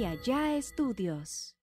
y 0.00 0.04
allá 0.06 0.56
estudios. 0.56 1.56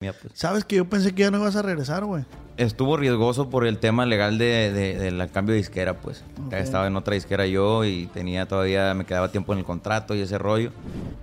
Mira, 0.00 0.14
pues, 0.20 0.34
¿Sabes 0.38 0.64
que 0.64 0.76
yo 0.76 0.88
pensé 0.88 1.14
que 1.14 1.22
ya 1.22 1.30
no 1.30 1.38
ibas 1.38 1.56
a 1.56 1.62
regresar, 1.62 2.04
güey? 2.04 2.24
Estuvo 2.58 2.96
riesgoso 2.96 3.48
por 3.50 3.66
el 3.66 3.78
tema 3.78 4.04
legal 4.06 4.36
de, 4.38 4.70
de- 4.72 4.98
del 4.98 5.30
cambio 5.32 5.52
de 5.52 5.58
disquera, 5.58 5.94
pues. 6.00 6.22
Ok. 6.46 6.52
Estaba 6.52 6.86
en 6.86 6.96
otra 6.96 7.14
disquera 7.14 7.46
yo 7.46 7.84
y 7.84 8.06
tenía 8.08 8.46
todavía, 8.46 8.92
me 8.94 9.04
quedaba 9.04 9.32
tiempo 9.32 9.52
en 9.52 9.60
el 9.60 9.64
contrato 9.64 10.14
y 10.14 10.20
ese 10.20 10.38
rollo. 10.38 10.70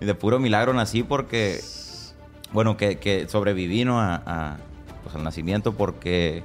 Y 0.02 0.05
de 0.05 0.15
puro 0.15 0.39
milagro 0.39 0.73
nací 0.73 1.04
porque, 1.04 1.61
bueno, 2.52 2.75
que, 2.75 2.98
que 2.98 3.27
sobreviví, 3.30 3.86
¿no? 3.86 4.02
A, 4.02 4.16
a, 4.25 4.57
pues, 5.04 5.16
al 5.16 5.23
nacimiento 5.23 5.73
porque 5.73 6.43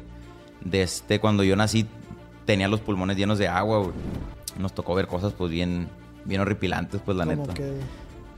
desde 0.61 1.19
cuando 1.21 1.43
yo 1.45 1.57
nací 1.57 1.87
tenía 2.45 2.69
los 2.69 2.81
pulmones 2.81 3.17
llenos 3.17 3.39
de 3.39 3.49
agua, 3.49 3.79
güey. 3.79 3.93
Nos 4.59 4.75
tocó 4.75 4.95
ver 4.95 5.07
cosas, 5.07 5.33
pues, 5.33 5.51
bien, 5.51 5.89
bien 6.25 6.41
horripilantes, 6.43 7.01
pues, 7.05 7.17
la 7.17 7.25
Como 7.25 7.37
neta. 7.43 7.55
que... 7.55 7.73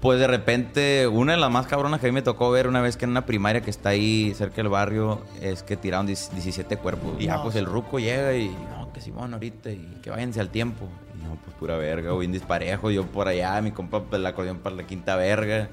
Pues 0.00 0.18
de 0.18 0.26
repente, 0.26 1.06
una 1.08 1.32
de 1.32 1.38
las 1.38 1.50
más 1.50 1.66
cabronas 1.66 2.00
que 2.00 2.06
a 2.06 2.08
mí 2.08 2.14
me 2.14 2.22
tocó 2.22 2.50
ver 2.50 2.66
una 2.66 2.80
vez 2.80 2.96
que 2.96 3.04
en 3.04 3.10
una 3.10 3.26
primaria 3.26 3.60
que 3.60 3.68
está 3.68 3.90
ahí 3.90 4.32
cerca 4.34 4.56
del 4.56 4.68
barrio 4.68 5.20
es 5.42 5.62
que 5.62 5.76
tiraron 5.76 6.06
10 6.06 6.30
17 6.32 6.78
cuerpos. 6.78 7.16
Y 7.18 7.26
ya 7.26 7.42
pues 7.42 7.54
el 7.54 7.66
ruco 7.66 7.98
llega 7.98 8.34
y, 8.34 8.48
no, 8.48 8.90
que 8.94 9.02
Simón 9.02 9.34
ahorita 9.34 9.70
y 9.70 9.98
que 10.02 10.08
váyanse 10.08 10.40
al 10.40 10.48
tiempo. 10.48 10.88
Y 11.14 11.22
no, 11.22 11.36
pues 11.44 11.54
pura 11.56 11.76
verga, 11.76 12.12
güey, 12.12 12.20
bien 12.20 12.32
disparejo. 12.32 12.90
Yo 12.90 13.04
por 13.04 13.28
allá, 13.28 13.60
mi 13.60 13.72
compa, 13.72 14.02
pues, 14.02 14.18
el 14.18 14.24
acordeón 14.24 14.60
para 14.60 14.74
la 14.74 14.84
quinta 14.84 15.16
verga. 15.16 15.68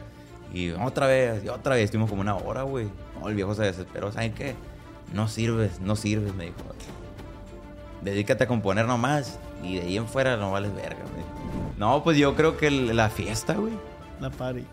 Y 0.54 0.72
otra 0.72 1.08
vez, 1.08 1.46
y 1.46 1.48
otra 1.48 1.76
vez, 1.76 1.86
estuvimos 1.86 2.10
como 2.10 2.22
una 2.22 2.36
hora, 2.36 2.64
güey. 2.64 2.90
No, 3.18 3.30
el 3.30 3.36
viejo 3.36 3.56
se 3.56 3.64
desesperó, 3.64 4.12
¿saben 4.12 4.34
qué? 4.34 4.56
No 5.14 5.30
sirves, 5.30 5.80
no 5.80 5.96
sirves, 5.96 6.36
me 6.36 6.46
dijo. 6.46 6.58
Dedícate 8.02 8.44
a 8.44 8.48
componer 8.48 8.86
nomás 8.86 9.40
y 9.64 9.78
de 9.78 9.84
ahí 9.84 9.98
en 9.98 10.08
fuera 10.08 10.36
no 10.36 10.52
vales 10.52 10.76
verga, 10.76 11.00
dijo. 11.16 11.74
No, 11.78 12.04
pues 12.04 12.18
yo 12.18 12.36
creo 12.36 12.58
que 12.58 12.70
la 12.70 13.10
fiesta, 13.10 13.54
güey. 13.54 13.74
La 14.20 14.30
party. 14.30 14.66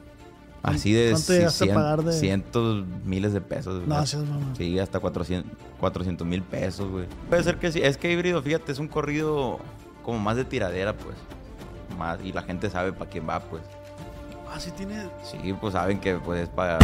Así 0.63 0.93
de 0.95 1.11
¿Cuánto 1.11 1.33
llegaste 1.35 1.71
a 1.71 1.75
pagar 1.75 2.03
de- 2.05 2.13
cientos 2.15 2.87
miles 3.05 3.35
de 3.35 3.41
pesos. 3.43 3.87
No, 3.87 4.07
seas 4.07 4.25
mamón. 4.25 4.57
Sí, 4.57 4.79
hasta 4.79 4.99
400 4.99 6.27
mil 6.27 6.43
pesos, 6.43 6.91
güey. 6.91 7.07
Puede 7.29 7.43
ser 7.43 7.59
que 7.59 7.71
sí. 7.71 7.81
Es 7.83 7.99
que 7.99 8.11
híbrido, 8.11 8.41
fíjate, 8.43 8.73
es 8.73 8.79
un 8.79 8.89
corrido 8.89 9.59
como 10.03 10.19
más 10.19 10.37
de 10.37 10.45
tiradera, 10.47 10.95
pues. 10.95 11.17
Más, 11.99 12.19
y 12.25 12.33
la 12.33 12.43
gente 12.43 12.71
sabe 12.71 12.93
para 12.95 13.11
quién 13.11 13.29
va, 13.29 13.41
pues. 13.41 13.63
Ah, 14.51 14.59
sí 14.59 14.71
tiene... 14.71 15.07
Sí, 15.23 15.55
pues 15.61 15.75
saben 15.75 16.01
que 16.01 16.15
pues 16.15 16.49
para... 16.49 16.79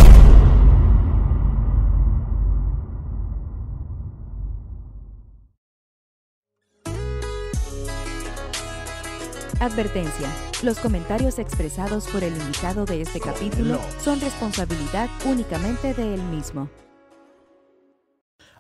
Advertencia. 9.61 10.27
Los 10.63 10.79
comentarios 10.79 11.39
expresados 11.39 12.07
por 12.07 12.25
el 12.25 12.35
invitado 12.35 12.87
de 12.87 13.03
este 13.03 13.21
capítulo 13.21 13.79
son 14.03 14.19
responsabilidad 14.19 15.11
únicamente 15.27 15.93
de 15.93 16.15
él 16.15 16.23
mismo. 16.23 16.71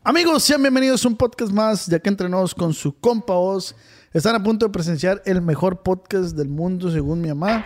Amigos, 0.05 0.43
sean 0.43 0.61
bienvenidos 0.61 1.03
a 1.03 1.09
un 1.09 1.17
podcast 1.17 1.53
más, 1.53 1.87
ya 1.87 1.99
que 2.01 2.11
entrenados 2.11 2.55
con 2.55 2.75
su 2.75 3.01
compa 3.01 3.33
Oz. 3.33 3.75
Están 4.13 4.35
a 4.35 4.43
punto 4.43 4.67
de 4.67 4.73
presenciar 4.73 5.23
el 5.25 5.41
mejor 5.41 5.83
podcast 5.83 6.37
del 6.37 6.51
mundo, 6.51 6.91
según 6.91 7.23
mi 7.23 7.29
mamá. 7.29 7.65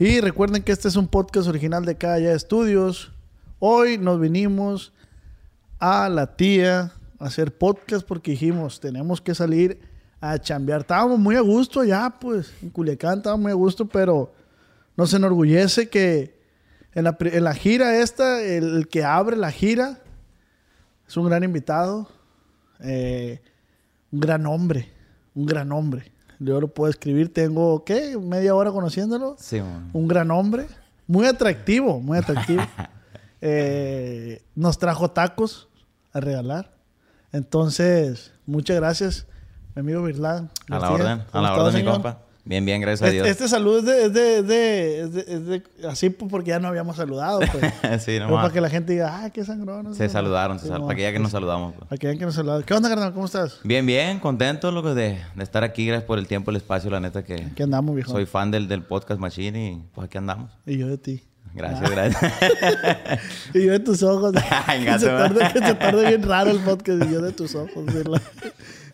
Y 0.00 0.20
recuerden 0.20 0.64
que 0.64 0.72
este 0.72 0.88
es 0.88 0.96
un 0.96 1.06
podcast 1.06 1.46
original 1.46 1.84
de 1.84 1.96
Calla 1.96 2.32
Estudios. 2.32 3.12
Hoy 3.60 3.96
nos 3.96 4.18
vinimos 4.18 4.92
a 5.78 6.08
la 6.08 6.34
tía 6.34 6.94
a 7.20 7.26
hacer 7.26 7.56
podcast 7.56 8.04
porque 8.04 8.32
dijimos, 8.32 8.80
tenemos 8.80 9.20
que 9.20 9.36
salir 9.36 9.94
a 10.32 10.38
chambear. 10.40 10.80
Estábamos 10.80 11.18
muy 11.18 11.36
a 11.36 11.40
gusto 11.40 11.84
ya, 11.84 12.10
pues, 12.20 12.52
en 12.62 12.70
Culiacán 12.70 13.18
estábamos 13.18 13.42
muy 13.42 13.52
a 13.52 13.56
gusto, 13.56 13.86
pero 13.86 14.32
nos 14.96 15.12
enorgullece 15.14 15.88
que 15.88 16.36
en 16.94 17.04
la, 17.04 17.16
en 17.20 17.44
la 17.44 17.54
gira 17.54 17.98
esta, 18.00 18.42
el- 18.42 18.76
el 18.76 18.88
que 18.88 19.04
abre 19.04 19.36
la 19.36 19.50
gira, 19.50 19.98
es 21.06 21.16
un 21.16 21.26
gran 21.28 21.44
invitado, 21.44 22.08
eh, 22.80 23.40
un 24.10 24.20
gran 24.20 24.46
hombre, 24.46 24.90
un 25.34 25.46
gran 25.46 25.70
hombre. 25.72 26.10
Yo 26.38 26.60
lo 26.60 26.68
puedo 26.68 26.90
escribir, 26.90 27.32
tengo, 27.32 27.84
¿qué? 27.84 28.16
Media 28.18 28.54
hora 28.54 28.70
conociéndolo. 28.70 29.36
Sí, 29.38 29.60
man. 29.60 29.90
Un 29.92 30.06
gran 30.08 30.30
hombre, 30.30 30.66
muy 31.06 31.26
atractivo, 31.26 32.00
muy 32.00 32.18
atractivo. 32.18 32.62
Eh, 33.42 34.42
nos 34.54 34.78
trajo 34.78 35.10
tacos 35.10 35.68
a 36.12 36.20
regalar. 36.20 36.74
Entonces, 37.32 38.32
muchas 38.46 38.76
gracias, 38.76 39.26
mi 39.76 39.80
amigo 39.80 40.02
Virlán. 40.02 40.50
A 40.70 40.78
la 40.78 40.90
orden, 40.90 41.06
a 41.20 41.26
¿Cómo 41.30 41.44
la 41.44 41.54
orden, 41.54 41.84
mi 41.84 41.90
compa. 41.90 42.18
Bien, 42.48 42.64
bien, 42.64 42.80
gracias 42.80 43.02
a 43.02 43.06
Este, 43.06 43.14
Dios. 43.16 43.26
este 43.26 43.48
saludo 43.48 43.78
es 43.80 43.84
de, 43.84 44.04
es 44.06 44.12
de- 44.12 44.38
es 44.38 44.46
de- 44.46 45.00
es 45.02 45.12
de- 45.12 45.34
es 45.34 45.46
de- 45.80 45.88
así 45.88 46.10
porque 46.10 46.50
ya 46.50 46.60
no 46.60 46.68
habíamos 46.68 46.94
saludado. 46.94 47.40
Pues. 47.40 47.50
sí, 48.02 48.12
Pero 48.12 48.28
nomás. 48.28 48.42
para 48.44 48.54
que 48.54 48.60
la 48.60 48.70
gente 48.70 48.92
diga, 48.92 49.24
ah, 49.24 49.30
qué 49.30 49.44
sangrón. 49.44 49.92
Se 49.96 50.08
saludaron, 50.08 50.60
se 50.60 50.68
para 50.68 50.94
que 50.94 51.02
ya 51.02 51.12
que 51.12 51.18
nos 51.18 51.32
saludamos. 51.32 51.74
pues. 51.74 51.88
Para 51.88 51.98
que 51.98 52.06
vean 52.06 52.18
que 52.20 52.24
nos 52.24 52.36
saludaron. 52.36 52.62
¿Qué 52.62 52.72
onda, 52.72 52.88
carnal? 52.88 53.12
¿Cómo 53.12 53.26
estás? 53.26 53.58
Bien, 53.64 53.84
bien, 53.84 54.20
contento 54.20 54.70
loco, 54.70 54.94
de, 54.94 55.18
de 55.34 55.42
estar 55.42 55.64
aquí. 55.64 55.86
Gracias 55.86 56.06
por 56.06 56.20
el 56.20 56.28
tiempo, 56.28 56.52
el 56.52 56.56
espacio, 56.58 56.88
la 56.88 57.00
neta 57.00 57.24
que 57.24 57.34
Aquí 57.34 57.64
andamos, 57.64 57.96
viejo. 57.96 58.12
soy 58.12 58.26
fan 58.26 58.52
del, 58.52 58.68
del 58.68 58.84
podcast 58.84 59.18
Machine 59.20 59.70
y 59.72 59.82
pues 59.92 60.04
aquí 60.06 60.16
andamos. 60.16 60.52
Y 60.66 60.78
yo 60.78 60.86
de 60.86 60.98
ti. 60.98 61.24
Gracias, 61.52 61.90
gracias. 61.90 62.32
Y 63.54 63.64
yo 63.64 63.72
de 63.72 63.80
tus 63.80 64.02
ojos. 64.04 64.34
Ay, 64.66 64.84
que, 64.84 64.98
se 65.00 65.06
tarde, 65.06 65.40
que 65.52 65.58
se 65.66 65.74
tarde 65.74 66.06
bien 66.08 66.22
raro 66.22 66.50
el 66.52 66.58
podcast. 66.60 67.02
Y 67.08 67.12
yo 67.12 67.20
de 67.22 67.32
tus 67.32 67.56
ojos. 67.56 67.84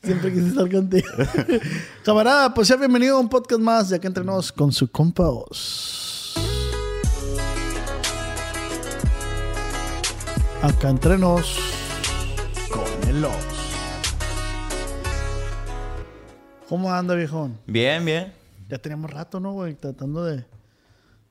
Siempre 0.02 0.32
quise 0.32 0.48
estar 0.48 0.68
contigo. 0.70 1.08
Camarada, 2.04 2.52
pues 2.52 2.66
sea 2.68 2.76
bienvenido 2.76 3.16
a 3.16 3.20
un 3.20 3.28
podcast 3.28 3.60
más, 3.60 3.88
ya 3.88 3.98
que 4.00 4.08
entrenos 4.08 4.50
con 4.52 4.72
su 4.72 4.90
compa 4.90 5.28
Oz. 5.28 6.34
Acá 10.60 10.90
entrenos 10.90 11.56
con 12.70 13.08
el 13.08 13.24
Oz. 13.24 13.34
¿Cómo 16.68 16.92
anda, 16.92 17.14
viejón? 17.14 17.58
bien, 17.66 18.04
bien. 18.04 18.32
Ya 18.68 18.78
teníamos 18.78 19.10
rato, 19.10 19.38
¿no, 19.38 19.52
güey? 19.52 19.74
Tratando 19.74 20.24
de, 20.24 20.44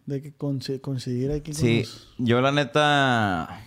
de 0.05 0.21
que 0.21 0.31
conseguir 0.79 1.31
aquí 1.31 1.51
con 1.51 1.59
Sí, 1.59 1.79
los- 1.79 2.07
yo 2.19 2.39
la 2.39 2.51
neta, 2.51 3.63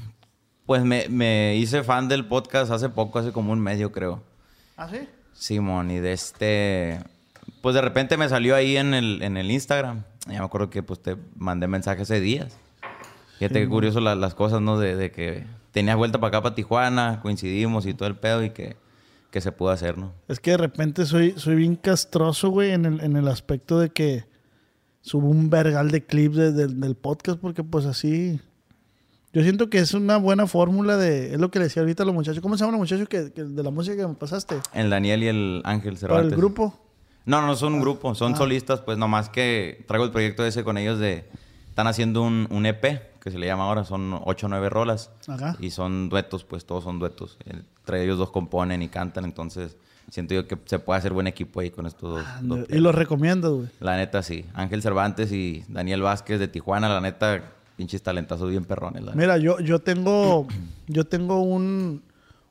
pues 0.65 0.84
me, 0.84 1.09
me 1.09 1.56
hice 1.56 1.82
fan 1.82 2.09
del 2.09 2.25
podcast 2.26 2.71
hace 2.71 2.88
poco, 2.88 3.19
hace 3.19 3.32
como 3.32 3.53
un 3.53 3.60
medio 3.60 3.91
creo. 3.92 4.22
¿Ah, 4.77 4.89
sí? 4.91 5.09
Simón, 5.33 5.91
y 5.91 5.99
de 5.99 6.12
este, 6.12 7.01
pues 7.61 7.75
de 7.75 7.81
repente 7.81 8.17
me 8.17 8.29
salió 8.29 8.55
ahí 8.55 8.77
en 8.77 8.95
el, 8.95 9.23
en 9.23 9.37
el 9.37 9.51
Instagram. 9.51 10.05
Ya 10.27 10.39
me 10.41 10.45
acuerdo 10.45 10.71
que 10.71 10.83
pues 10.83 11.01
te 11.03 11.17
mandé 11.37 11.67
mensajes 11.67 12.03
hace 12.11 12.21
días. 12.21 12.57
Fíjate 13.39 13.61
qué 13.63 13.69
curioso 13.69 14.01
la- 14.01 14.15
las 14.15 14.34
cosas, 14.34 14.61
¿no? 14.61 14.79
De, 14.79 14.95
de 14.97 15.11
que 15.11 15.45
tenías 15.73 15.97
vuelta 15.97 16.19
para 16.21 16.29
acá, 16.29 16.43
para 16.43 16.55
Tijuana, 16.55 17.21
coincidimos 17.21 17.84
y 17.87 17.95
todo 17.95 18.09
el 18.09 18.17
pedo 18.17 18.45
y 18.45 18.51
que, 18.51 18.77
que 19.31 19.41
se 19.41 19.51
pudo 19.53 19.71
hacer, 19.71 19.99
¿no? 19.99 20.13
Es 20.29 20.39
que 20.41 20.53
de 20.53 20.57
repente 20.57 21.05
soy, 21.05 21.34
soy 21.37 21.57
bien 21.57 21.75
castroso, 21.77 22.51
güey, 22.51 22.71
en 22.71 22.84
el, 22.84 23.01
en 23.01 23.17
el 23.17 23.27
aspecto 23.29 23.81
de 23.81 23.91
que 23.91 24.25
subo 25.03 25.29
un 25.29 25.51
vergal 25.51 25.91
de 25.91 26.05
clips 26.07 26.37
de- 26.37 26.53
del- 26.53 26.81
del 26.81 26.95
podcast 26.95 27.39
porque 27.41 27.63
pues 27.65 27.87
así... 27.87 28.41
Yo 29.34 29.43
siento 29.43 29.69
que 29.69 29.78
es 29.78 29.93
una 29.95 30.17
buena 30.17 30.47
fórmula 30.47 30.97
de... 30.97 31.34
Es 31.34 31.41
lo 31.41 31.50
que 31.50 31.59
le 31.59 31.65
decía 31.65 31.83
ahorita 31.83 32.05
a 32.05 32.06
los 32.06 32.15
muchachos. 32.15 32.41
¿Cómo 32.41 32.56
se 32.56 32.61
llaman 32.65 32.78
los 32.78 32.89
muchachos 32.89 33.09
que, 33.09 33.33
que- 33.33 33.43
de 33.45 33.62
la 33.62 33.71
música 33.71 33.97
que 33.97 34.06
me 34.06 34.15
pasaste? 34.15 34.56
El 34.72 34.91
Daniel 34.91 35.22
y 35.25 35.27
el 35.27 35.62
Ángel 35.65 35.95
¿Para 35.95 35.99
Cervantes. 36.00 36.33
el 36.33 36.39
grupo? 36.39 36.78
No, 37.27 37.43
no 37.47 37.56
son 37.56 37.75
un 37.75 37.81
grupo, 37.81 38.15
son 38.15 38.34
Ah. 38.34 38.37
solistas, 38.37 38.81
pues 38.81 38.97
nomás 38.99 39.28
que 39.28 39.84
traigo 39.89 40.05
el 40.05 40.12
proyecto 40.12 40.45
ese 40.47 40.62
con 40.65 40.78
ellos 40.78 40.99
de... 40.99 41.28
Están 41.69 41.89
haciendo 41.89 42.22
un, 42.22 42.47
un 42.50 42.67
EP, 42.67 42.84
que 43.21 43.31
se 43.33 43.39
le 43.39 43.47
llama 43.47 43.65
ahora, 43.65 43.84
son 43.84 44.21
ocho 44.25 44.47
o 44.47 44.49
nueve 44.49 44.71
rolas. 44.71 45.11
Ajá. 45.27 45.56
Y 45.59 45.71
son 45.71 46.09
duetos, 46.09 46.45
pues 46.45 46.65
todos 46.65 46.84
son 46.84 47.01
duetos. 47.01 47.37
Entre 47.47 48.05
ellos 48.05 48.16
dos 48.19 48.31
componen 48.31 48.81
y 48.83 48.89
cantan, 48.89 49.25
entonces 49.25 49.77
siento 50.11 50.34
yo 50.34 50.47
que 50.47 50.56
se 50.66 50.78
puede 50.78 50.99
hacer 50.99 51.12
buen 51.12 51.27
equipo 51.27 51.59
ahí 51.59 51.71
con 51.71 51.87
estos 51.87 52.16
dos. 52.16 52.25
dos 52.43 52.61
Ah, 52.71 52.75
Y 52.77 52.78
los 52.78 52.95
recomiendo, 52.95 53.56
güey. 53.56 53.69
La 53.81 53.97
neta, 53.97 54.22
sí. 54.22 54.45
Ángel 54.54 54.83
Cervantes 54.83 55.33
y 55.33 55.65
Daniel 55.66 56.03
Vázquez 56.03 56.39
de 56.39 56.47
Tijuana, 56.47 56.89
la 56.89 57.01
neta, 57.01 57.42
pinches 57.76 58.03
talentazos 58.03 58.50
bien 58.50 58.65
perrones. 58.65 59.03
la. 59.04 59.12
Mira, 59.15 59.36
yo, 59.38 59.59
yo 59.60 59.78
tengo... 59.80 60.47
Yo 60.86 61.04
tengo 61.06 61.41
un, 61.41 62.03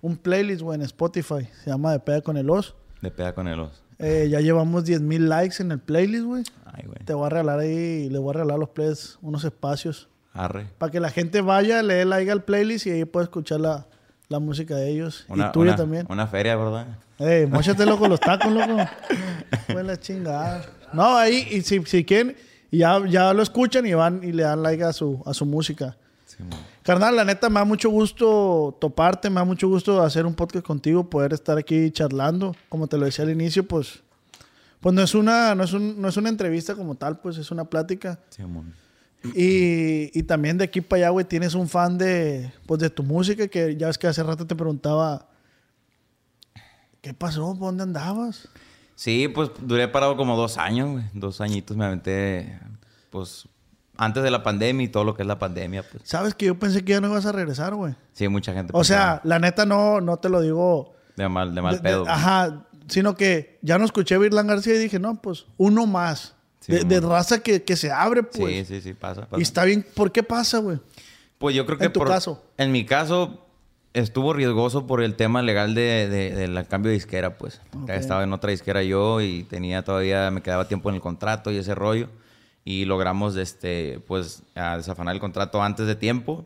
un 0.01 0.17
playlist, 0.17 0.61
güey, 0.63 0.79
en 0.79 0.81
Spotify. 0.85 1.47
Se 1.63 1.69
llama 1.69 1.91
De 1.91 1.99
Pega 1.99 2.21
con 2.21 2.35
el 2.35 2.49
Oz. 2.49 2.73
De 2.99 3.11
peda 3.11 3.35
con 3.35 3.47
el 3.47 3.59
os. 3.59 3.83
Eh, 3.99 4.27
ya 4.31 4.39
llevamos 4.39 4.85
10 4.85 5.01
mil 5.01 5.29
likes 5.29 5.61
en 5.61 5.71
el 5.71 5.77
playlist, 5.77 6.23
güey. 6.25 6.43
Ay, 6.65 6.85
güey. 6.87 6.97
Te 7.05 7.13
voy 7.13 7.27
a 7.27 7.29
regalar 7.29 7.59
ahí, 7.59 8.09
le 8.09 8.17
voy 8.17 8.31
a 8.31 8.33
regalar 8.33 8.55
a 8.55 8.57
los 8.57 8.69
players 8.69 9.19
unos 9.21 9.43
espacios 9.43 10.09
Arre. 10.33 10.65
para 10.79 10.91
que 10.91 10.99
la 10.99 11.11
gente 11.11 11.41
vaya, 11.41 11.83
le 11.83 11.93
dé 11.93 12.05
like 12.05 12.31
al 12.31 12.43
playlist 12.43 12.87
y 12.87 12.89
ahí 12.89 13.05
puede 13.05 13.25
escuchar 13.25 13.59
la, 13.59 13.85
la 14.29 14.39
música 14.39 14.75
de 14.77 14.89
ellos. 14.89 15.25
Una, 15.29 15.49
y 15.49 15.51
tuya 15.51 15.71
una- 15.73 15.75
también. 15.75 16.07
Una 16.09 16.25
feria, 16.25 16.55
¿verdad? 16.55 16.87
Ey, 17.19 17.45
mochate 17.45 17.85
loco 17.85 18.07
los 18.07 18.19
tacos, 18.19 18.51
loco. 18.51 18.77
Fue 19.71 19.83
la 19.83 19.99
chingada. 19.99 20.65
No, 20.91 21.15
ahí, 21.15 21.47
y 21.51 21.61
si, 21.61 21.83
si 21.85 22.03
quieren, 22.03 22.35
y 22.73 22.79
ya, 22.79 23.01
ya 23.07 23.33
lo 23.33 23.41
escuchan 23.43 23.85
y 23.85 23.93
van 23.93 24.21
y 24.23 24.31
le 24.31 24.43
dan 24.43 24.61
like 24.63 24.83
a 24.83 24.91
su, 24.93 25.21
a 25.25 25.33
su 25.33 25.45
música. 25.45 25.95
Sí. 26.25 26.37
Carnal, 26.81 27.15
la 27.15 27.23
neta, 27.23 27.47
me 27.49 27.59
da 27.59 27.65
mucho 27.65 27.89
gusto 27.89 28.75
toparte, 28.81 29.29
me 29.29 29.35
da 29.35 29.45
mucho 29.45 29.67
gusto 29.67 30.01
hacer 30.01 30.25
un 30.25 30.33
podcast 30.33 30.65
contigo, 30.65 31.09
poder 31.09 31.31
estar 31.33 31.57
aquí 31.57 31.91
charlando. 31.91 32.55
Como 32.69 32.87
te 32.87 32.97
lo 32.97 33.05
decía 33.05 33.23
al 33.23 33.31
inicio, 33.31 33.65
pues, 33.67 34.01
pues 34.81 34.93
no 34.95 35.01
es 35.03 35.13
una, 35.15 35.53
no 35.55 35.63
es 35.63 35.73
un- 35.73 36.01
no 36.01 36.07
es 36.07 36.17
una 36.17 36.29
entrevista 36.29 36.75
como 36.75 36.95
tal, 36.95 37.19
pues 37.19 37.37
es 37.37 37.51
una 37.51 37.65
plática. 37.65 38.19
Sí. 38.29 38.43
Y, 39.35 40.19
y 40.19 40.23
también 40.23 40.57
de 40.57 40.65
aquí 40.65 40.81
para 40.81 41.03
allá, 41.03 41.09
güey, 41.11 41.25
tienes 41.25 41.53
un 41.53 41.69
fan 41.69 41.97
de, 41.97 42.51
pues, 42.65 42.81
de 42.81 42.89
tu 42.89 43.03
música 43.03 43.47
que 43.47 43.77
ya 43.77 43.87
ves 43.87 43.97
que 43.97 44.07
hace 44.07 44.21
rato 44.23 44.45
te 44.45 44.55
preguntaba, 44.55 45.29
¿qué 47.01 47.13
pasó? 47.13 47.49
¿Por 47.57 47.67
dónde 47.69 47.83
andabas? 47.83 48.49
Sí, 49.03 49.27
pues 49.27 49.51
duré 49.59 49.89
parado 49.89 50.15
como 50.15 50.38
dos 50.38 50.57
años, 50.57 50.91
güey. 50.91 51.03
Dos 51.13 51.41
añitos 51.41 51.75
me 51.75 51.83
aventé, 51.83 52.57
pues, 53.09 53.50
antes 53.97 54.23
de 54.23 54.31
la 54.31 54.44
pandemia 54.44 54.85
y 54.85 54.88
todo 54.88 55.03
lo 55.03 55.13
que 55.13 55.23
es 55.23 55.27
la 55.27 55.38
pandemia, 55.39 55.83
pues. 55.83 56.03
Sabes 56.05 56.33
que 56.35 56.45
yo 56.45 56.57
pensé 56.57 56.85
que 56.85 56.94
ya 56.94 57.01
no 57.01 57.09
ibas 57.09 57.25
a 57.25 57.33
regresar, 57.33 57.75
güey. 57.75 57.95
Sí, 58.13 58.29
mucha 58.29 58.53
gente. 58.53 58.71
O 58.73 58.81
sea, 58.85 59.19
la 59.25 59.39
neta 59.39 59.65
no, 59.65 60.00
no 60.00 60.15
te 60.17 60.29
lo 60.29 60.39
digo. 60.39 60.94
De 61.17 61.27
mal, 61.27 61.53
de 61.53 61.61
mal 61.61 61.73
de- 61.73 61.77
de- 61.79 61.83
pedo. 61.83 62.05
ajá, 62.07 62.65
sino 62.88 63.15
que 63.17 63.59
ya 63.61 63.77
no 63.77 63.83
escuché 63.83 64.15
a 64.15 64.19
Virlan 64.19 64.47
García 64.47 64.75
y 64.75 64.77
dije, 64.77 65.00
no, 65.00 65.21
pues 65.21 65.47
uno 65.57 65.85
más. 65.85 66.35
Sí, 66.61 66.71
de, 66.71 67.01
raza 67.01 67.39
que, 67.44 67.61
que 67.63 67.75
se 67.75 67.91
abre, 67.91 68.23
pues. 68.23 68.67
sí, 68.69 68.75
sí, 68.75 68.81
sí, 68.81 68.94
pasa, 68.94 69.23
pasa. 69.25 69.38
Y 69.38 69.41
está 69.41 69.65
bien. 69.65 69.85
¿Por 69.95 70.13
qué 70.13 70.23
pasa, 70.23 70.59
güey? 70.59 70.79
Pues 71.39 71.53
yo 71.57 71.65
creo 71.65 71.77
que 71.77 71.83
En 71.88 71.91
tu 71.91 71.99
por- 71.99 72.07
caso. 72.07 72.41
En 72.56 72.71
mi 72.71 72.85
caso, 72.85 73.45
estuvo 73.94 74.34
riesgoso 74.34 74.88
por 74.88 75.01
el 75.04 75.16
tema 75.16 75.42
legal 75.42 75.75
de, 75.75 76.07
de- 76.10 76.36
del 76.36 76.68
cambio 76.68 76.90
de 76.90 76.95
disquera, 76.95 77.38
pues. 77.38 77.62
Ok. 77.81 77.90
Estaba 77.90 78.24
en 78.24 78.34
otra 78.34 78.51
disquera 78.51 78.84
yo 78.84 79.22
y 79.22 79.44
tenía 79.44 79.84
todavía, 79.84 80.30
me 80.31 80.42
quedaba 80.42 80.68
tiempo 80.68 80.90
en 80.90 80.95
el 80.95 81.01
contrato 81.01 81.51
y 81.51 81.57
ese 81.57 81.75
rollo. 81.75 82.10
Y 82.66 82.86
logramos, 82.86 83.36
este, 83.36 84.00
pues, 84.07 84.44
desafanar 84.56 85.13
el 85.13 85.19
contrato 85.22 85.62
antes 85.62 85.86
de 85.86 85.95
tiempo 85.95 86.45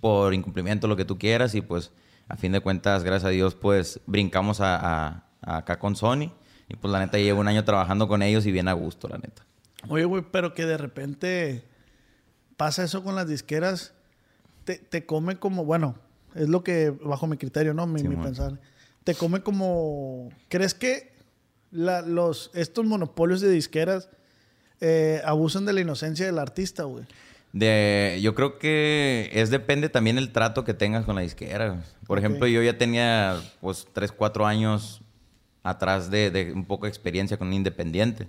por 0.00 0.34
incumplimiento, 0.34 0.88
lo 0.88 0.96
que 0.96 1.04
tú 1.04 1.18
quieras. 1.18 1.54
Y 1.54 1.62
pues, 1.62 1.90
a 2.28 2.36
fin 2.36 2.52
de 2.52 2.60
cuentas, 2.60 3.02
gracias 3.02 3.24
a 3.24 3.30
Dios, 3.30 3.54
pues, 3.54 4.00
brincamos 4.06 4.60
a, 4.60 4.76
a- 4.76 5.24
a 5.42 5.56
acá 5.58 5.78
con 5.78 5.96
Sony. 5.96 6.32
Y 6.68 6.76
pues, 6.76 6.92
la 6.92 6.98
neta, 7.00 7.18
llevo 7.18 7.40
un 7.40 7.48
año 7.48 7.64
trabajando 7.64 8.08
con 8.08 8.22
ellos 8.22 8.46
y 8.46 8.52
bien 8.52 8.68
a 8.68 8.72
gusto, 8.74 9.08
la 9.08 9.18
neta. 9.18 9.42
Oye, 9.88 10.04
güey, 10.04 10.22
pero 10.30 10.54
que 10.54 10.64
de 10.64 10.76
repente 10.78 11.64
pasa 12.56 12.84
eso 12.84 13.02
con 13.02 13.16
las 13.16 13.26
disqueras, 13.26 13.94
te, 14.64 14.76
te 14.76 15.04
come 15.06 15.36
como, 15.38 15.64
bueno, 15.64 15.96
es 16.34 16.48
lo 16.48 16.62
que, 16.64 16.90
bajo 16.90 17.26
mi 17.26 17.36
criterio, 17.36 17.74
¿no? 17.74 17.86
Mi, 17.86 18.00
Sí, 18.00 18.08
mi 18.08 18.16
pensar. 18.16 18.58
Te 19.04 19.14
come 19.14 19.42
como, 19.42 20.28
¿crees 20.48 20.74
que 20.74 21.12
la- 21.70 22.02
los, 22.02 22.50
estos 22.54 22.84
monopolios 22.84 23.40
de 23.40 23.50
disqueras 23.50 24.08
eh, 24.80 25.20
abusan 25.24 25.64
de 25.64 25.72
la 25.72 25.80
inocencia 25.80 26.26
del 26.26 26.38
artista, 26.38 26.84
güey? 26.84 27.04
De, 27.52 28.18
yo 28.22 28.34
creo 28.34 28.58
que 28.58 29.28
es 29.32 29.50
depende 29.50 29.88
también 29.88 30.16
el 30.18 30.32
trato 30.32 30.64
que 30.64 30.72
tengas 30.74 31.04
con 31.04 31.14
la 31.16 31.20
disquera. 31.20 31.82
Por 32.06 32.18
ejemplo, 32.18 32.46
yo 32.46 32.62
ya 32.62 32.78
tenía 32.78 33.38
pues 33.60 33.86
3, 33.92 34.10
4 34.12 34.46
años 34.46 35.02
atrás 35.62 36.10
de, 36.10 36.30
de 36.30 36.52
un 36.52 36.64
poco 36.64 36.86
de 36.86 36.90
experiencia 36.90 37.36
con 37.36 37.48
un 37.48 37.52
independiente. 37.54 38.28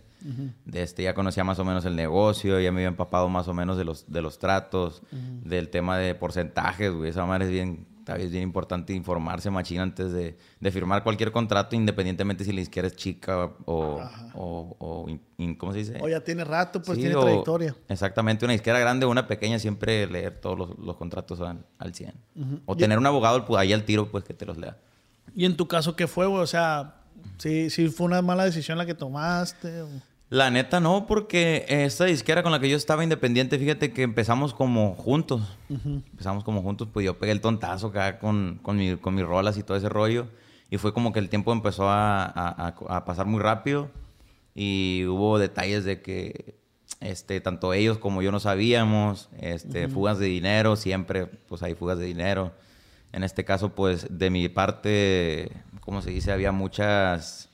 de 0.66 0.84
este, 0.84 1.04
ya 1.04 1.14
conocía 1.16 1.44
más 1.44 1.58
o 1.60 1.66
menos 1.66 1.86
el 1.86 1.96
negocio, 1.96 2.60
ya 2.60 2.72
me 2.72 2.80
había 2.82 2.90
empapado 2.90 3.30
más 3.30 3.48
o 3.48 3.54
menos 3.54 3.78
de 3.78 3.86
los, 3.86 4.12
de 4.12 4.22
los 4.22 4.40
tratos, 4.40 5.02
del 5.44 5.70
tema 5.70 5.98
de 5.98 6.14
porcentajes, 6.16 6.92
güey. 6.92 7.10
Esa 7.10 7.26
madre 7.26 7.46
es 7.46 7.52
bien, 7.52 7.88
vez 8.06 8.30
bien 8.32 8.44
importante 8.44 8.94
informarse 8.94 9.50
machín 9.50 9.80
antes 9.80 10.12
de, 10.12 10.38
de 10.60 10.72
firmar 10.72 11.04
cualquier 11.04 11.32
contrato, 11.32 11.76
independientemente 11.76 12.44
si 12.44 12.52
la 12.52 12.60
disquera 12.60 12.88
es 12.88 12.96
chica 12.96 13.46
o, 13.66 14.02
o, 14.34 14.76
o 14.80 15.10
in- 15.10 15.22
in- 15.38 15.56
¿cómo 15.56 15.72
se 15.72 15.80
dice? 15.80 15.98
O 16.02 16.10
ya 16.10 16.20
tiene 16.22 16.44
rato, 16.44 16.82
pues 16.82 16.98
Sí, 16.98 17.02
tiene 17.04 17.16
o- 17.16 17.22
trayectoria. 17.22 17.76
Exactamente, 17.88 18.44
una 18.46 18.52
disquera 18.54 18.80
grande 18.80 19.06
o 19.06 19.10
una 19.10 19.26
pequeña, 19.28 19.58
siempre 19.60 20.06
leer 20.08 20.40
todos 20.42 20.58
los, 20.58 20.78
los 20.80 20.98
contratos 20.98 21.40
al, 21.42 21.66
al 21.78 21.94
100. 21.96 22.14
O 22.66 22.74
Y- 22.74 22.78
tener 22.78 22.98
un 22.98 23.06
abogado 23.06 23.46
ahí 23.58 23.72
al 23.74 23.84
tiro, 23.86 24.10
pues 24.12 24.24
que 24.26 24.34
te 24.34 24.46
los 24.46 24.58
lea. 24.58 24.78
¿Y 25.36 25.46
en 25.46 25.56
tu 25.56 25.68
caso 25.68 25.96
qué 25.96 26.08
fue, 26.08 26.28
güey? 26.28 26.42
O 26.42 26.48
sea, 26.48 26.96
¿sí, 27.38 27.70
sí 27.70 27.88
fue 27.88 28.06
una 28.08 28.22
mala 28.22 28.44
decisión 28.44 28.78
la 28.78 28.86
que 28.86 28.94
tomaste? 28.94 29.82
o- 29.84 29.88
La 30.34 30.50
neta 30.50 30.80
no, 30.80 31.06
porque 31.06 31.64
esta 31.68 32.06
disquera 32.06 32.42
con 32.42 32.52
la 32.52 32.60
que 32.60 32.68
yo 32.68 32.76
estaba 32.76 33.04
independiente, 33.04 33.60
fíjate 33.60 33.94
que 33.94 34.02
empezamos 34.02 34.54
como 34.56 34.96
juntos. 34.96 35.42
Empezamos 35.70 36.44
como 36.44 36.64
juntos, 36.64 36.88
pues 36.92 37.06
yo 37.06 37.20
pegué 37.20 37.32
el 37.34 37.40
tontazo 37.42 37.88
acá 37.88 38.18
con, 38.18 38.60
con, 38.64 38.78
mi- 38.78 38.96
con 38.98 39.14
mis 39.14 39.26
rolas 39.26 39.58
y 39.58 39.64
todo 39.64 39.78
ese 39.78 39.90
rollo. 39.90 40.28
Y 40.72 40.78
fue 40.78 40.92
como 40.92 41.14
que 41.14 41.20
el 41.20 41.30
tiempo 41.30 41.54
empezó 41.54 41.88
a, 41.88 42.24
a- 42.26 42.68
a- 42.68 42.98
a 42.98 43.06
pasar 43.06 43.28
muy 43.28 43.40
rápido. 43.42 43.92
Y 44.56 45.06
hubo 45.08 45.38
detalles 45.38 45.84
de 45.86 46.02
que 46.02 46.56
este, 47.00 47.40
tanto 47.40 47.72
ellos 47.74 48.00
como 48.00 48.24
yo 48.24 48.32
no 48.32 48.40
sabíamos. 48.40 49.30
Este, 49.40 49.88
Fugas 49.88 50.18
de 50.18 50.26
dinero, 50.26 50.76
siempre 50.78 51.28
pues 51.28 51.62
hay 51.62 51.76
fugas 51.76 52.00
de 52.00 52.06
dinero. 52.06 52.54
En 53.12 53.24
este 53.24 53.46
caso, 53.46 53.76
pues 53.76 54.08
de 54.10 54.32
mi 54.32 54.50
parte, 54.50 55.52
como 55.82 56.02
se 56.02 56.10
dice, 56.10 56.32
había 56.32 56.52
muchas 56.52 57.50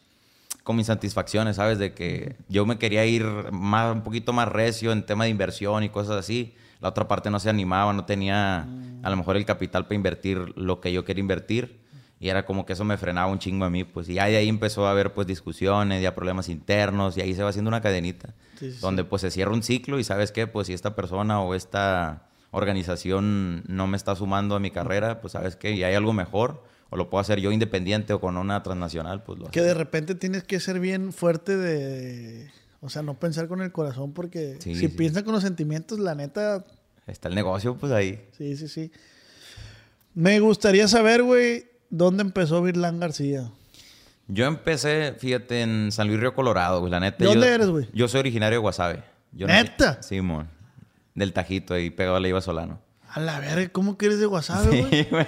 con 0.70 0.76
mis 0.76 0.86
satisfacciones, 0.86 1.56
¿sabes? 1.56 1.80
De 1.80 1.96
que 1.96 2.36
yo 2.48 2.64
me 2.64 2.78
quería 2.78 3.04
ir 3.04 3.26
más, 3.52 3.92
un 3.92 4.04
poquito 4.04 4.34
más 4.34 4.48
recio 4.48 4.92
en 4.92 5.04
tema 5.04 5.24
de 5.24 5.32
inversión 5.32 5.82
y 5.82 5.90
cosas 5.90 6.18
así. 6.18 6.54
La 6.80 6.90
otra 6.90 7.08
parte 7.08 7.32
no 7.32 7.40
se 7.40 7.50
animaba, 7.50 7.92
no 7.92 8.06
tenía 8.06 8.68
a 9.02 9.10
lo 9.10 9.18
mejor 9.18 9.36
el 9.36 9.46
capital 9.46 9.86
para 9.86 9.96
invertir 9.96 10.54
lo 10.56 10.80
que 10.80 10.94
yo 10.94 11.04
quería 11.06 11.22
invertir. 11.22 11.80
Y 12.20 12.30
era 12.30 12.46
como 12.46 12.68
que 12.68 12.74
eso 12.74 12.84
me 12.84 12.98
frenaba 12.98 13.32
un 13.32 13.40
chingo 13.40 13.66
a 13.66 13.72
mí, 13.72 13.84
pues. 13.84 14.10
Y 14.10 14.14
ya 14.14 14.28
de 14.28 14.38
ahí 14.38 14.48
empezó 14.48 14.86
a 14.86 14.92
haber, 14.92 15.12
pues, 15.12 15.26
discusiones, 15.26 16.04
ya 16.04 16.14
problemas 16.14 16.50
internos. 16.50 17.18
Y 17.18 17.22
ahí 17.22 17.34
se 17.34 17.42
va 17.42 17.50
haciendo 17.50 17.70
una 17.70 17.82
cadenita. 17.82 18.36
Sí, 18.60 18.70
sí, 18.70 18.74
sí. 18.74 18.80
donde, 18.80 19.04
pues, 19.04 19.24
se 19.24 19.32
cierra 19.32 19.52
un 19.52 19.64
ciclo 19.64 19.98
y, 19.98 20.04
¿sabes 20.04 20.32
qué? 20.32 20.46
Pues, 20.46 20.68
si 20.68 20.74
esta 20.74 20.96
persona 20.96 21.42
o 21.42 21.56
esta 21.56 22.28
organización 22.52 23.64
no 23.66 23.88
me 23.88 23.98
está 23.98 24.16
sumando 24.16 24.56
a 24.56 24.60
mi 24.60 24.70
carrera, 24.70 25.20
pues, 25.20 25.34
¿sabes 25.34 25.56
qué? 25.56 25.72
Y 25.72 25.84
hay 25.84 25.96
algo 25.96 26.14
mejor. 26.14 26.64
O 26.92 26.98
lo 26.98 27.10
puedo 27.10 27.22
hacer 27.22 27.40
yo 27.40 27.52
independiente 27.52 28.14
o 28.14 28.20
con 28.20 28.36
una 28.38 28.64
transnacional, 28.64 29.24
pues, 29.24 29.38
lo 29.40 29.48
Que 29.52 29.62
de 29.62 29.74
repente 29.74 30.16
tienes 30.16 30.44
que 30.44 30.60
ser 30.60 30.80
bien 30.80 31.14
fuerte 31.14 31.56
de... 31.56 32.50
O 32.82 32.90
sea, 32.90 33.02
no 33.04 33.20
pensar 33.20 33.48
con 33.48 33.62
el 33.62 33.72
corazón 33.72 34.14
porque 34.14 34.58
Sí, 34.60 34.74
si 34.74 34.82
sí. 34.82 34.88
piensas 34.88 35.24
con 35.24 35.34
los 35.34 35.44
sentimientos, 35.44 36.00
la 36.00 36.16
neta, 36.16 36.64
Está 37.08 37.28
el 37.28 37.36
negocio, 37.36 37.76
pues 37.78 37.92
ahí. 37.92 38.20
sí, 38.38 38.56
sí, 38.56 38.68
sí. 38.68 38.92
Me 40.14 40.40
gustaría 40.40 40.88
saber, 40.88 41.24
güey, 41.24 41.66
dónde 41.90 42.22
empezó 42.24 42.62
Virlán 42.62 43.00
García. 43.00 43.52
Yo 44.28 44.46
empecé, 44.46 45.16
fíjate, 45.18 45.62
en 45.62 45.92
San 45.92 46.08
Luis 46.08 46.20
Río 46.20 46.34
Colorado, 46.34 46.80
güey. 46.82 46.92
La 46.92 47.00
neta. 47.00 47.18
¿De 47.20 47.26
dónde 47.26 47.48
yo- 47.48 47.54
eres, 47.54 47.68
güey? 47.68 47.90
Yo 47.94 48.08
soy 48.08 48.20
originario 48.22 48.58
de 48.58 48.62
Guasave. 48.62 49.04
Yo 49.32 49.48
¿Neta? 49.48 50.02
Sí, 50.02 50.22
mon. 50.22 50.48
Del 51.16 51.34
Tajito, 51.34 51.74
ahí 51.74 51.90
pegado 51.90 52.16
a 52.16 52.20
la 52.20 52.28
Iba 52.28 52.42
Solano. 52.42 52.80
A 53.12 53.20
la 53.20 53.40
verga, 53.40 53.70
¿cómo 53.70 53.98
que 53.98 54.06
eres 54.06 54.20
de 54.20 54.26
Guasave, 54.28 54.68
güey? 54.84 54.90
Sí, 55.04 55.08
güey. 55.10 55.26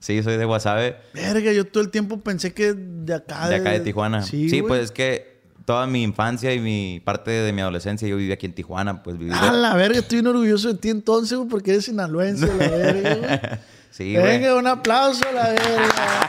Sí, 0.00 0.22
soy 0.22 0.36
de 0.36 0.44
Guasave. 0.44 0.96
Verga, 1.12 1.52
yo 1.52 1.66
todo 1.66 1.82
el 1.82 1.90
tiempo 1.90 2.20
pensé 2.20 2.54
que 2.54 2.72
de 2.74 3.14
acá. 3.14 3.48
De 3.48 3.56
acá 3.56 3.70
de 3.70 3.80
Tijuana. 3.80 4.22
Sí, 4.22 4.62
pues 4.66 4.84
es 4.84 4.90
que 4.92 5.38
toda 5.64 5.86
mi 5.86 6.02
infancia 6.02 6.54
y 6.54 6.60
mi 6.60 7.00
parte 7.04 7.30
de 7.30 7.52
mi 7.52 7.60
adolescencia 7.60 8.08
yo 8.08 8.16
viví 8.16 8.32
aquí 8.32 8.46
en 8.46 8.54
Tijuana, 8.54 9.02
pues 9.02 9.18
viví. 9.18 9.32
A 9.34 9.52
la 9.52 9.74
verga, 9.74 9.98
estoy 9.98 10.16
bien 10.16 10.28
orgulloso 10.28 10.68
de 10.68 10.78
ti 10.78 10.88
entonces, 10.88 11.36
güey, 11.36 11.48
porque 11.48 11.72
eres 11.72 11.84
sinaloense, 11.84 12.46
la 12.46 12.68
verga, 12.68 13.14
güey. 13.14 13.60
Sí, 13.90 14.14
güey. 14.14 14.26
Venga, 14.26 14.54
un 14.54 14.66
aplauso 14.66 15.24
la 15.32 15.48
verga. 15.48 16.28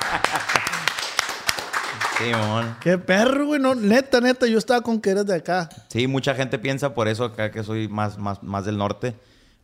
Sí, 2.18 2.32
mon. 2.36 2.76
Qué 2.82 2.98
perro, 2.98 3.46
güey. 3.46 3.62
No, 3.62 3.76
neta, 3.76 4.20
neta, 4.20 4.48
yo 4.48 4.58
estaba 4.58 4.82
con 4.82 5.00
que 5.00 5.12
eres 5.12 5.26
de 5.26 5.36
acá. 5.36 5.70
Sí, 5.88 6.08
mucha 6.08 6.36
gente 6.36 6.58
piensa 6.58 6.94
por 6.94 7.08
eso 7.08 7.24
acá 7.24 7.52
que 7.52 7.64
soy 7.64 7.88
más, 7.88 8.18
más, 8.18 8.44
más 8.44 8.66
del 8.66 8.78
norte. 8.78 9.16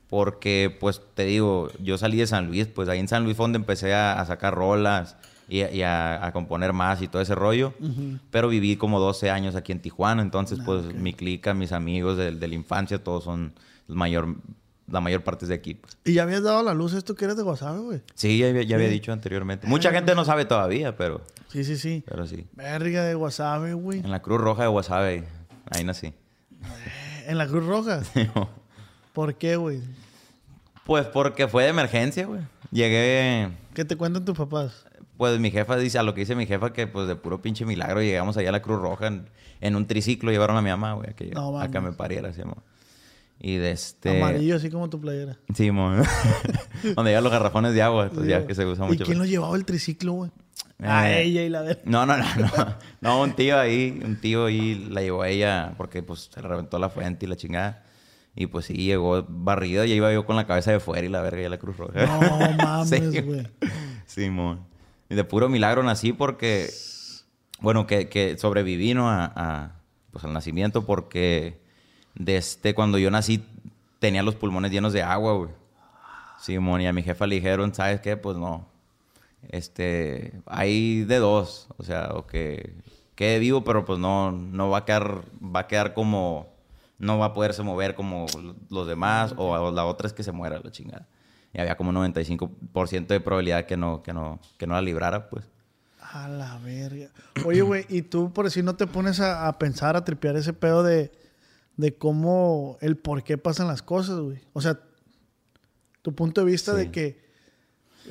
Porque, 0.10 0.76
pues, 0.80 1.02
te 1.16 1.26
digo, 1.26 1.70
yo 1.82 1.98
salí 1.98 2.18
de 2.18 2.28
San 2.28 2.48
Luis, 2.48 2.68
pues 2.68 2.88
ahí 2.90 3.00
en 3.00 3.08
San 3.08 3.24
Luis 3.24 3.36
fue 3.36 3.46
donde 3.46 3.58
empecé 3.58 3.94
a, 3.94 4.20
a 4.20 4.26
sacar 4.26 4.54
rolas 4.54 5.18
y, 5.50 5.62
a- 5.62 5.72
y 5.72 5.82
a, 5.82 6.26
a 6.26 6.32
componer 6.32 6.74
más 6.74 7.02
y 7.02 7.08
todo 7.08 7.22
ese 7.22 7.34
rollo. 7.36 7.74
Pero 8.32 8.48
viví 8.50 8.76
como 8.78 9.00
12 9.00 9.30
años 9.32 9.56
aquí 9.56 9.72
en 9.72 9.82
Tijuana, 9.82 10.22
entonces, 10.22 10.60
pues, 10.66 10.94
mi 10.94 11.14
clica, 11.14 11.54
mis 11.54 11.72
amigos 11.72 12.18
de, 12.18 12.32
de 12.32 12.48
la 12.48 12.56
infancia, 12.56 13.04
todos 13.04 13.24
son 13.24 13.54
mayor, 13.88 14.36
la 14.88 15.02
mayor 15.02 15.24
parte 15.24 15.46
es 15.46 15.50
de 15.50 15.56
aquí. 15.56 15.74
pues. 15.74 15.98
Y 16.06 16.14
ya 16.14 16.24
habías 16.24 16.44
dado 16.44 16.60
a 16.60 16.64
la 16.64 16.74
luz 16.76 16.94
esto 16.94 17.16
que 17.16 17.26
eres 17.26 17.38
de 17.38 17.44
Guasave, 17.44 17.80
güey. 17.80 18.02
Sí, 18.14 18.38
ya, 18.38 18.48
había- 18.50 18.78
dicho 18.90 19.12
anteriormente. 19.12 19.66
Mucha 19.68 19.92
gente 19.92 20.14
no 20.16 20.24
sabe 20.24 20.46
todavía, 20.46 20.96
pero, 20.96 21.22
Sí, 21.50 21.64
sí, 21.64 21.78
sí. 21.78 22.04
pero 22.08 22.28
sí. 22.28 22.46
Verga 22.54 23.04
de 23.04 23.16
Guasave, 23.16 23.74
güey. 23.74 24.00
En 24.00 24.12
la 24.12 24.22
Cruz 24.22 24.40
Roja 24.40 24.62
de 24.64 24.70
Guasave, 24.70 25.24
ahí 25.72 25.84
nací. 25.84 26.14
En 27.28 27.38
la 27.40 27.48
Cruz 27.48 27.66
Roja. 27.66 28.02
¿Por 29.16 29.34
qué, 29.36 29.56
güey? 29.56 29.82
Pues 30.86 31.08
porque 31.08 31.48
fue 31.48 31.64
de 31.64 31.70
emergencia, 31.70 32.28
güey. 32.28 32.42
Llegué, 32.72 33.50
¿Qué 33.74 33.86
te 33.86 33.96
cuentan 33.96 34.24
tus 34.26 34.38
papás? 34.38 34.86
pues 35.18 35.40
mi 35.40 35.50
jefa 35.50 35.78
dice, 35.78 35.98
a 35.98 36.04
lo 36.04 36.14
que 36.14 36.20
dice 36.22 36.36
mi 36.36 36.46
jefa, 36.46 36.74
que 36.74 36.86
pues 36.88 37.08
de 37.08 37.16
puro 37.16 37.42
pinche 37.42 37.66
milagro 37.66 38.02
llegamos 38.02 38.36
allá 38.38 38.50
a 38.50 38.52
la 38.52 38.62
Cruz 38.62 38.80
Roja 38.82 39.08
en, 39.08 39.30
en 39.62 39.76
un 39.78 39.88
triciclo, 39.88 40.30
llevaron 40.30 40.58
a 40.58 40.62
mi 40.62 40.70
mamá, 40.70 40.94
güey, 40.94 41.10
a 41.10 41.14
que, 41.14 41.28
No 41.32 41.58
a 41.58 41.68
mames. 41.68 41.82
me 41.82 41.92
pariera, 41.94 42.30
así, 42.30 42.44
mo. 42.44 42.58
Y 43.40 43.56
de 43.56 43.72
este... 43.72 44.22
Amarillo, 44.22 44.58
así 44.58 44.70
como 44.70 44.90
tu 44.90 45.00
playera. 45.00 45.38
Sí, 45.56 45.72
mo. 45.72 45.92
Donde 46.96 47.12
llevan 47.12 47.24
los 47.24 47.32
garrafones 47.34 47.74
de 47.74 47.82
agua, 47.82 48.10
pues 48.14 48.28
ya 48.28 48.46
que 48.46 48.54
se 48.56 48.66
usa 48.66 48.86
¿Y 48.86 48.90
mucho. 48.90 49.06
quién 49.06 49.18
lo 49.18 49.26
llevaba 49.26 49.56
el 49.56 49.64
triciclo, 49.66 50.12
güey? 50.14 50.32
A 50.84 51.10
Eh, 51.12 51.24
ella 51.24 51.44
y 51.44 51.50
la 51.50 51.62
de... 51.64 51.80
No, 51.86 52.06
no, 52.06 52.18
no, 52.18 52.26
no. 52.36 52.76
No, 53.02 53.22
un 53.22 53.34
tío 53.34 53.58
ahí, 53.60 54.02
un 54.04 54.20
tío 54.20 54.46
ahí 54.46 54.86
la 54.90 55.02
llevó 55.02 55.22
a 55.22 55.30
ella 55.30 55.74
porque 55.78 56.04
pues 56.04 56.30
se 56.34 56.42
le 56.42 56.48
reventó 56.48 56.78
la 56.80 56.90
fuente 56.90 57.26
y 57.26 57.30
la 57.30 57.36
chingada. 57.38 57.84
Y 58.36 58.48
pues 58.48 58.66
sí, 58.66 58.74
llegó 58.74 59.24
barrida 59.28 59.86
y 59.86 59.94
iba 59.94 60.12
yo 60.12 60.26
con 60.26 60.36
la 60.36 60.46
cabeza 60.46 60.72
de 60.72 60.80
fuera 60.82 61.06
y 61.06 61.10
la 61.10 61.22
verga 61.22 61.42
y 61.42 61.50
la 61.50 61.58
Cruz 61.58 61.78
Roja. 61.78 62.06
No 62.06 62.20
mames, 62.64 62.90
Sí. 62.90 63.22
güey. 63.22 63.48
Simón. 64.06 64.60
Y 65.10 65.16
de 65.16 65.24
puro 65.24 65.48
milagro 65.50 65.84
nací 65.84 66.12
porque, 66.14 66.70
bueno, 67.62 67.88
que, 67.88 68.10
que 68.10 68.38
sobreviví, 68.38 68.94
¿no? 68.94 69.10
A, 69.10 69.32
a, 69.36 69.72
pues 70.12 70.26
al 70.26 70.34
nacimiento 70.34 70.86
porque 70.86 71.62
desde 72.16 72.74
cuando 72.76 72.98
yo 72.98 73.10
nací 73.12 73.46
tenía 74.00 74.24
los 74.24 74.36
pulmones 74.36 74.72
llenos 74.72 74.92
de 74.94 75.02
agua, 75.04 75.34
güey. 75.34 75.50
Simón, 76.42 76.82
y 76.82 76.88
a 76.88 76.94
mi 76.94 77.04
jefa 77.04 77.26
le 77.28 77.36
dijeron, 77.36 77.74
¿sabes 77.74 78.02
qué? 78.02 78.18
Pues 78.18 78.36
no. 78.38 78.68
Este, 79.50 80.34
hay 80.46 81.04
de 81.06 81.20
dos. 81.20 81.68
O 81.78 81.84
sea, 81.84 82.10
o 82.14 82.28
que 82.28 82.74
quede 83.16 83.40
vivo, 83.40 83.64
pero 83.64 83.86
pues 83.86 84.00
no, 84.00 84.32
no 84.32 84.70
va 84.70 84.80
a 84.80 84.86
quedar, 84.86 85.22
va 85.42 85.62
a 85.62 85.68
quedar 85.68 85.94
como, 85.94 86.54
no 86.98 87.18
va 87.18 87.28
a 87.28 87.34
poderse 87.34 87.64
mover 87.64 87.96
como 87.96 88.26
los 88.70 88.88
demás, 88.88 89.34
o 89.38 89.72
la 89.72 89.86
otra 89.86 90.08
es 90.08 90.14
que 90.14 90.24
se 90.24 90.32
muera 90.32 90.60
la 90.64 90.72
chingada. 90.72 91.08
Y 91.54 91.60
había 91.60 91.78
como 91.78 91.92
95% 91.92 93.08
de 93.08 93.20
probabilidad 93.20 93.66
que 93.66 93.78
no, 93.78 94.04
que 94.04 94.14
no, 94.14 94.40
que 94.58 94.68
no 94.68 94.74
la 94.74 94.82
librara, 94.82 95.30
pues. 95.30 95.50
A 96.00 96.28
la 96.28 96.58
verga. 96.60 97.10
Oye, 97.46 97.62
güey, 97.62 97.86
y 97.90 98.02
tú 98.04 98.32
por 98.32 98.50
si 98.52 98.62
no 98.62 98.76
te 98.76 98.88
pones 98.88 99.20
a, 99.20 99.48
a 99.48 99.58
pensar, 99.58 99.96
a 99.96 100.04
tripear 100.04 100.36
ese 100.36 100.54
pedo 100.54 100.84
de, 100.84 101.12
de 101.78 101.98
cómo, 101.98 102.78
el 102.82 102.98
por 102.98 103.24
qué 103.24 103.38
pasan 103.38 103.68
las 103.68 103.82
cosas, 103.82 104.20
güey. 104.20 104.40
O 104.54 104.62
sea, 104.62 104.80
tu 106.02 106.14
punto 106.14 106.42
de 106.42 106.52
vista 106.52 106.74
de 106.74 106.92
que, 106.92 107.26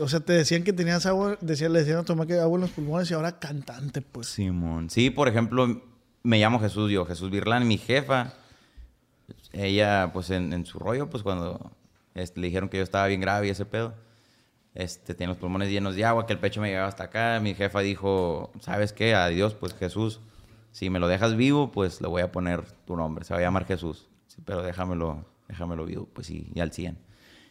o 0.00 0.08
sea, 0.08 0.20
te 0.20 0.32
decían 0.32 0.64
que 0.64 0.72
tenías 0.72 1.06
agua, 1.06 1.38
decían, 1.40 1.72
le 1.72 1.80
decían 1.80 1.98
a 1.98 2.04
tu 2.04 2.14
mamá 2.14 2.26
que 2.26 2.38
agua 2.38 2.56
en 2.56 2.62
los 2.62 2.70
pulmones 2.70 3.10
y 3.10 3.14
ahora 3.14 3.38
cantante, 3.38 4.02
pues. 4.02 4.26
Simón. 4.28 4.90
Sí, 4.90 5.10
por 5.10 5.28
ejemplo, 5.28 5.82
me 6.22 6.38
llamo 6.38 6.60
Jesús, 6.60 6.90
yo, 6.90 7.04
Jesús 7.06 7.30
Virlán, 7.30 7.68
mi 7.68 7.78
jefa, 7.78 8.34
ella, 9.52 10.10
pues 10.12 10.30
en, 10.30 10.52
en 10.52 10.66
su 10.66 10.78
rollo, 10.78 11.08
pues 11.10 11.22
cuando 11.22 11.70
este, 12.14 12.40
le 12.40 12.46
dijeron 12.48 12.68
que 12.68 12.78
yo 12.78 12.82
estaba 12.82 13.06
bien 13.06 13.20
grave 13.20 13.46
y 13.46 13.50
ese 13.50 13.64
pedo, 13.66 13.94
este, 14.74 15.14
tenía 15.14 15.28
los 15.28 15.36
pulmones 15.38 15.68
llenos 15.70 15.94
de 15.94 16.04
agua, 16.04 16.26
que 16.26 16.32
el 16.32 16.38
pecho 16.40 16.60
me 16.60 16.68
llegaba 16.68 16.88
hasta 16.88 17.04
acá, 17.04 17.38
mi 17.40 17.54
jefa 17.54 17.80
dijo, 17.80 18.50
¿sabes 18.60 18.92
qué? 18.92 19.14
Adiós, 19.14 19.54
pues 19.54 19.74
Jesús, 19.74 20.20
si 20.72 20.90
me 20.90 20.98
lo 20.98 21.06
dejas 21.08 21.36
vivo, 21.36 21.70
pues 21.70 22.00
le 22.00 22.08
voy 22.08 22.22
a 22.22 22.32
poner 22.32 22.62
tu 22.86 22.96
nombre, 22.96 23.24
se 23.24 23.32
va 23.34 23.38
a 23.40 23.42
llamar 23.42 23.66
Jesús, 23.66 24.08
Sí, 24.26 24.42
pero 24.44 24.62
déjamelo, 24.62 25.24
déjamelo 25.46 25.84
vivo, 25.84 26.08
pues 26.12 26.26
sí, 26.26 26.50
y 26.54 26.58
al 26.60 26.72
100. 26.72 26.98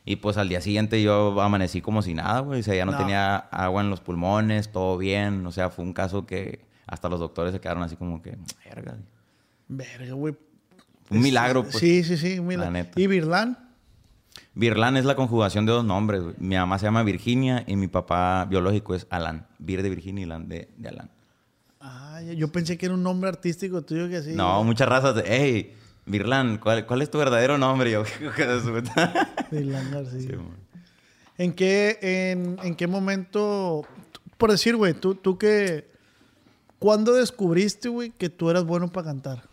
Y 0.06 0.18
pues 0.18 0.36
al 0.36 0.50
día 0.50 0.60
siguiente 0.60 1.02
yo 1.02 1.40
amanecí 1.40 1.82
como 1.82 2.02
si 2.02 2.14
nada, 2.14 2.42
güey. 2.42 2.60
O 2.60 2.64
sea, 2.64 2.76
ya 2.76 2.84
no, 2.84 2.92
No. 2.92 2.98
tenía 2.98 3.38
agua 3.38 3.82
en 3.82 3.90
los 3.90 4.02
pulmones, 4.02 4.70
todo 4.70 4.98
bien. 4.98 5.46
O 5.48 5.52
sea, 5.54 5.70
fue 5.70 5.86
un 5.86 5.94
caso 5.94 6.26
que 6.26 6.66
hasta 6.86 7.08
los 7.08 7.22
doctores 7.22 7.54
se 7.54 7.62
quedaron 7.62 7.84
así 7.84 7.96
como 7.96 8.22
que, 8.22 8.38
verga. 8.66 8.98
Verga, 9.70 10.14
güey. 10.14 10.36
Un 11.18 11.22
milagro, 11.24 11.64
pues. 11.64 11.78
Sí, 11.78 12.04
sí, 12.04 12.18
sí, 12.18 12.40
un 12.40 12.48
milagro. 12.48 12.90
¿Y 12.96 13.08
Virlán? 13.08 13.58
Virlán 14.56 14.98
es 14.98 15.06
la 15.06 15.16
conjugación 15.16 15.66
de 15.66 15.72
dos 15.72 15.86
nombres. 15.86 16.22
Mi 16.38 16.56
mamá 16.56 16.78
se 16.80 16.86
llama 16.86 17.04
Virginia 17.04 17.64
y 17.68 17.76
mi 17.76 17.88
papá 17.88 18.46
biológico 18.46 18.94
es 18.96 19.08
Alan. 19.10 19.48
Vir 19.60 19.82
de 19.82 19.90
Virginia 19.90 20.24
y 20.24 20.28
Lan 20.28 20.48
de, 20.48 20.70
de 20.78 20.90
Alan. 20.90 21.10
Ah, 21.82 22.22
yo 22.22 22.52
pensé 22.52 22.78
que 22.78 22.86
era 22.86 22.96
un 22.96 23.04
nombre 23.04 23.30
artístico 23.30 23.82
tuyo 23.82 24.08
que 24.08 24.22
sí. 24.22 24.34
No, 24.34 24.64
muchas 24.64 24.88
razas 24.88 25.16
de, 25.16 25.24
hey, 25.26 25.74
Virlán, 26.06 26.58
¿cuál, 26.58 26.86
cuál 26.86 27.02
es 27.02 27.10
tu 27.10 27.18
verdadero 27.18 27.58
nombre? 27.58 27.92
Yo, 27.92 28.04
García. 28.38 30.20
Sí. 30.20 30.30
¿En 31.38 31.54
qué, 31.54 31.98
en, 32.02 32.58
en 32.64 32.76
qué 32.76 32.88
momento, 32.88 33.86
por 34.38 34.52
decir, 34.52 34.76
güey, 34.76 34.94
tú, 34.94 35.16
tú 35.16 35.38
que, 35.38 35.90
¿cuándo 36.78 37.14
descubriste, 37.14 37.90
güey, 37.90 38.12
que 38.12 38.30
tú 38.30 38.50
eras 38.50 38.66
bueno 38.66 38.92
para 38.92 39.08
cantar? 39.08 39.50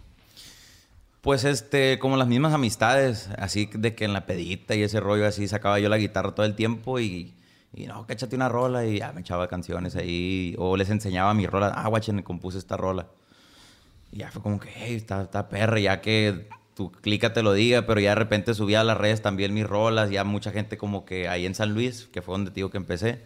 Pues 1.20 1.44
este, 1.44 1.98
como 1.98 2.16
las 2.16 2.28
mismas 2.28 2.54
amistades, 2.54 3.28
así 3.36 3.68
de 3.74 3.94
que 3.94 4.06
en 4.06 4.14
la 4.14 4.24
pedita 4.24 4.74
y 4.74 4.82
ese 4.82 5.00
rollo 5.00 5.26
así 5.26 5.46
sacaba 5.48 5.78
yo 5.78 5.90
la 5.90 5.98
guitarra 5.98 6.34
todo 6.34 6.46
el 6.46 6.54
tiempo 6.54 6.98
y, 6.98 7.34
y 7.74 7.86
no, 7.86 8.06
que 8.06 8.14
échate 8.14 8.36
una 8.36 8.48
rola 8.48 8.86
y 8.86 9.00
ya 9.00 9.12
me 9.12 9.20
echaba 9.20 9.46
canciones 9.46 9.96
ahí 9.96 10.54
o 10.58 10.78
les 10.78 10.88
enseñaba 10.88 11.34
mi 11.34 11.46
rola, 11.46 11.68
ah, 11.76 11.88
guachen, 11.88 12.22
compuse 12.22 12.56
esta 12.56 12.78
rola. 12.78 13.08
Y 14.12 14.18
ya 14.18 14.30
fue 14.30 14.42
como 14.42 14.58
que, 14.58 14.70
hey, 14.74 14.94
está, 14.94 15.22
está 15.22 15.48
perra, 15.50 15.78
ya 15.78 16.00
que 16.00 16.48
tu 16.74 16.90
clica 16.90 17.34
te 17.34 17.42
lo 17.42 17.52
diga, 17.52 17.82
pero 17.86 18.00
ya 18.00 18.10
de 18.10 18.14
repente 18.14 18.54
subía 18.54 18.80
a 18.80 18.84
las 18.84 18.96
redes 18.96 19.20
también 19.20 19.52
mis 19.52 19.66
rolas, 19.66 20.10
ya 20.10 20.24
mucha 20.24 20.52
gente 20.52 20.78
como 20.78 21.04
que 21.04 21.28
ahí 21.28 21.44
en 21.44 21.54
San 21.54 21.74
Luis, 21.74 22.08
que 22.12 22.22
fue 22.22 22.32
donde 22.32 22.50
te 22.50 22.56
digo 22.56 22.70
que 22.70 22.78
empecé, 22.78 23.22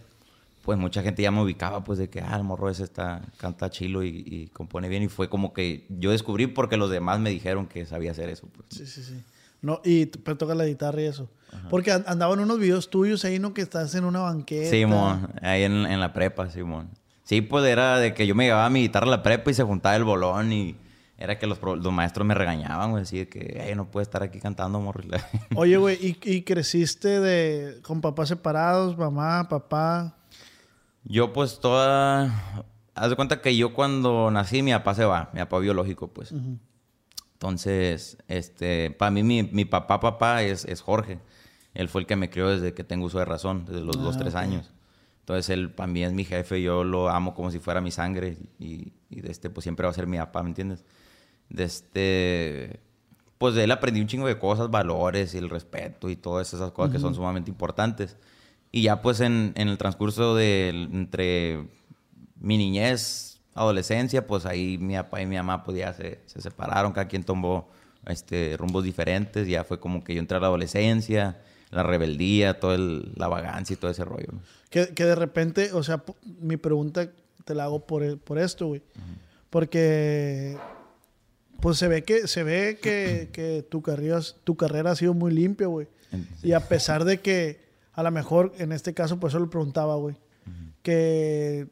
pues 0.64 0.78
mucha 0.78 1.02
gente 1.02 1.22
ya 1.22 1.30
me 1.30 1.42
ubicaba, 1.42 1.84
pues 1.84 1.98
de 1.98 2.08
que, 2.08 2.20
ah, 2.20 2.36
el 2.36 2.42
morro 2.44 2.70
ese 2.70 2.84
está, 2.84 3.20
canta 3.36 3.68
chilo 3.70 4.02
y, 4.02 4.24
y 4.26 4.46
compone 4.48 4.88
bien. 4.88 5.02
Y 5.02 5.08
fue 5.08 5.28
como 5.28 5.52
que 5.52 5.86
yo 5.90 6.10
descubrí 6.10 6.46
porque 6.46 6.76
los 6.76 6.90
demás 6.90 7.20
me 7.20 7.30
dijeron 7.30 7.66
que 7.66 7.84
sabía 7.86 8.12
hacer 8.12 8.28
eso. 8.30 8.48
Pues. 8.48 8.66
Sí, 8.70 8.86
sí, 8.86 9.02
sí. 9.02 9.22
No, 9.60 9.80
y 9.84 10.06
pero 10.06 10.36
tocas 10.36 10.56
la 10.56 10.66
guitarra 10.66 11.00
y 11.02 11.04
eso. 11.06 11.28
Porque 11.70 11.92
an- 11.92 12.04
andaban 12.06 12.40
unos 12.40 12.58
videos 12.58 12.90
tuyos 12.90 13.24
ahí, 13.24 13.38
¿no? 13.38 13.54
Que 13.54 13.62
estás 13.62 13.94
en 13.94 14.04
una 14.04 14.20
banqueta. 14.20 14.68
Simón, 14.70 15.30
ahí 15.40 15.62
en, 15.62 15.86
en 15.86 16.00
la 16.00 16.12
prepa, 16.12 16.50
Simón. 16.50 16.88
Sí, 17.22 17.40
pues 17.40 17.64
era 17.64 17.98
de 17.98 18.12
que 18.12 18.26
yo 18.26 18.34
me 18.34 18.44
llevaba 18.44 18.68
mi 18.70 18.80
guitarra 18.82 19.06
a 19.06 19.10
la 19.10 19.22
prepa 19.22 19.50
y 19.50 19.54
se 19.54 19.62
juntaba 19.62 19.96
el 19.96 20.04
bolón 20.04 20.52
y 20.52 20.76
era 21.16 21.38
que 21.38 21.46
los, 21.46 21.58
los 21.62 21.92
maestros 21.92 22.26
me 22.26 22.34
regañaban, 22.34 22.90
güey, 22.90 23.04
así 23.04 23.18
de 23.18 23.28
que, 23.28 23.62
"Ey, 23.66 23.74
no 23.76 23.86
puedes 23.90 24.08
estar 24.08 24.22
aquí 24.22 24.40
cantando, 24.40 24.80
morro. 24.80 25.02
Oye, 25.56 25.76
güey, 25.78 25.96
¿y, 26.04 26.18
y 26.30 26.42
creciste 26.42 27.20
de, 27.20 27.80
con 27.82 28.00
papás 28.00 28.28
separados, 28.28 28.98
mamá, 28.98 29.48
papá? 29.48 30.16
Yo 31.04 31.32
pues 31.32 31.60
toda... 31.60 32.64
Haz 32.94 33.10
de 33.10 33.16
cuenta 33.16 33.40
que 33.40 33.56
yo 33.56 33.74
cuando 33.74 34.30
nací 34.30 34.62
mi 34.62 34.72
papá 34.72 34.94
se 34.94 35.04
va, 35.04 35.30
mi 35.32 35.40
papá 35.40 35.58
biológico, 35.58 36.08
pues. 36.08 36.32
Entonces, 37.32 38.18
este, 38.28 38.90
para 38.92 39.10
mí 39.10 39.22
mi, 39.22 39.42
mi 39.42 39.64
papá, 39.64 40.00
papá 40.00 40.42
es, 40.42 40.64
es 40.64 40.80
Jorge. 40.80 41.18
Él 41.74 41.88
fue 41.88 42.02
el 42.02 42.06
que 42.06 42.14
me 42.16 42.30
crió 42.30 42.48
desde 42.48 42.72
que 42.72 42.84
tengo 42.84 43.06
uso 43.06 43.18
de 43.18 43.24
razón, 43.24 43.64
desde 43.64 43.80
los 43.80 43.96
dos, 43.96 44.14
Ah, 44.16 44.20
tres 44.20 44.34
ok. 44.34 44.40
años. 44.40 44.70
Entonces, 45.20 45.50
él 45.50 45.70
para 45.72 45.86
mí 45.88 46.04
es 46.04 46.12
mi 46.12 46.24
jefe, 46.24 46.62
yo 46.62 46.84
lo 46.84 47.08
amo 47.08 47.34
como 47.34 47.50
si 47.50 47.58
fuera 47.58 47.80
mi 47.80 47.90
sangre 47.90 48.36
y, 48.58 48.92
y 49.10 49.20
de 49.22 49.30
este, 49.32 49.50
pues 49.50 49.64
siempre 49.64 49.84
va 49.84 49.90
a 49.90 49.94
ser 49.94 50.06
mi 50.06 50.18
papá, 50.18 50.42
¿me 50.42 50.50
entiendes? 50.50 50.84
De 51.48 51.64
este, 51.64 52.80
pues 53.38 53.54
de 53.54 53.64
él 53.64 53.72
aprendí 53.72 54.00
un 54.00 54.06
chingo 54.06 54.26
de 54.28 54.38
cosas, 54.38 54.70
valores 54.70 55.34
y 55.34 55.38
el 55.38 55.50
respeto 55.50 56.08
y 56.10 56.16
todas 56.16 56.52
esas 56.54 56.70
cosas 56.72 56.92
que 56.92 57.00
son 57.00 57.14
sumamente 57.14 57.50
importantes. 57.50 58.16
Y 58.76 58.82
ya 58.82 59.02
pues 59.02 59.20
en, 59.20 59.52
en 59.54 59.68
el 59.68 59.78
transcurso 59.78 60.34
de 60.34 60.70
entre 60.70 61.68
mi 62.40 62.58
niñez, 62.58 63.40
adolescencia, 63.54 64.26
pues 64.26 64.46
ahí 64.46 64.78
mi 64.78 64.94
papá 64.96 65.22
y 65.22 65.26
mi 65.26 65.36
mamá 65.36 65.62
pues 65.62 65.78
ya 65.78 65.92
se, 65.92 66.18
se 66.26 66.40
separaron, 66.40 66.90
cada 66.90 67.06
quien 67.06 67.22
tomó 67.22 67.68
este, 68.08 68.56
rumbos 68.56 68.82
diferentes, 68.82 69.46
ya 69.46 69.62
fue 69.62 69.78
como 69.78 70.02
que 70.02 70.14
yo 70.14 70.18
entré 70.18 70.38
a 70.38 70.40
la 70.40 70.48
adolescencia, 70.48 71.40
la 71.70 71.84
rebeldía, 71.84 72.58
toda 72.58 72.76
la 73.14 73.28
vagancia 73.28 73.74
y 73.74 73.76
todo 73.76 73.92
ese 73.92 74.04
rollo. 74.04 74.26
¿no? 74.32 74.40
Que, 74.70 74.88
que 74.88 75.04
de 75.04 75.14
repente, 75.14 75.72
o 75.72 75.84
sea, 75.84 76.02
mi 76.40 76.56
pregunta 76.56 77.08
te 77.44 77.54
la 77.54 77.64
hago 77.64 77.86
por, 77.86 78.18
por 78.18 78.40
esto, 78.40 78.66
güey. 78.66 78.82
Porque, 79.50 80.58
pues 81.60 81.78
se 81.78 81.86
ve 81.86 82.02
que, 82.02 82.26
se 82.26 82.42
ve 82.42 82.80
que, 82.82 83.28
que 83.32 83.64
tu, 83.70 83.82
carrera, 83.82 84.18
tu 84.42 84.56
carrera 84.56 84.90
ha 84.90 84.96
sido 84.96 85.14
muy 85.14 85.32
limpia, 85.32 85.68
güey. 85.68 85.86
Y 86.42 86.54
a 86.54 86.68
pesar 86.68 87.04
de 87.04 87.20
que, 87.20 87.63
a 87.94 88.02
lo 88.02 88.10
mejor, 88.10 88.52
en 88.58 88.72
este 88.72 88.92
caso, 88.92 89.18
por 89.18 89.30
eso 89.30 89.38
lo 89.38 89.48
preguntaba, 89.48 89.94
güey. 89.96 90.16
Que, 90.82 91.68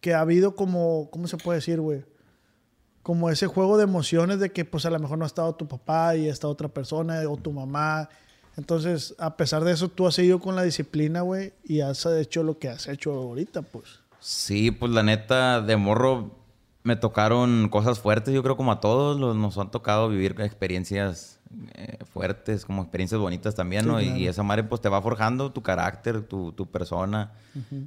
que 0.00 0.14
ha 0.14 0.20
habido 0.20 0.56
como, 0.56 1.08
¿cómo 1.10 1.28
se 1.28 1.36
puede 1.36 1.58
decir, 1.58 1.80
güey? 1.80 2.04
Como 3.02 3.30
ese 3.30 3.46
juego 3.46 3.76
de 3.76 3.84
emociones 3.84 4.40
de 4.40 4.50
que, 4.50 4.64
pues, 4.64 4.86
a 4.86 4.90
lo 4.90 4.98
mejor 4.98 5.18
no 5.18 5.24
ha 5.24 5.28
estado 5.28 5.54
tu 5.54 5.68
papá 5.68 6.16
y 6.16 6.28
está 6.28 6.48
otra 6.48 6.68
persona 6.68 7.20
o 7.28 7.36
tu 7.36 7.52
mamá. 7.52 8.08
Entonces, 8.56 9.14
a 9.18 9.36
pesar 9.36 9.62
de 9.64 9.72
eso, 9.72 9.88
tú 9.88 10.06
has 10.06 10.14
seguido 10.14 10.40
con 10.40 10.56
la 10.56 10.62
disciplina, 10.62 11.20
güey, 11.20 11.52
y 11.62 11.80
has 11.80 12.04
hecho 12.06 12.42
lo 12.42 12.58
que 12.58 12.68
has 12.68 12.88
hecho 12.88 13.12
ahorita, 13.12 13.62
pues. 13.62 14.00
Sí, 14.18 14.70
pues 14.72 14.90
la 14.90 15.02
neta, 15.02 15.60
de 15.60 15.76
morro 15.76 16.32
me 16.82 16.96
tocaron 16.96 17.68
cosas 17.68 18.00
fuertes, 18.00 18.34
yo 18.34 18.42
creo 18.42 18.56
como 18.56 18.72
a 18.72 18.80
todos 18.80 19.20
los, 19.20 19.36
nos 19.36 19.58
han 19.58 19.70
tocado 19.70 20.08
vivir 20.08 20.34
experiencias 20.40 21.37
eh, 21.74 21.98
fuertes, 22.12 22.64
como 22.64 22.82
experiencias 22.82 23.20
bonitas 23.20 23.54
también, 23.54 23.82
Sí, 23.82 23.88
¿no? 23.88 24.00
Y- 24.00 24.04
claro. 24.04 24.18
Y 24.20 24.26
esa 24.28 24.42
madre 24.42 24.64
pues 24.64 24.80
te 24.80 24.88
va 24.88 25.00
forjando 25.02 25.52
tu 25.52 25.62
carácter, 25.62 26.22
tu, 26.22 26.52
tu 26.52 26.66
persona, 26.66 27.32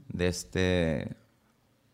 de 0.09 0.27
este... 0.27 1.15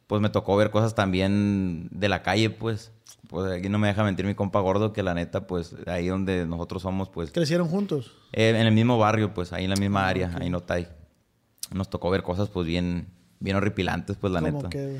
Pues 0.07 0.21
me 0.21 0.29
tocó 0.29 0.55
ver 0.55 0.71
cosas 0.71 0.95
también 0.95 1.89
de 1.91 2.07
la 2.07 2.23
calle, 2.23 2.49
pues. 2.49 2.93
Pues 3.27 3.51
aquí 3.51 3.67
no 3.67 3.77
me 3.77 3.89
deja 3.89 4.05
mentir 4.05 4.25
mi 4.25 4.35
compa 4.35 4.61
gordo, 4.61 4.93
que 4.93 5.03
la 5.03 5.13
neta, 5.13 5.47
pues 5.47 5.75
ahí 5.85 6.07
donde 6.07 6.45
nosotros 6.45 6.81
somos, 6.81 7.09
pues... 7.09 7.31
¿Crecieron 7.31 7.67
juntos? 7.67 8.13
Eh, 8.31 8.49
en 8.51 8.55
el 8.67 8.71
mismo 8.73 8.97
barrio, 8.97 9.33
pues, 9.33 9.51
ahí 9.51 9.65
en 9.65 9.69
la 9.69 9.75
misma 9.75 10.07
área, 10.07 10.31
ahí 10.39 10.49
no 10.49 10.63
hay. 10.69 10.87
Nos 11.73 11.89
tocó 11.89 12.09
ver 12.09 12.23
cosas, 12.23 12.47
pues, 12.47 12.65
bien, 12.65 13.07
bien 13.41 13.57
horripilantes, 13.57 14.15
pues, 14.15 14.31
la 14.31 14.39
neta. 14.39 14.69
que. 14.69 14.97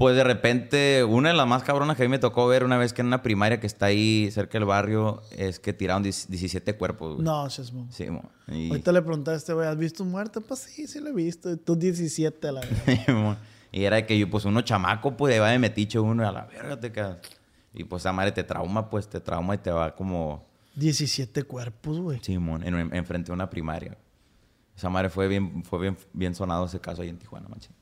Pues, 0.00 0.16
de 0.16 0.24
repente, 0.24 1.04
una 1.04 1.28
de 1.28 1.34
las 1.34 1.46
más 1.46 1.62
cabronas 1.62 1.94
que 1.94 2.04
a 2.04 2.06
mí 2.06 2.10
me 2.10 2.18
tocó 2.18 2.48
ver 2.48 2.64
una 2.64 2.78
vez 2.78 2.94
que 2.94 3.02
en 3.02 3.08
una 3.08 3.22
primaria 3.22 3.60
que 3.60 3.66
está 3.66 3.84
ahí 3.86 4.30
cerca 4.32 4.58
del 4.58 4.64
barrio, 4.64 5.20
es 5.36 5.60
que 5.60 5.74
tiraron 5.74 6.02
10 6.02 6.30
17 6.30 6.74
cuerpos, 6.78 7.16
güey. 7.16 7.22
No, 7.24 7.50
seas 7.50 7.70
mo- 7.70 7.86
Sí, 7.90 8.08
mo. 8.08 8.22
Y, 8.48 8.70
Ahorita 8.70 8.92
le 8.92 9.02
preguntaste 9.02 9.34
a 9.34 9.36
este 9.36 9.52
güey, 9.52 9.68
¿has 9.68 9.76
visto 9.76 10.02
un 10.02 10.10
muerto? 10.10 10.40
Pues 10.40 10.60
sí, 10.60 10.86
sí 10.86 11.00
lo 11.00 11.10
he 11.10 11.12
visto. 11.12 11.54
Tú 11.58 11.76
17 11.76 12.48
a 12.48 12.52
la 12.52 12.62
mo. 13.08 13.36
y 13.70 13.84
era 13.84 14.06
que 14.06 14.18
yo, 14.18 14.30
pues, 14.30 14.46
uno 14.46 14.62
chamaco, 14.62 15.18
pues, 15.18 15.38
va 15.38 15.50
de 15.50 15.58
metiche 15.58 15.98
uno 15.98 16.22
y 16.22 16.26
a 16.26 16.32
la 16.32 16.46
verga 16.46 16.80
te 16.80 16.90
quedas. 16.90 17.18
Y, 17.74 17.84
pues, 17.84 18.00
esa 18.00 18.14
madre 18.14 18.32
te 18.32 18.42
trauma, 18.42 18.88
pues, 18.88 19.06
te 19.06 19.20
trauma 19.20 19.54
y 19.54 19.58
te 19.58 19.70
va 19.70 19.94
como... 19.94 20.46
17 20.76 21.42
cuerpos, 21.42 21.98
güey. 22.00 22.20
Simón, 22.20 22.64
en, 22.64 22.74
en, 22.94 23.04
frente 23.04 23.26
de 23.26 23.32
una 23.34 23.50
primaria. 23.50 23.98
Esa 24.74 24.88
madre 24.88 25.10
fue 25.10 25.28
bien, 25.28 25.62
fue 25.62 25.78
bien, 25.78 25.98
bien 26.14 26.34
sonado 26.34 26.64
ese 26.64 26.80
caso 26.80 27.02
ahí 27.02 27.10
en 27.10 27.18
Tijuana, 27.18 27.48
machín. 27.50 27.74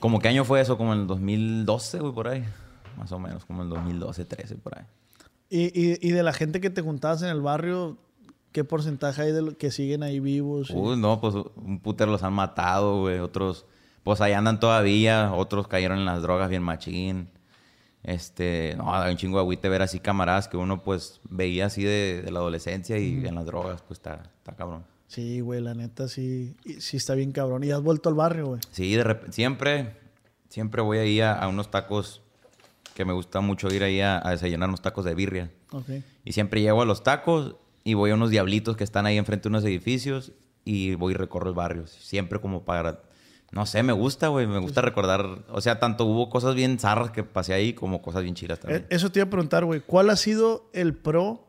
¿Cómo 0.00 0.18
qué 0.20 0.28
año 0.28 0.44
fue 0.44 0.60
eso? 0.60 0.76
Como 0.78 0.92
en 0.94 1.00
el 1.00 1.06
2012, 1.06 1.98
güey, 1.98 2.12
por 2.12 2.28
ahí. 2.28 2.44
Más 2.96 3.10
o 3.12 3.18
menos, 3.18 3.44
como 3.44 3.62
en 3.62 3.68
el 3.68 3.74
2012, 3.74 4.24
13, 4.24 4.56
por 4.56 4.78
ahí. 4.78 4.84
Y, 5.50 5.66
y, 5.66 5.98
y 6.00 6.10
de 6.12 6.22
la 6.22 6.32
gente 6.32 6.60
que 6.60 6.70
te 6.70 6.82
juntabas 6.82 7.22
en 7.22 7.28
el 7.28 7.40
barrio, 7.40 7.96
¿Qué 8.50 8.64
porcentaje 8.64 9.20
hay 9.22 9.32
de 9.32 9.42
los 9.42 9.54
que 9.56 9.70
siguen 9.70 10.02
ahí 10.02 10.20
vivos? 10.20 10.70
y- 10.70 10.74
Uy, 10.74 10.96
no, 10.96 11.20
pues 11.20 11.34
un 11.34 11.80
putero 11.80 12.10
los 12.10 12.22
han 12.22 12.32
matado, 12.32 13.02
güey. 13.02 13.18
Otros, 13.18 13.66
pues 14.02 14.22
ahí 14.22 14.32
andan 14.32 14.58
todavía. 14.58 15.32
Otros 15.34 15.68
cayeron 15.68 15.98
en 15.98 16.06
las 16.06 16.22
drogas 16.22 16.48
bien 16.48 16.62
machín. 16.62 17.28
Este, 18.02 18.74
no, 18.78 18.84
da 18.90 19.10
un 19.10 19.16
chingo 19.18 19.38
agüite 19.38 19.68
ver 19.68 19.82
así 19.82 20.00
camaradas 20.00 20.48
que 20.48 20.56
uno 20.56 20.82
pues 20.82 21.20
veía 21.28 21.66
así 21.66 21.84
de, 21.84 22.22
de 22.24 22.30
la 22.30 22.38
adolescencia 22.38 22.96
y 22.98 23.26
en 23.26 23.34
las 23.34 23.44
drogas, 23.44 23.82
pues 23.82 23.98
está, 23.98 24.22
está 24.38 24.56
cabrón. 24.56 24.84
Sí, 25.08 25.40
güey, 25.40 25.60
la 25.60 25.74
neta 25.74 26.06
sí, 26.06 26.54
sí 26.78 26.96
está 26.98 27.14
bien 27.14 27.32
cabrón. 27.32 27.64
¿Y 27.64 27.70
has 27.72 27.82
vuelto 27.82 28.08
al 28.08 28.14
barrio, 28.14 28.46
güey? 28.46 28.60
Sí, 28.70 28.94
de 28.94 29.02
repente, 29.02 29.32
siempre, 29.32 29.96
siempre 30.48 30.82
voy 30.82 30.98
ahí 30.98 31.20
a, 31.20 31.32
a 31.32 31.48
unos 31.48 31.70
tacos 31.70 32.22
que 32.94 33.04
me 33.04 33.12
gusta 33.12 33.40
mucho 33.40 33.72
ir 33.72 33.82
ahí 33.82 34.00
a, 34.00 34.20
a 34.26 34.32
desayunar 34.32 34.68
unos 34.68 34.82
tacos 34.82 35.04
de 35.04 35.14
birria. 35.14 35.50
Ok. 35.72 35.88
Y 36.24 36.32
siempre 36.32 36.60
llego 36.60 36.82
a 36.82 36.84
los 36.84 37.02
tacos 37.02 37.56
y 37.84 37.94
voy 37.94 38.10
a 38.10 38.14
unos 38.14 38.30
diablitos 38.30 38.76
que 38.76 38.84
están 38.84 39.06
ahí 39.06 39.16
enfrente 39.16 39.44
de 39.44 39.48
unos 39.48 39.64
edificios 39.64 40.32
y 40.64 40.94
voy 40.96 41.14
y 41.14 41.16
recorro 41.16 41.48
el 41.48 41.54
barrio. 41.54 41.86
Siempre 41.86 42.38
como 42.40 42.64
para... 42.64 43.02
No 43.50 43.64
sé, 43.64 43.82
me 43.82 43.94
gusta, 43.94 44.28
güey. 44.28 44.46
Me 44.46 44.58
gusta 44.58 44.82
recordar... 44.82 45.44
O 45.48 45.62
sea, 45.62 45.78
tanto 45.78 46.04
hubo 46.04 46.28
cosas 46.28 46.54
bien 46.54 46.78
zarras 46.78 47.12
que 47.12 47.24
pasé 47.24 47.54
ahí 47.54 47.72
como 47.72 48.02
cosas 48.02 48.24
bien 48.24 48.34
chilas 48.34 48.60
también. 48.60 48.82
Eh, 48.82 48.86
Eso 48.90 49.10
te 49.10 49.20
iba 49.20 49.26
a 49.26 49.30
preguntar, 49.30 49.64
güey. 49.64 49.80
¿Cuál 49.80 50.10
ha 50.10 50.16
sido 50.16 50.68
el 50.74 50.94
pro 50.94 51.46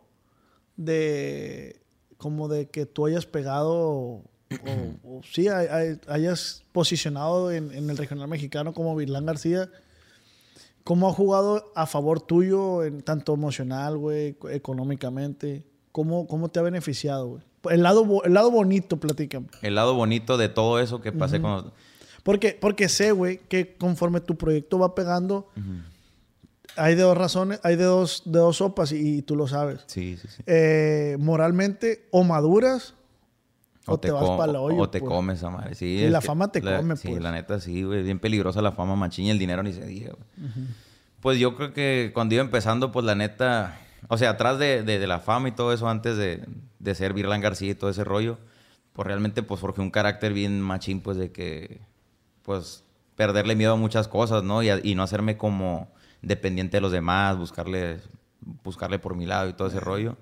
de 0.77 1.78
como 2.19 2.47
de 2.47 2.69
que 2.69 2.85
tú 2.85 3.07
hayas 3.07 3.25
pegado 3.25 3.71
o, 3.73 4.23
o 5.03 5.21
sí 5.33 5.47
hay- 5.47 5.67
hay- 5.67 5.99
hayas 6.07 6.63
posicionado 6.71 7.51
en, 7.51 7.71
en 7.71 7.89
el 7.89 7.97
regional 7.97 8.27
mexicano 8.27 8.73
como 8.73 8.95
Virlán 8.95 9.25
García? 9.25 9.69
¿Cómo 10.83 11.07
ha 11.09 11.13
jugado 11.13 11.71
a 11.75 11.85
favor 11.85 12.21
tuyo 12.21 12.83
en 12.83 13.01
tanto 13.01 13.33
emocional, 13.33 13.97
güey, 13.97 14.37
económicamente? 14.51 15.65
¿Cómo, 15.91 16.27
¿Cómo 16.27 16.49
te 16.49 16.59
ha 16.59 16.63
beneficiado, 16.63 17.27
güey? 17.27 17.43
El 17.69 17.83
lado, 17.83 18.23
el 18.23 18.33
lado 18.33 18.51
bonito, 18.51 18.97
platícame. 18.97 19.47
El 19.61 19.75
lado 19.75 19.93
bonito 19.95 20.37
de 20.37 20.47
todo 20.49 20.79
eso 20.79 21.01
que 21.01 21.11
pasé 21.11 21.41
con... 21.41 21.71
Porque, 22.23 22.57
porque 22.59 22.89
sé, 22.89 23.11
güey, 23.11 23.37
que 23.37 23.75
conforme 23.75 24.21
tu 24.21 24.35
proyecto 24.37 24.79
va 24.79 24.95
pegando, 24.95 25.47
hay 26.75 26.95
de 26.95 27.01
dos 27.03 27.17
razones, 27.17 27.59
hay 27.63 27.75
de 27.75 27.83
dos, 27.83 28.23
de 28.25 28.39
dos 28.39 28.57
sopas 28.57 28.91
y, 28.91 29.17
y 29.17 29.21
tú 29.21 29.35
lo 29.35 29.47
sabes. 29.47 29.81
Sí, 29.87 30.17
sí, 30.21 30.27
sí. 30.27 30.43
Eh, 30.45 31.17
moralmente, 31.19 32.07
o 32.11 32.23
maduras, 32.23 32.93
o, 33.85 33.99
te, 33.99 34.11
vas 34.11 34.29
para 34.37 34.51
la 34.53 34.59
olla. 34.61 34.77
O 34.81 34.89
te 34.89 34.99
pues. 34.99 35.09
comes 35.09 35.43
a 35.43 35.49
madre. 35.49 35.73
Sí, 35.75 35.85
Y 36.03 36.09
la 36.09 36.19
que 36.19 36.27
fama 36.27 36.51
te 36.51 36.61
come, 36.61 36.95
Sí, 36.95 37.07
pues. 37.09 37.21
la 37.23 37.31
neta 37.31 37.59
sí, 37.59 37.83
güey. 37.83 38.03
Bien 38.03 38.19
peligrosa 38.19 38.61
la 38.61 38.71
fama 38.71 38.95
machín 38.95 39.25
y 39.25 39.29
el 39.31 39.39
dinero 39.39 39.63
ni 39.63 39.73
se 39.73 39.85
diga, 39.85 40.11
güey. 40.13 40.51
Pues 41.21 41.39
yo 41.39 41.55
creo 41.55 41.73
que 41.73 42.11
cuando 42.13 42.35
iba 42.35 42.43
empezando, 42.43 42.91
pues 42.91 43.05
la 43.05 43.15
neta... 43.15 43.79
O 44.07 44.17
sea, 44.17 44.29
atrás 44.31 44.57
de, 44.59 44.83
de- 44.83 44.99
de 44.99 45.07
la 45.07 45.19
fama 45.19 45.49
y 45.49 45.51
todo 45.51 45.73
eso, 45.73 45.89
antes 45.89 46.15
de, 46.17 46.45
de 46.79 46.95
ser 46.95 47.13
Virlan 47.13 47.41
García 47.41 47.71
y 47.71 47.75
todo 47.75 47.89
ese 47.89 48.03
rollo, 48.05 48.37
pues 48.93 49.05
realmente 49.07 49.43
pues 49.43 49.59
forjé 49.59 49.81
un 49.81 49.91
carácter 49.91 50.33
bien 50.33 50.61
machín, 50.61 51.01
pues 51.01 51.17
de 51.17 51.31
que... 51.31 51.81
Pues 52.43 52.83
perderle 53.15 53.55
miedo 53.55 53.73
a 53.73 53.75
muchas 53.75 54.07
cosas, 54.07 54.43
¿no? 54.43 54.63
Y, 54.63 54.69
a- 54.69 54.79
y 54.81 54.95
no 54.95 55.03
hacerme 55.03 55.35
como 55.35 55.91
dependiente 56.21 56.77
de 56.77 56.81
los 56.81 56.91
demás, 56.91 57.37
buscarle, 57.37 57.97
buscarle 58.63 58.99
por 58.99 59.15
mi 59.15 59.25
lado 59.25 59.49
y 59.49 59.53
todo 59.53 59.67
ese 59.67 59.79
rollo. 59.79 60.17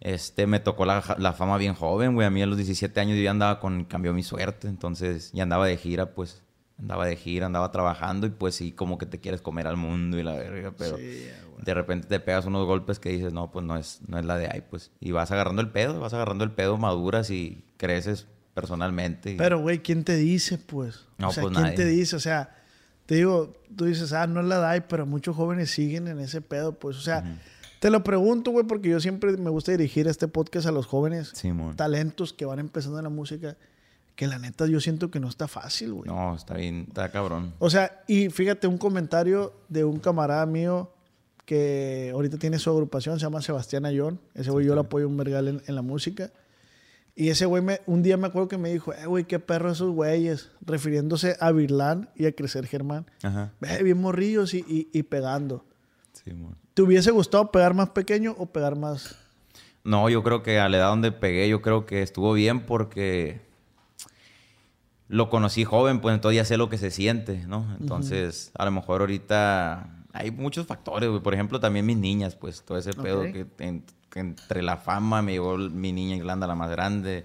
Este, 0.00 0.46
me 0.46 0.60
tocó 0.60 0.84
la, 0.84 1.02
la 1.18 1.32
fama 1.32 1.56
bien 1.56 1.74
joven, 1.74 2.14
güey. 2.14 2.26
A 2.26 2.30
mí 2.30 2.42
a 2.42 2.46
los 2.46 2.56
17 2.56 3.00
años 3.00 3.16
yo 3.16 3.22
ya 3.22 3.30
andaba 3.30 3.60
con 3.60 3.84
Cambió 3.84 4.12
mi 4.12 4.22
suerte. 4.22 4.68
Entonces, 4.68 5.30
ya 5.32 5.44
andaba 5.44 5.66
de 5.66 5.76
gira, 5.76 6.14
pues. 6.14 6.42
Andaba 6.78 7.06
de 7.06 7.14
gira, 7.16 7.46
andaba 7.46 7.70
trabajando 7.70 8.26
y 8.26 8.30
pues 8.30 8.56
sí, 8.56 8.72
como 8.72 8.98
que 8.98 9.06
te 9.06 9.20
quieres 9.20 9.40
comer 9.40 9.68
al 9.68 9.76
mundo 9.76 10.18
y 10.18 10.24
la 10.24 10.32
verga. 10.32 10.72
Pero 10.76 10.96
Sí, 10.96 11.28
de 11.62 11.72
repente 11.74 12.08
te 12.08 12.18
pegas 12.18 12.46
unos 12.46 12.66
golpes 12.66 12.98
que 12.98 13.10
dices, 13.10 13.32
no, 13.32 13.52
pues 13.52 13.64
no 13.64 13.76
es, 13.76 14.00
no 14.08 14.18
es 14.18 14.24
la 14.24 14.36
de 14.36 14.48
ahí, 14.48 14.60
pues. 14.68 14.90
Y 14.98 15.12
vas 15.12 15.30
agarrando 15.30 15.62
el 15.62 15.70
pedo, 15.70 16.00
vas 16.00 16.12
agarrando 16.14 16.42
el 16.42 16.50
pedo, 16.50 16.76
maduras 16.76 17.30
y 17.30 17.64
creces 17.76 18.26
personalmente. 18.54 19.36
Pero, 19.38 19.60
güey, 19.60 19.78
¿quién 19.80 20.02
te 20.02 20.16
dice, 20.16 20.58
pues? 20.58 21.06
No, 21.16 21.28
o 21.28 21.32
sea, 21.32 21.42
pues, 21.42 21.52
¿quién 21.52 21.62
nadie. 21.64 21.76
te 21.76 21.86
dice? 21.86 22.16
O 22.16 22.20
sea, 22.20 22.56
te 23.06 23.16
digo, 23.16 23.52
tú 23.76 23.84
dices, 23.84 24.12
ah, 24.12 24.26
no 24.26 24.40
es 24.40 24.46
la 24.46 24.58
DAI, 24.58 24.88
pero 24.88 25.06
muchos 25.06 25.36
jóvenes 25.36 25.70
siguen 25.70 26.08
en 26.08 26.20
ese 26.20 26.40
pedo, 26.40 26.72
pues. 26.78 26.96
O 26.96 27.00
sea, 27.00 27.38
te 27.80 27.90
lo 27.90 28.02
pregunto, 28.02 28.50
güey, 28.50 28.66
porque 28.66 28.88
yo 28.88 29.00
siempre 29.00 29.36
me 29.36 29.50
gusta 29.50 29.72
dirigir 29.72 30.08
este 30.08 30.26
podcast 30.28 30.66
a 30.66 30.72
los 30.72 30.86
jóvenes 30.86 31.32
Simón. 31.34 31.76
talentos 31.76 32.32
que 32.32 32.46
van 32.46 32.58
empezando 32.58 32.98
en 32.98 33.04
la 33.04 33.10
música, 33.10 33.56
que 34.16 34.26
la 34.26 34.38
neta 34.38 34.66
yo 34.66 34.80
siento 34.80 35.10
que 35.10 35.20
no 35.20 35.28
está 35.28 35.48
fácil, 35.48 35.92
güey. 35.92 36.10
No, 36.10 36.34
está 36.34 36.54
bien, 36.54 36.86
está 36.88 37.10
cabrón. 37.10 37.52
O 37.58 37.68
sea, 37.68 38.02
y 38.06 38.30
fíjate, 38.30 38.66
un 38.66 38.78
comentario 38.78 39.52
de 39.68 39.84
un 39.84 39.98
camarada 39.98 40.46
mío 40.46 40.90
que 41.44 42.10
ahorita 42.14 42.38
tiene 42.38 42.58
su 42.58 42.70
agrupación, 42.70 43.18
se 43.18 43.26
llama 43.26 43.42
Sebastián 43.42 43.84
Ayón. 43.84 44.18
Ese 44.34 44.50
güey 44.50 44.64
yo 44.64 44.74
lo 44.74 44.82
apoyo 44.82 45.06
un 45.06 45.16
vergal 45.18 45.48
en, 45.48 45.62
en 45.66 45.74
la 45.74 45.82
música. 45.82 46.30
Y 47.16 47.28
ese 47.28 47.46
güey, 47.46 47.62
me, 47.62 47.80
un 47.86 48.02
día 48.02 48.16
me 48.16 48.26
acuerdo 48.26 48.48
que 48.48 48.58
me 48.58 48.72
dijo, 48.72 48.92
eh, 48.92 49.06
güey, 49.06 49.24
qué 49.24 49.38
perro 49.38 49.70
esos 49.70 49.92
güeyes, 49.92 50.50
refiriéndose 50.66 51.36
a 51.38 51.52
Virlán 51.52 52.10
y 52.16 52.26
a 52.26 52.32
Crecer 52.32 52.66
Germán. 52.66 53.06
Ajá. 53.22 53.52
Ve, 53.60 53.82
bien 53.84 53.98
morrillos 54.00 54.52
y, 54.54 54.64
y- 54.66 54.88
y 54.92 55.02
pegando. 55.04 55.64
Simón. 56.12 56.56
¿Te 56.74 56.82
hubiese 56.82 57.12
gustado 57.12 57.52
pegar 57.52 57.72
más 57.74 57.90
pequeño 57.90 58.34
o 58.36 58.46
pegar 58.46 58.76
más? 58.76 59.14
No, 59.84 60.08
yo 60.08 60.24
creo 60.24 60.42
que 60.42 60.58
a 60.58 60.68
la 60.68 60.78
edad 60.78 60.88
donde 60.88 61.12
pegué, 61.12 61.48
yo 61.48 61.62
creo 61.62 61.86
que 61.86 62.02
estuvo 62.02 62.32
bien 62.32 62.66
porque 62.66 63.42
lo 65.08 65.28
conocí 65.30 65.64
joven, 65.64 66.00
pues 66.00 66.14
entonces 66.14 66.36
ya 66.36 66.44
sé 66.44 66.56
lo 66.56 66.68
que 66.68 66.78
se 66.78 66.90
siente, 66.90 67.44
¿no? 67.46 67.76
Entonces, 67.78 68.50
a 68.58 68.64
lo 68.64 68.70
mejor 68.70 69.02
ahorita 69.02 70.04
hay 70.12 70.30
muchos 70.30 70.66
factores, 70.66 71.10
güey. 71.10 71.22
Por 71.22 71.34
ejemplo, 71.34 71.60
también 71.60 71.84
mis 71.86 71.98
niñas, 71.98 72.34
pues 72.34 72.62
todo 72.62 72.78
ese 72.78 72.92
pedo 72.94 73.20
Ok. 73.20 73.26
que, 73.32 73.46
en- 73.58 73.80
que 73.82 73.84
entre 74.20 74.62
la 74.62 74.76
fama 74.76 75.22
me 75.22 75.32
llegó 75.32 75.56
mi 75.56 75.92
niña 75.92 76.16
Irlanda, 76.16 76.46
la 76.46 76.54
más 76.54 76.70
grande. 76.70 77.24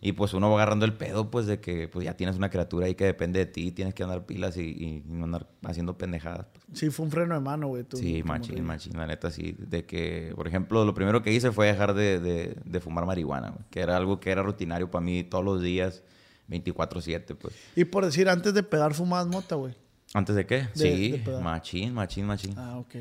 Y 0.00 0.12
pues 0.12 0.32
uno 0.32 0.48
va 0.48 0.54
agarrando 0.54 0.84
el 0.84 0.92
pedo, 0.92 1.28
pues 1.28 1.46
de 1.46 1.58
que 1.60 1.88
pues 1.88 2.04
ya 2.04 2.16
tienes 2.16 2.36
una 2.36 2.50
criatura 2.50 2.86
ahí 2.86 2.94
que 2.94 3.04
depende 3.04 3.40
de 3.40 3.46
ti, 3.46 3.72
tienes 3.72 3.94
que 3.94 4.04
andar 4.04 4.26
pilas 4.26 4.56
y, 4.56 5.02
no 5.06 5.24
andar 5.24 5.48
haciendo 5.64 5.98
pendejadas. 5.98 6.46
pues. 6.52 6.78
Sí, 6.78 6.90
fue 6.90 7.04
un 7.06 7.10
freno 7.10 7.34
de 7.34 7.40
mano, 7.40 7.66
güey. 7.66 7.84
Sí, 7.94 8.22
machín, 8.22 8.64
machín, 8.64 8.96
la 8.96 9.08
neta 9.08 9.32
sí. 9.32 9.56
De 9.58 9.86
que, 9.86 10.32
por 10.36 10.46
ejemplo, 10.46 10.84
lo 10.84 10.94
primero 10.94 11.20
que 11.22 11.32
hice 11.32 11.50
fue 11.50 11.66
dejar 11.66 11.94
de, 11.94 12.20
de- 12.20 12.56
de 12.64 12.80
fumar 12.80 13.06
marihuana, 13.06 13.50
güey, 13.50 13.64
que 13.70 13.80
era 13.80 13.96
algo 13.96 14.20
que 14.20 14.30
era 14.30 14.42
rutinario 14.44 14.88
para 14.88 15.04
mí 15.04 15.24
todos 15.24 15.44
los 15.44 15.60
días, 15.60 16.04
24-7, 16.48 17.34
pues. 17.36 17.54
Y 17.76 17.84
por 17.84 18.04
decir, 18.04 18.28
antes 18.28 18.54
de 18.54 18.62
pegar 18.62 18.94
fumabas 18.94 19.26
mota, 19.26 19.56
güey. 19.56 19.74
¿Antes 20.14 20.36
de 20.36 20.46
qué? 20.46 20.62
De- 20.62 20.68
sí, 20.74 21.10
de 21.18 21.38
machín, 21.40 21.92
machín, 21.94 22.26
machín. 22.26 22.54
Ah, 22.56 22.78
ok. 22.78 22.94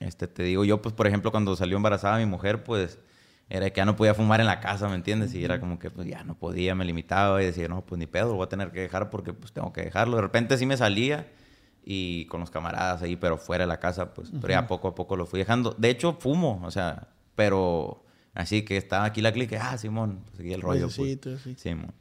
Este, 0.00 0.26
te 0.26 0.42
digo, 0.42 0.64
yo, 0.64 0.80
pues, 0.80 0.94
por 0.94 1.06
ejemplo, 1.06 1.30
cuando 1.30 1.54
salió 1.56 1.76
embarazada 1.76 2.18
mi 2.18 2.26
mujer, 2.26 2.64
pues, 2.64 2.98
era 3.50 3.68
que 3.70 3.76
ya 3.78 3.84
no 3.84 3.96
podía 3.96 4.14
fumar 4.14 4.40
en 4.40 4.46
la 4.46 4.60
casa, 4.60 4.88
¿me 4.88 4.94
entiendes? 4.94 5.34
Y 5.34 5.44
era 5.44 5.60
como 5.60 5.78
que, 5.78 5.90
pues, 5.90 6.08
ya 6.08 6.24
no 6.24 6.34
podía, 6.38 6.74
me 6.74 6.84
limitaba 6.86 7.42
y 7.42 7.46
decía, 7.46 7.68
no, 7.68 7.82
pues, 7.84 7.98
ni 7.98 8.06
pedo, 8.06 8.28
lo 8.30 8.34
voy 8.36 8.46
a 8.46 8.48
tener 8.48 8.70
que 8.72 8.80
dejar 8.80 9.10
porque, 9.10 9.34
pues, 9.34 9.52
tengo 9.52 9.72
que 9.72 9.82
dejarlo. 9.82 10.16
De 10.16 10.22
repente 10.22 10.56
sí 10.56 10.64
me 10.64 10.76
salía 10.76 11.30
y 11.84 12.24
con 12.26 12.40
los 12.40 12.50
camaradas 12.50 13.02
ahí, 13.02 13.16
pero 13.16 13.36
fuera 13.36 13.64
de 13.64 13.68
la 13.68 13.78
casa, 13.78 14.14
pues, 14.14 14.30
pero 14.40 14.48
ya 14.54 14.66
poco 14.66 14.88
a 14.88 14.94
poco 14.94 15.16
lo 15.16 15.26
fui 15.26 15.38
dejando. 15.38 15.74
De 15.76 15.90
hecho, 15.90 16.14
fumo, 16.18 16.62
o 16.64 16.70
sea, 16.70 17.08
pero 17.34 18.02
así 18.32 18.62
que 18.62 18.78
estaba 18.78 19.04
aquí 19.04 19.20
la 19.20 19.32
clique, 19.32 19.58
ah, 19.58 19.76
Simón, 19.76 20.20
pues, 20.24 20.38
seguí 20.38 20.54
el 20.54 20.62
rollo, 20.62 20.86
pues. 20.86 20.98
Necesito, 20.98 21.38
sí. 21.38 21.54
Simón. 21.58 21.92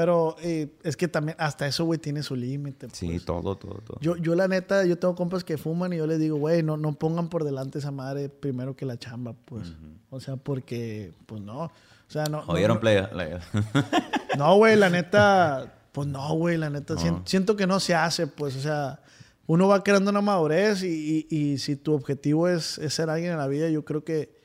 Pero 0.00 0.36
eh, 0.42 0.68
es 0.84 0.96
que 0.96 1.08
también, 1.08 1.36
hasta 1.40 1.66
eso, 1.66 1.84
güey, 1.84 1.98
tiene 1.98 2.22
su 2.22 2.36
límite. 2.36 2.86
Sí, 2.92 3.08
pues. 3.08 3.24
todo, 3.24 3.56
todo, 3.56 3.80
todo. 3.84 3.98
Yo, 4.00 4.16
yo 4.16 4.36
la 4.36 4.46
neta, 4.46 4.84
yo 4.84 4.96
tengo 4.96 5.16
compas 5.16 5.42
que 5.42 5.58
fuman 5.58 5.92
y 5.92 5.96
yo 5.96 6.06
les 6.06 6.20
digo, 6.20 6.36
güey, 6.36 6.62
no, 6.62 6.76
no 6.76 6.92
pongan 6.92 7.28
por 7.28 7.42
delante 7.42 7.80
esa 7.80 7.90
madre 7.90 8.28
primero 8.28 8.76
que 8.76 8.86
la 8.86 8.96
chamba, 8.96 9.34
pues. 9.44 9.72
O 10.10 10.20
sea, 10.20 10.36
porque, 10.36 11.12
pues 11.26 11.42
no. 11.42 11.64
O 11.64 11.70
sea, 12.06 12.26
no. 12.26 12.44
¿Oyeron, 12.46 12.76
no, 12.76 12.80
playa? 12.80 13.10
La- 13.12 13.40
No, 14.38 14.54
güey, 14.56 14.76
la 14.76 14.88
neta, 14.88 15.74
pues 15.90 16.06
no, 16.06 16.32
güey, 16.34 16.56
la 16.58 16.70
neta, 16.70 16.94
siento 17.24 17.56
que 17.56 17.66
no 17.66 17.80
se 17.80 17.96
hace, 17.96 18.28
pues, 18.28 18.54
o 18.54 18.60
sea, 18.60 19.00
uno 19.48 19.66
va 19.66 19.82
creando 19.82 20.10
una 20.12 20.20
madurez 20.20 20.84
y, 20.84 21.26
y- 21.28 21.36
y 21.36 21.58
si 21.58 21.74
tu 21.74 21.92
objetivo 21.92 22.46
es, 22.46 22.78
es 22.78 22.94
ser 22.94 23.10
alguien 23.10 23.32
en 23.32 23.38
la 23.38 23.48
vida, 23.48 23.68
yo 23.68 23.84
creo 23.84 24.04
que, 24.04 24.38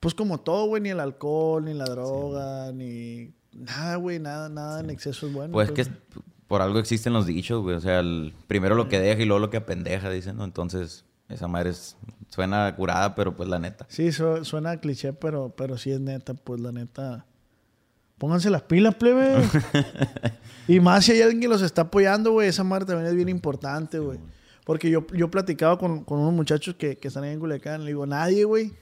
pues 0.00 0.14
como 0.16 0.40
todo, 0.40 0.66
güey, 0.66 0.82
ni 0.82 0.88
el 0.88 0.98
alcohol, 0.98 1.64
ni 1.64 1.74
la 1.74 1.84
droga, 1.84 2.72
ni 2.72 3.32
nada, 3.54 3.96
güey, 3.96 4.18
nada, 4.18 4.48
nada 4.48 4.80
en 4.80 4.90
exceso 4.90 5.26
es 5.26 5.32
bueno. 5.32 5.52
Pues 5.52 5.68
que 5.70 5.84
pues. 5.84 5.88
es- 5.88 6.22
por 6.46 6.60
algo 6.62 6.78
existen 6.78 7.12
los 7.12 7.26
dichos, 7.26 7.62
güey. 7.62 7.76
O 7.76 7.80
sea, 7.80 8.00
el- 8.00 8.34
primero 8.46 8.74
lo 8.74 8.88
que 8.88 9.00
deja 9.00 9.22
y 9.22 9.24
luego 9.24 9.40
lo 9.40 9.50
que 9.50 9.56
apendeja, 9.56 10.10
dicen, 10.10 10.36
¿no? 10.36 10.44
Entonces, 10.44 11.04
esa 11.28 11.48
madre 11.48 11.70
es- 11.70 11.96
suena 12.28 12.74
curada, 12.76 13.14
pero 13.14 13.34
pues 13.34 13.48
la 13.48 13.58
neta. 13.58 13.86
Sí, 13.88 14.12
su- 14.12 14.44
suena 14.44 14.72
a 14.72 14.76
cliché, 14.80 15.12
pero, 15.12 15.54
pero 15.56 15.78
sí 15.78 15.90
es 15.90 16.00
neta, 16.00 16.34
pues 16.34 16.60
la 16.60 16.70
neta. 16.72 17.24
Pónganse 18.18 18.50
las 18.50 18.62
pilas, 18.62 18.94
plebe. 18.94 19.36
y 20.68 20.80
más 20.80 21.04
si 21.04 21.12
hay 21.12 21.22
alguien 21.22 21.40
que 21.40 21.48
los 21.48 21.62
está 21.62 21.82
apoyando, 21.82 22.32
güey, 22.32 22.48
esa 22.48 22.64
madre 22.64 22.84
también 22.86 23.08
es 23.08 23.14
bien 23.16 23.28
importante, 23.28 23.98
güey. 23.98 24.18
Porque 24.64 24.88
yo, 24.88 25.06
yo 25.08 25.30
platicaba 25.30 25.78
con, 25.78 26.04
con 26.04 26.20
unos 26.20 26.32
muchachos 26.32 26.74
que, 26.76 26.96
que 26.96 27.08
están 27.08 27.24
ahí 27.24 27.32
en 27.32 27.40
Culiacán, 27.40 27.82
le 27.84 27.88
digo, 27.88 28.06
nadie, 28.06 28.44
güey, 28.44 28.72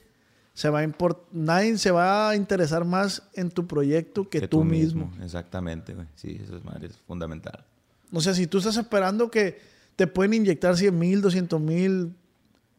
se 0.53 0.69
va 0.69 0.81
a 0.81 0.87
nadie 1.31 1.77
se 1.77 1.91
va 1.91 2.29
a 2.29 2.35
interesar 2.35 2.85
más 2.85 3.23
en 3.33 3.49
tu 3.49 3.65
proyecto 3.65 4.29
que, 4.29 4.47
tú, 4.47 4.63
mismo. 4.63 5.11
Exactamente, 5.21 5.93
güey. 5.93 6.07
Sí, 6.15 6.39
eso 6.43 6.57
es, 6.57 6.63
madre, 6.63 6.87
es 6.87 6.97
fundamental. 7.07 7.65
O 8.11 8.21
sea, 8.21 8.35
si 8.35 8.45
tú 8.45 8.59
estás 8.59 8.77
esperando 8.77 9.31
que 9.31 9.59
te 9.95 10.05
pueden 10.05 10.35
inyectar 10.35 10.77
100 10.77 10.97
mil, 10.97 11.21
200 11.21 11.59
mil 11.59 12.15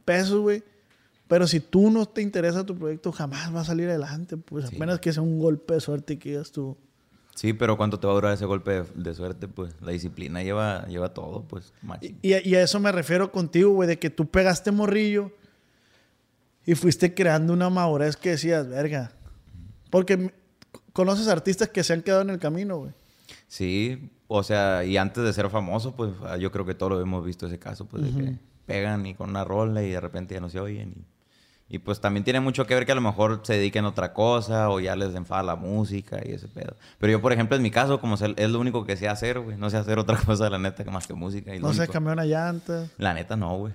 pesos, 0.05 0.41
güey, 0.41 0.63
Pero 1.27 1.47
si 1.47 1.59
tú 1.59 1.91
no 1.91 2.05
te 2.07 2.21
interesa 2.21 2.67
tu 2.67 2.77
proyecto, 2.77 3.11
jamás 3.11 3.53
va 3.53 3.63
a 3.63 3.65
salir 3.65 3.89
adelante. 3.89 4.37
Pues 4.37 4.69
Sí. 4.69 4.77
apenas 4.77 5.01
que 5.01 5.11
sea 5.11 5.23
un 5.23 5.39
golpe 5.39 5.73
de 5.75 5.81
suerte 5.81 6.19
que 6.19 6.29
digas 6.29 6.53
tú. 6.53 6.77
Sí, 7.35 7.55
pero 7.55 7.79
¿cuánto 7.79 7.99
te 7.99 8.07
va 8.07 8.13
a 8.13 8.15
durar 8.17 8.35
ese 8.35 8.45
golpe 8.45 8.83
de, 8.83 8.85
de 8.95 9.15
suerte? 9.15 9.49
Pues 9.49 9.75
la 9.81 9.91
disciplina 9.93 10.43
lleva, 10.43 10.87
lleva 10.87 11.15
todo, 11.15 11.43
pues. 11.49 11.73
Y, 12.03 12.15
y 12.23 12.55
a 12.55 12.63
eso 12.63 12.79
me 12.79 12.93
refiero 12.93 13.33
contigo, 13.33 13.73
güey, 13.73 13.89
de 13.89 13.99
que 13.99 14.11
tú 14.11 14.27
pegaste 14.31 14.71
morrillo 14.71 15.33
y 16.66 16.74
fuiste 16.74 17.14
creando 17.14 17.53
una 17.53 17.70
madurez 17.70 18.16
que 18.16 18.31
decías, 18.31 18.68
verga. 18.68 19.12
Porque 19.90 20.33
conoces 20.92 21.29
artistas 21.29 21.68
que 21.68 21.85
se 21.85 21.92
han 21.92 22.03
quedado 22.03 22.22
en 22.22 22.31
el 22.31 22.38
camino, 22.38 22.79
güey. 22.79 22.92
Sí, 23.48 24.11
o 24.27 24.42
sea, 24.42 24.85
y 24.85 24.96
antes 24.96 25.22
de 25.22 25.33
ser 25.33 25.50
famoso, 25.50 25.94
pues 25.94 26.12
ah, 26.27 26.37
yo 26.37 26.50
creo 26.50 26.64
que 26.64 26.74
todos 26.74 26.92
lo 26.92 27.00
hemos 27.00 27.24
visto 27.24 27.46
ese 27.46 27.59
caso, 27.59 27.87
pues 27.87 28.03
de 28.03 28.11
que 28.11 28.38
pegan 28.66 29.05
y 29.07 29.14
con 29.14 29.31
una 29.31 29.44
rola 29.44 29.83
y 29.83 29.90
de 29.90 30.00
repente 30.00 30.35
ya 30.35 30.40
no 30.40 30.48
se 30.48 30.59
oyen. 30.59 31.07
Y, 31.68 31.77
y, 31.77 31.79
pues 31.79 32.00
también 32.00 32.24
tiene 32.24 32.40
mucho 32.40 32.66
que 32.66 32.74
ver 32.74 32.87
que 32.87 32.92
a 32.92 32.94
lo 32.94 33.00
mejor 33.00 33.40
se 33.44 33.55
dediquen 33.55 33.85
a 33.85 33.88
otra 33.88 34.12
cosa 34.12 34.70
o 34.70 34.81
ya 34.81 34.96
les 34.96 35.14
enfada 35.14 35.42
la 35.42 35.57
música 35.57 36.20
y 36.24 36.33
ese 36.33 36.48
pedo. 36.48 36.74
Pero 36.98 37.12
yo, 37.12 37.20
por 37.20 37.33
ejemplo, 37.33 37.57
en 37.57 37.62
mi 37.62 37.70
caso, 37.70 38.00
como 38.00 38.16
es 38.16 38.50
lo 38.50 38.59
único 38.59 38.85
que 38.85 38.96
sé 38.96 39.09
hacer, 39.09 39.40
güey, 39.40 39.57
no 39.57 39.70
sé 39.70 39.77
hacer 39.77 39.98
otra 39.98 40.16
cosa, 40.27 40.48
la 40.50 40.59
neta, 40.59 40.85
que 40.85 40.90
más 40.90 41.07
que 41.07 41.14
música. 41.14 41.55
Y 41.55 41.61
No 41.61 41.72
sé, 41.74 41.87
cambió 41.88 42.12
una 42.12 42.24
llanta. 42.24 42.88
La 42.96 43.12
neta 43.14 43.37
no, 43.37 43.57
güey. 43.59 43.72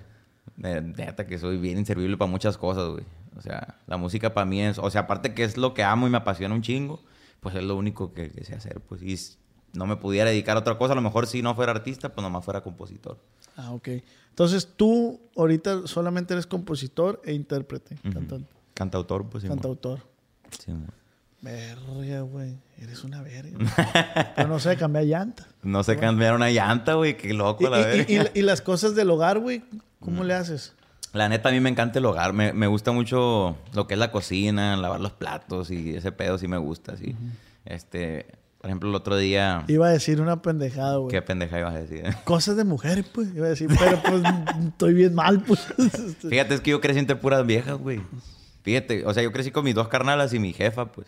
Neta 0.60 1.26
que 1.26 1.38
soy 1.38 1.56
bien 1.56 1.78
inservible 1.78 2.16
para 2.16 2.30
muchas 2.30 2.58
cosas, 2.58 2.90
güey. 2.90 3.04
O 3.36 3.40
sea, 3.42 3.78
la 3.86 3.96
música 3.96 4.34
para 4.34 4.44
mí 4.44 4.60
es... 4.62 4.78
O 4.78 4.90
sea, 4.90 5.02
aparte 5.02 5.32
que 5.34 5.44
es 5.44 5.56
lo 5.56 5.72
que 5.72 5.82
amo 5.82 6.06
y 6.06 6.10
me 6.10 6.18
apasiona 6.18 6.54
un 6.54 6.62
chingo, 6.62 7.00
pues 7.40 7.54
es 7.54 7.62
lo 7.62 7.76
único 7.76 8.12
que, 8.12 8.30
que 8.30 8.44
sé 8.44 8.54
hacer, 8.54 8.80
pues. 8.80 9.02
Y 9.02 9.16
no 9.72 9.86
me 9.86 9.96
pudiera 9.96 10.28
dedicar 10.30 10.56
a 10.56 10.60
otra 10.60 10.76
cosa. 10.76 10.92
A 10.92 10.96
lo 10.96 11.02
mejor 11.02 11.26
si 11.26 11.42
no 11.42 11.54
fuera 11.54 11.72
artista, 11.72 12.12
pues 12.12 12.22
nomás 12.22 12.44
fuera 12.44 12.62
compositor. 12.62 13.18
Ah, 13.56 13.72
ok. 13.72 13.88
Entonces 14.30 14.68
tú 14.76 15.20
ahorita 15.36 15.86
solamente 15.86 16.34
eres 16.34 16.46
compositor 16.46 17.20
e 17.24 17.32
intérprete, 17.32 17.96
Ujú. 18.04 18.12
cantante, 18.12 18.50
Cantautor, 18.74 19.28
pues 19.28 19.42
sí. 19.42 19.48
cantautor. 19.48 20.00
Sí, 20.58 20.72
mo. 20.72 20.86
Verga, 21.42 22.20
güey. 22.22 22.56
Eres 22.78 23.04
una 23.04 23.22
verga. 23.22 24.32
Pero 24.36 24.48
no 24.48 24.58
sé 24.58 24.76
cambiar 24.76 25.04
llanta. 25.04 25.46
No 25.62 25.82
sé 25.82 25.96
cambiar 25.96 26.34
una 26.34 26.50
llanta, 26.50 26.94
güey. 26.94 27.16
Qué 27.16 27.32
loco, 27.34 27.68
la 27.68 27.78
verga. 27.78 28.04
y- 28.08 28.16
y- 28.16 28.40
y 28.40 28.42
las 28.42 28.60
cosas 28.60 28.94
del 28.94 29.10
hogar, 29.10 29.38
güey, 29.38 29.62
¿cómo 30.00 30.24
le 30.24 30.34
haces? 30.34 30.74
La 31.12 31.28
neta, 31.28 31.48
a 31.48 31.52
mí 31.52 31.60
me 31.60 31.70
encanta 31.70 31.98
el 31.98 32.06
hogar. 32.06 32.32
Me, 32.32 32.52
me 32.52 32.66
gusta 32.66 32.92
mucho 32.92 33.56
lo 33.74 33.86
que 33.86 33.94
es 33.94 34.00
la 34.00 34.12
cocina, 34.12 34.76
lavar 34.76 35.00
los 35.00 35.12
platos 35.12 35.70
y 35.70 35.96
ese 35.96 36.12
pedo 36.12 36.38
sí 36.38 36.46
me 36.48 36.58
gusta, 36.58 36.96
sí. 36.96 37.16
Este... 37.64 38.26
Por 38.60 38.68
ejemplo, 38.68 38.90
el 38.90 38.94
otro 38.94 39.16
día... 39.16 39.64
Iba 39.68 39.86
a 39.86 39.90
decir 39.90 40.20
una 40.20 40.42
pendejada, 40.42 40.96
güey. 40.98 41.10
¿Qué 41.10 41.22
pendeja 41.22 41.58
ibas 41.60 41.74
a 41.74 41.78
decir? 41.78 42.04
Cosas 42.24 42.58
de 42.58 42.64
mujeres, 42.64 43.06
pues. 43.10 43.34
Iba 43.34 43.46
a 43.46 43.48
decir, 43.48 43.70
pero 43.78 43.98
pues 44.02 44.22
estoy 44.68 44.92
bien 44.92 45.14
mal, 45.14 45.40
pues. 45.40 45.60
Fíjate, 46.28 46.56
es 46.56 46.60
que 46.60 46.70
yo 46.72 46.80
crecí 46.82 46.98
entre 46.98 47.16
puras 47.16 47.46
viejas, 47.46 47.78
güey. 47.78 48.02
Fíjate, 48.62 49.06
o 49.06 49.14
sea, 49.14 49.22
yo 49.22 49.32
crecí 49.32 49.50
con 49.50 49.64
mis 49.64 49.74
dos 49.74 49.88
carnalas 49.88 50.34
y 50.34 50.38
mi 50.38 50.52
jefa, 50.52 50.92
pues. 50.92 51.06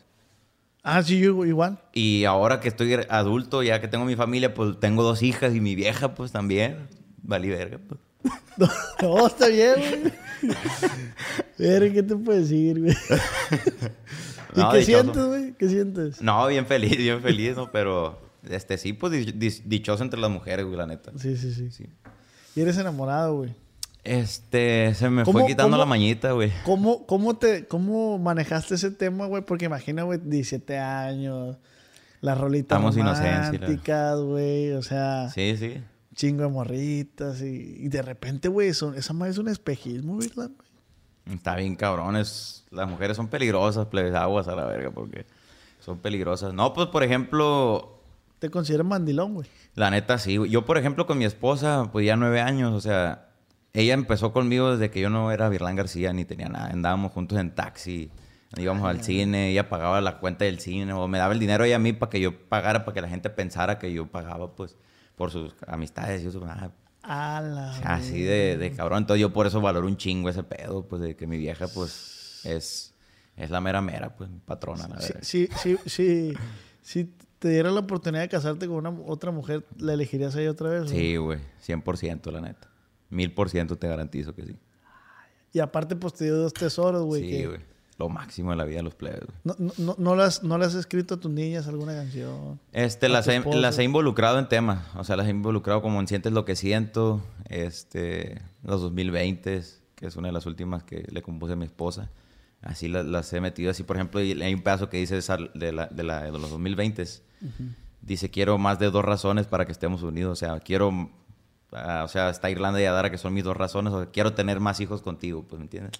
Ah, 0.82 1.02
sí, 1.02 1.18
yo 1.18 1.44
igual. 1.44 1.78
Y 1.92 2.24
ahora 2.24 2.60
que 2.60 2.68
estoy 2.68 2.94
adulto, 3.08 3.62
ya 3.62 3.80
que 3.80 3.88
tengo 3.88 4.04
mi 4.04 4.16
familia, 4.16 4.54
pues 4.54 4.78
tengo 4.80 5.02
dos 5.02 5.22
hijas 5.22 5.54
y 5.54 5.60
mi 5.60 5.74
vieja, 5.74 6.14
pues 6.14 6.32
también. 6.32 6.88
Valí 7.22 7.48
verga, 7.48 7.78
pues. 7.86 8.00
No, 8.58 8.68
no, 9.00 9.26
está 9.26 9.48
bien, 9.48 9.74
güey. 10.02 10.12
Verga, 11.58 11.92
¿qué 11.94 12.02
te 12.02 12.16
puedo 12.16 12.38
decir, 12.38 12.80
güey? 12.80 12.94
¿Y 14.54 14.60
No, 14.60 14.70
qué 14.70 14.78
dichoso. 14.78 15.02
sientes, 15.02 15.24
güey? 15.24 15.52
¿Qué 15.54 15.68
sientes? 15.68 16.20
No, 16.22 16.46
bien 16.48 16.66
feliz, 16.66 16.96
bien 16.98 17.22
feliz, 17.22 17.56
¿no? 17.56 17.70
Pero, 17.72 18.20
este, 18.48 18.76
sí, 18.76 18.92
pues 18.92 19.12
di- 19.12 19.32
di- 19.32 19.62
dichoso 19.64 20.02
entre 20.04 20.20
las 20.20 20.30
mujeres, 20.30 20.66
güey, 20.66 20.76
la 20.76 20.86
neta. 20.86 21.12
Sí, 21.16 21.36
sí, 21.36 21.52
sí. 21.54 21.70
Sí. 21.70 21.86
Y 22.54 22.60
eres 22.60 22.76
enamorado, 22.76 23.36
güey. 23.36 23.54
Este, 24.04 24.94
se 24.94 25.08
me 25.10 25.22
¿Cómo- 25.24 25.38
fue 25.40 25.48
quitando 25.48 25.76
la 25.76 25.86
mañita, 25.86 26.32
güey. 26.32 26.52
¿Cómo, 26.64 27.06
cómo, 27.06 27.36
te, 27.36 27.66
¿Cómo 27.66 28.18
manejaste 28.18 28.74
ese 28.74 28.90
tema, 28.90 29.26
güey? 29.26 29.42
Porque 29.44 29.66
imagina, 29.66 30.02
güey, 30.02 30.18
17 30.22 30.76
años, 30.78 31.56
las 32.20 32.36
rolitas 32.38 32.76
Estamos 32.78 32.96
románticas, 32.96 34.18
güey, 34.20 34.72
o 34.72 34.82
sea, 34.82 35.28
Sí, 35.30 35.56
sí. 35.56 35.82
chingo 36.16 36.42
de 36.42 36.48
morritas 36.48 37.40
y, 37.42 37.76
y 37.78 37.88
de 37.88 38.02
repente, 38.02 38.48
güey, 38.48 38.68
esa 38.70 39.12
madre 39.12 39.30
es 39.32 39.38
un 39.38 39.48
espejismo, 39.48 40.16
¿verdad? 40.18 40.50
güey? 40.56 41.34
Está 41.36 41.54
bien 41.54 41.76
cabrón. 41.76 42.16
es- 42.16 42.64
Las 42.72 42.88
mujeres 42.88 43.16
son 43.16 43.28
peligrosas, 43.28 43.86
plebes 43.86 44.14
aguas 44.14 44.48
a 44.48 44.56
la 44.56 44.64
verga, 44.64 44.90
porque 44.90 45.26
son 45.78 45.98
peligrosas. 45.98 46.52
No, 46.54 46.72
pues, 46.72 46.88
por 46.88 47.04
ejemplo, 47.04 48.00
Te 48.40 48.50
consideran 48.50 48.88
mandilón, 48.88 49.34
güey. 49.34 49.46
La 49.76 49.88
neta, 49.90 50.18
sí. 50.18 50.36
güey. 50.38 50.50
Yo, 50.50 50.64
por 50.64 50.76
ejemplo, 50.78 51.06
con 51.06 51.18
mi 51.18 51.24
esposa, 51.24 51.88
pues 51.92 52.04
ya 52.04 52.16
nueve 52.16 52.40
años, 52.40 52.72
o 52.72 52.80
sea, 52.80 53.28
ella 53.74 53.94
empezó 53.94 54.32
conmigo 54.32 54.72
desde 54.72 54.90
que 54.90 55.00
yo 55.00 55.10
no 55.10 55.30
era 55.32 55.48
Virlán 55.48 55.76
García 55.76 56.12
ni 56.12 56.24
tenía 56.24 56.48
nada. 56.48 56.66
Andábamos 56.68 57.12
juntos 57.12 57.38
en 57.38 57.54
taxi, 57.54 58.10
íbamos 58.56 58.86
al 58.88 59.02
cine, 59.02 59.50
ella 59.50 59.68
pagaba 59.68 60.00
la 60.00 60.18
cuenta 60.18 60.44
del 60.44 60.58
cine, 60.60 60.92
o 60.92 61.08
me 61.08 61.18
daba 61.18 61.32
el 61.32 61.38
dinero 61.38 61.64
ella 61.64 61.76
a 61.76 61.78
mí 61.78 61.92
para 61.92 62.10
que 62.10 62.20
yo 62.20 62.48
pagara, 62.48 62.84
para 62.84 62.94
que 62.94 63.00
la 63.00 63.08
gente 63.08 63.30
pensara 63.30 63.78
que 63.78 63.92
yo 63.92 64.06
pagaba, 64.08 64.54
pues, 64.54 64.76
por 65.16 65.30
sus 65.30 65.54
amistades 65.66 66.22
y 66.22 66.26
eso. 66.26 66.42
ah, 66.46 66.70
A 67.02 67.40
la 67.40 67.70
así 67.94 68.20
de, 68.22 68.56
de 68.58 68.72
cabrón. 68.72 68.98
Entonces 68.98 69.20
yo 69.20 69.32
por 69.32 69.46
eso 69.46 69.60
valoro 69.60 69.86
un 69.86 69.96
chingo 69.96 70.28
ese 70.28 70.42
pedo, 70.42 70.86
pues, 70.86 71.00
de 71.02 71.16
que 71.16 71.26
mi 71.26 71.38
vieja, 71.38 71.66
pues, 71.68 72.40
es, 72.44 72.94
es 73.36 73.50
la 73.50 73.60
mera 73.60 73.80
mera, 73.80 74.14
pues, 74.16 74.28
patrona, 74.44 74.86
la 74.88 75.00
Sí, 75.00 75.12
verdad. 75.12 75.20
sí, 75.22 75.48
sí, 75.56 75.76
sí. 75.86 76.34
Si 76.82 77.10
te 77.38 77.48
diera 77.48 77.70
la 77.70 77.80
oportunidad 77.80 78.22
de 78.22 78.28
casarte 78.28 78.66
con 78.66 78.76
una 78.86 78.90
otra 79.06 79.30
mujer, 79.30 79.64
¿la 79.78 79.94
elegirías 79.94 80.34
a 80.36 80.40
ella 80.42 80.50
otra 80.50 80.68
vez? 80.68 80.90
Sí, 80.90 81.16
güey, 81.16 81.38
100% 81.66 82.30
la 82.32 82.40
neta. 82.40 82.68
Mil 83.12 83.32
por 83.32 83.50
ciento 83.50 83.76
te 83.76 83.86
garantizo 83.88 84.34
que 84.34 84.44
sí. 84.46 84.56
Y 85.52 85.60
aparte, 85.60 85.94
pues 85.96 86.14
te 86.14 86.24
dio 86.24 86.36
dos 86.36 86.52
tesoros, 86.54 87.02
güey. 87.04 87.22
Sí, 87.22 87.28
que 87.30 87.46
güey. 87.46 87.60
Lo 87.98 88.08
máximo 88.08 88.50
de 88.50 88.56
la 88.56 88.64
vida 88.64 88.78
de 88.78 88.82
los 88.84 88.94
plebes, 88.94 89.20
güey. 89.20 89.36
No, 89.44 89.54
no, 89.58 89.72
no, 89.76 89.94
no, 89.98 90.16
las, 90.16 90.42
¿No 90.42 90.56
le 90.56 90.64
has 90.64 90.74
escrito 90.74 91.14
a 91.14 91.20
tus 91.20 91.30
niñas 91.30 91.68
alguna 91.68 91.94
canción? 91.94 92.58
Este, 92.72 93.08
las 93.10 93.28
he, 93.28 93.38
las 93.54 93.78
he 93.78 93.84
involucrado 93.84 94.38
en 94.38 94.48
temas. 94.48 94.82
O 94.96 95.04
sea, 95.04 95.14
las 95.16 95.26
he 95.26 95.30
involucrado 95.30 95.82
como 95.82 96.00
en 96.00 96.08
Sientes 96.08 96.32
lo 96.32 96.44
que 96.46 96.56
siento. 96.56 97.22
Este, 97.50 98.40
los 98.64 98.80
2020, 98.80 99.62
que 99.94 100.06
es 100.06 100.16
una 100.16 100.28
de 100.28 100.32
las 100.32 100.46
últimas 100.46 100.82
que 100.84 101.06
le 101.12 101.20
compuse 101.22 101.52
a 101.52 101.56
mi 101.56 101.66
esposa. 101.66 102.08
Así 102.62 102.88
la- 102.88 103.02
las, 103.02 103.30
he 103.34 103.40
metido. 103.42 103.70
Así, 103.70 103.82
por 103.82 103.96
ejemplo, 103.96 104.20
hay 104.20 104.54
un 104.54 104.62
pedazo 104.62 104.88
que 104.88 104.96
dice 104.96 105.16
de, 105.54 105.72
la, 105.72 105.86
de, 105.88 106.02
la- 106.02 106.22
de 106.24 106.32
los 106.32 106.50
2020. 106.50 107.04
Dice, 108.00 108.30
quiero 108.30 108.56
más 108.58 108.78
de 108.78 108.90
dos 108.90 109.04
razones 109.04 109.46
para 109.46 109.66
que 109.66 109.72
estemos 109.72 110.02
unidos. 110.02 110.32
O 110.32 110.36
sea, 110.36 110.58
quiero... 110.60 111.10
ah, 111.72 112.02
o 112.04 112.08
sea, 112.08 112.30
está 112.30 112.50
Irlanda 112.50 112.80
y 112.80 112.84
Adara, 112.84 113.10
que 113.10 113.18
son 113.18 113.34
mis 113.34 113.44
dos 113.44 113.56
razones. 113.56 113.92
O 113.92 114.02
sea, 114.02 114.10
quiero 114.10 114.32
tener 114.34 114.60
más 114.60 114.80
hijos 114.80 115.02
contigo, 115.02 115.44
pues, 115.48 115.58
¿me 115.58 115.64
entiendes? 115.64 115.92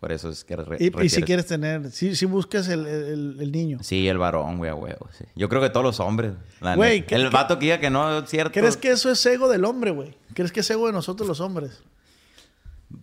Por 0.00 0.10
eso 0.10 0.30
es 0.30 0.42
que... 0.42 0.56
re- 0.56 0.78
Y, 0.80 1.04
y 1.04 1.08
si 1.08 1.22
quieres 1.22 1.46
tener, 1.46 1.90
si, 1.92 2.16
si 2.16 2.26
buscas 2.26 2.66
el, 2.68 2.86
el, 2.86 3.36
el 3.40 3.52
niño. 3.52 3.78
Sí, 3.82 4.08
el 4.08 4.18
varón, 4.18 4.58
güey, 4.58 4.68
a 4.70 4.74
huevo. 4.74 5.08
sí. 5.16 5.24
Yo 5.36 5.48
creo 5.48 5.62
que 5.62 5.70
todos 5.70 5.84
los 5.84 6.00
hombres. 6.00 6.32
Güey, 6.60 7.00
neta. 7.02 7.06
¿qué- 7.06 7.14
el 7.14 7.30
vato 7.30 7.56
que 7.58 7.66
diga 7.66 7.78
que 7.78 7.88
no 7.90 8.18
es 8.18 8.28
cierto. 8.28 8.52
¿Crees 8.52 8.76
que 8.76 8.90
eso 8.90 9.10
es 9.12 9.24
ego 9.26 9.48
del 9.48 9.64
hombre, 9.64 9.92
güey? 9.92 10.16
¿Crees 10.34 10.50
que 10.50 10.58
es 10.60 10.70
ego 10.70 10.88
de 10.88 10.92
nosotros 10.92 11.28
los 11.28 11.38
hombres? 11.40 11.82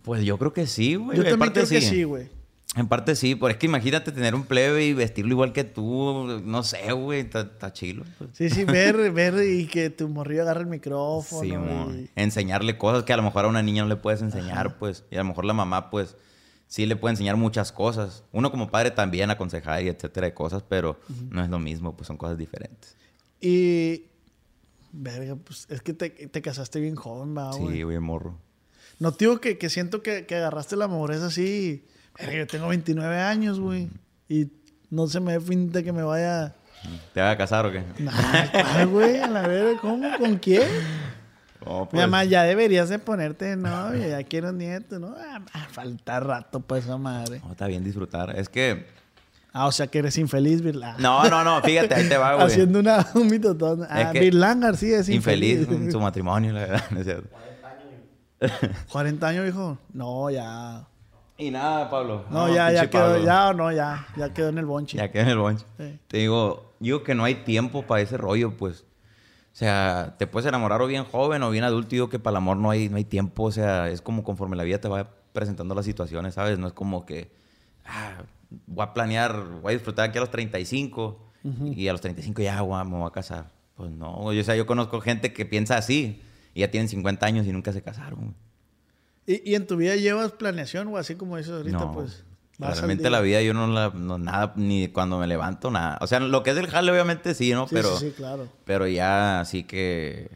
Pues 0.02 0.22
yo 0.24 0.36
creo 0.38 0.52
que 0.52 0.66
sí, 0.66 0.94
güey. 0.96 1.16
Yo 1.16 1.24
también 1.24 1.52
creo 1.52 1.66
que 1.66 1.80
sí, 1.80 2.04
güey. 2.04 2.28
En 2.76 2.86
parte 2.86 3.16
sí, 3.16 3.34
pero 3.34 3.48
es 3.48 3.56
que 3.56 3.66
imagínate 3.66 4.12
tener 4.12 4.34
un 4.34 4.44
plebe 4.44 4.84
y 4.84 4.92
vestirlo 4.92 5.32
igual 5.32 5.52
que 5.52 5.64
tú. 5.64 6.40
No 6.44 6.62
sé, 6.62 6.92
güey. 6.92 7.20
Está 7.20 7.72
chilo. 7.72 8.04
pues. 8.16 8.30
Sí, 8.34 8.48
sí, 8.48 8.64
ver, 8.64 9.10
ver 9.10 9.34
y 9.44 9.66
que 9.66 9.90
tu 9.90 10.08
morrillo 10.08 10.42
agarre 10.42 10.60
el 10.60 10.66
micrófono. 10.68 11.90
Sí, 11.90 11.96
y- 11.98 12.10
Enseñarle 12.14 12.78
cosas 12.78 13.02
que 13.02 13.12
a 13.12 13.16
lo 13.16 13.24
mejor 13.24 13.44
a 13.44 13.48
una 13.48 13.62
niña 13.62 13.82
no 13.82 13.88
le 13.88 13.96
puedes 13.96 14.22
enseñar, 14.22 14.78
pues. 14.78 15.04
Y 15.10 15.16
a 15.16 15.18
lo 15.18 15.24
mejor 15.24 15.46
la 15.46 15.52
mamá, 15.52 15.90
pues, 15.90 16.16
sí 16.68 16.86
le 16.86 16.94
puede 16.94 17.14
enseñar 17.14 17.36
muchas 17.36 17.72
cosas. 17.72 18.22
Uno 18.30 18.52
como 18.52 18.70
padre 18.70 18.92
también 18.92 19.30
aconsejar 19.30 19.82
y 19.82 19.88
etcétera 19.88 20.28
de 20.28 20.34
cosas, 20.34 20.62
pero 20.62 21.00
no 21.28 21.42
es 21.42 21.50
lo 21.50 21.58
mismo, 21.58 21.96
pues 21.96 22.06
son 22.06 22.16
cosas 22.18 22.38
diferentes. 22.38 22.96
Y. 23.40 24.04
Verga, 24.92 25.34
pues 25.36 25.66
es 25.70 25.82
que 25.82 25.92
te, 25.92 26.10
te 26.10 26.42
casaste 26.42 26.78
bien 26.80 26.94
joven, 26.96 27.36
va, 27.36 27.50
güey. 27.56 27.76
Sí, 27.78 27.82
güey, 27.82 27.98
morro. 27.98 28.38
No, 29.00 29.12
tío, 29.12 29.40
que, 29.40 29.56
que 29.58 29.70
siento 29.70 30.02
que, 30.02 30.26
que 30.26 30.36
agarraste 30.36 30.76
la 30.76 30.86
madurez 30.88 31.20
así. 31.22 31.84
Verga, 31.84 31.90
yo 32.18 32.46
tengo 32.46 32.68
29 32.68 33.16
años, 33.20 33.58
güey. 33.60 33.88
Y 34.28 34.48
no 34.90 35.06
se 35.06 35.20
me 35.20 35.38
ve 35.38 35.44
fin 35.44 35.70
de 35.72 35.82
que 35.84 35.92
me 35.92 36.02
vaya. 36.02 36.54
¿Te 37.12 37.20
vas 37.20 37.34
a 37.34 37.36
casar 37.36 37.66
o 37.66 37.72
qué? 37.72 37.82
Nah, 37.98 38.12
¿cuál, 38.52 38.86
güey? 38.88 39.18
A 39.20 39.26
la 39.26 39.46
verga, 39.46 39.80
¿cómo? 39.80 40.08
¿Con 40.18 40.36
quién? 40.38 40.62
Oh, 41.66 41.82
Mi 41.82 41.86
pues, 41.90 42.02
mamá, 42.06 42.24
ya 42.24 42.42
deberías 42.44 42.88
de 42.88 42.98
ponerte 42.98 43.44
de 43.44 43.56
novia, 43.56 44.08
ya 44.08 44.22
quiero 44.24 44.50
nieto, 44.50 44.98
¿no? 44.98 45.14
Ah, 45.18 45.42
ah, 45.52 45.66
falta 45.70 46.18
rato, 46.20 46.60
pues, 46.60 46.84
esa 46.84 46.96
madre. 46.96 47.40
no, 47.44 47.50
está 47.52 47.66
bien 47.66 47.84
disfrutar. 47.84 48.34
Es 48.38 48.48
que... 48.48 48.86
Ah, 49.52 49.66
o 49.66 49.72
sea 49.72 49.88
que 49.88 49.98
eres 49.98 50.16
infeliz, 50.16 50.62
Virlán. 50.62 50.94
No, 51.02 51.28
no, 51.28 51.42
no. 51.44 51.60
Fíjate, 51.60 51.92
ahí 51.94 52.08
te 52.08 52.16
va, 52.16 52.34
güey. 52.36 52.46
Haciendo 52.46 52.78
una, 52.78 53.06
un 53.14 53.26
mitotón. 53.26 53.84
Ah, 53.90 54.02
Es 54.02 54.08
que- 54.12 54.20
Virlán 54.20 54.60
García 54.60 55.00
es 55.00 55.08
Infeliz 55.08 55.60
infeliz. 55.62 55.82
en 55.86 55.92
su 55.92 56.00
matrimonio, 56.00 56.52
la 56.52 56.60
verdad. 56.60 56.84
¿no 56.90 56.98
es 57.00 57.04
cierto? 57.04 57.28
40 58.90 59.26
años, 59.28 59.48
hijo. 59.48 59.76
No, 59.92 60.30
ya. 60.30 60.86
Y 61.40 61.50
nada, 61.50 61.88
Pablo. 61.90 62.24
No, 62.30 62.48
ya, 62.54 62.70
ya 62.70 62.90
quedó, 62.90 63.12
Pablo. 63.12 63.24
ya, 63.24 63.52
no, 63.54 63.72
ya. 63.72 64.06
Ya 64.16 64.32
quedó 64.34 64.50
en 64.50 64.58
el 64.58 64.66
bonche. 64.66 64.98
Ya 64.98 65.10
quedé 65.10 65.22
en 65.22 65.28
el 65.30 65.38
bonche. 65.38 65.64
Sí. 65.78 65.98
Te 66.06 66.18
digo, 66.18 66.74
digo 66.80 67.02
que 67.02 67.14
no 67.14 67.24
hay 67.24 67.36
tiempo 67.36 67.82
para 67.82 68.02
ese 68.02 68.16
rollo, 68.18 68.56
pues. 68.56 68.82
O 69.52 69.56
sea, 69.60 70.14
te 70.18 70.26
puedes 70.26 70.46
enamorar 70.48 70.80
o 70.82 70.86
bien 70.86 71.04
joven 71.04 71.42
o 71.42 71.50
bien 71.50 71.64
adulto. 71.64 71.90
Digo 71.90 72.08
que 72.08 72.18
para 72.18 72.32
el 72.32 72.36
amor 72.36 72.56
no 72.58 72.70
hay, 72.70 72.88
no 72.88 72.96
hay 72.98 73.04
tiempo. 73.04 73.44
O 73.44 73.52
sea, 73.52 73.88
es 73.88 74.00
como 74.02 74.22
conforme 74.22 74.54
la 74.56 74.62
vida 74.64 74.78
te 74.80 74.88
va 74.88 75.08
presentando 75.32 75.74
las 75.74 75.84
situaciones, 75.86 76.34
¿sabes? 76.34 76.58
No 76.58 76.66
es 76.66 76.72
como 76.72 77.06
que, 77.06 77.32
ah, 77.86 78.22
voy 78.66 78.84
a 78.84 78.92
planear, 78.92 79.44
voy 79.62 79.70
a 79.72 79.76
disfrutar 79.76 80.08
aquí 80.08 80.18
a 80.18 80.20
los 80.20 80.30
35 80.30 81.26
y 81.74 81.88
a 81.88 81.92
los 81.92 82.00
35 82.02 82.42
ya 82.42 82.58
a- 82.58 82.84
me 82.84 82.96
voy 82.98 83.06
a 83.06 83.10
casar. 83.12 83.50
Pues 83.76 83.90
no, 83.90 84.14
o 84.18 84.42
sea, 84.42 84.56
yo 84.56 84.66
conozco 84.66 85.00
gente 85.00 85.32
que 85.32 85.46
piensa 85.46 85.78
así 85.78 86.22
y 86.52 86.60
ya 86.60 86.70
tienen 86.70 86.88
50 86.88 87.24
años 87.24 87.46
y 87.46 87.52
nunca 87.52 87.72
se 87.72 87.80
casaron. 87.82 88.34
¿Y, 89.32 89.50
y 89.50 89.54
en 89.54 89.66
tu 89.66 89.76
vida 89.76 89.96
llevas 89.96 90.32
planeación, 90.32 90.88
o 90.88 90.96
así 90.96 91.14
como 91.14 91.36
dices 91.36 91.52
ahorita, 91.52 91.78
No, 91.78 91.92
pues. 91.92 92.24
realmente 92.58 93.10
la 93.10 93.20
vida 93.20 93.40
yo 93.42 93.54
no 93.54 93.66
la, 93.66 93.90
no, 93.94 94.18
nada, 94.18 94.52
ni 94.56 94.88
cuando 94.88 95.18
me 95.18 95.26
levanto, 95.26 95.70
nada. 95.70 95.98
O 96.00 96.06
sea, 96.06 96.20
lo 96.20 96.42
que 96.42 96.50
es 96.50 96.56
el 96.56 96.66
jale 96.66 96.90
obviamente 96.90 97.34
sí, 97.34 97.52
¿no? 97.52 97.66
Sí, 97.68 97.74
pero, 97.74 97.96
sí, 97.98 98.06
sí, 98.08 98.12
claro. 98.16 98.48
pero 98.64 98.86
ya 98.88 99.40
así 99.40 99.64
que, 99.64 100.30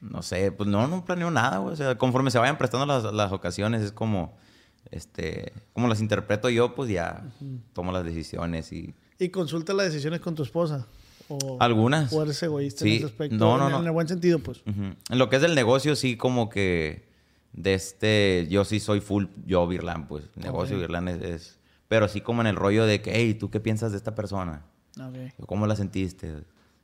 no 0.00 0.22
sé, 0.22 0.52
pues 0.52 0.68
no, 0.68 0.86
no 0.88 1.04
planeo 1.04 1.30
nada, 1.30 1.58
güey. 1.58 1.72
O 1.72 1.76
sea, 1.76 1.96
conforme 1.96 2.30
se 2.30 2.38
vayan 2.38 2.58
prestando 2.58 2.86
las, 2.86 3.04
las 3.12 3.32
ocasiones, 3.32 3.82
es 3.82 3.92
como, 3.92 4.36
este, 4.90 5.52
como 5.72 5.88
las 5.88 6.00
interpreto 6.00 6.48
yo, 6.50 6.74
pues 6.74 6.90
ya 6.90 7.22
tomo 7.72 7.92
las 7.92 8.04
decisiones 8.04 8.72
y... 8.72 8.94
¿Y 9.18 9.30
consulta 9.30 9.72
las 9.72 9.86
decisiones 9.86 10.20
con 10.20 10.34
tu 10.36 10.42
esposa? 10.44 10.86
O, 11.28 11.56
Algunas. 11.60 12.12
¿O 12.12 12.22
eres 12.22 12.40
egoísta 12.42 12.84
Sí. 12.84 12.90
en 12.92 12.96
ese 12.98 13.06
aspecto? 13.06 13.36
No, 13.36 13.58
no, 13.58 13.66
en, 13.66 13.72
no. 13.72 13.80
En 13.80 13.86
el 13.86 13.90
buen 13.92 14.06
sentido, 14.06 14.38
pues. 14.38 14.58
Ujú. 14.66 14.94
En 15.10 15.18
lo 15.18 15.28
que 15.28 15.36
es 15.36 15.42
del 15.42 15.54
negocio, 15.56 15.96
sí, 15.96 16.16
como 16.16 16.48
que 16.48 17.07
de 17.52 17.74
este, 17.74 18.46
yo 18.50 18.64
sí 18.64 18.78
soy 18.80 19.00
full 19.00 19.26
yo 19.46 19.66
Virlan, 19.66 20.06
pues. 20.08 20.24
Negocio 20.36 20.76
Ok. 20.76 20.82
Virlan 20.82 21.08
es, 21.08 21.22
es- 21.22 21.58
Pero 21.88 22.06
sí 22.08 22.20
como 22.20 22.40
en 22.42 22.46
el 22.46 22.56
rollo 22.56 22.84
de 22.86 23.00
que, 23.00 23.12
hey, 23.14 23.34
¿tú 23.34 23.50
qué 23.50 23.60
piensas 23.60 23.92
de 23.92 23.96
esta 23.98 24.14
persona? 24.14 24.62
Ok. 25.00 25.46
¿Cómo 25.46 25.66
la 25.66 25.74
sentiste? 25.76 26.34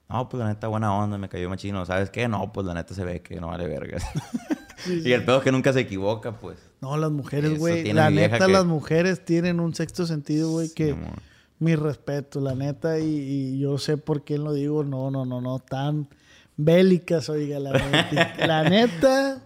No, 0.09 0.29
pues 0.29 0.39
la 0.43 0.49
neta, 0.49 0.69
buena 0.69 0.95
onda, 0.95 1.17
me 1.19 1.29
cayó 1.29 1.49
machino. 1.49 1.85
¿Sabes 1.87 2.11
qué? 2.11 2.29
No, 2.29 2.53
pues 2.53 2.67
la 2.67 2.75
neta 2.75 2.95
se 2.95 3.05
ve 3.05 3.21
que 3.23 3.41
no 3.41 3.49
vale 3.49 3.67
verga. 3.67 3.99
y 4.87 5.13
el 5.13 5.25
pedo 5.25 5.39
es 5.39 5.43
que 5.45 5.53
nunca 5.53 5.73
se 5.73 5.81
equivoca, 5.81 6.39
pues. 6.39 6.59
No, 6.81 6.97
las 6.97 7.11
mujeres, 7.11 7.59
güey. 7.59 7.93
La 7.93 8.11
neta, 8.11 8.47
que- 8.47 8.53
las 8.53 8.65
mujeres 8.67 9.25
tienen 9.25 9.61
un 9.61 9.75
sexto 9.75 10.07
sentido, 10.07 10.51
güey, 10.51 10.69
Sí, 10.69 10.75
que 10.75 10.91
amor. 10.93 11.15
mi 11.59 11.75
respeto, 11.75 12.41
la 12.41 12.55
neta, 12.55 12.99
y, 12.99 13.05
y 13.07 13.59
yo 13.59 13.79
sé 13.79 13.97
por 13.97 14.25
qué 14.25 14.37
lo 14.39 14.53
digo. 14.53 14.85
No, 14.85 15.11
no, 15.11 15.25
no, 15.25 15.41
no, 15.41 15.59
tan 15.59 16.09
bélicas, 16.57 17.29
oiga, 17.31 17.59
la 17.59 17.73
neta. 17.73 18.35
la 18.47 18.69
neta, 18.69 19.43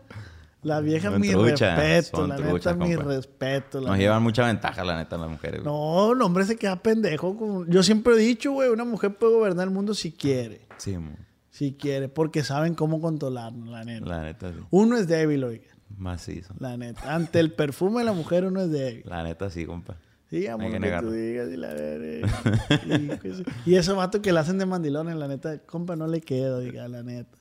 la 0.68 0.80
vieja, 0.80 1.10
Son 1.10 1.20
mi 1.20 1.32
respeto, 1.34 2.26
la 2.26 2.36
neta, 2.38 2.74
mi 2.74 2.94
compa. 2.94 3.10
respeto. 3.14 3.80
La 3.80 3.90
Nos 3.90 3.98
llevan 3.98 4.22
mucha 4.22 4.46
ventaja, 4.46 4.84
la 4.84 4.96
neta, 4.96 5.16
las 5.18 5.28
mujeres. 5.30 5.62
güey. 5.64 5.74
No, 5.74 6.12
el 6.12 6.22
hombre 6.22 6.44
se 6.44 6.56
queda 6.56 6.76
pendejo. 6.80 7.36
con- 7.36 7.68
Yo 7.68 7.82
siempre 7.82 8.14
he 8.14 8.18
dicho, 8.18 8.52
güey, 8.52 8.68
una 8.68 8.84
mujer 8.84 9.16
puede 9.16 9.32
gobernar 9.34 9.66
el 9.66 9.74
mundo 9.74 9.94
si 9.94 10.12
quiere. 10.12 10.60
Sí, 10.76 10.94
amor. 10.94 11.16
Si 11.50 11.72
quiere, 11.72 12.08
porque 12.08 12.44
saben 12.44 12.74
cómo 12.74 13.00
controlarlo, 13.00 13.64
la 13.72 13.82
neta. 13.84 14.06
La 14.06 14.22
neta, 14.22 14.52
sí. 14.52 14.58
Uno 14.70 14.96
es 14.96 15.08
débil, 15.08 15.42
oiga. 15.42 15.64
Macizo. 15.96 16.54
La 16.60 16.76
neta. 16.76 17.14
Ante 17.14 17.40
el 17.40 17.52
perfume 17.52 18.00
de 18.00 18.04
la 18.04 18.12
mujer, 18.12 18.44
uno 18.44 18.60
es 18.60 18.70
débil. 18.70 19.02
La 19.06 19.24
neta, 19.24 19.50
sí, 19.50 19.64
compa. 19.66 19.96
Sí, 20.30 20.46
amor, 20.46 20.70
que 20.70 20.78
que 20.78 20.96
tú 21.00 21.10
digas 21.10 21.48
y 21.50 21.56
la 21.56 21.72
verga. 21.72 22.28
Y, 22.86 22.98
pues, 23.16 23.42
y 23.64 23.74
esos 23.76 23.96
vatos 23.96 24.20
que 24.20 24.30
le 24.32 24.38
hacen 24.38 24.58
de 24.58 24.66
mandilones, 24.66 25.16
la 25.16 25.26
neta, 25.26 25.58
compa, 25.60 25.96
no 25.96 26.06
le 26.06 26.20
queda, 26.20 26.58
oiga, 26.58 26.86
la 26.86 27.02
neta. 27.02 27.36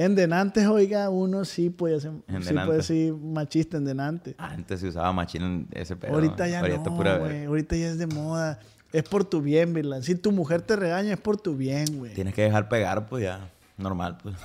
En 0.00 0.14
denantes, 0.14 0.66
oiga, 0.66 1.10
uno 1.10 1.44
sí 1.44 1.68
puede 1.68 2.00
ser, 2.00 2.12
En 2.26 2.42
sí 2.42 2.54
puede 2.54 2.82
ser 2.82 3.12
machista 3.12 3.76
en 3.76 3.84
denantes. 3.84 4.34
Antes 4.38 4.80
se 4.80 4.88
usaba 4.88 5.12
machín 5.12 5.42
en 5.42 5.68
ese 5.72 5.94
pedo. 5.94 6.14
ahorita 6.14 6.48
ya 6.48 6.60
Ahorita 6.60 6.84
no, 6.88 6.96
pura. 6.96 7.16
Ahorita 7.46 7.76
ya 7.76 7.88
es 7.88 7.98
de 7.98 8.06
moda. 8.06 8.58
Es 8.94 9.02
por 9.02 9.24
tu 9.24 9.42
bien, 9.42 9.74
Virlan. 9.74 10.02
Si 10.02 10.14
tu 10.14 10.32
mujer 10.32 10.62
te 10.62 10.74
regaña, 10.74 11.12
es 11.12 11.20
por 11.20 11.36
tu 11.36 11.54
bien, 11.54 11.98
güey. 11.98 12.14
Tienes 12.14 12.32
que 12.32 12.40
dejar 12.40 12.70
pegar, 12.70 13.08
pues 13.10 13.24
ya. 13.24 13.50
Normal, 13.76 14.16
pues. 14.22 14.36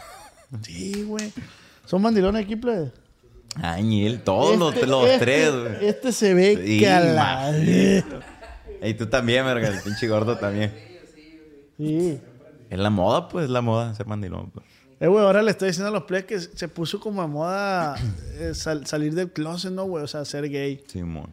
Sí, 0.61 1.03
güey. 1.03 1.31
¿Son 1.85 2.01
mandilones 2.01 2.43
aquí, 2.43 2.57
plebe? 2.57 2.91
Ay, 3.55 3.83
Ñil, 3.83 4.19
todos 4.23 4.57
los, 4.59 4.73
Este- 4.73 4.87
los 4.87 5.05
este- 5.07 5.19
tres, 5.19 5.51
güey. 5.53 5.85
Este 5.87 6.11
se 6.11 6.33
ve 6.33 6.61
Sí, 6.65 6.81
la... 6.81 7.53
Y 8.83 8.93
tú 8.95 9.07
también, 9.07 9.45
verga, 9.45 9.69
el 9.69 9.79
pinche 9.79 10.05
gordo 10.09 10.37
también. 10.37 10.73
Sí. 11.77 12.19
Es 12.69 12.77
la 12.77 12.89
moda, 12.89 13.29
pues, 13.29 13.45
es 13.45 13.51
la 13.51 13.61
moda 13.61 13.95
ser 13.95 14.05
mandilón. 14.05 14.51
Pues. 14.51 14.65
Eh, 14.99 15.07
güey, 15.07 15.25
ahora 15.25 15.41
le 15.41 15.51
estoy 15.51 15.67
diciendo 15.69 15.89
a 15.89 15.91
los 15.91 16.03
plebes 16.03 16.25
que 16.25 16.39
se 16.39 16.67
puso 16.67 16.99
como 16.99 17.21
de 17.21 17.27
moda 17.27 17.95
eh, 18.39 18.51
sal- 18.53 18.85
salir 18.87 19.13
del 19.13 19.31
closet, 19.31 19.71
¿no, 19.71 19.83
güey? 19.85 20.03
O 20.03 20.07
sea, 20.07 20.23
ser 20.25 20.49
gay. 20.49 20.83
Simón. 20.87 21.31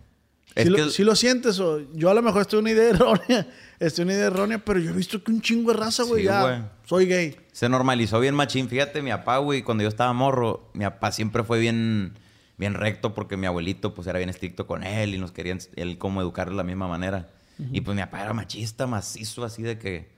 Si 0.54 0.60
Es 0.62 0.68
lo, 0.68 0.90
sí 0.90 1.02
lo 1.04 1.16
sientes 1.16 1.58
o 1.60 1.80
yo 1.94 2.10
a 2.10 2.14
lo 2.14 2.20
mejor 2.20 2.42
estoy 2.42 2.58
una 2.58 2.70
idea 2.72 2.90
errónea, 2.90 3.46
estoy 3.80 4.04
una 4.04 4.12
idea 4.14 4.26
errónea, 4.26 4.58
pero 4.58 4.80
yo 4.80 4.90
he 4.90 4.92
visto 4.92 5.22
que 5.22 5.30
un 5.30 5.40
chingo 5.40 5.72
de 5.72 5.78
raza, 5.78 6.02
güey, 6.02 6.22
Sí, 6.22 6.26
ya 6.26 6.42
güey. 6.42 6.58
soy 6.84 7.06
gay. 7.06 7.36
se 7.52 7.68
normalizó 7.68 8.20
bien 8.20 8.34
machín. 8.34 8.68
Fíjate, 8.68 9.00
mi 9.00 9.10
papá, 9.10 9.38
güey, 9.38 9.62
cuando 9.62 9.82
yo 9.82 9.88
estaba 9.88 10.12
morro, 10.12 10.68
mi 10.74 10.84
papá 10.84 11.10
siempre 11.12 11.42
fue 11.42 11.58
bien, 11.58 12.12
bien 12.58 12.74
recto 12.74 13.14
porque 13.14 13.36
mi 13.38 13.46
abuelito, 13.46 13.94
pues, 13.94 14.06
era 14.08 14.18
bien 14.18 14.28
estricto 14.28 14.66
con 14.66 14.82
él 14.82 15.14
y 15.14 15.18
nos 15.18 15.32
querían, 15.32 15.58
él 15.76 15.96
como 15.96 16.20
educar 16.20 16.50
de 16.50 16.56
la 16.56 16.64
misma 16.64 16.86
manera. 16.88 17.30
Y 17.70 17.80
pues 17.82 17.94
mi 17.94 18.02
papá 18.02 18.22
era 18.22 18.32
machista, 18.34 18.86
macizo, 18.88 19.44
así 19.44 19.62
de 19.62 19.78
que, 19.78 20.10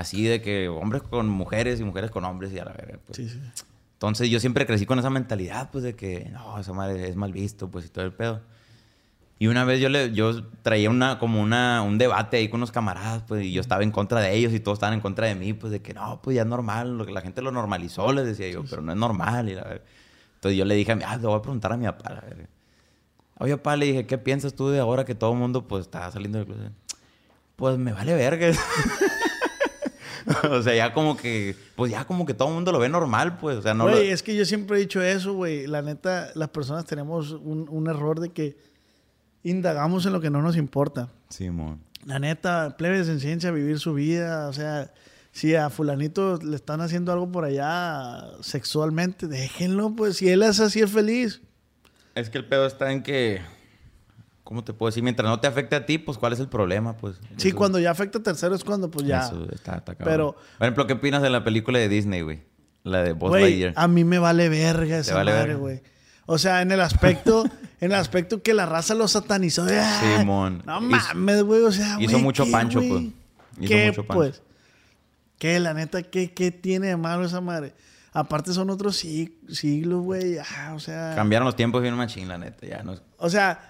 así 0.00 0.24
de 0.24 0.40
que 0.40 0.68
hombres 0.68 1.02
con 1.02 1.28
mujeres 1.28 1.80
y 1.80 1.84
mujeres 1.84 2.10
con 2.10 2.24
hombres 2.24 2.52
y 2.52 2.58
a 2.58 2.64
la 2.64 2.72
verga, 2.72 2.98
pues. 3.06 3.16
Sí, 3.16 3.28
sí. 3.28 3.40
Entonces 3.92 4.30
yo 4.30 4.40
siempre 4.40 4.64
crecí 4.64 4.86
con 4.86 4.98
esa 4.98 5.10
mentalidad, 5.10 5.70
pues, 5.70 5.84
de 5.84 5.94
que 5.94 6.30
no, 6.32 6.58
esa 6.58 6.72
madre 6.72 7.08
es 7.08 7.16
mal 7.16 7.32
visto, 7.32 7.70
pues, 7.70 7.84
y 7.84 7.88
todo 7.90 8.04
el 8.04 8.12
pedo. 8.12 8.40
Y 9.38 9.46
una 9.46 9.64
vez 9.64 9.80
yo 9.80 9.90
le, 9.90 10.12
yo 10.12 10.42
traía 10.62 10.88
una, 10.88 11.18
como 11.18 11.40
una, 11.40 11.82
un 11.82 11.98
debate 11.98 12.38
ahí 12.38 12.48
con 12.48 12.60
unos 12.60 12.72
camaradas, 12.72 13.24
pues, 13.28 13.44
y 13.44 13.52
yo 13.52 13.60
estaba 13.60 13.82
en 13.82 13.90
contra 13.90 14.20
de 14.20 14.34
ellos 14.34 14.54
y 14.54 14.60
todos 14.60 14.76
estaban 14.76 14.94
en 14.94 15.00
contra 15.00 15.26
de 15.26 15.34
mí, 15.34 15.52
pues, 15.52 15.70
de 15.70 15.82
que 15.82 15.92
no, 15.92 16.20
pues 16.22 16.34
ya 16.34 16.42
es 16.42 16.48
normal, 16.48 16.96
lo 16.96 17.04
que 17.04 17.12
la 17.12 17.20
gente 17.20 17.42
lo 17.42 17.50
normalizó, 17.50 18.10
les 18.12 18.24
decía 18.24 18.48
yo, 18.50 18.64
pero 18.68 18.80
no 18.80 18.92
es 18.92 18.98
normal. 18.98 19.50
Y 19.50 19.54
la. 19.54 19.80
Entonces 20.36 20.58
yo 20.58 20.64
le 20.64 20.74
dije 20.74 20.92
a 20.92 20.96
mi, 20.96 21.04
ah, 21.04 21.16
le 21.16 21.26
voy 21.26 21.38
a 21.38 21.42
preguntar 21.42 21.72
a 21.72 21.76
mi 21.76 21.84
papá, 21.84 22.14
la 22.14 22.20
verga. 22.22 22.48
Oye, 23.38 23.56
papá, 23.58 23.76
le 23.76 23.86
dije, 23.86 24.06
¿qué 24.06 24.16
piensas 24.16 24.54
tú 24.54 24.70
de 24.70 24.80
ahora 24.80 25.04
que 25.04 25.14
todo 25.14 25.32
el 25.32 25.38
mundo, 25.38 25.68
pues, 25.68 25.82
está 25.82 26.10
saliendo 26.10 26.38
del 26.38 26.46
closet? 26.46 26.72
Pues 27.56 27.76
me 27.76 27.92
vale 27.92 28.14
verga. 28.14 28.50
o 30.50 30.62
sea, 30.62 30.74
ya 30.74 30.92
como 30.92 31.16
que, 31.16 31.56
pues 31.76 31.90
ya 31.92 32.04
como 32.04 32.24
que 32.26 32.34
todo 32.34 32.48
el 32.48 32.54
mundo 32.54 32.72
lo 32.72 32.78
ve 32.78 32.88
normal, 32.88 33.38
pues, 33.38 33.56
o 33.58 33.62
sea, 33.62 33.74
no 33.74 33.86
lo- 33.86 33.92
Güey, 33.92 34.10
es 34.10 34.22
que 34.22 34.34
yo 34.36 34.44
siempre 34.44 34.76
he 34.76 34.80
dicho 34.80 35.02
eso, 35.02 35.32
güey. 35.34 35.66
La 35.66 35.82
neta, 35.82 36.30
las 36.34 36.48
personas 36.50 36.84
tenemos 36.84 37.32
un, 37.32 37.66
un 37.68 37.86
error 37.88 38.20
de 38.20 38.30
que 38.30 38.56
indagamos 39.42 40.06
en 40.06 40.12
lo 40.12 40.20
que 40.20 40.30
no 40.30 40.42
nos 40.42 40.56
importa. 40.56 41.08
Simón. 41.28 41.80
La 42.04 42.18
neta, 42.18 42.76
plebes, 42.76 43.08
enséñense 43.08 43.48
a 43.48 43.50
vivir 43.52 43.78
su 43.78 43.94
vida. 43.94 44.48
O 44.48 44.52
sea, 44.52 44.92
si 45.32 45.54
a 45.54 45.68
fulanito 45.70 46.38
le 46.42 46.56
están 46.56 46.80
haciendo 46.80 47.12
algo 47.12 47.30
por 47.30 47.44
allá 47.44 48.22
sexualmente, 48.40 49.26
déjenlo, 49.26 49.94
pues. 49.94 50.16
Si 50.16 50.28
él 50.28 50.42
es 50.42 50.60
así, 50.60 50.80
es 50.80 50.90
feliz. 50.90 51.42
Es 52.14 52.30
que 52.30 52.38
el 52.38 52.44
pedo 52.46 52.66
está 52.66 52.90
en 52.92 53.02
que. 53.02 53.40
¿Cómo 54.50 54.64
te 54.64 54.72
puedo 54.72 54.90
decir? 54.90 55.04
Mientras 55.04 55.28
no 55.28 55.38
te 55.38 55.46
afecte 55.46 55.76
a 55.76 55.86
ti, 55.86 55.96
pues 55.98 56.18
¿cuál 56.18 56.32
es 56.32 56.40
el 56.40 56.48
problema? 56.48 56.96
Pues. 56.96 57.14
Sí, 57.36 57.48
Eso- 57.50 57.56
cuando 57.56 57.78
ya 57.78 57.92
afecta 57.92 58.18
a 58.18 58.22
terceros 58.24 58.58
es 58.58 58.64
cuando, 58.64 58.90
pues 58.90 59.06
ya. 59.06 59.20
Eso 59.20 59.46
está, 59.52 59.76
está. 59.76 59.94
Pero- 59.94 60.32
Por 60.58 60.66
ejemplo, 60.66 60.88
¿qué 60.88 60.94
opinas 60.94 61.22
de 61.22 61.30
la 61.30 61.44
película 61.44 61.78
de 61.78 61.88
Disney, 61.88 62.22
güey? 62.22 62.42
La 62.82 63.04
de 63.04 63.12
Buzz 63.12 63.30
Lightyear. 63.32 63.74
a 63.76 63.86
mí 63.86 64.02
me 64.02 64.18
vale 64.18 64.48
verga 64.48 64.98
esa 64.98 65.14
vale 65.14 65.30
madre, 65.32 65.54
güey. 65.54 65.82
O 66.26 66.36
sea, 66.36 66.62
en 66.62 66.72
el 66.72 66.80
aspecto, 66.80 67.44
en 67.80 67.92
el 67.92 67.94
aspecto 67.94 68.42
que 68.42 68.52
la 68.52 68.66
raza 68.66 68.94
lo 68.96 69.06
satanizó. 69.06 69.66
"Ah, 69.70 70.16
Simón. 70.18 70.62
No 70.66 70.80
mames, 70.80 71.44
güey. 71.44 71.62
O 71.62 71.70
sea, 71.70 71.96
hizo 72.00 72.10
güey, 72.14 72.22
mucho 72.24 72.44
¿qué, 72.44 72.50
pancho, 72.50 72.80
pues. 72.80 73.02
Hizo 73.60 73.68
¿Qué, 73.68 73.86
mucho 73.86 74.04
pancho. 74.04 74.14
pues? 74.20 74.42
¿Qué, 75.38 75.60
la 75.60 75.74
neta, 75.74 76.02
qué, 76.02 76.32
qué 76.32 76.50
tiene 76.50 76.88
de 76.88 76.96
malo 76.96 77.24
esa 77.24 77.40
madre? 77.40 77.72
Aparte 78.12 78.52
son 78.52 78.68
otros 78.70 79.04
sig- 79.04 79.32
siglos, 79.48 80.02
güey. 80.02 80.38
Ah, 80.38 80.72
o 80.74 80.80
sea... 80.80 81.12
Cambiaron 81.14 81.46
los 81.46 81.54
tiempos 81.54 81.80
bien 81.80 81.94
machín, 81.94 82.26
la 82.28 82.36
neta. 82.38 82.66
Ya 82.66 82.82
no 82.82 82.96
O 83.18 83.30
sea, 83.30 83.69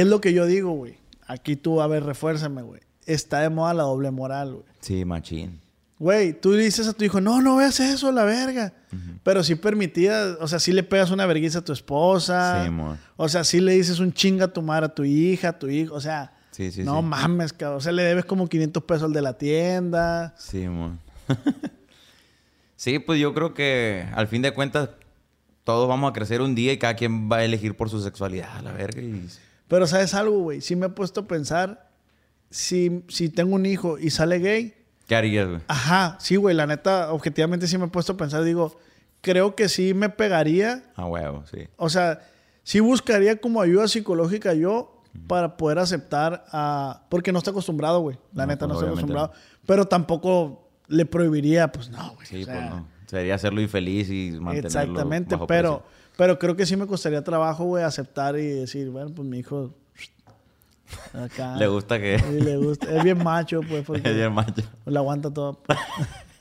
es 0.00 0.06
lo 0.06 0.20
que 0.20 0.32
yo 0.32 0.46
digo, 0.46 0.70
güey. 0.72 0.96
Aquí 1.26 1.56
tú, 1.56 1.80
a 1.80 1.86
ver, 1.86 2.04
refuérzame, 2.04 2.62
güey. 2.62 2.80
Está 3.06 3.40
de 3.40 3.50
moda 3.50 3.74
la 3.74 3.82
doble 3.84 4.10
moral, 4.10 4.52
güey. 4.54 4.64
Sí, 4.80 5.04
machín. 5.04 5.60
Güey, 5.98 6.38
tú 6.38 6.52
dices 6.52 6.86
a 6.88 6.92
tu 6.92 7.04
hijo, 7.04 7.20
no, 7.20 7.40
no 7.40 7.56
veas 7.56 7.78
eso, 7.80 8.10
la 8.12 8.24
verga. 8.24 8.72
Pero 9.22 9.42
si 9.42 9.54
permitía, 9.54 10.36
o 10.40 10.46
sea, 10.48 10.58
si 10.58 10.72
le 10.72 10.82
pegas 10.82 11.10
una 11.10 11.24
vergüenza 11.26 11.60
a 11.60 11.64
tu 11.64 11.72
esposa. 11.72 12.62
Sí, 12.62 12.68
amor. 12.68 12.96
o 13.16 13.28
sea, 13.28 13.42
si 13.44 13.60
le 13.60 13.72
dices 13.72 13.98
un 14.00 14.12
chinga 14.12 14.46
a 14.46 14.52
tu 14.52 14.60
madre, 14.62 14.86
a 14.86 14.94
tu 14.94 15.04
hija, 15.04 15.50
a 15.50 15.58
tu 15.58 15.68
hijo. 15.68 15.94
O 15.94 16.00
sea, 16.00 16.32
Sí, 16.50 16.70
sí, 16.70 16.84
no 16.84 17.00
sí. 17.00 17.06
mames, 17.06 17.52
cabrón. 17.52 17.78
O 17.78 17.80
sea, 17.80 17.90
le 17.92 18.02
debes 18.04 18.24
como 18.24 18.48
500 18.48 18.82
pesos 18.84 19.02
al 19.04 19.12
de 19.12 19.22
la 19.22 19.36
tienda. 19.38 20.34
Sí, 20.38 20.64
amor. 20.64 20.92
sí, 22.76 22.98
pues 22.98 23.20
yo 23.20 23.34
creo 23.34 23.54
que 23.54 24.06
al 24.14 24.28
fin 24.28 24.42
de 24.42 24.52
cuentas 24.52 24.90
todos 25.64 25.88
vamos 25.88 26.10
a 26.10 26.12
crecer 26.12 26.40
un 26.42 26.54
día 26.54 26.72
y 26.72 26.78
cada 26.78 26.94
quien 26.94 27.30
va 27.30 27.38
a 27.38 27.44
elegir 27.44 27.76
por 27.76 27.90
su 27.90 28.00
sexualidad, 28.02 28.60
la 28.62 28.72
verga. 28.72 29.00
Y... 29.00 29.26
Pero 29.68 29.86
¿sabes 29.86 30.14
algo, 30.14 30.38
güey? 30.40 30.60
Sí 30.60 30.76
me 30.76 30.86
he 30.86 30.90
puesto 30.90 31.20
a 31.20 31.26
pensar, 31.26 31.90
si, 32.50 33.04
si 33.08 33.28
tengo 33.28 33.54
un 33.54 33.66
hijo 33.66 33.98
y 33.98 34.10
sale 34.10 34.38
gay, 34.38 34.74
¿Qué 35.06 35.16
harías, 35.16 35.48
güey? 35.48 35.60
ajá, 35.68 36.16
sí, 36.20 36.36
güey, 36.36 36.54
la 36.56 36.66
neta, 36.66 37.12
objetivamente 37.12 37.66
sí 37.66 37.76
me 37.78 37.84
he 37.86 37.88
puesto 37.88 38.12
a 38.12 38.16
pensar, 38.16 38.42
digo, 38.44 38.78
creo 39.20 39.54
que 39.54 39.68
sí 39.68 39.92
me 39.94 40.08
pegaría 40.08 40.84
A 40.96 41.06
huevo, 41.06 41.44
sí. 41.50 41.68
O 41.76 41.88
sea, 41.90 42.20
sí 42.62 42.80
buscaría 42.80 43.36
como 43.40 43.60
ayuda 43.60 43.88
psicológica 43.88 44.54
yo 44.54 45.02
para 45.28 45.56
poder 45.56 45.78
aceptar 45.78 46.44
a... 46.50 47.04
Porque 47.08 47.30
no 47.32 47.38
está 47.38 47.50
acostumbrado, 47.52 48.00
güey. 48.00 48.18
La 48.32 48.46
No, 48.46 48.52
neta, 48.52 48.66
no 48.66 48.74
pues, 48.74 48.82
está 48.82 48.90
acostumbrado. 48.90 49.32
Pero 49.64 49.86
tampoco 49.86 50.68
le 50.88 51.06
prohibiría, 51.06 51.70
pues 51.70 51.88
no, 51.88 52.14
güey. 52.16 52.26
Sí, 52.26 52.42
o 52.42 52.46
sea, 52.46 52.54
pues 52.54 52.70
no. 52.70 52.88
Sería 53.06 53.34
hacerlo 53.36 53.60
infeliz 53.60 54.08
y 54.10 54.32
mantenerlo 54.32 54.66
Exactamente, 54.66 55.34
bajo 55.36 55.46
pero, 55.46 55.78
presión. 55.82 55.94
Pero 56.16 56.38
creo 56.38 56.54
que 56.56 56.66
sí 56.66 56.76
me 56.76 56.86
costaría 56.86 57.22
trabajo, 57.22 57.64
güey, 57.64 57.82
aceptar 57.82 58.38
y 58.38 58.46
decir, 58.46 58.90
bueno, 58.90 59.10
pues 59.14 59.26
mi 59.26 59.38
hijo. 59.38 59.74
Acá. 61.12 61.56
Le 61.56 61.66
gusta 61.66 61.98
que. 61.98 62.18
Sí, 62.18 62.40
le 62.40 62.56
gusta. 62.56 62.94
Es 62.94 63.02
bien 63.02 63.22
macho, 63.22 63.60
pues, 63.68 63.84
porque 63.86 64.08
Es 64.08 64.14
bien 64.14 64.32
macho. 64.32 64.62
lo 64.84 65.00
aguanta 65.00 65.32
todo. 65.32 65.60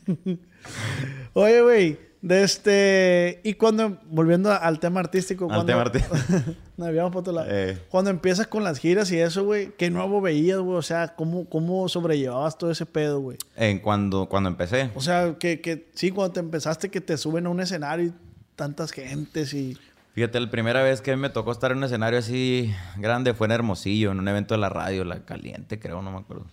Oye, 1.34 1.62
güey, 1.62 2.00
de 2.22 2.44
este. 2.44 3.42
Y 3.44 3.56
cuando, 3.56 3.98
volviendo 4.06 4.52
al 4.52 4.80
tema 4.80 5.00
artístico. 5.00 5.46
Al 5.46 5.50
cuando, 5.50 5.66
tema 5.66 5.82
artístico. 5.82 6.16
Nos 6.78 6.88
habíamos 6.88 7.16
otro 7.16 7.34
lado. 7.34 7.48
Eh. 7.50 7.80
Cuando 7.90 8.12
empiezas 8.12 8.46
con 8.46 8.64
las 8.64 8.78
giras 8.78 9.12
y 9.12 9.20
eso, 9.20 9.44
güey, 9.44 9.72
¿qué 9.76 9.90
nuevo 9.90 10.22
veías, 10.22 10.60
güey? 10.60 10.78
O 10.78 10.82
sea, 10.82 11.16
¿cómo, 11.16 11.50
cómo 11.50 11.90
sobrellevabas 11.90 12.58
todo 12.58 12.70
ese 12.70 12.86
pedo, 12.86 13.20
güey? 13.22 13.38
En 13.56 13.80
cuando, 13.80 14.28
cuando 14.28 14.50
empecé. 14.50 14.92
O 14.94 15.02
sea, 15.02 15.36
que, 15.40 15.62
que 15.62 15.90
sí, 15.96 16.12
cuando 16.12 16.34
te 16.34 16.40
empezaste 16.42 16.90
que 16.90 17.02
te 17.02 17.18
suben 17.18 17.48
a 17.48 17.50
un 17.50 17.60
escenario 17.60 18.08
y 18.08 18.14
tantas 18.56 18.92
gentes 18.92 19.54
y... 19.54 19.78
Fíjate, 20.14 20.40
la 20.40 20.52
primera 20.52 20.84
vez 20.84 21.02
que 21.02 21.16
me 21.16 21.30
tocó 21.30 21.52
estar 21.52 21.72
en 21.72 21.80
un 21.80 21.86
escenario 21.86 22.20
así 22.20 22.72
grande 22.98 23.34
fue 23.34 23.48
en 23.48 23.52
Hermosillo, 23.52 24.12
en 24.12 24.20
un 24.20 24.28
evento 24.28 24.54
de 24.54 24.60
la 24.60 24.70
radio, 24.70 25.04
La 25.06 25.26
Caliente, 25.26 25.80
creo, 25.80 26.02
no 26.02 26.12
me 26.12 26.20
acuerdo. 26.20 26.46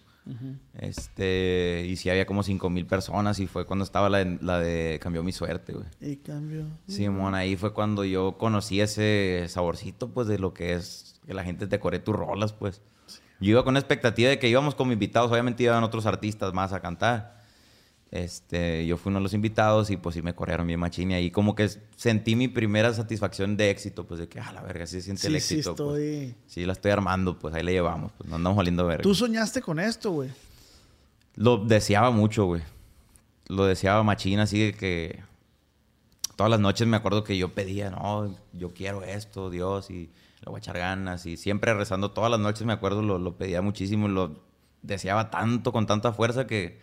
Este, 0.78 1.84
y 1.88 1.96
sí 1.96 2.08
había 2.08 2.24
como 2.24 2.42
cinco 2.42 2.70
mil 2.70 2.86
personas 2.86 3.40
y 3.40 3.46
fue 3.46 3.66
cuando 3.66 3.84
estaba 3.84 4.08
la 4.08 4.18
de, 4.18 4.38
la 4.40 4.60
de 4.60 4.98
Cambió 5.02 5.22
mi 5.22 5.32
suerte, 5.32 5.72
güey. 5.72 5.86
Y 6.00 6.16
cambio... 6.16 6.66
Simón, 6.86 7.34
ahí 7.34 7.56
fue 7.56 7.72
cuando 7.72 8.04
yo 8.04 8.38
conocí 8.38 8.80
ese 8.80 9.46
saborcito, 9.48 10.10
pues, 10.10 10.28
de 10.28 10.38
lo 10.38 10.54
que 10.54 10.74
es 10.74 11.20
que 11.26 11.34
la 11.34 11.44
gente 11.44 11.66
te 11.66 11.80
coree 11.80 12.00
tus 12.00 12.14
rolas, 12.14 12.52
pues. 12.52 12.80
Yo 13.40 13.50
iba 13.50 13.64
con 13.64 13.74
la 13.74 13.80
expectativa 13.80 14.28
de 14.28 14.38
que 14.38 14.48
íbamos 14.48 14.74
como 14.74 14.92
invitados, 14.92 15.30
obviamente 15.30 15.62
iban 15.62 15.82
otros 15.82 16.06
artistas 16.06 16.52
más 16.52 16.72
a 16.72 16.80
cantar. 16.80 17.39
Este, 18.12 18.87
yo 18.87 18.96
fui 18.96 19.11
uno 19.11 19.20
de 19.20 19.23
los 19.23 19.35
invitados 19.35 19.88
y 19.90 19.96
pues 19.96 20.16
sí 20.16 20.23
me 20.23 20.35
corrieron 20.35 20.66
bien 20.66 20.81
machín 20.81 21.12
y 21.12 21.14
ahí 21.14 21.31
como 21.31 21.55
que 21.55 21.68
sentí 21.94 22.35
mi 22.35 22.49
primera 22.49 22.92
satisfacción 22.92 23.57
de 23.57 23.70
éxito, 23.70 24.05
pues 24.05 24.18
de 24.18 24.29
que, 24.29 24.40
ah, 24.40 24.51
la 24.53 24.62
verga, 24.62 24.85
sí 24.87 24.96
se 24.96 25.03
siente 25.03 25.29
el 25.29 25.35
Sí, 25.35 25.40
sí 25.40 25.55
éxito. 25.61 25.77
pues. 25.77 26.01
estoy... 26.03 26.35
Sí, 26.49 26.66
la 26.66 26.73
estoy 26.73 26.90
armando, 26.90 27.38
pues 27.38 27.55
ahí 27.55 27.62
le 27.62 27.70
llevamos, 27.73 28.11
pues 28.18 28.29
no 28.29 28.37
andamos 28.37 28.59
oliendo 28.59 28.85
verga. 28.85 29.03
Tú 29.05 29.14
soñaste 29.14 29.62
con 29.62 29.79
esto, 29.79 30.11
güey. 30.11 30.31
Lo 31.37 31.59
deseaba 31.59 32.11
mucho, 32.11 32.46
güey. 32.46 32.62
Lo 33.46 33.64
deseaba 33.64 34.03
machín, 34.03 34.40
así 34.40 34.59
de 34.59 34.73
que 34.75 35.23
todas 36.35 36.51
las 36.51 36.59
noches 36.61 36.88
me 36.88 36.96
acuerdo 36.96 37.23
que 37.23 37.38
yo 37.38 37.55
pedía, 37.55 37.90
no, 37.90 38.35
yo 38.53 38.75
quiero 38.75 39.05
esto, 39.05 39.51
Dios, 39.51 39.88
y 39.90 40.11
le 40.40 40.46
voy 40.46 40.57
a 40.57 40.59
echar 40.59 40.77
ganas. 40.79 41.27
Y 41.27 41.37
siempre 41.37 41.75
rezando 41.75 42.11
todas 42.11 42.31
las 42.31 42.40
noches, 42.40 42.66
me 42.66 42.73
acuerdo, 42.73 43.03
lo, 43.03 43.20
lo 43.20 43.37
pedía 43.37 43.62
muchísimo, 43.62 44.09
lo 44.09 44.42
deseaba 44.83 45.31
tanto, 45.31 45.70
con 45.70 45.87
tanta 45.87 46.12
fuerza 46.12 46.46
que 46.49 46.81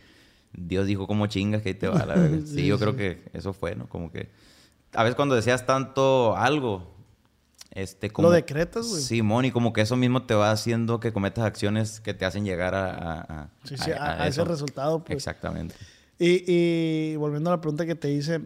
Dios 0.58 0.86
dijo, 0.88 1.08
como 1.08 1.28
chingas 1.28 1.62
que 1.62 1.70
ahí 1.70 1.76
te 1.76 1.88
va, 1.88 2.06
la 2.06 2.16
verdad. 2.16 2.40
Sí, 2.46 2.48
Sí, 2.58 2.68
yo 2.68 2.78
sí. 2.78 2.84
creo 2.84 2.96
que 2.98 3.24
eso 3.34 3.54
fue, 3.54 3.76
¿no? 3.76 3.88
Como 3.88 4.12
que 4.12 4.30
a 4.94 5.04
veces 5.04 5.16
cuando 5.16 5.36
deseas 5.36 5.66
tanto 5.66 6.36
algo, 6.36 6.94
este, 7.72 8.10
como... 8.10 8.30
Lo 8.30 8.34
decretas, 8.34 8.88
güey. 8.90 9.02
Simón, 9.02 9.46
y 9.46 9.52
como 9.52 9.72
que 9.72 9.82
eso 9.82 9.96
mismo 9.96 10.24
te 10.24 10.34
va 10.34 10.50
haciendo 10.52 11.00
que 11.00 11.14
cometas 11.14 11.46
acciones 11.46 12.00
que 12.00 12.14
te 12.14 12.26
hacen 12.26 12.44
llegar 12.44 12.74
a... 12.76 12.90
a- 12.92 13.22
a- 13.22 13.50
Sí, 13.66 13.78
sí, 13.78 13.92
a, 13.92 14.24
a 14.24 14.28
ese 14.28 14.44
resultado, 14.44 15.04
pues. 15.04 15.16
Exactamente. 15.18 15.76
Y, 16.20 16.44
y 16.52 17.16
volviendo 17.18 17.52
a 17.52 17.54
la 17.56 17.62
pregunta 17.62 17.86
que 17.86 17.94
te 17.94 18.10
hice, 18.12 18.42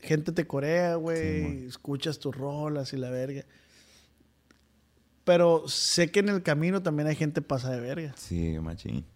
gente 0.00 0.32
te 0.32 0.44
corea, 0.46 0.96
güey, 0.96 1.66
escuchas 1.66 2.18
tus 2.18 2.34
rolas 2.36 2.92
y 2.92 2.96
la 2.96 3.10
verga. 3.10 3.44
Pero 5.24 5.68
sé 5.68 6.10
que 6.10 6.20
en 6.20 6.28
el 6.28 6.42
camino 6.42 6.82
también 6.82 7.06
hay 7.08 7.14
gente 7.14 7.40
pasa 7.40 7.70
de 7.70 7.80
verga. 7.80 8.12
Sí, 8.16 8.58
machín. 8.60 9.06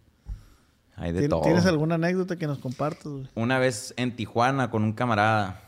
Hay 0.98 1.12
de 1.12 1.20
¿Tien- 1.22 1.30
todo. 1.30 1.42
¿Tienes 1.42 1.66
alguna 1.66 1.94
anécdota 1.96 2.36
que 2.36 2.46
nos 2.46 2.58
compartas, 2.58 3.04
güey? 3.12 3.28
Una 3.34 3.58
vez 3.58 3.94
en 3.96 4.14
Tijuana 4.16 4.70
con 4.70 4.82
un 4.82 4.92
camarada. 4.92 5.60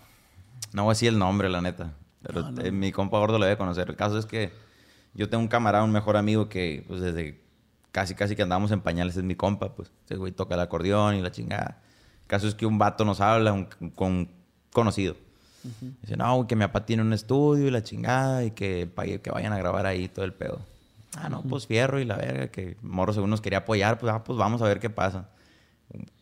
No 0.72 0.84
voy 0.84 0.90
a 0.90 0.94
decir 0.94 1.08
el 1.08 1.18
nombre, 1.18 1.48
la 1.48 1.60
neta. 1.60 1.92
Pero 2.22 2.42
No, 2.42 2.52
no. 2.52 2.62
eh, 2.62 2.70
mi 2.70 2.92
compa 2.92 3.18
gordo 3.18 3.38
lo 3.38 3.44
debe 3.44 3.56
conocer. 3.56 3.88
El 3.88 3.96
caso 3.96 4.18
es 4.18 4.26
que 4.26 4.52
yo 5.14 5.28
tengo 5.28 5.42
un 5.42 5.48
camarada, 5.48 5.84
un 5.84 5.92
mejor 5.92 6.16
amigo 6.16 6.48
que, 6.48 6.84
pues, 6.86 7.00
desde 7.00 7.40
casi, 7.92 8.14
casi 8.14 8.36
que 8.36 8.42
andamos 8.42 8.70
en 8.72 8.80
pañales 8.80 9.16
es 9.16 9.22
mi 9.24 9.34
compa, 9.34 9.74
pues. 9.74 9.90
Ese 10.04 10.16
güey 10.16 10.32
toca 10.32 10.54
el 10.54 10.60
acordeón 10.60 11.14
y 11.16 11.22
la 11.22 11.30
chingada. 11.32 11.80
El 12.22 12.26
caso 12.28 12.46
es 12.46 12.54
que 12.54 12.66
un 12.66 12.78
vato 12.78 13.04
nos 13.04 13.20
habla, 13.20 13.52
un, 13.52 13.66
con 13.94 14.28
conocido. 14.72 15.16
Dice, 16.02 16.16
no, 16.16 16.46
que 16.46 16.56
mi 16.56 16.64
papá 16.64 16.86
tiene 16.86 17.02
un 17.02 17.12
estudio 17.12 17.66
y 17.66 17.70
la 17.70 17.82
chingada 17.82 18.44
y 18.44 18.52
que, 18.52 18.88
que 19.22 19.30
vayan 19.30 19.52
a 19.52 19.58
grabar 19.58 19.84
ahí 19.86 20.08
todo 20.08 20.24
el 20.24 20.32
pedo. 20.32 20.60
Ah, 21.16 21.28
no, 21.28 21.42
pues 21.42 21.66
fierro 21.66 21.98
y 22.00 22.04
la 22.04 22.16
verga, 22.16 22.48
que 22.48 22.76
Morro 22.82 23.12
según 23.12 23.30
nos 23.30 23.40
quería 23.40 23.58
apoyar, 23.58 23.98
pues, 23.98 24.12
ah, 24.12 24.22
pues 24.22 24.38
vamos 24.38 24.62
a 24.62 24.66
ver 24.66 24.78
qué 24.78 24.90
pasa. 24.90 25.28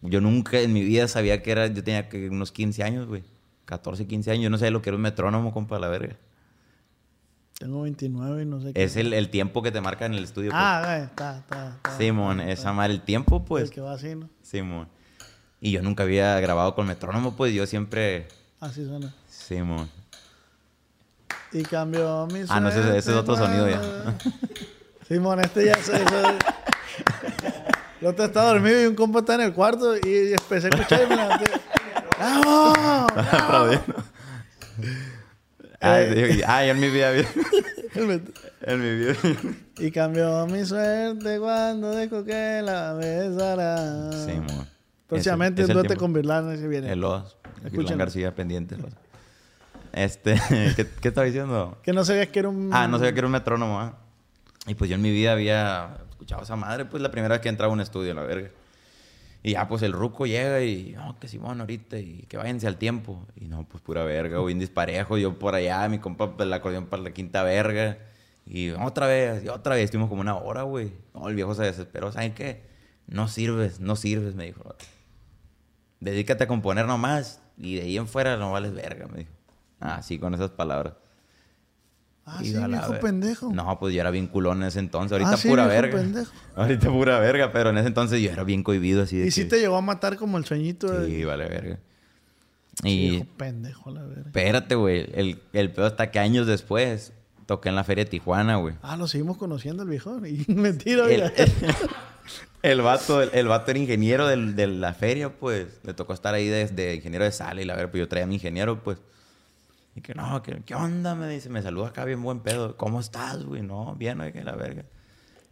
Yo 0.01 0.21
nunca 0.23 0.59
en 0.61 0.73
mi 0.73 0.83
vida 0.83 1.09
sabía 1.09 1.43
que 1.43 1.51
era, 1.51 1.67
yo 1.67 1.85
tenía 1.85 2.09
que 2.09 2.29
unos 2.31 2.53
15 2.53 2.83
años, 2.83 3.07
güey. 3.07 3.23
14, 3.67 4.07
15 4.07 4.31
años, 4.31 4.45
yo 4.45 4.51
no 4.51 4.57
sabía 4.57 4.71
lo 4.71 4.81
que 4.81 4.89
era 4.89 4.97
un 4.97 5.03
metrónomo, 5.03 5.53
compa, 5.53 5.79
la 5.79 5.89
verga. 5.89 6.17
Tengo 7.59 7.83
29 7.83 8.43
y 8.43 8.47
no 8.47 8.61
sé 8.63 8.73
qué. 8.73 8.83
Es 8.83 8.97
el, 8.97 9.13
el 9.13 9.29
tiempo 9.29 9.63
que 9.63 9.71
te 9.71 9.81
marca 9.83 10.07
en 10.07 10.15
el 10.15 10.25
estudio. 10.25 10.51
pues. 10.53 10.63
Ah, 10.63 10.83
güey, 10.87 11.03
está, 11.03 11.39
está, 11.39 11.75
está. 11.77 11.97
Simón, 11.99 12.41
esa 12.41 12.73
madre, 12.73 12.95
el 12.95 13.03
tiempo, 13.03 13.45
pues. 13.45 13.65
El 13.65 13.71
que 13.71 13.81
va 13.83 13.93
así, 13.93 14.15
¿no? 14.15 14.31
Simón. 14.43 14.89
Y 15.61 15.73
yo 15.73 15.83
nunca 15.83 16.05
había 16.05 16.41
grabado 16.41 16.75
con 16.75 16.87
metrónomo, 16.87 17.37
pues 17.37 17.53
yo 17.53 17.67
siempre. 17.67 18.29
Así 18.61 18.87
suena. 18.87 19.13
Simón. 19.29 19.91
Y 21.53 21.63
cambió 21.63 22.27
mi 22.33 22.41
Ah, 22.49 22.61
no, 22.61 22.69
ese- 22.69 22.97
ese 22.97 23.11
es 23.11 23.17
otro 23.17 23.37
sonido 23.37 23.69
ya. 23.69 23.81
Simón, 25.09 25.41
este 25.41 25.65
ya 25.67 25.77
se... 25.77 25.93
Yo 28.01 28.15
te 28.15 28.25
estaba 28.25 28.53
dormido 28.53 28.83
y 28.83 28.87
un 28.87 28.95
compa 28.95 29.21
está 29.21 29.35
en 29.35 29.41
el 29.41 29.53
cuarto 29.53 29.97
y 29.97 30.33
empecé 30.33 30.69
a 30.69 30.71
escuchar 30.71 31.03
y 31.05 31.07
me 31.09 31.17
levanté. 31.17 31.51
¡Vamos! 32.21 33.13
Aplaudiendo. 33.33 34.05
Ay, 35.81 36.15
digo, 36.15 36.45
ay, 36.47 36.71
en 36.71 36.81
mi 36.81 36.91
vida 36.91 37.11
bien. 37.13 37.27
En 38.61 38.81
mi 38.83 38.97
vida. 38.97 39.15
Y 39.79 39.91
cambió 39.91 40.47
mi 40.47 40.65
suerte 40.65 41.39
cuando 41.39 41.97
dijo 41.97 42.23
que 42.25 42.61
la 42.63 42.93
besara. 42.93 44.13
Simón. 44.13 44.69
Próximamente 45.07 45.63
Ese- 45.63 45.73
un 45.73 45.79
es 45.79 45.83
el 45.83 45.89
duete 45.89 45.97
con 45.99 46.13
Virlán 46.13 46.53
ese 46.53 46.69
viene. 46.69 46.93
El 46.93 47.01
Los. 47.01 47.39
Virlán 47.73 47.99
García 47.99 48.35
pendiente. 48.35 48.77
Los. 48.77 48.93
Este, 49.93 50.35
¿qué, 50.77 50.87
¿qué 51.01 51.09
estaba 51.09 51.25
diciendo? 51.25 51.79
Que 51.83 51.93
no 51.93 52.05
sabías 52.05 52.29
que 52.29 52.41
era 52.41 52.49
un... 52.51 52.71
Ah, 52.73 52.87
no 52.87 52.99
sabía 52.99 53.13
que 53.13 53.19
era 53.21 53.27
un 53.27 53.33
metrónomo, 53.33 53.81
¿ah? 53.81 53.97
Y 54.69 54.75
pues 54.75 54.91
yo 54.91 54.97
en 54.97 55.03
mi 55.03 55.11
vida 55.11 55.33
había 55.33 55.97
escuchado 56.11 56.43
a 56.43 56.45
esa 56.45 56.57
madre, 56.57 56.85
pues 56.85 57.03
la 57.03 57.11
primera 57.11 57.35
vez 57.35 57.41
que 57.41 57.49
entraba 57.49 57.73
a 57.73 57.75
un 57.75 57.81
estudio, 57.81 58.15
la 58.15 58.23
verga. 58.23 58.51
Y 59.43 59.53
ya, 59.53 59.67
pues 59.67 59.83
el 59.83 59.93
ruco 59.93 60.27
llega 60.27 60.63
y, 60.63 60.93
no, 60.93 61.19
que 61.19 61.27
Simón 61.27 61.61
ahorita 61.61 61.99
y 61.99 62.27
que 62.29 62.37
váyanse 62.37 62.67
al 62.67 62.77
tiempo. 62.77 63.27
Y 63.37 63.47
no, 63.47 63.67
pues 63.67 63.83
pura 63.83 64.05
verga, 64.05 64.39
güey, 64.39 64.55
disparejo. 64.55 65.17
Yo 65.17 65.39
por 65.39 65.55
allá, 65.55 65.89
mi 65.89 65.99
compa, 65.99 66.37
pues, 66.37 66.47
el 66.47 66.53
acordeón 66.53 66.87
para 66.87 67.03
la 67.03 67.13
quinta 67.13 67.43
verga. 67.43 67.99
Y 68.47 68.71
otra 68.71 69.07
vez, 69.07 69.45
y 69.45 69.49
otra 69.49 69.75
vez, 69.75 69.85
estuvimos 69.85 70.11
como 70.11 70.21
una 70.21 70.37
hora, 70.37 70.63
güey. 70.63 70.93
No, 71.15 71.29
el 71.29 71.35
viejo 71.35 71.55
se 71.55 71.63
desesperó, 71.63 72.13
¿saben 72.13 72.35
qué? 72.35 72.63
No 73.07 73.29
sirves, 73.29 73.81
no 73.81 73.97
sirves, 73.97 74.35
me 74.35 74.45
dijo. 74.45 74.75
Dedícate 76.01 76.45
a 76.45 76.47
componer 76.47 76.87
nomás 76.87 77.41
y 77.57 77.77
de 77.77 77.83
ahí 77.83 77.97
en 77.97 78.07
fuera 78.07 78.37
no 78.37 78.53
vales 78.53 78.75
verga, 78.75 79.07
me 79.07 79.19
dijo. 79.19 79.33
Ah, 79.81 80.03
sí, 80.03 80.19
con 80.19 80.35
esas 80.35 80.51
palabras. 80.51 80.95
Ah, 82.29 82.39
sí, 82.43 82.53
viejo 82.53 82.93
ver- 82.93 83.01
pendejo. 83.01 83.53
No, 83.53 83.79
pues 83.79 83.95
yo 83.95 84.01
era 84.01 84.11
bien 84.11 84.27
culón 84.27 84.63
en 84.63 84.69
ese 84.69 84.79
entonces. 84.79 85.13
Ahorita 85.13 85.31
Ah, 85.33 85.37
sí, 85.37 85.49
pura 85.49 85.67
viejo 85.67 85.83
verga. 85.83 85.99
pendejo. 85.99 86.33
Ahorita 86.57 86.91
pura 86.91 87.19
verga, 87.21 87.53
pero 87.53 87.71
en 87.71 87.79
ese 87.79 87.89
entonces 87.89 88.21
yo 88.21 88.31
era 88.31 88.45
bien 88.45 88.63
cohibido 88.63 89.03
así 89.03 89.17
de 89.17 89.27
Y 89.27 89.31
sí 89.31 89.43
que- 89.45 89.51
te 89.51 89.61
llegó 89.61 89.77
a 89.77 89.81
matar 89.83 90.17
como 90.17 90.39
el 90.39 90.45
sueñito 90.45 90.91
de... 90.93 91.07
Sí, 91.07 91.25
vale 91.25 91.49
verga. 91.49 91.79
Sí, 92.83 92.89
Y 92.89 93.11
viejo 93.11 93.27
pendejo, 93.37 93.91
la 93.91 94.03
verga. 94.05 94.23
espérate, 94.27 94.75
güey. 94.77 95.09
El, 95.15 95.41
el 95.53 95.73
pedo 95.73 95.87
hasta 95.87 96.11
que 96.11 96.19
años 96.21 96.47
después 96.47 97.13
toqué 97.47 97.71
en 97.71 97.75
la 97.75 97.83
feria 97.85 98.05
de 98.05 98.11
Tijuana, 98.11 98.57
güey. 98.57 98.75
Ah, 98.83 98.97
lo 98.97 99.09
seguimos 99.09 99.37
conociendo 99.37 99.83
el 99.83 99.89
viejo. 99.89 100.25
Y 100.27 100.45
mentira, 100.53 101.07
El, 101.11 101.23
el, 101.23 101.33
el 102.63 102.83
vato, 102.83 103.23
el, 103.23 103.31
el 103.33 103.49
vato 103.49 103.71
era 103.71 103.81
ingeniero 103.81 104.27
del- 104.29 104.55
de 104.55 104.67
la 104.67 104.93
feria, 104.95 105.33
pues. 105.39 105.81
Le 105.83 105.95
tocó 105.95 106.13
estar 106.13 106.35
ahí 106.35 106.47
de, 106.47 106.67
de 106.67 106.95
ingeniero 106.97 107.25
de 107.25 107.33
sala 107.33 107.61
y 107.63 107.65
la 107.65 107.75
verga, 107.75 107.91
pues 107.91 108.01
yo 108.01 108.09
traía 108.09 108.25
a 108.25 108.29
mi 108.29 108.35
ingeniero, 108.35 108.83
pues. 108.83 108.99
Y 109.99 110.01
que 110.01 110.15
no, 110.15 110.41
que, 110.43 110.63
¿qué 110.65 110.77
onda? 110.77 111.17
Me 111.17 111.29
dice, 111.29 111.49
me 111.49 111.61
saluda 111.61 111.89
acá 111.89 112.05
bien 112.05 112.23
buen 112.23 112.39
pedo. 112.39 112.77
¿Cómo 112.77 113.01
estás, 113.01 113.45
güey? 113.45 113.63
No, 113.63 113.97
bien, 113.97 114.21
oye, 114.21 114.33
que 114.33 114.45
la 114.45 114.55
verga. 114.55 114.85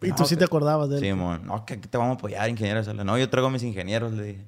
Y 0.01 0.09
No, 0.11 0.15
tú 0.15 0.25
sí 0.25 0.37
que- 0.37 0.39
te 0.39 0.45
acordabas 0.45 0.89
de 0.89 0.97
él. 0.99 1.03
Sí, 1.03 1.13
mon. 1.15 1.45
No, 1.45 1.65
que 1.67 1.75
aquí 1.75 1.89
te 1.89 1.99
vamos 1.99 2.13
a 2.13 2.19
apoyar, 2.19 2.49
ingeniero. 2.49 2.81
No, 3.03 3.19
yo 3.19 3.29
traigo 3.29 3.49
a 3.49 3.51
mis 3.51 3.65
ingenieros, 3.65 4.13
le 4.13 4.23
dije. 4.23 4.47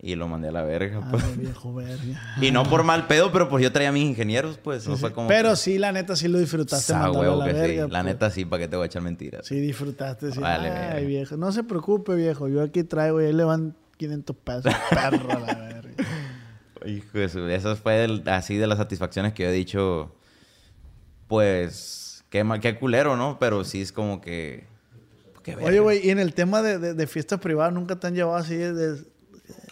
Y 0.00 0.16
lo 0.16 0.26
mandé 0.26 0.48
a 0.48 0.52
la 0.52 0.62
verga, 0.62 1.06
pues. 1.08 1.22
Ay, 1.22 1.34
viejo 1.38 1.72
verga. 1.72 2.20
Y 2.40 2.50
no 2.50 2.64
por 2.64 2.82
mal 2.82 3.06
pedo, 3.06 3.30
pero 3.30 3.48
pues 3.48 3.62
yo 3.62 3.70
traía 3.70 3.90
a 3.90 3.92
mis 3.92 4.04
ingenieros, 4.08 4.58
pues. 4.58 4.88
no 4.88 4.96
fue 4.96 5.12
como 5.12 5.28
Pero 5.28 5.50
que- 5.50 5.56
sí, 5.56 5.78
la 5.78 5.92
neta, 5.92 6.16
sí 6.16 6.26
lo 6.26 6.38
disfrutaste 6.40 6.92
Sa 6.92 6.98
mandarlo 6.98 7.20
huevo 7.20 7.34
a 7.42 7.46
la 7.46 7.52
que 7.52 7.60
verga. 7.60 7.84
sí. 7.86 7.90
La 7.92 8.00
pues. 8.00 8.12
neta 8.14 8.30
sí, 8.30 8.44
¿para 8.44 8.62
qué 8.62 8.68
te 8.68 8.74
voy 8.76 8.84
a 8.84 8.86
echar 8.86 9.02
mentiras? 9.02 9.46
Sí, 9.46 9.60
disfrutaste. 9.60 10.32
Sí. 10.32 10.40
Vale, 10.40 10.68
Ay, 10.70 10.78
verga. 10.94 11.00
viejo. 11.06 11.36
No 11.36 11.52
se 11.52 11.62
preocupe, 11.62 12.16
viejo. 12.16 12.48
Yo 12.48 12.60
aquí 12.62 12.82
traigo 12.82 13.22
y 13.22 13.26
ahí 13.26 13.32
le 13.32 13.44
van 13.44 13.76
500 13.98 14.34
pesos. 14.36 14.72
Perro, 14.90 15.30
a 15.30 15.38
la 15.38 15.54
verga. 15.54 16.04
Hijo 16.88 17.18
de 17.18 17.28
su... 17.28 17.40
Eso 17.48 17.76
fue 17.76 18.22
así 18.26 18.56
de 18.56 18.66
las 18.66 18.78
satisfacciones 18.78 19.32
que 19.32 19.42
yo 19.44 19.48
he 19.50 19.52
dicho. 19.52 20.14
Pues... 21.26 22.24
Qué, 22.30 22.44
mal, 22.44 22.60
qué 22.60 22.76
culero, 22.78 23.16
¿no? 23.16 23.38
Pero 23.38 23.64
sí 23.64 23.80
es 23.80 23.92
como 23.92 24.20
que... 24.20 24.66
Oye, 25.62 25.80
güey, 25.80 26.06
y 26.06 26.10
en 26.10 26.18
el 26.18 26.34
tema 26.34 26.60
de, 26.60 26.78
de, 26.78 26.92
de 26.92 27.06
fiestas 27.06 27.40
privadas, 27.40 27.72
¿nunca 27.72 27.96
te 27.96 28.06
han 28.06 28.14
llevado 28.14 28.36
así 28.36 28.54
de, 28.54 28.74
de- 28.74 29.04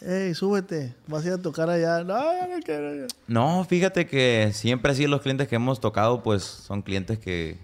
Ey, 0.00 0.34
súbete, 0.34 0.94
vas 1.06 1.22
a 1.24 1.28
ir 1.28 1.32
a 1.34 1.38
tocar 1.38 1.68
allá. 1.68 2.02
No, 2.02 2.16
no 2.48 2.60
quiero. 2.64 3.06
No, 3.26 3.62
fíjate 3.68 4.06
que 4.06 4.52
siempre 4.54 4.92
así 4.92 5.06
los 5.06 5.20
clientes 5.20 5.48
que 5.48 5.56
hemos 5.56 5.78
tocado, 5.80 6.22
pues 6.22 6.42
son 6.44 6.80
clientes 6.80 7.18
que 7.18 7.58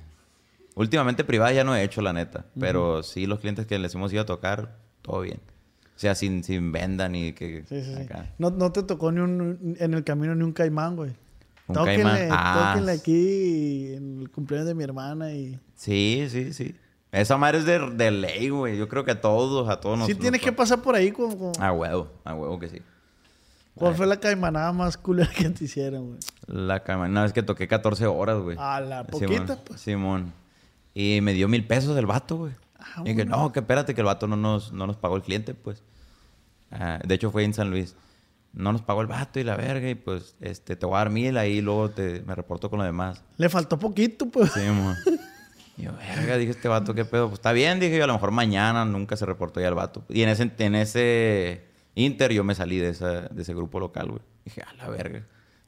últimamente 0.75 1.25
privadas 1.25 1.55
ya 1.55 1.65
no 1.65 1.75
he 1.75 1.83
hecho, 1.83 2.03
la 2.03 2.13
neta. 2.13 2.45
Pero 2.61 3.03
sí, 3.03 3.25
los 3.27 3.41
clientes 3.41 3.67
que 3.67 3.79
les 3.79 3.95
hemos 3.95 4.13
ido 4.13 4.21
a 4.23 4.27
tocar, 4.27 4.77
todo 5.01 5.23
bien. 5.23 5.41
O 6.03 6.05
sea, 6.05 6.17
sin, 6.17 6.43
sin 6.43 6.73
venda 6.73 7.09
ni 7.09 7.33
que... 7.33 7.63
Sí, 7.69 7.81
sí, 7.81 7.95
sí. 7.95 8.07
No, 8.37 8.51
no 8.51 8.73
te 8.73 8.83
tocó 8.83 9.13
ni 9.13 9.21
un, 9.21 9.77
en 9.79 9.95
el 9.95 10.03
camino 10.03 10.35
ni 10.35 10.43
un 10.43 10.51
caimán, 10.53 10.97
güey. 10.97 11.13
Un 11.69 11.77
Tóquenle, 11.77 12.03
caimán. 12.03 12.29
Ah, 12.33 12.71
tóquenle 12.73 12.91
aquí 12.93 13.93
en 13.95 14.19
el 14.23 14.29
cumpleaños 14.33 14.67
de 14.67 14.75
mi 14.75 14.83
hermana 14.83 15.31
y... 15.33 15.61
Sí, 15.77 16.27
sí, 16.29 16.53
sí. 16.53 16.75
Esa 17.13 17.37
madre 17.37 17.59
es 17.59 17.67
de, 17.67 17.79
de 17.93 18.11
ley, 18.11 18.49
güey. 18.49 18.77
Yo 18.77 18.89
creo 18.89 19.05
que 19.05 19.13
a 19.13 19.21
todos, 19.21 19.69
a 19.69 19.79
todos 19.79 19.97
nos... 19.97 20.09
sí 20.09 20.17
tienes 20.17 20.41
que 20.41 20.51
pasar 20.51 20.83
por 20.83 20.97
ahí 20.97 21.13
con... 21.13 21.39
con- 21.39 21.63
A 21.63 21.73
huevo, 21.73 22.11
a 22.25 22.35
huevo 22.35 22.59
que 22.59 22.69
sí. 22.69 22.83
¿Cuál 23.77 23.95
fue 23.95 24.07
la 24.09 24.19
caimanada 24.19 24.73
más 24.73 24.97
culera 24.99 25.31
que 25.31 25.49
te 25.51 25.67
hicieron, 25.67 26.07
güey? 26.09 26.19
La 26.49 26.83
cama, 26.83 27.05
una 27.07 27.23
vez 27.23 27.33
que 27.33 27.45
toqué 27.45 27.69
14 27.69 28.07
horas, 28.07 28.41
güey. 28.41 28.57
A 28.59 28.81
la 28.81 29.05
Simón, 29.05 29.21
poquita, 29.37 29.57
pues. 29.65 29.81
Simón. 29.81 30.33
Y 30.95 31.21
me 31.23 31.33
dio 31.33 31.47
mil 31.47 31.65
pesos 31.65 31.97
el 31.97 32.07
vato, 32.07 32.39
güey. 32.39 32.53
Ah, 32.77 33.03
y 33.05 33.11
dije, 33.11 33.25
no, 33.25 33.53
que 33.53 33.61
espérate, 33.61 33.95
que 33.95 34.01
el 34.01 34.07
vato 34.07 34.27
no 34.27 34.37
nos, 34.37 34.73
no 34.73 34.89
nos 34.89 34.97
pagó 34.97 35.15
el 35.15 35.23
cliente, 35.23 35.55
pues. 35.55 35.81
Ah, 36.73 37.01
de 37.05 37.15
hecho, 37.15 37.31
fue 37.31 37.45
en 37.45 37.55
San 37.55 37.71
Luis. 37.71 37.95
No 38.53 38.73
nos 38.73 38.83
pagó 38.83 39.01
el 39.01 39.07
vato 39.07 39.41
y 39.41 39.45
la 39.45 39.57
verga, 39.57 39.89
y 39.89 39.95
pues, 39.95 40.37
este, 40.41 40.77
te 40.77 40.85
voy 40.85 40.97
a 40.97 40.99
dar 40.99 41.11
mil 41.11 41.39
ahí, 41.39 41.61
luego 41.61 41.91
te, 41.91 42.23
me 42.23 42.35
reporto 42.35 42.69
con 42.69 42.79
lo 42.79 42.85
demás. 42.85 43.23
Le 43.39 43.49
faltó 43.49 43.79
poquito, 43.79 44.27
pues. 44.27 44.53
Simón. 44.53 44.97
Y 45.77 45.85
yo, 45.85 45.93
verga, 45.97 46.37
dije, 46.37 46.51
este 46.51 46.69
vato, 46.69 46.95
¿qué 46.95 47.05
pedo? 47.07 47.29
Pues 47.29 47.39
está 47.39 47.53
bien, 47.53 47.81
dije 47.81 47.97
yo, 47.97 48.05
a 48.05 48.07
lo 48.07 48.13
mejor 48.13 48.31
mañana 48.31 48.85
nunca 48.85 49.17
se 49.17 49.25
reportó 49.25 49.61
ya 49.61 49.69
el 49.69 49.75
vato. 49.75 50.05
Y 50.11 50.23
en 50.23 50.29
ese, 50.29 50.51
en 50.59 50.75
ese 50.75 51.65
inter 51.95 52.33
yo 52.33 52.45
me 52.45 52.55
salí 52.55 52.79
de, 52.79 52.91
esa, 52.91 53.23
de 53.23 53.43
ese 53.43 53.55
grupo 53.55 53.81
local, 53.81 54.09
güey. 54.11 54.23
Dije, 54.45 54.63
a 54.63 54.75
la 54.75 54.89
verga. 54.89 55.23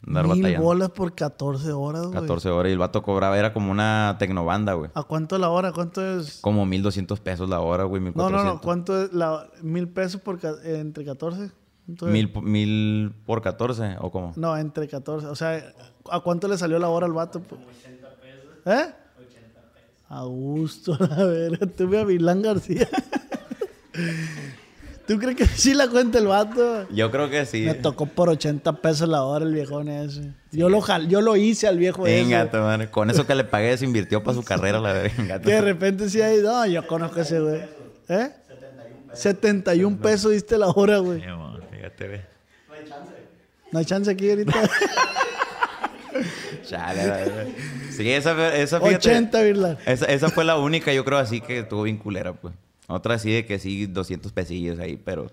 Andar 0.06 0.26
Mil 0.26 0.36
batallando. 0.42 0.64
bolas 0.66 0.90
por 0.90 1.14
14 1.14 1.72
horas, 1.72 2.02
güey. 2.02 2.12
14 2.14 2.48
horas 2.50 2.70
y 2.70 2.72
el 2.72 2.78
vato 2.78 3.02
cobraba, 3.02 3.38
era 3.38 3.52
como 3.52 3.70
una 3.70 4.16
tecnobanda, 4.18 4.74
güey. 4.74 4.90
¿A 4.94 5.02
cuánto 5.04 5.38
la 5.38 5.48
hora? 5.50 5.72
¿Cuánto 5.72 6.04
es? 6.18 6.40
Como 6.40 6.66
1200 6.66 7.20
pesos 7.20 7.48
la 7.48 7.60
hora, 7.60 7.84
güey, 7.84 8.00
No, 8.02 8.06
1400. 8.08 8.44
no, 8.44 8.54
no. 8.54 8.60
¿Cuánto 8.60 9.02
es 9.02 9.12
la... 9.12 9.46
mil 9.62 9.88
pesos 9.88 10.20
por 10.20 10.38
ca- 10.38 10.56
entre 10.64 11.04
14? 11.04 11.50
¿Cuánto 11.86 12.06
es? 12.06 12.12
Mil, 12.12 12.32
mil 12.42 13.12
por 13.26 13.40
14, 13.42 13.96
¿o 14.00 14.10
cómo? 14.10 14.32
No, 14.36 14.56
entre 14.56 14.88
14. 14.88 15.26
O 15.26 15.34
sea, 15.36 15.62
¿a 16.10 16.20
cuánto 16.20 16.48
le 16.48 16.58
salió 16.58 16.78
la 16.78 16.88
hora 16.88 17.06
al 17.06 17.12
vato? 17.12 17.40
pues? 17.40 17.60
¿Eh? 18.66 18.92
A 20.10 20.22
gusto, 20.24 20.96
la 21.00 21.24
verga. 21.24 21.66
Tuve 21.66 21.98
a 22.00 22.04
Vilán 22.04 22.42
García. 22.42 22.88
¿Tú 25.06 25.18
crees 25.18 25.36
que 25.36 25.46
sí 25.56 25.74
la 25.74 25.88
cuenta 25.88 26.18
el 26.18 26.26
vato? 26.26 26.88
Yo 26.90 27.10
creo 27.10 27.28
que 27.28 27.44
sí. 27.46 27.62
Me 27.62 27.74
tocó 27.74 28.06
por 28.06 28.28
80 28.30 28.72
pesos 28.80 29.08
la 29.08 29.22
hora 29.22 29.44
el 29.44 29.52
viejón 29.52 29.88
ese. 29.88 30.32
Yo 30.52 30.68
lo 30.68 30.80
jal- 30.80 31.08
yo 31.08 31.20
lo 31.20 31.36
hice 31.36 31.66
al 31.68 31.78
viejo 31.78 32.02
Venga, 32.04 32.42
ese. 32.44 32.56
madre. 32.58 32.90
Con 32.90 33.10
eso 33.10 33.26
que 33.26 33.34
le 33.34 33.44
pagué 33.44 33.76
se 33.76 33.84
invirtió 33.84 34.22
para 34.22 34.34
su 34.36 34.42
carrera, 34.44 34.80
la 34.80 34.92
verga. 34.92 35.40
Que 35.40 35.50
de 35.52 35.60
repente 35.60 36.08
sí 36.08 36.22
hay, 36.22 36.40
no, 36.42 36.64
yo 36.66 36.86
conozco 36.86 37.18
a 37.18 37.22
ese 37.22 37.40
güey. 37.40 37.60
¿Eh? 38.08 38.30
71 39.12 39.98
pesos 39.98 40.32
diste 40.32 40.56
la 40.58 40.68
hora, 40.68 40.98
güey. 40.98 41.22
Fíjate, 41.70 42.08
ve. 42.08 42.20
No 43.72 43.78
hay 43.80 43.84
chance 43.84 44.10
aquí 44.10 44.30
ahorita. 44.30 44.52
Chale. 46.64 47.24
Sí, 47.90 48.10
esa, 48.10 48.34
fue- 48.34 48.62
esa 48.62 48.80
fíjate, 48.80 49.08
80, 49.10 49.42
Virlan. 49.42 49.78
Esa, 49.84 50.06
esa 50.06 50.28
fue 50.30 50.44
la 50.44 50.56
única, 50.58 50.92
yo 50.92 51.04
creo, 51.04 51.18
así 51.18 51.40
que 51.40 51.60
estuvo 51.60 51.82
bien 51.82 51.98
culera, 51.98 52.32
pues. 52.32 52.54
Otra 52.86 53.18
sí 53.18 53.32
de 53.32 53.46
que 53.46 53.58
sí, 53.58 53.86
200 53.86 54.32
pesillos 54.32 54.78
ahí, 54.78 54.96
pero... 54.96 55.30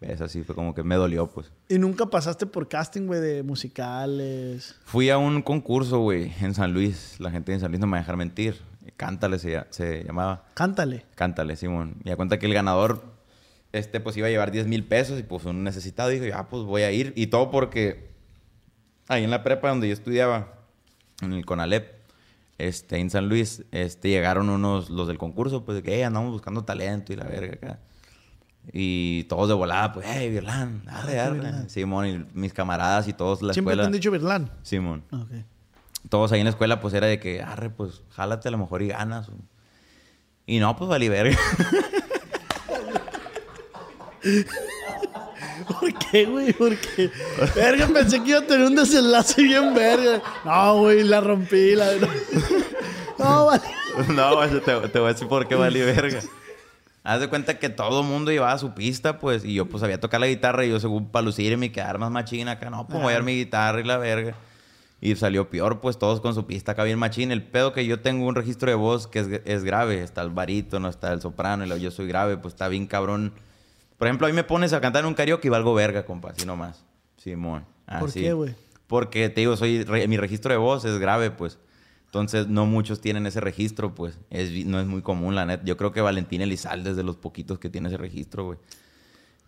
Esa 0.00 0.28
sí 0.28 0.44
fue 0.44 0.54
como 0.54 0.74
que 0.76 0.84
me 0.84 0.94
dolió, 0.94 1.26
pues. 1.26 1.50
Y 1.68 1.76
nunca 1.78 2.06
pasaste 2.06 2.46
por 2.46 2.68
casting, 2.68 3.06
güey, 3.08 3.20
de 3.20 3.42
musicales. 3.42 4.76
Fui 4.84 5.10
a 5.10 5.18
un 5.18 5.42
concurso, 5.42 5.98
güey, 5.98 6.32
en 6.40 6.54
San 6.54 6.72
Luis. 6.72 7.16
La 7.18 7.32
gente 7.32 7.52
en 7.52 7.58
San 7.58 7.72
Luis 7.72 7.80
no 7.80 7.88
me 7.88 7.92
va 7.92 7.98
a 7.98 8.00
dejar 8.02 8.16
mentir. 8.16 8.60
Cántale 8.96 9.40
se, 9.40 9.60
se 9.70 10.04
llamaba. 10.04 10.44
Cántale. 10.54 11.04
Cántale, 11.16 11.56
Simón. 11.56 11.96
Y 12.04 12.10
a 12.10 12.16
cuenta 12.16 12.38
que 12.38 12.46
el 12.46 12.54
ganador, 12.54 13.02
este, 13.72 13.98
pues 13.98 14.16
iba 14.16 14.28
a 14.28 14.30
llevar 14.30 14.52
10 14.52 14.68
mil 14.68 14.84
pesos 14.84 15.18
y 15.18 15.24
pues 15.24 15.44
un 15.46 15.64
necesitado 15.64 16.10
dijo, 16.10 16.24
ah, 16.32 16.48
pues 16.48 16.62
voy 16.62 16.82
a 16.82 16.92
ir. 16.92 17.12
Y 17.16 17.26
todo 17.26 17.50
porque 17.50 18.10
ahí 19.08 19.24
en 19.24 19.30
la 19.30 19.42
prepa 19.42 19.68
donde 19.68 19.88
yo 19.88 19.94
estudiaba, 19.94 20.54
en 21.22 21.32
el 21.32 21.44
CONALEP, 21.44 21.97
este, 22.58 22.98
en 22.98 23.08
San 23.10 23.28
Luis, 23.28 23.64
este, 23.72 24.08
llegaron 24.10 24.50
unos, 24.50 24.90
los 24.90 25.06
del 25.08 25.16
concurso, 25.18 25.64
pues 25.64 25.76
de 25.76 25.82
que, 25.82 25.98
"Eh, 26.00 26.04
andamos 26.04 26.32
buscando 26.32 26.64
talento 26.64 27.12
y 27.12 27.16
la 27.16 27.24
verga 27.24 27.54
acá. 27.54 27.78
Y 28.72 29.24
todos 29.24 29.48
de 29.48 29.54
volada, 29.54 29.92
pues, 29.94 30.04
hey, 30.08 30.28
Virlán, 30.30 30.82
arre, 30.88 31.18
arre. 31.20 31.68
Simón 31.70 32.06
y 32.06 32.26
mis 32.34 32.52
camaradas 32.52 33.08
y 33.08 33.12
todos 33.14 33.40
la 33.42 33.52
Siempre 33.54 33.70
te 33.70 33.74
escuela. 33.76 33.86
han 33.86 33.92
dicho 33.92 34.10
Virlán. 34.10 34.50
Simón 34.62 35.04
Ok. 35.10 35.30
todos 36.10 36.32
ahí 36.32 36.40
en 36.40 36.44
la 36.44 36.50
escuela, 36.50 36.80
pues 36.80 36.92
era 36.94 37.06
de 37.06 37.18
que, 37.20 37.40
arre, 37.42 37.70
pues 37.70 38.02
jálate 38.10 38.48
a 38.48 38.50
lo 38.50 38.58
mejor 38.58 38.82
y 38.82 38.88
ganas. 38.88 39.30
Y 40.46 40.58
no, 40.58 40.76
pues 40.76 40.88
valí 40.90 41.08
verga. 41.08 41.36
¿Por 45.68 45.94
qué, 45.94 46.24
güey? 46.24 46.52
¿Por 46.52 46.76
qué? 46.76 47.10
Verga, 47.54 47.86
pensé 47.88 48.22
que 48.22 48.30
iba 48.30 48.38
a 48.38 48.46
tener 48.46 48.66
un 48.66 48.74
desenlace 48.74 49.42
bien 49.42 49.74
verga. 49.74 50.22
No, 50.44 50.78
güey, 50.78 51.04
la 51.04 51.20
rompí. 51.20 51.74
La... 51.74 51.90
No, 53.18 53.46
vale. 53.46 53.62
no, 54.14 54.36
güey, 54.36 54.48
te, 54.60 54.88
te 54.88 54.98
voy 55.00 55.10
a 55.10 55.12
decir 55.12 55.26
por 55.26 55.48
qué 55.48 55.56
valí 55.56 55.80
verga. 55.82 56.20
Haz 57.02 57.20
de 57.20 57.28
cuenta 57.28 57.58
que 57.58 57.68
todo 57.68 58.02
el 58.02 58.06
mundo 58.06 58.30
llevaba 58.30 58.56
su 58.58 58.74
pista, 58.74 59.18
pues, 59.18 59.44
y 59.44 59.54
yo 59.54 59.66
pues 59.66 59.80
sabía 59.80 59.98
tocar 59.98 60.20
la 60.20 60.26
guitarra 60.26 60.64
y 60.64 60.70
yo 60.70 60.78
según 60.78 61.08
para 61.10 61.24
lucirme 61.24 61.66
y 61.66 61.70
quedar 61.70 61.98
más 61.98 62.10
machina 62.10 62.52
acá, 62.52 62.70
no, 62.70 62.86
pues 62.86 63.02
voy 63.02 63.10
a 63.10 63.14
dar 63.14 63.22
mi 63.22 63.34
guitarra 63.34 63.80
y 63.80 63.84
la 63.84 63.96
verga. 63.96 64.34
Y 65.00 65.14
salió 65.16 65.48
peor, 65.48 65.80
pues 65.80 65.98
todos 65.98 66.20
con 66.20 66.34
su 66.34 66.46
pista 66.46 66.72
acá 66.72 66.84
bien 66.84 66.98
machín. 66.98 67.30
El 67.30 67.42
pedo 67.42 67.72
que 67.72 67.86
yo 67.86 68.00
tengo 68.00 68.26
un 68.26 68.34
registro 68.34 68.68
de 68.68 68.74
voz 68.74 69.06
que 69.06 69.20
es, 69.20 69.28
es 69.44 69.64
grave. 69.64 70.02
Está 70.02 70.22
el 70.22 70.30
barítono, 70.30 70.88
está 70.88 71.12
el 71.12 71.20
soprano 71.20 71.64
y 71.64 71.80
yo 71.80 71.90
soy 71.90 72.08
grave, 72.08 72.36
pues 72.36 72.54
está 72.54 72.68
bien 72.68 72.86
cabrón. 72.86 73.32
Por 73.98 74.06
ejemplo, 74.08 74.26
a 74.26 74.30
mí 74.30 74.34
me 74.34 74.44
pones 74.44 74.72
a 74.72 74.80
cantar 74.80 75.02
en 75.02 75.08
un 75.08 75.14
karaoke 75.14 75.48
y 75.48 75.50
valgo 75.50 75.74
verga, 75.74 76.06
compa, 76.06 76.30
así 76.30 76.46
nomás. 76.46 76.84
Simón. 77.16 77.64
¿Por 77.98 78.12
qué, 78.22 78.32
güey? 78.32 78.54
Porque 78.86 79.28
te 79.28 79.40
digo, 79.42 79.56
soy 79.56 79.82
re- 79.84 80.06
mi 80.08 80.16
registro 80.16 80.52
de 80.52 80.58
voz 80.58 80.84
es 80.84 80.98
grave, 80.98 81.30
pues. 81.30 81.58
Entonces, 82.06 82.46
no 82.48 82.64
muchos 82.64 83.00
tienen 83.02 83.26
ese 83.26 83.40
registro, 83.40 83.94
pues. 83.94 84.18
Es, 84.30 84.64
no 84.64 84.80
es 84.80 84.86
muy 84.86 85.02
común, 85.02 85.34
la 85.34 85.44
neta. 85.44 85.64
Yo 85.64 85.76
creo 85.76 85.92
que 85.92 86.00
Valentín 86.00 86.40
Elizalde 86.40 86.90
es 86.90 86.96
de 86.96 87.02
los 87.02 87.16
poquitos 87.16 87.58
que 87.58 87.68
tiene 87.68 87.88
ese 87.88 87.98
registro, 87.98 88.44
güey. 88.44 88.58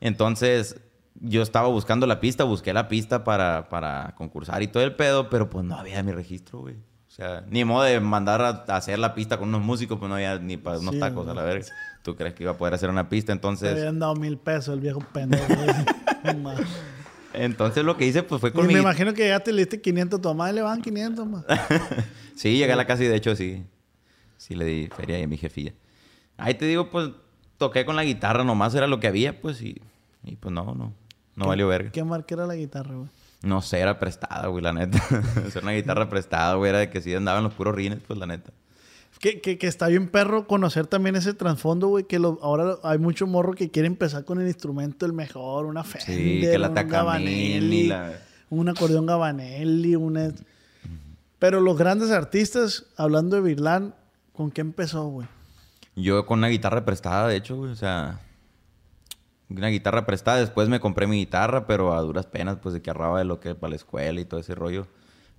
Entonces, 0.01 0.77
yo 1.15 1.43
estaba 1.43 1.69
buscando 1.69 2.07
la 2.07 2.21
pista, 2.21 2.45
busqué 2.45 2.73
la 2.73 2.89
pista 2.89 3.25
para, 3.25 3.69
para 3.69 4.15
concursar 4.17 4.63
y 4.63 4.69
todo 4.69 4.83
el 4.83 4.95
pedo, 4.95 5.29
pero 5.31 5.49
pues 5.51 5.65
no 5.65 5.77
había 5.77 6.03
mi 6.03 6.13
registro, 6.13 6.61
güey. 6.61 6.77
O 7.11 7.13
sea, 7.13 7.45
ni 7.49 7.65
modo 7.65 7.83
de 7.83 7.99
mandar 7.99 8.41
a, 8.41 8.49
hacer 8.77 8.97
la 9.01 9.17
pista 9.17 9.37
con 9.37 9.49
unos 9.49 9.63
músicos, 9.63 9.99
pues 9.99 10.09
no 10.09 10.15
había 10.15 10.39
ni 10.39 10.57
para 10.57 10.79
unos 10.79 10.95
Sí, 10.95 11.01
tacos, 11.01 11.27
a 11.27 11.35
la 11.35 11.43
verga. 11.43 11.67
¿Tú 12.05 12.15
crees 12.15 12.35
que 12.35 12.45
iba 12.45 12.53
a 12.53 12.57
poder 12.57 12.75
hacer 12.75 12.89
una 12.89 13.09
pista? 13.09 13.33
Entonces, 13.33 13.73
habían 13.73 13.99
dado 13.99 14.15
mil 14.15 14.39
pesos 14.39 14.75
el 14.75 14.81
viejo 14.81 15.01
pendejo. 15.13 15.45
entonces 17.35 17.85
lo 17.85 17.97
que 17.97 18.07
hice, 18.07 18.23
pues 18.23 18.41
fue 18.41 18.51
Y 18.51 18.53
con 18.53 18.65
me 18.69 18.75
mi... 18.75 18.79
imagino 18.79 19.13
que 19.13 19.27
ya 19.27 19.41
te 19.41 19.53
le 19.53 19.63
diste 19.63 19.81
500 19.81 20.21
a 20.21 20.23
tu 20.23 20.47
y 20.49 20.53
le 20.53 20.63
van 20.63 20.81
500 20.81 21.27
más. 21.27 21.45
Sí, 22.37 22.57
llegué 22.57 22.73
a 22.73 22.77
la 22.77 22.87
casa 22.87 23.03
y 23.03 23.09
de 23.09 23.17
hecho 23.17 23.35
sí. 23.35 23.65
Sí 24.39 24.55
le 24.55 24.65
di 24.65 24.87
feria 24.87 25.17
ahí 25.17 25.25
a 25.25 25.29
mi 25.29 25.37
jefilla. 25.37 25.75
Ahí 26.39 26.55
te 26.55 26.65
digo, 26.65 26.91
pues 26.91 27.11
toqué 27.59 27.85
con 27.85 27.97
la 27.97 28.05
guitarra 28.05 28.45
nomás, 28.45 28.75
era 28.75 28.87
lo 28.87 29.01
que 29.01 29.09
había, 29.09 29.43
pues, 29.43 29.61
y, 29.61 29.83
y 30.25 30.37
pues 30.37 30.55
no, 30.55 30.75
no. 30.75 30.95
No 31.35 31.47
valió 31.49 31.67
verga. 31.69 31.91
¿Qué 31.91 32.03
marca 32.05 32.35
era 32.35 32.47
la 32.47 32.55
guitarra, 32.55 32.95
güey? 32.95 33.09
No 33.43 33.63
sé, 33.63 33.81
era 33.81 33.99
prestada, 33.99 34.49
güey, 34.49 34.63
la 34.63 34.73
neta. 34.73 35.03
Era 35.55 35.61
una 35.63 35.73
guitarra 35.73 36.09
prestada, 36.11 36.55
güey, 36.55 36.69
era 36.71 36.79
de 36.81 36.91
que 36.91 37.01
sí 37.01 37.15
andaban 37.15 37.43
los 37.43 37.55
puros 37.55 37.75
rines, 37.75 37.99
pues 38.07 38.19
la 38.19 38.27
neta. 38.27 38.53
Que, 39.19 39.41
que, 39.41 39.57
que 39.59 39.67
está 39.67 39.89
bien 39.89 40.09
perro 40.09 40.47
conocer 40.47 40.87
también 40.87 41.17
ese 41.17 41.33
trasfondo, 41.35 41.89
güey, 41.89 42.05
que 42.05 42.19
lo- 42.19 42.39
ahora 42.43 42.77
hay 42.83 42.99
mucho 42.99 43.27
morro 43.27 43.53
que 43.53 43.71
quiere 43.71 43.87
empezar 43.87 44.25
con 44.25 44.41
el 44.41 44.47
instrumento 44.47 45.05
el 45.07 45.13
mejor, 45.15 45.67
una 45.67 45.85
Fender, 45.85 46.17
Sí, 46.17 46.41
que 46.43 46.59
la 46.59 46.69
un 46.69 46.75
Gabanelli, 46.75 47.87
la- 47.89 48.13
un 48.51 48.69
acordeón 48.69 49.07
Gabanelli, 49.07 49.95
una... 49.97 50.33
Pero 51.39 51.61
los 51.61 51.77
grandes 51.79 52.11
artistas, 52.11 52.87
hablando 52.97 53.37
de 53.37 53.43
Virlán, 53.43 53.95
¿con 54.35 54.51
qué 54.51 54.61
empezó, 54.61 55.07
güey? 55.09 55.27
Yo 55.97 56.25
con 56.27 56.39
una 56.41 56.49
guitarra 56.49 56.85
prestada, 56.85 57.29
de 57.29 57.37
hecho, 57.37 57.57
güey, 57.57 57.73
o 57.73 57.77
sea... 57.77 58.21
Una 59.51 59.69
guitarra 59.69 60.07
prestada, 60.07 60.39
después 60.39 60.69
me 60.69 60.79
compré 60.81 61.07
mi 61.07 61.17
guitarra, 61.19 61.67
pero 61.67 61.93
a 61.93 62.01
duras 62.01 62.27
penas, 62.27 62.59
pues 62.63 62.73
de 62.73 62.83
que 62.83 62.91
ahorraba 62.91 63.19
de 63.19 63.25
lo 63.25 63.41
que 63.41 63.55
para 63.55 63.71
la 63.71 63.77
escuela 63.77 64.21
y 64.21 64.25
todo 64.25 64.39
ese 64.41 64.55
rollo. 64.55 64.87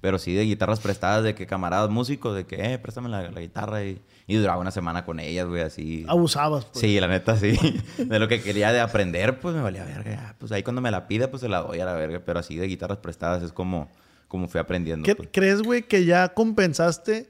Pero 0.01 0.17
sí 0.17 0.33
de 0.33 0.43
guitarras 0.43 0.79
prestadas, 0.79 1.23
de 1.23 1.35
que 1.35 1.45
camaradas 1.45 1.89
músicos, 1.91 2.35
de 2.35 2.45
que, 2.45 2.73
eh, 2.73 2.79
préstame 2.79 3.07
la, 3.07 3.29
la 3.29 3.39
guitarra 3.39 3.83
y, 3.83 4.01
y 4.25 4.35
duraba 4.35 4.59
una 4.59 4.71
semana 4.71 5.05
con 5.05 5.19
ellas, 5.19 5.47
güey, 5.47 5.61
así. 5.61 6.05
Abusabas, 6.07 6.65
pues. 6.65 6.79
Sí, 6.79 6.99
la 6.99 7.07
neta, 7.07 7.37
sí. 7.37 7.51
De 7.99 8.17
lo 8.19 8.27
que 8.27 8.41
quería 8.41 8.71
de 8.73 8.79
aprender, 8.81 9.39
pues 9.39 9.53
me 9.55 9.61
valía 9.61 9.85
verga. 9.85 10.35
Pues 10.39 10.51
ahí 10.51 10.63
cuando 10.63 10.81
me 10.81 10.89
la 10.91 11.07
pida, 11.07 11.29
pues 11.29 11.41
se 11.41 11.49
la 11.49 11.59
doy 11.61 11.79
a 11.79 11.85
la 11.85 11.93
verga. 11.93 12.19
Pero 12.25 12.39
así 12.39 12.55
de 12.57 12.65
guitarras 12.65 12.97
prestadas 12.97 13.43
es 13.43 13.53
como, 13.53 13.89
como 14.27 14.47
fui 14.47 14.59
aprendiendo. 14.59 15.05
¿Qué- 15.05 15.15
pues. 15.15 15.29
¿Crees, 15.31 15.61
güey, 15.61 15.83
que 15.83 16.03
ya 16.03 16.29
compensaste 16.33 17.29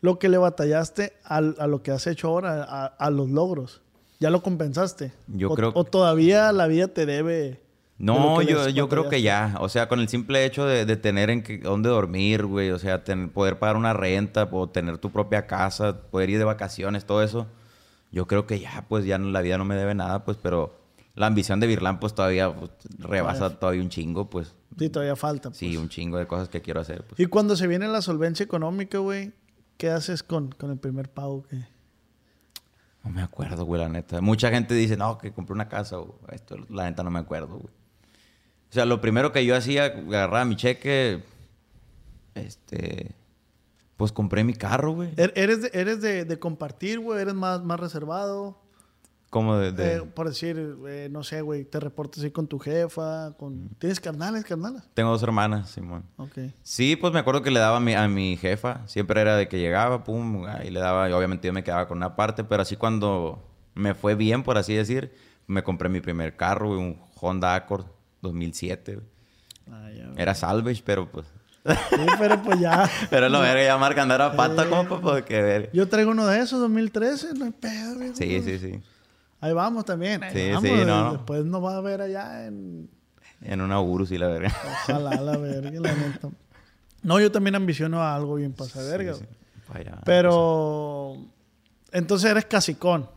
lo 0.00 0.18
que 0.20 0.28
le 0.28 0.38
batallaste 0.38 1.14
al- 1.24 1.56
a, 1.58 1.66
lo 1.66 1.82
que 1.82 1.90
has 1.90 2.06
hecho 2.06 2.28
ahora, 2.28 2.62
a, 2.62 2.86
a 2.86 3.10
los 3.10 3.28
logros? 3.30 3.81
¿Ya 4.22 4.30
lo 4.30 4.40
compensaste? 4.40 5.12
Yo 5.26 5.50
o, 5.50 5.54
creo- 5.56 5.72
¿O 5.74 5.82
todavía 5.82 6.52
la 6.52 6.68
vida 6.68 6.86
te 6.86 7.06
debe 7.06 7.60
No, 7.98 8.38
de 8.38 8.46
yo, 8.46 8.68
yo 8.68 8.88
creo 8.88 9.08
que 9.08 9.20
ya. 9.20 9.56
O 9.58 9.68
sea, 9.68 9.88
con 9.88 9.98
el 9.98 10.08
simple 10.08 10.44
hecho 10.44 10.64
de, 10.64 10.86
de 10.86 10.96
tener 10.96 11.28
en 11.28 11.42
que, 11.42 11.58
dónde 11.58 11.88
dormir, 11.88 12.46
güey. 12.46 12.70
O 12.70 12.78
sea, 12.78 13.02
poder 13.34 13.58
pagar 13.58 13.76
una 13.76 13.94
renta, 13.94 14.48
o 14.52 14.68
tener 14.68 14.98
tu 14.98 15.10
propia 15.10 15.48
casa, 15.48 16.02
poder 16.02 16.30
ir 16.30 16.38
de 16.38 16.44
vacaciones, 16.44 17.04
todo 17.04 17.20
eso. 17.20 17.48
Yo 18.12 18.28
creo 18.28 18.46
que 18.46 18.60
ya, 18.60 18.84
pues 18.88 19.04
ya 19.04 19.18
no- 19.18 19.28
la 19.30 19.40
vida 19.40 19.58
no 19.58 19.64
me 19.64 19.74
debe 19.74 19.92
nada, 19.96 20.24
pues, 20.24 20.36
pero 20.40 20.78
la 21.16 21.26
ambición 21.26 21.58
de 21.58 21.66
Virlán, 21.66 21.98
pues 21.98 22.14
todavía 22.14 22.54
pues, 22.54 22.70
rebasa 22.98 23.58
todavía 23.58 23.82
un 23.82 23.88
chingo, 23.88 24.30
pues. 24.30 24.54
Sí, 24.78 24.88
todavía 24.88 25.16
falta. 25.16 25.48
Pues. 25.50 25.58
Sí, 25.58 25.76
un 25.76 25.88
chingo 25.88 26.16
de 26.16 26.28
cosas 26.28 26.48
que 26.48 26.62
quiero 26.62 26.80
hacer, 26.80 27.04
pues. 27.04 27.18
Y 27.18 27.26
cuando 27.26 27.56
se 27.56 27.66
viene 27.66 27.88
la 27.88 28.02
solvencia 28.02 28.44
económica, 28.44 28.98
güey, 28.98 29.32
¿qué 29.78 29.90
haces 29.90 30.22
con, 30.22 30.52
con 30.52 30.70
el 30.70 30.78
primer 30.78 31.08
pago? 31.10 31.42
que 31.42 31.72
No 33.04 33.10
me 33.10 33.22
acuerdo, 33.22 33.64
güey, 33.64 33.80
la 33.80 33.88
neta. 33.88 34.20
Mucha 34.20 34.50
gente 34.50 34.74
dice, 34.74 34.96
no, 34.96 35.18
que 35.18 35.32
compré 35.32 35.54
una 35.54 35.68
casa 35.68 35.98
o 35.98 36.18
esto. 36.30 36.56
La 36.68 36.84
neta 36.84 37.02
no 37.02 37.10
me 37.10 37.18
acuerdo, 37.18 37.58
güey. 37.58 37.66
O 38.70 38.72
sea, 38.72 38.84
lo 38.86 39.00
primero 39.00 39.32
que 39.32 39.44
yo 39.44 39.54
hacía, 39.56 39.86
agarraba 39.86 40.44
mi 40.44 40.56
cheque, 40.56 41.22
este, 42.34 43.14
pues 43.96 44.12
compré 44.12 44.44
mi 44.44 44.54
carro, 44.54 44.92
güey. 44.92 45.14
¿Er- 45.16 45.32
¿Eres 45.34 45.62
de, 45.62 45.70
eres 45.74 46.00
de, 46.00 46.38
compartir, 46.38 47.00
güey? 47.00 47.20
¿Eres 47.20 47.34
más, 47.34 47.62
más 47.62 47.78
reservado? 47.78 48.58
Como 49.32 49.56
de... 49.56 49.72
de- 49.72 49.94
Eh, 49.96 50.02
por 50.02 50.28
decir, 50.28 50.76
eh, 50.86 51.08
no 51.10 51.22
sé, 51.22 51.40
güey, 51.40 51.64
te 51.64 51.80
reportas 51.80 52.22
ahí 52.22 52.30
con 52.32 52.46
tu 52.48 52.58
jefa, 52.58 53.32
con... 53.38 53.70
¿Tienes 53.78 53.98
carnales, 53.98 54.44
carnalas? 54.44 54.84
Tengo 54.92 55.08
dos 55.08 55.22
hermanas, 55.22 55.70
Simón. 55.70 56.04
Ok. 56.18 56.38
Sí, 56.62 56.96
pues 56.96 57.14
me 57.14 57.20
acuerdo 57.20 57.40
que 57.40 57.50
le 57.50 57.58
daba 57.58 57.78
a 57.78 57.80
mi, 57.80 57.94
a 57.94 58.06
mi 58.08 58.36
jefa. 58.36 58.86
Siempre 58.86 59.22
era 59.22 59.34
de 59.36 59.48
que 59.48 59.58
llegaba, 59.58 60.04
pum, 60.04 60.44
ahí 60.44 60.68
le 60.70 60.80
daba. 60.80 61.08
Y 61.08 61.12
obviamente 61.14 61.46
yo 61.48 61.54
me 61.54 61.64
quedaba 61.64 61.88
con 61.88 61.96
una 61.96 62.14
parte, 62.14 62.44
pero 62.44 62.60
así 62.60 62.76
cuando 62.76 63.42
me 63.74 63.94
fue 63.94 64.14
bien, 64.16 64.42
por 64.42 64.58
así 64.58 64.74
decir, 64.74 65.14
me 65.46 65.62
compré 65.64 65.88
mi 65.88 66.02
primer 66.02 66.36
carro, 66.36 66.68
güey, 66.68 66.80
un 66.80 67.00
Honda 67.18 67.54
Accord 67.54 67.86
2007. 68.20 68.96
güey. 68.96 69.06
Ah, 69.70 69.88
ya. 69.96 70.12
Era 70.22 70.34
salvage, 70.34 70.82
pero 70.84 71.10
pues... 71.10 71.26
Sí, 71.64 71.96
pero 72.18 72.42
pues 72.42 72.60
ya. 72.60 72.90
Pero 73.08 73.28
lo 73.28 73.40
verga, 73.40 73.62
ya 73.64 73.78
marca 73.78 74.02
andar 74.02 74.20
a 74.20 74.34
pata, 74.36 74.68
compa, 74.68 75.00
pues 75.00 75.24
que 75.24 75.40
ver. 75.40 75.70
Yo 75.72 75.88
traigo 75.88 76.10
uno 76.10 76.26
de 76.26 76.40
esos, 76.40 76.58
2013, 76.60 77.34
no 77.34 77.44
hay 77.46 77.52
pedo, 77.52 77.94
güey. 77.94 78.14
Sí, 78.14 78.42
sí, 78.42 78.58
sí. 78.58 78.82
Ahí 79.42 79.52
vamos 79.52 79.84
también. 79.84 80.22
Ahí 80.22 80.32
Sí, 80.32 80.50
vamos, 80.52 80.62
sí, 80.70 80.74
no, 80.86 81.04
no. 81.04 81.12
Después 81.12 81.44
nos 81.44 81.62
va 81.62 81.76
a 81.76 81.80
ver 81.82 82.00
allá 82.00 82.46
en... 82.46 82.88
En 83.42 83.60
una 83.60 83.80
Urus 83.80 84.10
y 84.12 84.18
la 84.18 84.28
verga. 84.28 84.54
Ojalá, 84.88 85.20
la 85.20 85.36
verga, 85.36 85.70
la 85.80 85.92
neta. 85.92 86.28
No, 87.02 87.18
yo 87.20 87.30
también 87.32 87.56
ambiciono 87.56 88.00
a 88.00 88.14
algo 88.14 88.36
bien 88.36 88.52
pasa 88.52 88.80
verga. 88.82 89.14
Sí, 89.14 89.24
sí. 89.28 89.84
Pero... 90.04 91.16
Entonces 91.90 92.30
eres 92.30 92.44
casicón. 92.46 93.08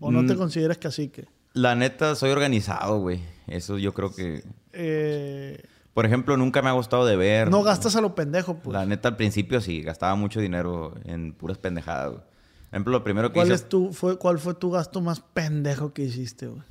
¿O 0.00 0.10
no 0.10 0.26
te 0.26 0.34
Mm. 0.34 0.38
consideras 0.38 0.78
cacique? 0.78 1.26
La 1.52 1.74
neta, 1.74 2.14
soy 2.14 2.30
organizado, 2.30 2.98
güey. 3.00 3.20
Eso 3.46 3.76
yo 3.78 3.92
creo 3.92 4.14
que... 4.14 4.42
Eh, 4.72 5.62
Por 5.92 6.06
ejemplo, 6.06 6.36
nunca 6.38 6.62
me 6.62 6.70
ha 6.70 6.72
gustado 6.72 7.04
de 7.04 7.16
ver. 7.16 7.50
no 7.50 7.62
gastas 7.62 7.94
a 7.94 8.00
lo 8.00 8.14
pendejo, 8.14 8.54
pues. 8.54 8.72
La 8.72 8.86
neta, 8.86 9.08
al 9.10 9.16
principio 9.16 9.60
sí, 9.60 9.82
gastaba 9.82 10.14
mucho 10.14 10.40
dinero 10.40 10.94
en 11.04 11.34
puras 11.34 11.58
pendejadas, 11.58 12.12
güey. 12.12 12.22
Ejemplo, 12.72 12.92
lo 12.92 13.04
primero 13.04 13.28
que 13.28 13.34
¿Cuál, 13.34 13.46
hice... 13.48 13.54
es 13.54 13.68
tu, 13.68 13.92
fue, 13.92 14.18
¿Cuál 14.18 14.38
fue 14.40 14.54
tu 14.54 14.70
gasto 14.70 15.00
más 15.00 15.20
pendejo 15.20 15.92
que 15.92 16.02
hiciste, 16.02 16.46
güey? 16.48 16.62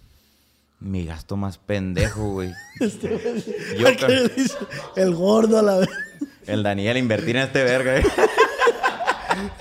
Mi 0.80 1.06
gasto 1.06 1.38
más 1.38 1.58
pendejo, 1.60 2.32
güey. 2.32 2.52
Este 2.80 3.20
Yo. 3.78 3.88
El 4.96 5.14
gordo 5.14 5.60
a 5.60 5.62
la 5.62 5.78
vez. 5.78 5.90
El 6.48 6.64
Daniel, 6.64 6.98
invertir 6.98 7.36
en 7.38 7.44
este 7.44 7.64
verga, 7.64 8.02
güey. 8.02 8.12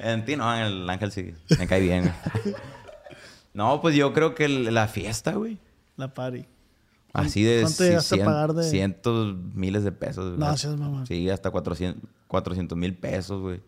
en 0.00 0.24
ti 0.24 0.36
no, 0.36 0.54
en 0.54 0.62
el 0.62 0.90
Ángel 0.90 1.12
sí. 1.12 1.32
Me 1.58 1.66
cae 1.66 1.80
bien, 1.80 2.12
güey. 2.44 2.54
No, 3.54 3.80
pues 3.80 3.94
yo 3.94 4.12
creo 4.12 4.34
que 4.34 4.48
la 4.48 4.88
fiesta, 4.88 5.32
güey. 5.32 5.58
La 5.96 6.12
party. 6.12 6.44
Así 7.14 7.42
de... 7.42 7.62
¿Cuánto 7.62 7.84
llegaste 7.84 8.14
a 8.14 8.18
cien- 8.18 8.24
pagar 8.24 8.52
de- 8.54 8.70
Cientos, 8.70 9.36
miles 9.54 9.84
de 9.84 9.92
pesos. 9.92 10.38
No, 10.38 10.46
güey. 10.46 10.58
seas 10.58 10.76
mamón. 10.78 11.06
Sí, 11.06 11.28
hasta 11.28 11.50
400 11.50 12.78
mil 12.78 12.94
pesos, 12.96 13.40
güey. 13.40 13.60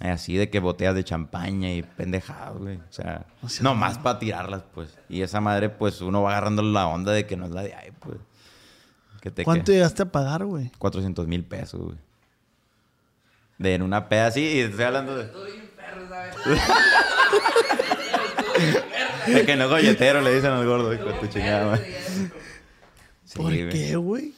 Así 0.00 0.36
de 0.36 0.48
que 0.48 0.60
botellas 0.60 0.94
de 0.94 1.02
champaña 1.02 1.72
y 1.72 1.82
pendejadas, 1.82 2.56
güey. 2.56 2.76
O 2.76 2.92
sea, 2.92 3.26
O 3.42 3.48
sea, 3.48 3.64
no 3.64 3.74
más 3.74 3.98
para 3.98 4.18
tirarlas, 4.20 4.62
pues. 4.72 4.96
Y 5.08 5.22
esa 5.22 5.40
madre, 5.40 5.70
pues, 5.70 6.00
uno 6.00 6.22
va 6.22 6.30
agarrando 6.30 6.62
la 6.62 6.86
onda 6.86 7.10
de 7.12 7.26
que 7.26 7.36
no 7.36 7.46
es 7.46 7.50
la 7.50 7.62
de 7.62 7.74
ahí, 7.74 7.90
pues. 7.98 8.16
Que 9.20 9.32
te 9.32 9.42
¿Cuánto 9.42 9.64
que- 9.66 9.72
llegaste 9.72 10.02
a 10.04 10.12
pagar, 10.12 10.44
güey? 10.44 10.70
400 10.78 11.26
mil 11.26 11.44
pesos, 11.44 11.80
güey. 11.80 11.98
De 13.58 13.74
en 13.74 13.82
una 13.82 14.08
peda 14.08 14.28
así, 14.28 14.40
y 14.40 14.60
estoy 14.60 14.84
hablando 14.84 15.16
de... 15.16 15.24
de 19.26 19.46
que 19.46 19.56
no 19.56 19.68
golletero, 19.68 20.20
le 20.20 20.34
dicen 20.34 20.50
al 20.52 20.64
gordo, 20.66 20.92
hijo 20.94 21.04
tu 21.20 21.26
chingada, 21.26 21.76
güey. 21.76 21.92
Sí, 23.24 23.36
¿Por 23.36 23.52
qué, 23.52 23.96
güey? 23.96 24.32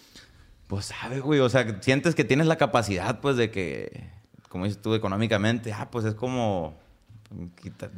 Pues 0.66 0.86
sabes, 0.86 1.20
güey, 1.20 1.40
o 1.40 1.48
sea, 1.48 1.80
sientes 1.80 2.14
que 2.14 2.24
tienes 2.24 2.46
la 2.46 2.56
capacidad, 2.56 3.20
pues, 3.20 3.36
de 3.36 3.50
que, 3.50 4.08
como 4.50 4.64
dices 4.64 4.82
tú, 4.82 4.92
económicamente, 4.94 5.72
ah, 5.72 5.88
pues 5.90 6.04
es 6.04 6.14
como... 6.14 6.74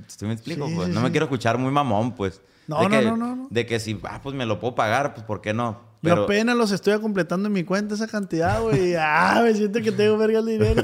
¿Sí 0.09 0.27
me 0.27 0.35
explico? 0.35 0.69
Sí, 0.69 0.75
pues 0.75 0.89
sí, 0.89 0.93
no 0.95 1.01
sí. 1.01 1.05
me 1.05 1.11
quiero 1.11 1.25
escuchar 1.25 1.57
muy 1.59 1.73
mamón, 1.73 2.15
pues. 2.15 2.41
No, 2.69 2.79
De 2.81 2.85
no, 2.85 2.91
que- 2.91 3.07
no, 3.07 3.17
no, 3.17 3.35
no. 3.37 3.47
De 3.51 3.67
que 3.67 3.81
si, 3.81 3.99
ah, 4.05 4.21
pues 4.23 4.35
me 4.37 4.45
lo 4.47 4.61
puedo 4.61 4.75
pagar, 4.75 5.15
pues 5.15 5.25
¿por 5.27 5.41
qué 5.41 5.53
no? 5.55 5.73
Yo 6.03 6.11
Pero, 6.11 6.25
apenas 6.25 6.57
los 6.57 6.71
estoy 6.73 7.01
completando 7.01 7.47
en 7.47 7.53
mi 7.55 7.65
cuenta 7.65 7.95
esa 7.95 8.07
cantidad, 8.09 8.61
güey. 8.61 8.95
Ah, 8.99 9.41
me 9.43 9.55
siento 9.55 9.81
que 9.81 9.91
tengo 9.93 10.19
verga 10.19 10.41
el 10.41 10.47
dinero. 10.47 10.83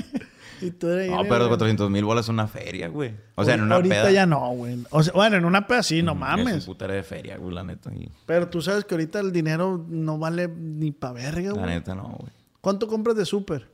y 0.60 0.70
tú 0.70 0.88
eres 0.88 1.10
no, 1.10 1.22
pero 1.22 1.36
güey. 1.38 1.48
400 1.48 1.90
mil 1.90 2.04
bolas 2.04 2.26
es 2.26 2.28
una 2.28 2.46
feria, 2.46 2.88
güey. 2.88 3.14
O 3.34 3.44
sea, 3.44 3.54
en 3.54 3.62
una 3.62 3.76
Ahorita 3.76 3.94
peda. 3.96 4.10
ya 4.12 4.26
no, 4.26 4.50
güey. 4.50 4.84
O 4.90 5.02
sea, 5.02 5.12
bueno, 5.14 5.36
en 5.38 5.44
una 5.44 5.66
peda 5.66 5.82
sí, 5.82 6.02
no 6.02 6.12
Es 6.12 6.18
mames. 6.18 6.54
un 6.54 6.64
putero 6.74 6.92
de 6.92 7.02
feria, 7.02 7.38
güey, 7.38 7.54
la 7.54 7.64
neta. 7.64 7.90
y- 7.94 8.08
Pero 8.26 8.48
tú 8.48 8.60
sabes 8.62 8.84
que 8.84 8.94
ahorita 8.94 9.18
el 9.20 9.32
dinero 9.32 9.84
no 9.88 10.18
vale 10.18 10.46
ni 10.48 10.92
pa' 10.92 11.12
verga, 11.12 11.48
La 11.48 11.62
güey. 11.62 11.66
neta 11.66 11.94
no, 11.94 12.04
güey. 12.20 12.30
¿Cuánto 12.60 12.86
compras 12.86 13.16
de 13.16 13.24
súper? 13.24 13.66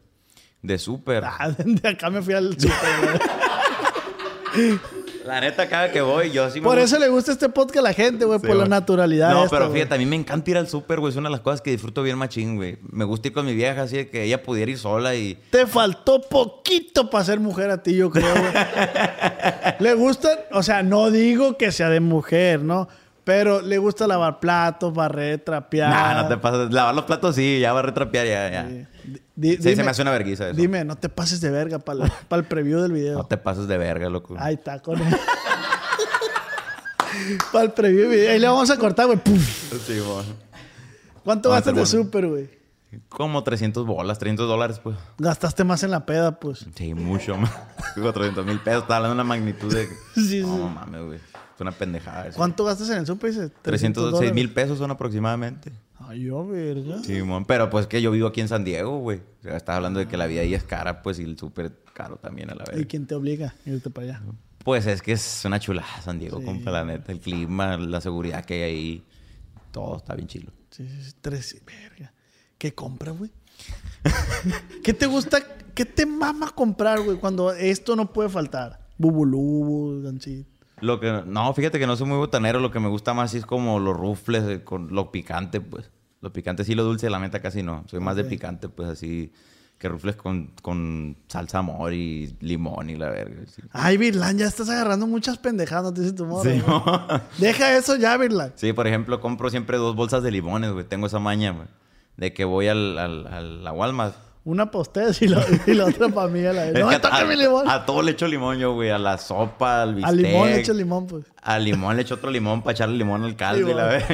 De 0.63 0.79
súper. 0.79 1.25
Ah, 1.25 1.51
de 1.59 1.89
acá 1.89 2.11
me 2.11 2.23
fui 2.23 2.35
al 2.35 2.59
súper, 2.59 3.19
güey. 4.55 4.79
La 5.25 5.41
neta, 5.41 5.69
cada 5.69 5.91
que 5.91 6.01
voy, 6.01 6.31
yo 6.31 6.49
sí 6.51 6.61
me 6.61 6.65
Por 6.67 6.79
gusta- 6.79 6.85
eso 6.97 6.99
le 7.05 7.09
gusta 7.09 7.33
este 7.33 7.49
podcast 7.49 7.79
a 7.79 7.83
la 7.83 7.93
gente, 7.93 8.25
güey, 8.25 8.39
Sí, 8.39 8.47
por 8.47 8.55
la 8.57 8.67
naturalidad. 8.67 9.31
No, 9.33 9.45
esta, 9.45 9.57
pero 9.57 9.69
güey. 9.69 9.81
fíjate, 9.81 9.97
a 9.97 9.99
mí 9.99 10.07
me 10.07 10.15
encanta 10.15 10.51
ir 10.53 10.57
al 10.57 10.69
súper, 10.69 11.01
güey. 11.01 11.11
Es 11.11 11.17
una 11.17 11.29
de 11.29 11.33
las 11.33 11.41
cosas 11.41 11.61
que 11.61 11.73
disfruto 11.73 12.05
bien 12.05 12.17
machín, 12.17 12.55
güey. 12.55 12.79
Me 12.93 13.05
gusta 13.05 13.27
ir 13.29 13.35
con 13.35 13.45
mi 13.45 13.53
vieja 13.53 13.83
así 13.83 13.97
de 13.97 14.09
que 14.09 14.23
ella 14.23 14.43
pudiera 14.45 14.71
ir 14.71 14.79
sola 14.79 15.17
y... 15.17 15.37
Te 15.51 15.67
faltó 15.67 16.21
poquito 16.21 17.11
para 17.11 17.25
ser 17.25 17.41
mujer 17.41 17.71
a 17.71 17.83
ti, 17.83 17.97
yo 17.97 18.09
creo, 18.09 18.33
güey. 18.37 18.53
le 19.81 19.95
gusta, 19.95 20.29
o 20.53 20.63
sea, 20.63 20.85
no 20.85 21.11
digo 21.11 21.57
que 21.59 21.73
sea 21.73 21.91
de 21.91 21.99
mujer, 22.01 22.63
¿no? 22.63 22.89
Pero 23.27 23.61
le 23.61 23.77
gusta 23.79 24.07
lavar 24.07 24.39
platos, 24.39 24.95
barrer, 24.95 25.41
trapear. 25.41 25.91
Nah, 25.91 26.23
no 26.23 26.29
te 26.29 26.37
pases. 26.37 26.73
Lavar 26.73 26.95
los 26.95 27.07
platos 27.07 27.35
sí, 27.35 27.59
ya 27.59 27.73
va 27.73 27.81
a 27.81 27.83
retrapear, 27.83 28.25
ya, 28.25 28.49
ya. 28.49 28.89
Sí. 29.37 29.57
Se 29.61 29.83
me 29.83 29.91
hace 29.91 30.03
una 30.03 30.13
vergüenza 30.13 30.51
eso. 30.51 30.57
Dime, 30.57 30.85
no 30.85 30.95
te 30.95 31.09
pases 31.09 31.41
de 31.41 31.51
verga 31.51 31.81
para 31.81 32.09
el 32.31 32.45
preview 32.49 32.81
del 32.81 32.93
video. 32.93 33.19
No 33.19 33.27
te 33.27 33.37
pases 33.37 33.67
de 33.67 33.79
verga, 33.79 34.09
loco. 34.09 34.37
Ahí 34.39 34.55
está, 34.55 34.81
con 34.81 35.03
él. 35.03 35.13
para 37.53 37.65
el 37.65 37.73
preview 37.73 38.03
del 38.03 38.11
video. 38.11 38.31
Ahí 38.31 38.39
le 38.39 38.47
vamos 38.47 38.71
a 38.71 38.79
cortar, 38.79 39.07
güey. 39.07 39.19
Sí, 39.27 39.99
bueno. 39.99 40.33
¿Cuánto 41.25 41.51
gastas 41.51 41.75
de 41.75 41.85
súper, 41.85 42.29
güey? 42.29 42.49
Como 43.09 43.43
300 43.43 43.85
bolas, 43.85 44.21
300 44.21 44.47
dólares, 44.47 44.79
pues. 44.79 44.97
Gastaste 45.19 45.65
más 45.65 45.83
en 45.83 45.91
la 45.91 46.07
peda, 46.07 46.39
pues. 46.39 46.65
Sí, 46.77 46.95
mucho 46.95 47.37
más. 47.37 47.51
400 48.01 48.47
mil 48.47 48.61
pesos. 48.61 48.83
Estaba 48.83 48.99
hablando 48.99 49.17
de 49.17 49.23
una 49.23 49.25
magnitud 49.25 49.75
de... 49.75 49.89
Sí, 50.15 50.43
no, 50.43 50.69
mames, 50.69 51.03
güey. 51.03 51.19
Es 51.57 51.61
una 51.61 51.73
pendejada 51.73 52.29
eso. 52.29 52.37
¿Cuánto 52.37 52.65
gastas 52.65 52.89
en 52.91 52.99
el 52.99 53.07
súper? 53.07 53.31
Dice, 53.33 53.49
306 53.63 54.33
mil 54.35 54.53
pesos 54.53 54.79
son 54.79 54.91
aproximadamente. 54.91 55.73
Ay, 55.99 56.25
yo, 56.25 56.47
verga. 56.47 57.03
Sí, 57.03 57.23
mon. 57.23 57.45
Pero 57.47 57.71
pues 57.71 57.87
que 57.87 58.01
yo 58.03 58.11
vivo 58.11 58.29
aquí 58.29 58.43
en 58.43 58.49
San 58.49 58.63
Diego, 58.63 58.99
güey. 59.01 59.19
O 59.41 59.43
sea, 59.43 59.57
estás 59.57 59.77
hablando 59.77 59.99
de 59.99 60.07
que 60.07 60.17
la 60.19 60.27
vida 60.27 60.43
ahí 60.43 60.53
es 60.55 60.63
cara, 60.63 61.03
pues, 61.03 61.19
y 61.19 61.23
el 61.25 61.39
súper 61.39 61.73
caro 61.95 62.17
también 62.19 62.51
a 62.51 62.55
la 62.55 62.65
¿Y 62.75 62.77
vez. 62.79 62.87
quién 62.87 63.07
te 63.07 63.15
obliga 63.15 63.55
a 63.67 63.71
irte 63.71 63.89
para 63.91 64.07
allá? 64.07 64.23
Pues 64.63 64.87
es 64.87 65.01
que 65.01 65.13
es 65.13 65.43
una 65.47 65.59
chulada 65.59 65.89
San 66.03 66.19
Diego, 66.19 66.41
Sí. 66.41 66.45
compa, 66.45 66.71
la 66.71 66.85
neta. 66.85 67.11
El 67.13 67.21
clima, 67.21 67.77
la 67.79 68.01
seguridad 68.03 68.45
que 68.45 68.55
hay 68.55 68.63
ahí. 68.63 69.05
Todo 69.73 69.97
está 69.97 70.15
bien 70.15 70.29
chilo. 70.29 70.53
Sí, 70.71 70.87
sí, 70.87 71.03
sí, 71.05 71.13
tres, 71.23 71.57
verga. 71.65 72.13
¿Qué 72.59 72.75
compra, 72.75 73.13
güey? 73.13 73.31
¿Qué 74.85 74.93
te 74.93 75.07
gusta? 75.07 75.39
¿Qué 75.75 75.85
te 75.85 76.05
mama 76.07 76.51
comprar, 76.51 77.01
güey? 77.01 77.17
Cuando 77.19 77.53
esto 77.53 77.97
no 77.97 78.13
puede 78.13 78.29
faltar. 78.29 78.87
Bubulú, 78.99 80.03
gancito. 80.05 80.51
Lo 80.81 81.01
que... 81.01 81.23
No, 81.27 81.53
fíjate 81.55 81.79
que 81.79 81.87
no 81.87 81.97
soy 81.97 82.07
muy 82.07 82.19
botanero. 82.19 82.61
Lo 82.61 82.71
que 82.71 82.81
me 82.81 82.89
gusta 82.89 83.15
más 83.15 83.33
es 83.35 83.47
como 83.47 83.79
los 83.79 83.97
rufles, 83.97 84.45
eh, 84.45 84.65
con 84.65 84.95
lo 84.95 85.11
picante, 85.11 85.61
pues. 85.61 85.91
Lo 86.21 86.33
picante 86.33 86.65
sí, 86.65 86.75
lo 86.75 86.85
dulce, 86.85 87.09
la 87.11 87.19
neta 87.19 87.41
casi 87.41 87.63
no. 87.63 87.85
Soy 87.89 88.01
más 88.01 88.17
de 88.17 88.25
picante, 88.25 88.69
pues, 88.69 88.89
así... 88.89 89.33
Que 89.79 89.91
rufles 89.91 90.17
con, 90.17 90.53
con 90.63 91.19
salsa 91.29 91.59
amor 91.59 91.93
y 91.93 92.35
limón 92.41 92.89
y 92.89 92.97
la 92.97 93.11
verga. 93.11 93.43
sí. 93.47 93.61
Ay, 93.73 93.99
Virlan, 93.99 94.39
ya 94.39 94.47
estás 94.47 94.71
agarrando 94.71 95.07
muchas 95.07 95.37
pendejadas, 95.37 95.85
no 95.85 95.93
te 95.93 96.01
dice 96.01 96.15
tu 96.15 96.25
morro. 96.25 96.51
Sí. 96.51 96.63
Deja 97.43 97.77
eso 97.77 97.95
ya, 97.97 98.17
Virlan. 98.17 98.55
Sí, 98.55 98.73
por 98.73 98.87
ejemplo, 98.87 99.21
compro 99.21 99.51
siempre 99.51 99.77
dos 99.77 99.95
bolsas 99.95 100.23
de 100.23 100.31
limones, 100.31 100.73
güey. 100.73 100.87
Tengo 100.87 101.09
esa 101.09 101.19
maña, 101.19 101.51
güey. 101.51 101.69
De 102.17 102.33
que 102.33 102.47
voy 102.47 102.69
al, 102.69 102.99
al, 102.99 103.27
al- 103.27 103.67
a 103.67 103.73
Walmart. 103.73 104.15
Una 104.47 104.71
para 104.71 104.83
ustedes 104.83 105.21
y 105.23 105.29
la, 105.29 105.45
y 105.67 105.75
la 105.75 105.87
otra 105.87 106.09
para 106.09 106.29
mí. 106.29 106.41
la. 106.41 106.69
Es 106.69 106.73
No 106.79 106.89
que 106.89 107.01
a, 107.03 107.25
mi 107.25 107.35
limón. 107.37 107.69
a 107.69 107.85
todo 107.85 108.01
le 108.01 108.13
echo 108.13 108.27
limón 108.29 108.57
yo, 108.59 108.75
güey. 108.75 108.91
A 108.91 108.99
la 108.99 109.19
sopa, 109.19 109.83
al 109.83 109.97
bistec. 109.97 110.09
Al 110.09 110.17
limón 110.23 110.49
le 110.49 110.61
echo 110.61 110.73
limón, 110.73 111.07
pues. 111.09 111.25
Al 111.43 111.65
limón 111.65 111.97
le 111.97 112.03
echo 112.03 112.15
otro 112.15 112.31
limón 112.31 112.63
para 112.63 112.73
echarle 112.73 112.97
limón 112.97 113.25
al 113.25 113.35
caldo 113.35 113.63
y 113.63 113.65
Limón. 113.65 113.77
la 113.77 113.89
vez. 113.89 114.05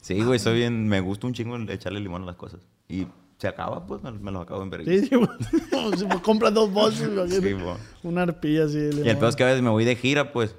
Sí, 0.00 0.20
güey, 0.22 0.38
soy 0.38 0.56
bien... 0.56 0.86
Me 0.88 1.00
gusta 1.00 1.26
un 1.26 1.34
chingo 1.34 1.56
echarle 1.70 2.00
limón 2.00 2.24
a 2.24 2.26
las 2.26 2.36
cosas. 2.36 2.60
Y 2.88 3.06
se 3.38 3.48
acaba, 3.48 3.86
pues 3.86 4.02
me, 4.02 4.10
me 4.12 4.30
lo 4.32 4.40
acabo 4.40 4.62
en 4.62 4.70
vergüenza. 4.70 5.06
Sí, 5.06 5.96
sí, 5.96 6.06
me 6.06 6.20
compras 6.20 6.52
dos 6.52 6.70
bolsas. 6.72 7.08
Sí. 7.30 7.56
Una 8.02 8.22
arpilla 8.22 8.64
así 8.64 8.78
de 8.78 8.86
Y 8.86 8.88
el 8.90 8.96
limón. 9.04 9.18
peor 9.18 9.28
es 9.30 9.36
que 9.36 9.42
a 9.44 9.46
veces 9.46 9.62
me 9.62 9.70
voy 9.70 9.84
de 9.84 9.94
gira, 9.96 10.32
pues. 10.32 10.54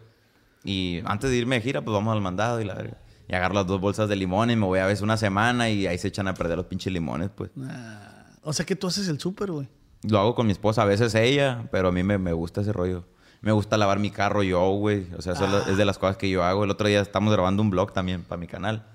Y 0.64 1.02
antes 1.06 1.30
de 1.30 1.36
irme 1.38 1.56
de 1.56 1.62
gira, 1.62 1.82
pues 1.82 1.94
vamos 1.94 2.14
al 2.16 2.22
mandado 2.22 2.62
y 2.62 2.66
la 2.66 2.76
verga. 2.76 2.98
Y 3.28 3.36
agarro 3.36 3.56
las 3.56 3.68
dos 3.68 3.82
bolsas 3.82 4.08
de 4.08 4.16
limón 4.16 4.52
y 4.52 4.56
me 4.56 4.66
voy 4.66 4.80
a 4.80 4.86
veces 4.86 5.02
una 5.02 5.18
semana 5.18 5.70
y 5.70 5.86
ahí 5.86 5.98
se 5.98 6.08
echan 6.08 6.30
a 6.30 6.34
perder 6.34 6.56
los 6.58 6.66
pinches 6.68 6.94
limones, 6.94 7.30
pues. 7.36 7.52
Ah, 7.70 8.17
o 8.48 8.54
sea 8.54 8.66
que 8.66 8.76
tú 8.76 8.88
haces 8.88 9.08
el 9.08 9.20
súper, 9.20 9.52
güey. 9.52 9.68
Lo 10.04 10.20
hago 10.20 10.36
con 10.36 10.46
mi 10.46 10.52
esposa, 10.52 10.84
a 10.84 10.86
veces 10.86 11.14
ella, 11.16 11.68
pero 11.72 11.90
a 11.90 11.92
mí 11.92 12.04
me, 12.04 12.18
me 12.18 12.32
gusta 12.34 12.62
ese 12.62 12.72
rollo. 12.74 13.04
Me 13.42 13.52
gusta 13.52 13.78
lavar 13.78 14.00
mi 14.00 14.10
carro 14.10 14.42
yo, 14.44 14.68
güey. 14.72 15.08
O 15.18 15.22
sea, 15.22 15.34
eso 15.34 15.46
es 15.46 15.52
la- 15.52 15.72
es 15.72 15.78
de 15.78 15.86
las 15.86 15.98
cosas 15.98 16.18
que 16.18 16.30
yo 16.30 16.44
hago. 16.44 16.64
El 16.64 16.72
otro 16.72 16.88
día 16.88 17.02
estamos 17.02 17.32
grabando 17.34 17.62
un 17.62 17.70
blog 17.70 17.94
también 17.94 18.24
para 18.24 18.40
mi 18.40 18.48
canal. 18.48 18.86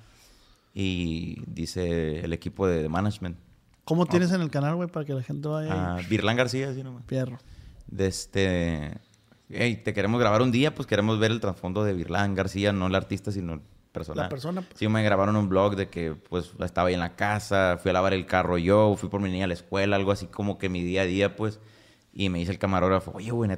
Y 0.75 1.43
dice 1.47 2.21
el 2.21 2.33
equipo 2.33 2.67
de 2.67 2.89
management. 2.89 3.37
¿Cómo 3.85 4.07
tienes 4.07 4.31
en 4.33 4.41
el 4.41 4.51
canal, 4.51 4.75
güey? 4.77 4.89
Para 4.89 5.05
que 5.05 5.13
la 5.15 5.23
gente 5.23 5.49
vaya 5.49 5.97
Ah. 5.97 6.01
Virlán 6.09 6.37
García, 6.37 6.71
así 6.71 6.83
nomás. 6.83 7.05
Pierro. 7.05 7.39
de 7.89 8.07
este 8.07 8.99
hey, 9.51 9.83
te 9.85 9.93
queremos 9.93 10.19
grabar 10.19 10.41
un 10.41 10.51
día, 10.51 10.75
pues 10.75 10.87
queremos 10.87 11.19
ver 11.19 11.31
el 11.31 11.41
trasfondo 11.41 11.85
de 11.85 11.93
Virlán 11.93 12.35
García, 12.35 12.73
no 12.73 12.87
el 12.87 12.95
artista, 12.95 13.31
sino 13.33 13.61
el 13.93 13.95
personal. 13.95 14.25
La 14.25 14.29
persona, 14.29 14.63
pues. 14.63 14.79
Sí, 14.79 14.89
me 14.89 15.03
grabaron 15.03 15.37
un 15.37 15.49
blog 15.49 15.77
de 15.77 15.89
que 15.89 16.15
pues 16.15 16.53
estaba 16.61 16.89
ahí 16.89 16.95
en 16.95 17.01
la 17.01 17.15
casa, 17.15 17.79
fui 17.81 17.91
a 17.91 17.93
lavar 17.93 18.15
el 18.15 18.27
carro 18.27 18.57
yo, 18.59 18.95
fui 18.97 19.09
por 19.09 19.21
mi 19.21 19.31
niña 19.31 19.45
a 19.45 19.49
la 19.49 19.55
escuela, 19.55 19.97
algo 19.97 20.13
así 20.13 20.27
como 20.27 20.59
que 20.59 20.69
mi 20.69 20.83
día 20.83 21.03
a 21.03 21.05
día, 21.05 21.37
pues. 21.37 21.61
Y 22.13 22.29
me 22.29 22.39
dice 22.39 22.53
el 22.53 22.59
camarógrafo, 22.59 23.13
oye, 23.15 23.31
güey, 23.31 23.51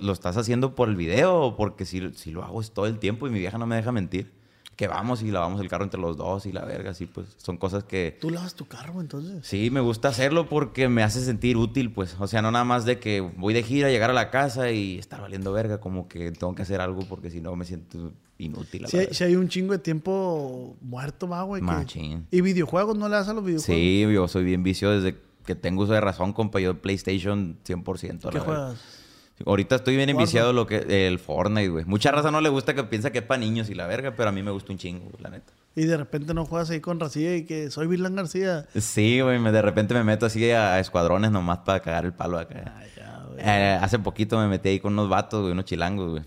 ¿lo 0.00 0.12
estás 0.12 0.36
haciendo 0.36 0.74
por 0.74 0.88
el 0.88 0.96
video 0.96 1.54
porque 1.56 1.84
si, 1.84 2.12
si 2.14 2.30
lo 2.30 2.44
hago 2.44 2.60
es 2.60 2.72
todo 2.72 2.86
el 2.86 2.98
tiempo 2.98 3.26
y 3.26 3.30
mi 3.30 3.38
vieja 3.38 3.58
no 3.58 3.66
me 3.66 3.76
deja 3.76 3.92
mentir? 3.92 4.32
Que 4.76 4.88
vamos 4.88 5.22
y 5.22 5.30
lavamos 5.30 5.60
el 5.60 5.68
carro 5.68 5.84
entre 5.84 6.00
los 6.00 6.16
dos 6.16 6.46
y 6.46 6.52
la 6.52 6.64
verga, 6.64 6.92
así 6.92 7.04
pues. 7.04 7.34
Son 7.36 7.58
cosas 7.58 7.84
que... 7.84 8.16
¿Tú 8.18 8.30
lavas 8.30 8.54
tu 8.54 8.66
carro, 8.66 9.00
entonces? 9.00 9.46
Sí, 9.46 9.70
me 9.70 9.80
gusta 9.80 10.08
hacerlo 10.08 10.48
porque 10.48 10.88
me 10.88 11.02
hace 11.02 11.22
sentir 11.22 11.58
útil, 11.58 11.92
pues. 11.92 12.16
O 12.18 12.26
sea, 12.26 12.40
no 12.40 12.50
nada 12.50 12.64
más 12.64 12.86
de 12.86 12.98
que 12.98 13.20
voy 13.20 13.52
de 13.52 13.62
gira, 13.62 13.90
llegar 13.90 14.08
a 14.08 14.14
la 14.14 14.30
casa 14.30 14.70
y 14.70 14.98
estar 14.98 15.20
valiendo 15.20 15.52
verga, 15.52 15.80
como 15.80 16.08
que 16.08 16.32
tengo 16.32 16.54
que 16.54 16.62
hacer 16.62 16.80
algo 16.80 17.02
porque 17.02 17.30
si 17.30 17.42
no 17.42 17.54
me 17.56 17.66
siento 17.66 18.12
inútil. 18.40 18.86
Si 18.86 18.98
hay, 18.98 19.08
si 19.12 19.24
hay 19.24 19.36
un 19.36 19.48
chingo 19.48 19.72
de 19.72 19.78
tiempo 19.78 20.76
muerto, 20.80 21.28
va, 21.28 21.42
güey. 21.42 21.60
que- 21.60 21.66
Machín. 21.66 22.26
¿Y 22.30 22.40
videojuegos? 22.40 22.96
¿No 22.96 23.08
le 23.08 23.16
das 23.16 23.28
a 23.28 23.34
los 23.34 23.44
videojuegos? 23.44 23.64
Sí, 23.64 24.06
yo 24.12 24.28
soy 24.28 24.44
bien 24.44 24.62
vicio 24.62 24.90
desde 24.90 25.18
que 25.44 25.54
tengo 25.54 25.82
uso 25.84 25.92
de 25.92 26.00
razón, 26.00 26.32
compa. 26.32 26.60
Yo 26.60 26.80
PlayStation 26.80 27.58
100%. 27.64 28.28
a 28.28 28.30
¿Qué 28.30 28.38
la 28.38 28.44
juegas? 28.44 28.80
Ahorita 29.46 29.76
estoy 29.76 29.96
bien 29.96 30.10
enviciado 30.10 30.52
lo 30.52 30.66
que 30.66 31.06
el 31.06 31.18
Fortnite, 31.18 31.68
güey. 31.70 31.84
Mucha 31.86 32.10
raza 32.10 32.30
no 32.30 32.42
le 32.42 32.50
gusta 32.50 32.74
que 32.74 32.84
piensa 32.84 33.10
que 33.10 33.18
es 33.20 33.24
para 33.24 33.40
niños 33.40 33.70
y 33.70 33.74
la 33.74 33.86
verga, 33.86 34.14
pero 34.14 34.28
a 34.28 34.32
mí 34.32 34.42
me 34.42 34.50
gusta 34.50 34.70
un 34.70 34.78
chingo, 34.78 35.10
la 35.18 35.30
neta. 35.30 35.50
Y 35.74 35.84
de 35.86 35.96
repente 35.96 36.34
no 36.34 36.44
juegas 36.44 36.68
ahí 36.68 36.80
con 36.80 37.00
Racía 37.00 37.34
y 37.36 37.44
que 37.46 37.70
soy 37.70 37.86
Virlán 37.86 38.16
García. 38.16 38.66
Sí, 38.76 39.18
güey, 39.22 39.42
de 39.42 39.62
repente 39.62 39.94
me 39.94 40.04
meto 40.04 40.26
así 40.26 40.50
a, 40.50 40.74
a 40.74 40.80
escuadrones 40.80 41.30
nomás 41.30 41.60
para 41.60 41.80
cagar 41.80 42.04
el 42.04 42.12
palo 42.12 42.38
acá. 42.38 42.74
Ay, 42.76 42.90
ya, 42.94 43.24
güey. 43.30 43.38
Eh, 43.40 43.78
hace 43.80 43.98
poquito 43.98 44.38
me 44.38 44.46
metí 44.46 44.68
ahí 44.68 44.78
con 44.78 44.92
unos 44.92 45.08
vatos, 45.08 45.40
güey, 45.40 45.52
unos 45.52 45.64
chilangos, 45.64 46.10
güey. 46.10 46.22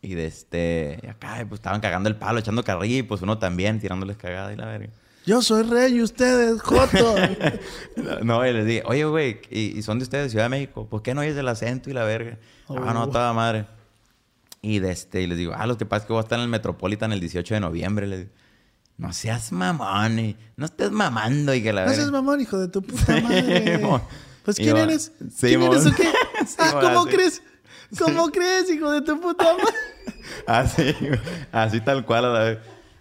Y 0.00 0.14
de 0.14 0.26
este, 0.26 1.00
y 1.02 1.06
acá, 1.08 1.44
pues 1.48 1.58
estaban 1.58 1.80
cagando 1.80 2.08
el 2.08 2.16
palo, 2.16 2.38
echando 2.38 2.62
carrilla 2.62 2.98
y 2.98 3.02
pues 3.02 3.20
uno 3.22 3.38
también 3.38 3.80
tirándoles 3.80 4.16
cagada 4.16 4.52
y 4.52 4.56
la 4.56 4.66
verga. 4.66 4.92
Yo 5.26 5.42
soy 5.42 5.64
rey 5.64 5.96
y 5.96 6.02
ustedes, 6.02 6.62
Joto. 6.62 7.16
No, 8.22 8.46
y 8.46 8.52
les 8.52 8.64
dije, 8.64 8.82
oye, 8.86 9.04
güey, 9.04 9.40
¿y, 9.50 9.76
y 9.78 9.82
son 9.82 9.98
de 9.98 10.04
ustedes 10.04 10.24
de 10.26 10.30
Ciudad 10.30 10.44
de 10.46 10.50
México? 10.50 10.86
¿Por 10.88 11.02
qué 11.02 11.14
no 11.14 11.20
oyes 11.20 11.36
el 11.36 11.48
acento 11.48 11.90
y 11.90 11.92
la 11.92 12.04
verga? 12.04 12.38
Ah, 12.68 12.92
no, 12.94 13.02
Oh. 13.04 13.08
toda 13.08 13.32
madre. 13.32 13.66
Y 14.62 14.78
de 14.78 14.90
este, 14.92 15.22
y 15.22 15.26
les 15.26 15.36
digo, 15.38 15.52
ah, 15.56 15.66
lo 15.66 15.76
que 15.76 15.84
pasa 15.86 16.02
es 16.02 16.06
que 16.06 16.12
voy 16.12 16.20
a 16.20 16.22
estar 16.22 16.38
en 16.38 16.44
el 16.44 16.48
Metropolitan 16.48 17.12
el 17.12 17.20
18 17.20 17.54
de 17.54 17.60
noviembre. 17.60 18.06
Les 18.06 18.18
digo, 18.20 18.30
no 18.96 19.12
seas 19.12 19.52
mamón, 19.52 20.18
y 20.18 20.36
no 20.56 20.64
estés 20.66 20.90
mamando 20.90 21.52
y 21.54 21.62
que 21.62 21.72
la 21.72 21.82
no 21.82 21.86
verga. 21.88 22.02
seas 22.02 22.10
mamón, 22.12 22.40
hijo 22.40 22.58
de 22.58 22.68
tu 22.68 22.82
puta 22.82 23.20
madre. 23.20 23.80
pues, 24.44 24.56
¿quién 24.56 24.76
eres? 24.76 25.12
¿Quién 25.40 25.62
eres 25.62 25.86
o 25.86 25.92
qué? 25.94 26.08
Ah, 26.58 26.78
¿cómo 26.80 27.04
crees? 27.06 27.42
¿Cómo 27.98 28.30
crees, 28.30 28.70
hijo 28.70 28.90
de 28.90 29.02
tu 29.02 29.20
puta 29.20 29.44
madre? 29.44 29.74
Así, 30.46 30.94
güey. 31.00 31.20
así 31.52 31.80
tal 31.80 32.04
cual 32.04 32.26
a 32.26 32.28
la 32.32 32.40
vez. 32.40 32.58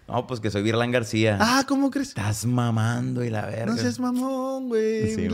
No, 0.07 0.25
pues 0.25 0.39
que 0.39 0.49
soy 0.49 0.61
Virlán 0.61 0.91
García. 0.91 1.37
Ah, 1.41 1.65
¿cómo 1.67 1.91
crees? 1.91 2.09
Estás 2.09 2.45
mamando 2.45 3.23
y 3.23 3.29
la 3.29 3.45
verga. 3.45 3.65
No 3.65 3.75
seas 3.77 3.99
mamón, 3.99 4.69
güey. 4.69 5.13
Sí. 5.13 5.27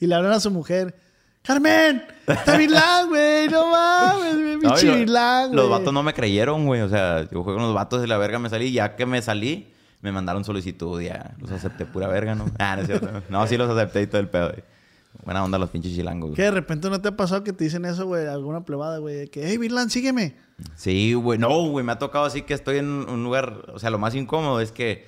Y 0.00 0.06
le 0.06 0.14
hablan 0.14 0.32
a 0.32 0.40
su 0.40 0.50
mujer. 0.50 0.94
Carmen, 1.42 2.04
está 2.26 2.56
Virlán, 2.56 3.08
güey. 3.08 3.48
No 3.48 3.68
mames. 3.68 4.36
Mi 4.36 4.56
No, 4.62 4.70
güey. 4.70 5.52
Los 5.52 5.68
vatos 5.68 5.92
no 5.92 6.04
me 6.04 6.14
creyeron, 6.14 6.66
güey. 6.66 6.82
O 6.82 6.88
sea, 6.88 7.28
yo 7.28 7.42
jugué 7.42 7.54
con 7.56 7.62
los 7.64 7.74
vatos 7.74 8.04
y 8.04 8.06
la 8.06 8.16
verga 8.16 8.38
me 8.38 8.48
salí. 8.48 8.70
Ya 8.70 8.94
que 8.94 9.06
me 9.06 9.20
salí, 9.22 9.72
me 10.00 10.12
mandaron 10.12 10.44
solicitud. 10.44 11.00
y 11.00 11.06
Ya 11.06 11.34
los 11.40 11.50
acepté 11.50 11.84
pura 11.84 12.06
verga, 12.06 12.36
¿no? 12.36 12.44
Ah, 12.60 12.76
no 12.76 12.82
es 12.82 12.86
cierto. 12.86 13.22
No, 13.28 13.44
sí 13.48 13.56
los 13.56 13.68
acepté 13.68 14.02
y 14.02 14.06
todo 14.06 14.20
el 14.20 14.28
pedo. 14.28 14.50
güey. 14.50 14.62
Buena 15.24 15.44
onda 15.44 15.58
los 15.58 15.70
pinches 15.70 15.92
chilangos. 15.94 16.30
güey. 16.30 16.36
Que 16.36 16.42
de 16.42 16.50
repente 16.50 16.90
no 16.90 17.00
te 17.00 17.08
ha 17.08 17.16
pasado 17.16 17.44
que 17.44 17.52
te 17.52 17.64
dicen 17.64 17.84
eso, 17.84 18.06
güey, 18.06 18.26
alguna 18.26 18.64
plebada, 18.64 18.98
güey, 18.98 19.14
de 19.16 19.28
que, 19.28 19.46
hey, 19.46 19.56
Virlán, 19.56 19.90
sígueme. 19.90 20.34
Sí, 20.76 21.14
güey. 21.14 21.38
No, 21.38 21.68
güey. 21.68 21.84
Me 21.84 21.92
ha 21.92 21.98
tocado 21.98 22.24
así 22.24 22.42
que 22.42 22.54
estoy 22.54 22.78
en 22.78 22.86
un 22.86 23.22
lugar... 23.24 23.66
O 23.74 23.78
sea, 23.78 23.90
lo 23.90 23.98
más 23.98 24.14
incómodo 24.14 24.60
es 24.60 24.72
que... 24.72 25.06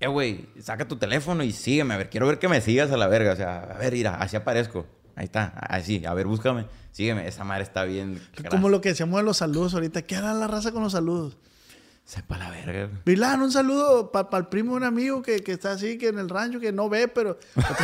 Eh, 0.00 0.08
güey, 0.08 0.48
saca 0.60 0.88
tu 0.88 0.96
teléfono 0.96 1.44
y 1.44 1.52
sígueme. 1.52 1.94
A 1.94 1.96
ver, 1.96 2.10
quiero 2.10 2.26
ver 2.26 2.38
que 2.38 2.48
me 2.48 2.60
sigas 2.60 2.90
a 2.90 2.96
la 2.96 3.06
verga. 3.06 3.32
O 3.32 3.36
sea, 3.36 3.60
a 3.74 3.78
ver, 3.78 3.92
mira, 3.92 4.16
así 4.16 4.36
aparezco. 4.36 4.84
Ahí 5.14 5.24
está. 5.24 5.44
Así. 5.44 6.04
A 6.04 6.14
ver, 6.14 6.26
búscame. 6.26 6.66
Sígueme. 6.90 7.26
Esa 7.28 7.44
madre 7.44 7.62
está 7.62 7.84
bien. 7.84 8.20
Como 8.50 8.68
lo 8.68 8.80
que 8.80 8.88
decíamos 8.90 9.20
de 9.20 9.24
los 9.24 9.36
saludos 9.36 9.74
ahorita. 9.74 10.02
¿Qué 10.02 10.16
hará 10.16 10.34
la 10.34 10.48
raza 10.48 10.72
con 10.72 10.82
los 10.82 10.92
saludos? 10.92 11.36
Sepa 12.04 12.36
la 12.36 12.50
verga. 12.50 12.88
Virlán, 13.06 13.40
un 13.42 13.50
saludo 13.52 14.10
para 14.10 14.36
el 14.38 14.46
primo 14.46 14.72
de 14.72 14.76
un 14.78 14.84
amigo 14.84 15.22
que, 15.22 15.40
que 15.42 15.52
está 15.52 15.72
así, 15.72 15.96
que 15.96 16.08
en 16.08 16.18
el 16.18 16.28
rancho, 16.28 16.60
que 16.60 16.72
no 16.72 16.88
ve, 16.88 17.08
pero 17.08 17.38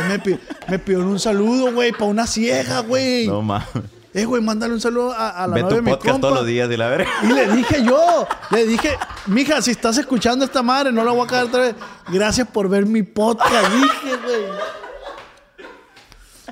me, 0.07 0.19
pi- 0.19 0.37
me 0.67 0.77
pidió 0.77 0.99
un 0.99 1.19
saludo, 1.19 1.73
güey, 1.73 1.91
para 1.91 2.05
una 2.05 2.27
ciega, 2.27 2.81
güey. 2.81 3.27
No 3.27 3.41
mames. 3.41 3.65
Eh, 4.13 4.25
güey, 4.25 4.41
mándale 4.41 4.73
un 4.73 4.81
saludo 4.81 5.13
a, 5.13 5.43
a 5.43 5.47
la 5.47 5.53
Ve 5.55 5.63
tu 5.63 5.75
de 5.75 5.81
mi 5.83 5.91
podcast 5.91 6.11
compa. 6.13 6.27
todos 6.27 6.39
los 6.39 6.47
días 6.47 6.69
y 6.69 6.77
la 6.77 6.89
verga. 6.89 7.09
Y 7.23 7.27
le 7.27 7.47
dije 7.55 7.83
yo, 7.83 8.27
le 8.51 8.65
dije, 8.65 8.97
mija, 9.27 9.61
si 9.61 9.71
estás 9.71 9.97
escuchando 9.99 10.43
esta 10.45 10.61
madre, 10.63 10.91
no 10.91 11.03
la 11.03 11.11
voy 11.11 11.25
a 11.25 11.27
cagar 11.27 11.45
otra 11.45 11.61
vez. 11.61 11.75
Gracias 12.11 12.47
por 12.47 12.67
ver 12.69 12.85
mi 12.87 13.03
podcast, 13.03 13.71
dije, 13.71 14.15
güey. 14.23 14.43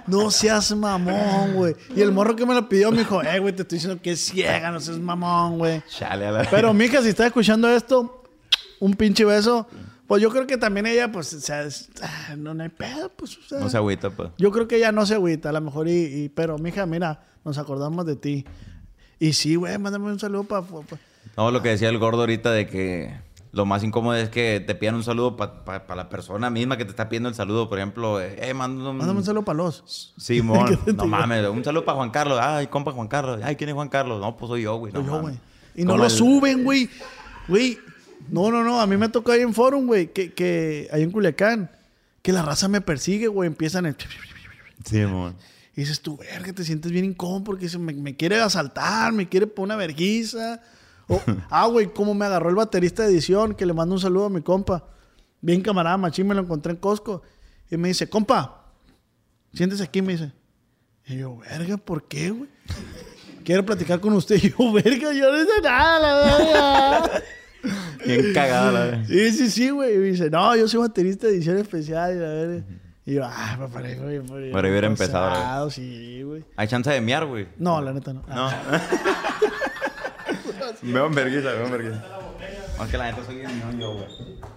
No 0.07 0.31
seas 0.31 0.73
mamón, 0.75 1.53
güey. 1.53 1.75
Y 1.95 2.01
el 2.01 2.11
morro 2.11 2.35
que 2.35 2.45
me 2.45 2.53
lo 2.53 2.67
pidió 2.69 2.91
me 2.91 2.99
dijo, 2.99 3.21
eh, 3.21 3.39
güey, 3.39 3.53
te 3.55 3.61
estoy 3.63 3.77
diciendo 3.77 4.01
que 4.01 4.11
es 4.11 4.21
ciega, 4.25 4.71
no 4.71 4.79
seas 4.79 4.99
mamón, 4.99 5.57
güey. 5.57 5.81
Chale 5.89 6.25
a 6.27 6.31
la 6.31 6.49
Pero, 6.49 6.73
mija, 6.73 7.01
si 7.01 7.09
estás 7.09 7.27
escuchando 7.27 7.69
esto, 7.69 8.23
un 8.79 8.93
pinche 8.95 9.25
beso. 9.25 9.67
Pues 10.07 10.21
yo 10.21 10.29
creo 10.29 10.47
que 10.47 10.55
también 10.57 10.85
ella, 10.85 11.11
pues, 11.11 11.33
o 11.33 11.41
sea, 11.41 11.63
es- 11.63 11.89
ah, 12.01 12.35
no, 12.37 12.53
no 12.53 12.63
hay 12.63 12.69
pedo, 12.69 13.09
pues, 13.09 13.37
o 13.37 13.41
sea. 13.41 13.59
No 13.59 13.69
se 13.69 13.75
agüita, 13.75 14.09
pues. 14.09 14.29
Yo 14.37 14.51
creo 14.51 14.65
que 14.65 14.77
ella 14.77 14.93
no 14.93 15.05
se 15.05 15.15
agüita, 15.15 15.49
a 15.49 15.51
lo 15.51 15.59
mejor, 15.59 15.89
y, 15.89 15.91
y- 16.05 16.29
pero, 16.29 16.57
mija, 16.57 16.85
mira, 16.85 17.25
nos 17.43 17.57
acordamos 17.57 18.05
de 18.05 18.15
ti. 18.15 18.45
Y 19.19 19.33
sí, 19.33 19.55
güey, 19.55 19.77
mándame 19.77 20.05
un 20.05 20.17
saludo 20.19 20.45
para... 20.45 20.63
No, 21.35 21.51
lo 21.51 21.61
que 21.61 21.69
decía 21.69 21.89
el 21.89 21.97
gordo 21.97 22.21
ahorita 22.21 22.51
de 22.51 22.67
que 22.67 23.19
lo 23.57 23.65
más 23.65 23.83
incómodo 23.83 24.15
es 24.15 24.29
que 24.29 24.63
te 24.65 24.75
pidan 24.75 24.93
un 24.93 25.03
saludo 25.03 25.35
para 25.35 25.95
la 25.95 26.09
persona 26.09 26.51
misma 26.51 26.77
que 26.77 26.85
te 26.85 26.91
está 26.91 27.09
pidiendo 27.09 27.27
el 27.27 27.33
saludo. 27.33 27.67
Por 27.67 27.79
ejemplo, 27.79 28.21
eh, 28.21 28.53
mándame 28.53 28.89
un... 28.91 28.97
Mándame 28.97 29.19
un 29.19 29.25
saludo 29.25 29.43
para 29.43 29.57
los. 29.57 30.13
Simón. 30.15 30.79
No 30.95 31.07
mames, 31.07 31.47
un 31.47 31.63
saludo 31.63 31.83
para 31.83 31.95
Juan 31.97 32.11
Carlos. 32.11 32.37
Ay, 32.39 32.67
compa 32.67 32.91
Juan 32.91 33.07
Carlos. 33.07 33.41
Ay, 33.43 33.55
¿quién 33.55 33.69
es 33.71 33.73
Juan 33.73 33.89
Carlos? 33.89 34.21
No, 34.21 34.37
pues 34.37 34.47
soy 34.49 34.61
yo, 34.61 34.75
güey. 34.77 34.93
No, 34.93 34.99
Soy 34.99 35.07
yo, 35.09 35.21
güey. 35.21 35.35
Y 35.75 35.83
no 35.85 35.97
lo 35.97 36.03
el- 36.05 36.11
suben, 36.11 36.63
güey. 36.63 36.87
Güey, 37.47 37.79
no, 38.29 38.51
no, 38.51 38.63
no. 38.63 38.79
A 38.79 38.85
mí 38.85 38.95
me 38.95 39.09
tocó 39.09 39.31
ahí 39.31 39.41
en 39.41 39.55
Forum, 39.55 39.87
güey, 39.87 40.13
que, 40.13 40.33
que 40.33 40.87
ahí 40.91 41.01
en 41.01 41.09
Culiacán, 41.09 41.71
que 42.21 42.31
la 42.31 42.43
raza 42.43 42.67
me 42.67 42.81
persigue, 42.81 43.27
güey. 43.27 43.47
Empiezan 43.47 43.87
el... 43.87 43.95
Simón. 44.85 45.35
Y 45.75 45.81
dices 45.81 45.99
tú, 46.01 46.17
verga, 46.17 46.53
te 46.53 46.63
sientes 46.63 46.91
bien 46.91 47.05
incómodo 47.05 47.43
porque 47.43 47.75
me, 47.79 47.93
me 47.93 48.15
quiere 48.15 48.39
asaltar, 48.39 49.13
me 49.13 49.27
quiere 49.27 49.47
poner 49.47 49.75
una 49.75 49.75
verguiza. 49.77 50.61
O, 51.07 51.21
ah, 51.49 51.67
güey, 51.67 51.87
cómo 51.93 52.13
me 52.13 52.25
agarró 52.25 52.49
el 52.49 52.55
baterista 52.55 53.03
de 53.03 53.09
edición, 53.09 53.55
que 53.55 53.65
le 53.65 53.73
mando 53.73 53.95
un 53.95 54.01
saludo 54.01 54.25
a 54.25 54.29
mi 54.29 54.41
compa. 54.41 54.83
Bien 55.41 55.61
camarada, 55.61 55.97
machín, 55.97 56.27
me 56.27 56.35
lo 56.35 56.41
encontré 56.41 56.71
en 56.71 56.77
Costco. 56.77 57.21
Y 57.69 57.77
me 57.77 57.89
dice, 57.89 58.09
compa, 58.09 58.65
siéntese 59.53 59.83
aquí, 59.83 60.01
me 60.01 60.13
dice. 60.13 60.31
Y 61.05 61.17
yo, 61.17 61.37
verga, 61.37 61.77
¿por 61.77 62.03
qué, 62.07 62.31
güey? 62.31 62.49
Quiero 63.43 63.65
platicar 63.65 64.01
con 64.01 64.13
usted. 64.13 64.35
Y 64.43 64.49
yo, 64.57 64.73
verga, 64.73 65.13
yo 65.13 65.31
no 65.31 65.37
sé 65.37 65.61
nada, 65.63 65.99
la 65.99 66.13
verga. 66.25 67.23
Bien 68.05 68.33
cagada 68.33 68.71
la 68.71 68.79
verga. 68.85 69.05
Sí, 69.07 69.31
sí, 69.31 69.49
sí, 69.49 69.69
güey. 69.69 69.95
Y 69.95 69.97
me 69.97 70.05
dice, 70.07 70.29
no, 70.29 70.55
yo 70.55 70.67
soy 70.67 70.81
baterista 70.81 71.27
de 71.27 71.33
edición 71.33 71.57
especial. 71.57 72.13
Y, 72.13 72.19
la 72.19 72.27
verga. 72.27 72.63
y 73.05 73.13
yo, 73.13 73.23
ah, 73.25 73.57
me 73.57 73.67
parece, 73.69 74.01
güey. 74.01 74.51
Pero 74.51 74.69
hubiera 74.69 74.87
empezado, 74.87 75.69
Sí, 75.69 76.23
güey. 76.23 76.43
Hay 76.57 76.67
chance 76.67 76.89
de 76.89 76.99
miar, 76.99 77.25
güey. 77.25 77.47
No, 77.57 77.81
la 77.81 77.93
neta 77.93 78.11
no. 78.11 78.23
No. 78.27 78.49
veo 80.82 81.05
en 81.07 81.15
vergüenza, 81.15 81.51
veo 81.51 81.65
en 81.65 81.72
vergüenza. 81.72 82.05
Aunque 82.80 82.97
la 82.97 83.11
neta 83.11 83.26
soy 83.26 83.36
bien 83.38 83.59
ñoño, 83.59 83.93
güey. 83.93 84.07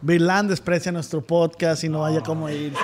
Virland 0.02 0.50
desprecia 0.50 0.92
nuestro 0.92 1.20
podcast 1.22 1.84
y 1.84 1.88
no 1.88 2.04
haya 2.04 2.20
cómo 2.20 2.48
irse. 2.50 2.78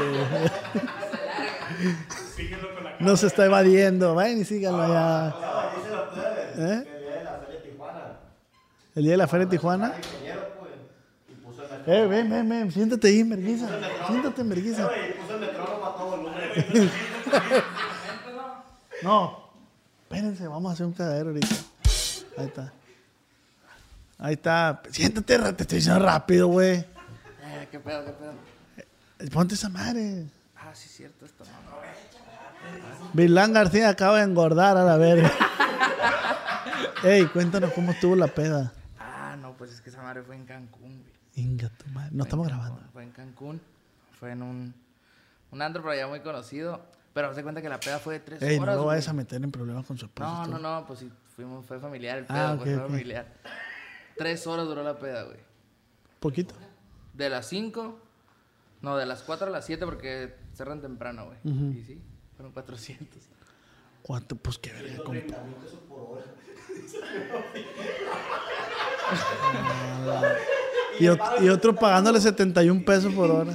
No 3.00 3.16
se 3.16 3.26
está 3.26 3.44
evadiendo. 3.44 4.14
Vayan 4.14 4.38
y 4.40 4.44
síganlo 4.44 4.82
allá. 4.82 5.34
¿Eh? 6.56 6.84
El 8.94 9.02
día 9.02 9.12
de 9.12 9.18
la 9.18 9.28
feria 9.28 9.44
de 9.46 9.50
Tijuana. 9.50 9.92
Eh, 11.86 12.06
ven, 12.06 12.30
ven, 12.30 12.48
ven. 12.48 12.72
Siéntate 12.72 13.08
ahí, 13.08 13.22
merguiza. 13.22 13.68
Siéntate, 14.06 14.44
merguiza. 14.44 14.88
No. 19.02 19.50
Espérense, 20.08 20.48
vamos 20.48 20.70
a 20.70 20.72
hacer 20.72 20.86
un 20.86 20.92
cagadero 20.94 21.28
ahorita. 21.28 21.54
Ahí 22.38 22.46
está. 22.46 22.72
Ahí 24.18 24.34
está. 24.34 24.82
Siéntate, 24.90 25.38
te 25.52 25.62
estoy 25.62 25.78
diciendo 25.78 26.04
rápido, 26.04 26.48
güey. 26.48 26.76
Eh, 26.78 27.68
¿Qué 27.70 27.78
pedo, 27.80 28.04
qué 28.04 28.12
pedo? 28.12 28.32
Eh, 29.18 29.30
Ponte 29.30 29.54
esa 29.54 29.68
madre. 29.68 30.24
Ah, 30.56 30.70
sí, 30.74 30.88
cierto, 30.88 31.24
esto 31.26 31.44
no. 31.44 31.76
Vilán 33.12 33.52
García 33.52 33.88
acaba 33.90 34.18
de 34.18 34.24
engordar 34.24 34.76
a 34.76 34.84
la 34.84 34.96
verga. 34.96 35.30
Ey, 37.04 37.26
cuéntanos 37.26 37.72
cómo 37.72 37.92
estuvo 37.92 38.16
la 38.16 38.26
peda. 38.26 38.72
Ah, 38.98 39.36
no, 39.40 39.52
pues 39.56 39.70
es 39.72 39.80
que 39.80 39.90
esa 39.90 40.02
madre 40.02 40.22
fue 40.22 40.34
en 40.36 40.44
Cancún, 40.46 41.02
güey. 41.02 41.12
Inga 41.36 41.68
tu 41.68 41.86
madre. 41.90 42.10
No 42.12 42.24
Fue 42.24 42.28
estamos 42.28 42.48
grabando. 42.48 42.80
Fue 42.92 43.02
en 43.02 43.10
Cancún. 43.10 43.60
Fue 44.18 44.32
en 44.32 44.42
un, 44.42 44.74
un 45.50 45.62
antro 45.62 45.82
por 45.82 45.92
allá 45.92 46.06
muy 46.08 46.20
conocido. 46.20 46.80
Pero 47.12 47.34
se 47.34 47.42
cuenta 47.42 47.62
que 47.62 47.68
la 47.68 47.78
peda 47.80 47.98
fue 47.98 48.14
de 48.14 48.20
tres 48.20 48.42
Ey, 48.42 48.56
no 48.56 48.62
horas. 48.64 48.76
lo 48.76 48.84
vayas 48.86 49.08
a 49.08 49.12
meter 49.12 49.42
en 49.42 49.50
problemas 49.50 49.86
con 49.86 49.96
su 49.96 50.06
esposa. 50.06 50.28
No, 50.28 50.44
tú. 50.44 50.50
no, 50.52 50.58
no, 50.58 50.86
pues 50.86 50.98
sí, 51.00 51.10
fuimos, 51.34 51.64
fue 51.64 51.78
familiar 51.78 52.18
el 52.18 52.26
Ah, 52.28 52.56
pedo, 52.56 52.58
pues, 52.64 52.78
fue 52.78 52.88
familiar. 52.88 53.26
Tres 54.16 54.46
horas 54.46 54.66
duró 54.66 54.82
la 54.82 54.98
peda, 54.98 55.24
güey. 55.24 55.38
Poquito. 56.20 56.54
De 57.14 57.28
las 57.30 57.46
5, 57.48 57.98
no, 58.82 58.96
de 58.96 59.06
las 59.06 59.22
4 59.22 59.46
a 59.46 59.50
las 59.50 59.64
7 59.66 59.84
porque 59.84 60.34
cerran 60.54 60.80
temprano, 60.80 61.26
güey. 61.26 61.38
Y 61.78 61.82
sí, 61.82 62.00
fueron 62.36 62.52
400. 62.52 63.08
¿Cuánto? 64.02 64.36
Pues 64.36 64.58
qué 64.58 64.72
verga, 64.72 65.02
compa. 65.04 65.36
Y, 70.98 71.04
ot- 71.04 71.42
y 71.42 71.48
otro 71.50 71.74
pagándole 71.74 72.20
71 72.20 72.84
pesos 72.84 73.12
por 73.12 73.30
hora. 73.30 73.52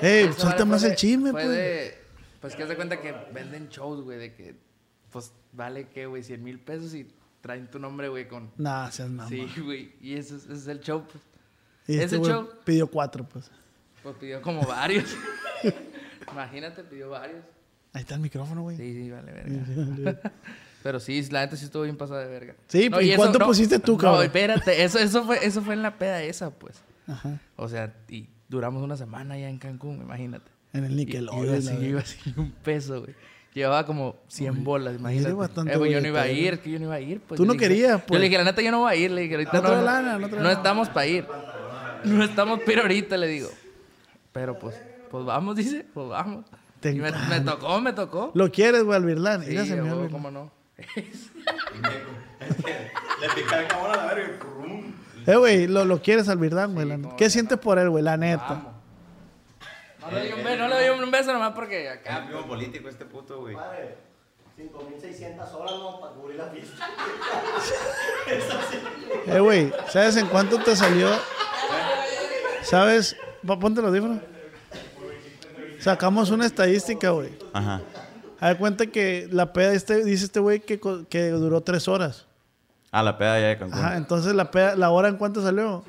Ey, 0.00 0.32
suelta 0.32 0.64
más 0.64 0.80
fue 0.80 0.88
el 0.90 0.92
de- 0.92 0.96
chisme, 0.96 1.30
fue 1.32 1.42
pues. 1.42 1.48
de- 1.56 1.98
pues 2.40 2.54
que 2.56 2.66
se 2.66 2.76
cuenta 2.76 3.00
que 3.00 3.12
venden 3.32 3.68
shows, 3.70 4.02
güey, 4.04 4.18
de 4.18 4.34
que, 4.34 4.54
pues, 5.10 5.32
vale, 5.52 5.88
¿qué, 5.88 6.06
güey? 6.06 6.22
100 6.22 6.42
mil 6.44 6.60
pesos 6.60 6.94
y 6.94 7.08
traen 7.44 7.70
tu 7.70 7.78
nombre, 7.78 8.08
güey, 8.08 8.26
con... 8.26 8.50
Nah, 8.56 8.90
seas 8.90 9.10
mamá. 9.10 9.28
Sí, 9.28 9.46
güey, 9.62 9.92
y 10.00 10.14
ese 10.14 10.36
es, 10.36 10.44
ese 10.44 10.54
es 10.54 10.66
el 10.66 10.80
show, 10.80 11.04
pues. 11.04 11.22
y 11.86 11.92
este 12.00 12.16
ese 12.16 12.24
show- 12.24 12.48
pidió 12.64 12.86
cuatro, 12.86 13.22
pues. 13.28 13.50
Pues 14.02 14.16
pidió 14.16 14.40
como 14.40 14.62
varios. 14.66 15.14
Imagínate, 16.32 16.82
pidió 16.84 17.10
varios. 17.10 17.44
Ahí 17.92 18.00
está 18.00 18.14
el 18.14 18.20
micrófono, 18.22 18.62
güey. 18.62 18.78
Sí, 18.78 18.94
sí, 18.94 19.10
vale, 19.10 19.30
verga. 19.32 20.32
Pero 20.82 21.00
sí, 21.00 21.22
la 21.30 21.40
neta 21.42 21.56
sí 21.56 21.66
estuvo 21.66 21.82
bien 21.82 21.96
pasada 21.98 22.20
de 22.22 22.28
verga. 22.28 22.54
Sí, 22.68 22.90
¿y 23.02 23.10
eso- 23.10 23.16
cuánto 23.18 23.38
pusiste 23.40 23.78
tú, 23.78 23.92
No, 23.92 23.98
cabrón? 23.98 24.24
espérate, 24.24 24.82
eso, 24.84 24.98
eso, 24.98 25.24
fue, 25.24 25.44
eso 25.44 25.60
fue 25.60 25.74
en 25.74 25.82
la 25.82 25.98
peda 25.98 26.22
esa, 26.22 26.50
pues. 26.50 26.82
Ajá. 27.06 27.38
O 27.56 27.68
sea, 27.68 27.94
y 28.08 28.26
duramos 28.48 28.82
una 28.82 28.96
semana 28.96 29.36
ya 29.38 29.50
en 29.50 29.58
Cancún, 29.58 30.00
imagínate. 30.00 30.50
En 30.72 30.84
el 30.84 30.92
Y- 30.92 30.96
Nickelodeon. 30.96 31.56
Así, 31.56 31.68
verga. 31.68 31.84
iba 31.86 32.00
así 32.00 32.34
un 32.36 32.50
peso, 32.52 33.02
güey. 33.02 33.14
Llevaba 33.54 33.86
como 33.86 34.16
100 34.26 34.64
bolas, 34.64 34.96
imagínate. 34.98 35.32
bastante 35.32 35.72
Eh, 35.72 35.76
güey, 35.76 35.92
yo 35.92 36.00
no 36.00 36.08
iba 36.08 36.22
a 36.22 36.28
ir, 36.28 36.58
que 36.58 36.70
yo 36.72 36.78
no 36.80 36.86
iba 36.86 36.94
a 36.96 37.00
ir. 37.00 37.20
Pues. 37.20 37.36
Tú 37.36 37.44
Yo 37.44 37.46
no 37.46 37.52
le 37.52 37.58
dije- 37.60 37.68
querías, 37.68 38.00
Yo 38.00 38.06
pues. 38.06 38.20
le 38.20 38.26
dije, 38.26 38.38
la 38.38 38.44
neta, 38.44 38.60
yo 38.62 38.70
no 38.72 38.80
voy 38.80 38.92
a 38.92 38.96
ir. 38.96 39.10
Le 39.12 39.20
dije, 39.22 39.34
ahorita 39.34 39.60
No 39.60 39.68
no. 39.76 39.82
lana, 39.82 40.50
estamos 40.50 40.88
para 40.88 41.06
ir. 41.06 41.24
No 42.04 42.24
estamos 42.24 42.58
para 42.60 42.72
ir 42.72 42.78
ahorita, 42.80 43.16
le 43.16 43.28
digo. 43.28 43.48
Pero 44.32 44.58
pues, 44.58 44.74
pues 45.10 45.24
vamos, 45.24 45.54
dice, 45.54 45.86
pues 45.94 46.08
vamos. 46.08 46.44
Te 46.80 46.90
Y 46.90 46.96
me, 46.98 47.12
tocó, 47.44 47.80
me 47.80 47.92
tocó. 47.92 48.32
¿Lo 48.34 48.50
quieres, 48.50 48.82
güey, 48.82 48.96
al 48.96 49.04
Virlán? 49.06 49.44
Sí, 49.44 49.56
el 49.56 50.10
cómo 50.10 50.30
no. 50.30 50.50
Le 53.20 53.28
pica 53.34 53.60
el 53.60 53.68
cabrón 53.68 53.92
a 53.92 53.96
la 53.96 54.06
verga. 54.14 54.28
Eh, 55.26 55.36
güey, 55.36 55.66
lo, 55.66 55.84
lo 55.84 56.02
quieres 56.02 56.28
al 56.28 56.38
Virlán, 56.38 56.74
güey. 56.74 56.86
¿Qué 57.16 57.24
no. 57.24 57.30
sientes 57.30 57.56
por 57.58 57.78
él, 57.78 57.88
güey? 57.88 58.04
La 58.04 58.16
neta. 58.16 58.46
Vamos. 58.48 58.73
No 60.04 60.10
le 60.10 60.30
doy 60.30 60.38
un 60.38 60.44
beso, 60.44 60.56
no 60.58 60.68
le 60.68 60.86
doy 60.88 60.98
un 61.04 61.10
beso 61.10 61.32
nomás 61.32 61.52
porque 61.54 61.88
acá. 61.88 62.18
Es 62.20 62.26
primo 62.26 62.46
político 62.46 62.88
este 62.88 63.04
puto, 63.04 63.40
güey. 63.40 63.54
Padre, 63.54 63.96
5.600 64.58 65.54
horas 65.54 65.72
no 65.78 66.00
para 66.00 66.12
cubrir 66.14 66.36
la 66.38 66.50
pista. 66.50 66.86
Eh, 69.26 69.40
güey, 69.40 69.72
¿sabes 69.90 70.16
en 70.16 70.26
cuánto 70.26 70.58
te 70.58 70.76
salió? 70.76 71.08
¿Sabes? 72.62 73.16
Pa- 73.46 73.58
Ponte 73.58 73.80
los 73.80 73.88
audífonos. 73.90 74.18
Sacamos 75.80 76.30
una 76.30 76.46
estadística, 76.46 77.10
güey. 77.10 77.30
Ajá. 77.52 77.82
A 78.40 78.48
ver, 78.48 78.56
cuenta 78.58 78.86
que 78.86 79.28
la 79.30 79.52
peda, 79.52 79.72
este, 79.72 80.04
dice 80.04 80.24
este 80.26 80.40
güey 80.40 80.60
que, 80.60 80.80
co- 80.80 81.06
que 81.08 81.28
duró 81.30 81.62
tres 81.62 81.88
horas. 81.88 82.26
Ah, 82.90 83.02
la 83.02 83.16
peda 83.18 83.40
ya 83.40 83.46
de 83.48 83.58
Cancún. 83.58 83.78
Ajá, 83.78 83.96
entonces 83.96 84.34
la 84.34 84.50
peda, 84.50 84.76
¿la 84.76 84.90
hora 84.90 85.08
en 85.08 85.16
cuánto 85.16 85.42
salió? 85.42 85.84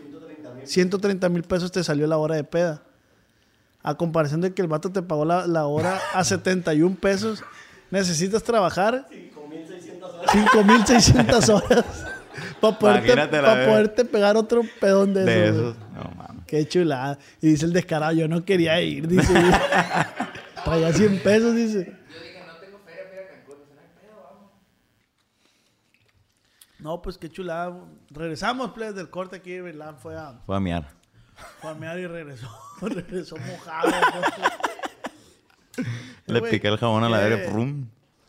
130 0.64 1.30
mil 1.30 1.44
pesos 1.44 1.72
te 1.72 1.84
salió 1.84 2.08
la 2.08 2.18
hora 2.18 2.36
de 2.36 2.44
peda. 2.44 2.82
A 3.88 3.96
comparación 3.96 4.42
de 4.42 4.54
que 4.54 4.62
el 4.64 4.68
vato 4.68 4.92
te 4.92 5.02
pagó 5.04 5.26
la, 5.26 5.46
la 5.46 5.68
hora 5.68 6.00
a 6.14 6.24
71 6.24 6.96
pesos, 7.00 7.44
necesitas 7.92 8.42
trabajar 8.44 9.08
5.600 10.28 11.50
horas 11.54 11.86
para 12.60 12.78
poderte, 12.80 13.16
pa' 13.42 13.66
poderte 13.66 14.06
pegar 14.06 14.36
otro 14.38 14.62
pedón 14.80 15.14
de, 15.14 15.24
de 15.24 15.44
esos. 15.50 15.62
güey. 15.62 15.70
esos. 15.72 15.78
No 15.94 16.12
mames. 16.18 16.46
Qué 16.48 16.68
chulada. 16.68 17.20
Y 17.42 17.50
dice 17.50 17.66
el 17.66 17.74
descarado, 17.74 18.14
yo 18.14 18.28
no 18.28 18.44
quería 18.44 18.82
ir, 18.82 19.08
dice. 19.08 19.34
Traía 20.64 20.92
100 20.94 21.20
pesos, 21.24 21.56
dice. 21.56 21.86
Yo 21.86 22.20
dije, 22.24 22.44
no 22.48 22.56
tengo 22.60 22.80
feria 22.86 23.04
a 23.22 23.28
Cancún. 23.36 23.58
No 26.80 26.90
vamos. 26.90 27.02
Pues 27.04 27.18
qué 27.18 27.30
chulada. 27.30 27.76
Regresamos, 28.10 28.72
plebes, 28.72 28.96
del 28.96 29.10
corte 29.10 29.36
aquí. 29.36 29.62
Virlán 29.62 29.98
fue 29.98 30.16
a, 30.18 30.40
Fue 30.46 30.56
a 30.56 30.60
miar. 30.60 30.88
Mear 31.80 32.00
y 32.00 32.08
regresó. 32.08 32.50
regresó 32.82 33.36
mojado. 33.38 33.92
Le 36.28 36.40
güey, 36.40 36.52
piqué 36.52 36.68
el 36.68 36.78
jabón 36.78 37.04
a 37.04 37.10
la 37.10 37.20
verga. 37.20 37.52
Prum. 37.52 37.88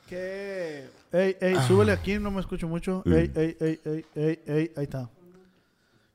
¿Qué? 0.09 0.89
Ey, 1.13 1.37
ey, 1.41 1.57
súbele 1.67 1.93
aquí, 1.93 2.19
no 2.19 2.31
me 2.31 2.41
escucho 2.41 2.69
mucho. 2.69 3.03
Ey, 3.07 3.31
ey, 3.35 3.57
ey, 3.61 3.81
ey, 3.85 4.07
ey, 4.15 4.43
ey, 4.47 4.73
ahí 4.77 4.85
está. 4.85 5.09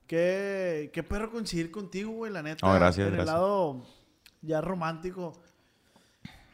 Qué, 0.07 0.89
qué 0.93 1.03
perro 1.03 1.31
coincidir 1.31 1.71
contigo, 1.71 2.11
güey, 2.11 2.31
la 2.31 2.43
neta. 2.43 2.69
Oh, 2.69 2.73
gracias, 2.73 3.07
En 3.07 3.19
el 3.19 3.25
lado 3.25 3.85
ya 4.41 4.61
romántico. 4.61 5.41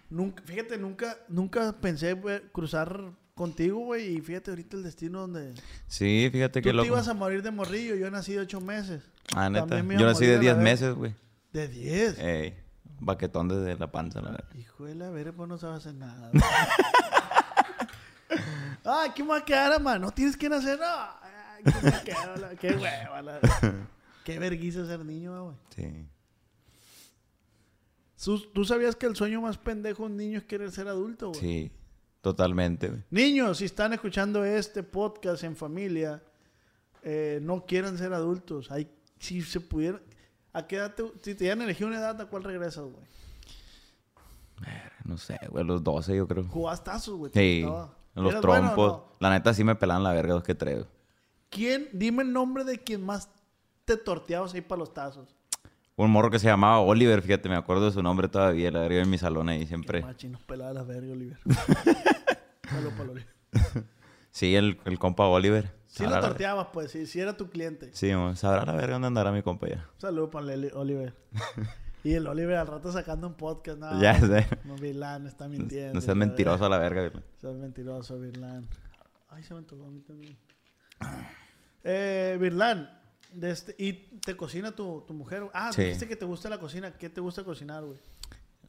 Nunca, 0.10 0.44
fíjate, 0.46 0.78
nunca, 0.78 1.18
nunca 1.28 1.74
pensé 1.74 2.20
cruzar 2.52 3.12
contigo, 3.38 3.80
güey. 3.80 4.18
Y 4.18 4.22
fíjate 4.22 4.52
ahorita 4.52 4.76
el 4.76 4.84
destino 4.84 5.22
donde... 5.22 5.54
Sí, 5.88 6.28
fíjate 6.32 6.60
Tú 6.60 6.64
que 6.66 6.70
te 6.72 6.74
loco. 6.76 6.88
ibas 6.88 7.08
a 7.08 7.14
morir 7.14 7.42
de 7.42 7.52
morrillo, 7.52 7.96
yo 7.96 8.12
nací 8.12 8.34
de 8.34 8.40
ocho 8.40 8.60
meses. 8.60 9.04
Ah, 9.34 9.50
neta. 9.50 9.68
También 9.68 9.88
me 9.88 9.94
iba 9.94 10.02
Yo 10.02 10.08
a 10.08 10.12
nací 10.12 10.26
morir 10.26 10.32
de 10.32 10.36
a 10.38 10.42
10 10.42 10.58
la 10.58 10.58
vez. 10.58 10.64
meses, 10.82 10.96
güey. 10.96 11.16
De 11.54 11.68
diez. 11.70 12.20
Ey. 12.20 12.54
Baquetón 13.00 13.48
desde 13.48 13.78
la 13.78 13.90
panza, 13.92 14.20
la 14.22 14.32
verga. 14.32 14.50
Hijo 14.58 14.84
de 14.86 14.96
la 14.96 15.10
verga, 15.12 15.32
pues 15.32 15.48
no 15.48 15.58
sabes 15.58 15.78
hacer 15.78 15.94
nada. 15.94 16.32
Ay, 18.84 19.12
¿qué 19.16 19.24
me 19.24 19.30
va 19.30 19.38
a 19.38 19.46
quedar, 19.46 19.82
man? 19.82 20.02
No 20.02 20.12
tienes 20.12 20.36
que 20.38 20.50
nacer, 20.50 20.80
no. 20.80 20.86
Ay, 20.86 21.64
¿qué 22.04 22.14
la- 22.40 22.56
Qué 22.56 22.72
hueva, 22.76 23.22
la- 23.22 23.40
Qué 24.24 24.40
vergüenza 24.40 24.86
ser 24.86 25.06
niño, 25.06 25.44
güey. 25.46 25.56
Sí. 25.76 26.08
¿Tú 28.54 28.66
sabías 28.66 28.96
que 28.96 29.06
el 29.06 29.16
sueño 29.16 29.42
más 29.42 29.58
pendejo 29.58 30.04
de 30.04 30.10
un 30.10 30.18
niño 30.18 30.40
es 30.40 30.44
querer 30.46 30.72
ser 30.72 30.88
adulto, 30.88 31.30
güey? 31.30 31.40
Sí. 31.40 31.72
Totalmente. 32.22 33.06
Niños, 33.10 33.60
si 33.60 33.66
están 33.66 33.94
escuchando 33.94 34.44
este 34.44 34.84
podcast 34.84 35.44
en 35.44 35.56
familia, 35.56 36.22
eh, 37.04 37.40
no 37.42 37.66
quieran 37.66 37.98
ser 37.98 38.14
adultos. 38.14 38.72
Hay, 38.72 38.90
si 39.20 39.42
se 39.42 39.60
pudieran... 39.60 40.02
¿A 40.54 40.66
qué 40.66 40.78
edad 40.78 40.96
te, 40.96 41.04
si 41.22 41.36
te 41.36 41.44
dieran 41.44 41.62
a 41.62 41.64
elegir 41.66 41.86
una 41.86 41.98
edad, 41.98 42.20
¿a 42.20 42.26
cuál 42.26 42.44
regresas, 42.44 42.84
güey? 42.86 43.06
No 45.06 45.18
sé, 45.18 45.40
güey. 45.50 45.64
Los 45.64 45.84
12, 45.84 46.16
yo 46.18 46.28
creo. 46.28 46.46
Jugabas 46.48 46.84
tazos, 46.84 47.16
güey. 47.16 47.32
Sí. 47.34 47.62
En 48.16 48.24
los 48.24 48.32
¿Eras 48.32 48.44
bueno 48.46 48.72
o 48.72 48.74
trompos. 48.74 48.92
no? 48.94 49.12
La 49.20 49.30
neta 49.30 49.54
sí 49.54 49.64
me 49.64 49.76
pelan 49.76 50.04
la 50.04 50.12
verga 50.14 50.34
dos 50.34 50.44
que 50.44 50.56
tres. 50.56 50.86
¿Quién? 51.50 51.88
Dime 51.94 52.24
el 52.24 52.34
nombre 52.34 52.64
de 52.64 52.80
quien 52.80 53.06
más 53.06 53.30
te 53.86 53.96
torteabas 53.96 54.54
ahí 54.54 54.62
para 54.62 54.80
los 54.80 54.94
tazos. 54.94 55.37
Un 56.00 56.12
morro 56.12 56.30
que 56.30 56.38
se 56.38 56.46
llamaba 56.46 56.80
Oliver, 56.80 57.24
fíjate, 57.24 57.50
me 57.50 57.56
acuerdo 57.56 57.86
de 57.86 57.92
su 57.92 58.04
nombre 58.04 58.28
todavía, 58.28 58.70
la 58.70 58.82
verga 58.82 59.02
en 59.02 59.10
mi 59.10 59.18
salón 59.18 59.50
ahí 59.50 59.66
siempre. 59.66 60.02
Machi, 60.04 60.30
nos 60.30 60.44
pelaba 60.44 60.72
la 60.72 60.84
verga, 60.84 61.12
Oliver. 61.12 61.40
Saludos 62.70 62.94
para 62.94 63.12
Oliver. 63.12 63.28
Sí, 64.30 64.56
el, 64.56 64.80
el 64.86 65.00
compa 65.00 65.26
Oliver. 65.26 65.74
Sí 65.88 66.04
lo 66.04 66.20
torteabas, 66.20 66.68
pues, 66.72 66.92
sí, 66.92 67.08
sí 67.08 67.20
era 67.20 67.36
tu 67.36 67.50
cliente. 67.50 67.90
Sí, 67.94 68.12
sabrá 68.36 68.64
la 68.64 68.74
verga 68.76 68.94
dónde 68.94 69.08
andará 69.08 69.32
mi 69.32 69.42
compa 69.42 69.70
ya. 69.70 69.90
Saludos 69.98 70.30
para 70.30 70.54
el 70.54 70.72
Oliver. 70.76 71.16
y 72.04 72.14
el 72.14 72.28
Oliver 72.28 72.58
al 72.58 72.68
rato 72.68 72.92
sacando 72.92 73.26
un 73.26 73.34
podcast. 73.34 73.80
No, 73.80 74.00
Ya 74.00 74.20
sé. 74.20 74.46
No, 74.66 74.76
Virlán 74.76 75.26
está 75.26 75.48
mintiendo. 75.48 75.96
No 75.96 76.02
seas 76.02 76.16
mentiroso 76.16 76.64
a 76.64 76.70
la 76.70 76.78
verga, 76.78 77.10
güey. 77.10 77.24
Seas 77.42 77.56
mentiroso, 77.56 78.20
Virlán. 78.20 78.68
Ay, 79.30 79.42
se 79.42 79.56
me 79.56 79.64
tocó 79.64 79.88
a 79.88 79.90
mí 79.90 80.02
también. 80.02 80.38
Eh, 81.84 82.38
Virlán, 82.40 82.88
de 83.34 83.52
este, 83.52 83.76
¿y 83.78 83.94
te 84.20 84.36
cocina 84.36 84.72
tu, 84.76 85.04
tu 85.08 85.14
mujer? 85.14 85.44
Ah, 85.54 85.72
Sí. 85.74 85.84
dijiste 85.84 86.08
que 86.08 86.16
te 86.16 86.26
gusta 86.26 86.50
la 86.50 86.60
cocina. 86.60 86.92
¿Qué 86.98 87.10
te 87.10 87.22
gusta 87.22 87.44
cocinar, 87.44 87.84
güey? 87.84 87.98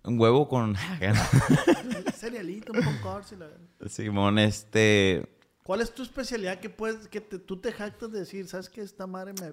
Un 0.04 0.18
huevo 0.18 0.48
con... 0.48 0.76
Cerealito, 2.14 2.72
un 2.72 3.24
si 3.24 3.36
la- 3.36 3.88
Simón, 3.88 4.38
este... 4.38 5.26
¿Cuál 5.62 5.80
es 5.82 5.92
tu 5.94 6.02
especialidad 6.02 6.60
que 6.60 6.70
puedes, 6.70 7.08
que 7.08 7.20
te- 7.20 7.38
tú 7.38 7.58
te 7.60 7.72
jactas 7.72 8.10
de 8.10 8.20
decir, 8.20 8.46
sabes 8.48 8.68
que 8.70 8.80
esta 8.80 9.06
madre 9.06 9.34
me... 9.40 9.52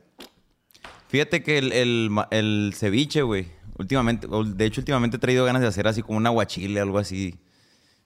Fíjate 1.10 1.44
que 1.44 1.58
el, 1.58 1.72
el, 1.74 2.10
el 2.32 2.74
ceviche, 2.76 3.22
güey, 3.22 3.48
últimamente, 3.78 4.28
de 4.28 4.66
hecho 4.66 4.82
últimamente 4.82 5.18
he 5.18 5.20
traído 5.20 5.46
ganas 5.46 5.62
de 5.62 5.68
hacer 5.68 5.88
así 5.88 6.02
como 6.02 6.18
un 6.18 6.26
aguachile, 6.28 6.80
algo 6.80 6.98
así. 6.98 7.38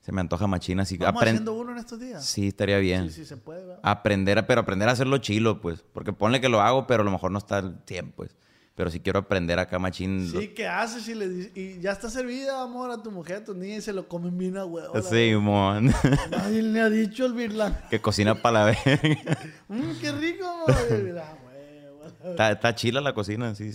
Se 0.09 0.13
me 0.13 0.21
antoja 0.21 0.47
machina, 0.47 0.81
así. 0.81 0.97
Vamos 0.97 1.21
haciendo 1.21 1.53
uno 1.53 1.71
en 1.71 1.77
estos 1.77 1.99
días. 1.99 2.25
Sí, 2.25 2.47
estaría 2.47 2.79
bien. 2.79 3.09
Sí, 3.11 3.17
sí 3.21 3.25
se 3.25 3.37
puede, 3.37 3.59
¿verdad? 3.61 3.79
Aprender, 3.83 4.39
a- 4.39 4.47
pero 4.47 4.61
aprender 4.61 4.89
a 4.89 4.93
hacerlo 4.93 5.19
chilo, 5.19 5.61
pues. 5.61 5.83
Porque 5.93 6.13
ponle 6.13 6.41
que 6.41 6.49
lo 6.49 6.61
hago, 6.61 6.87
pero 6.87 7.03
a 7.03 7.05
lo 7.05 7.11
mejor 7.11 7.29
no 7.29 7.37
está 7.37 7.59
al 7.59 7.79
100, 7.85 8.11
pues. 8.13 8.35
Pero 8.73 8.89
si 8.89 9.01
quiero 9.01 9.19
aprender 9.19 9.59
acá 9.59 9.77
machín. 9.77 10.27
Sí, 10.27 10.47
¿qué 10.47 10.67
haces 10.67 11.07
y 11.09 11.13
le 11.13 11.51
y 11.53 11.79
ya 11.79 11.91
está 11.91 12.09
servida, 12.09 12.63
amor, 12.63 12.89
a 12.89 13.03
tu 13.03 13.11
mujer, 13.11 13.35
a 13.35 13.43
tus 13.43 13.55
niñas 13.55 13.77
y 13.77 13.81
se 13.83 13.93
lo 13.93 14.07
comen 14.07 14.35
bien 14.35 14.57
a 14.57 14.65
huevo? 14.65 14.99
Sí, 14.99 15.35
mon. 15.35 15.85
Nadie 16.31 16.63
le 16.63 16.81
ha 16.81 16.89
dicho 16.89 17.27
el 17.27 17.33
virlán. 17.33 17.77
que 17.91 18.01
cocina 18.01 18.33
para 18.33 18.61
la 18.61 18.65
verga. 18.65 19.37
Mmm, 19.67 19.91
qué 20.01 20.11
rico, 20.11 20.45
huevo. 20.67 22.03
está, 22.31 22.51
está 22.51 22.73
chila 22.73 22.99
la 22.99 23.13
cocina, 23.13 23.53
sí. 23.53 23.69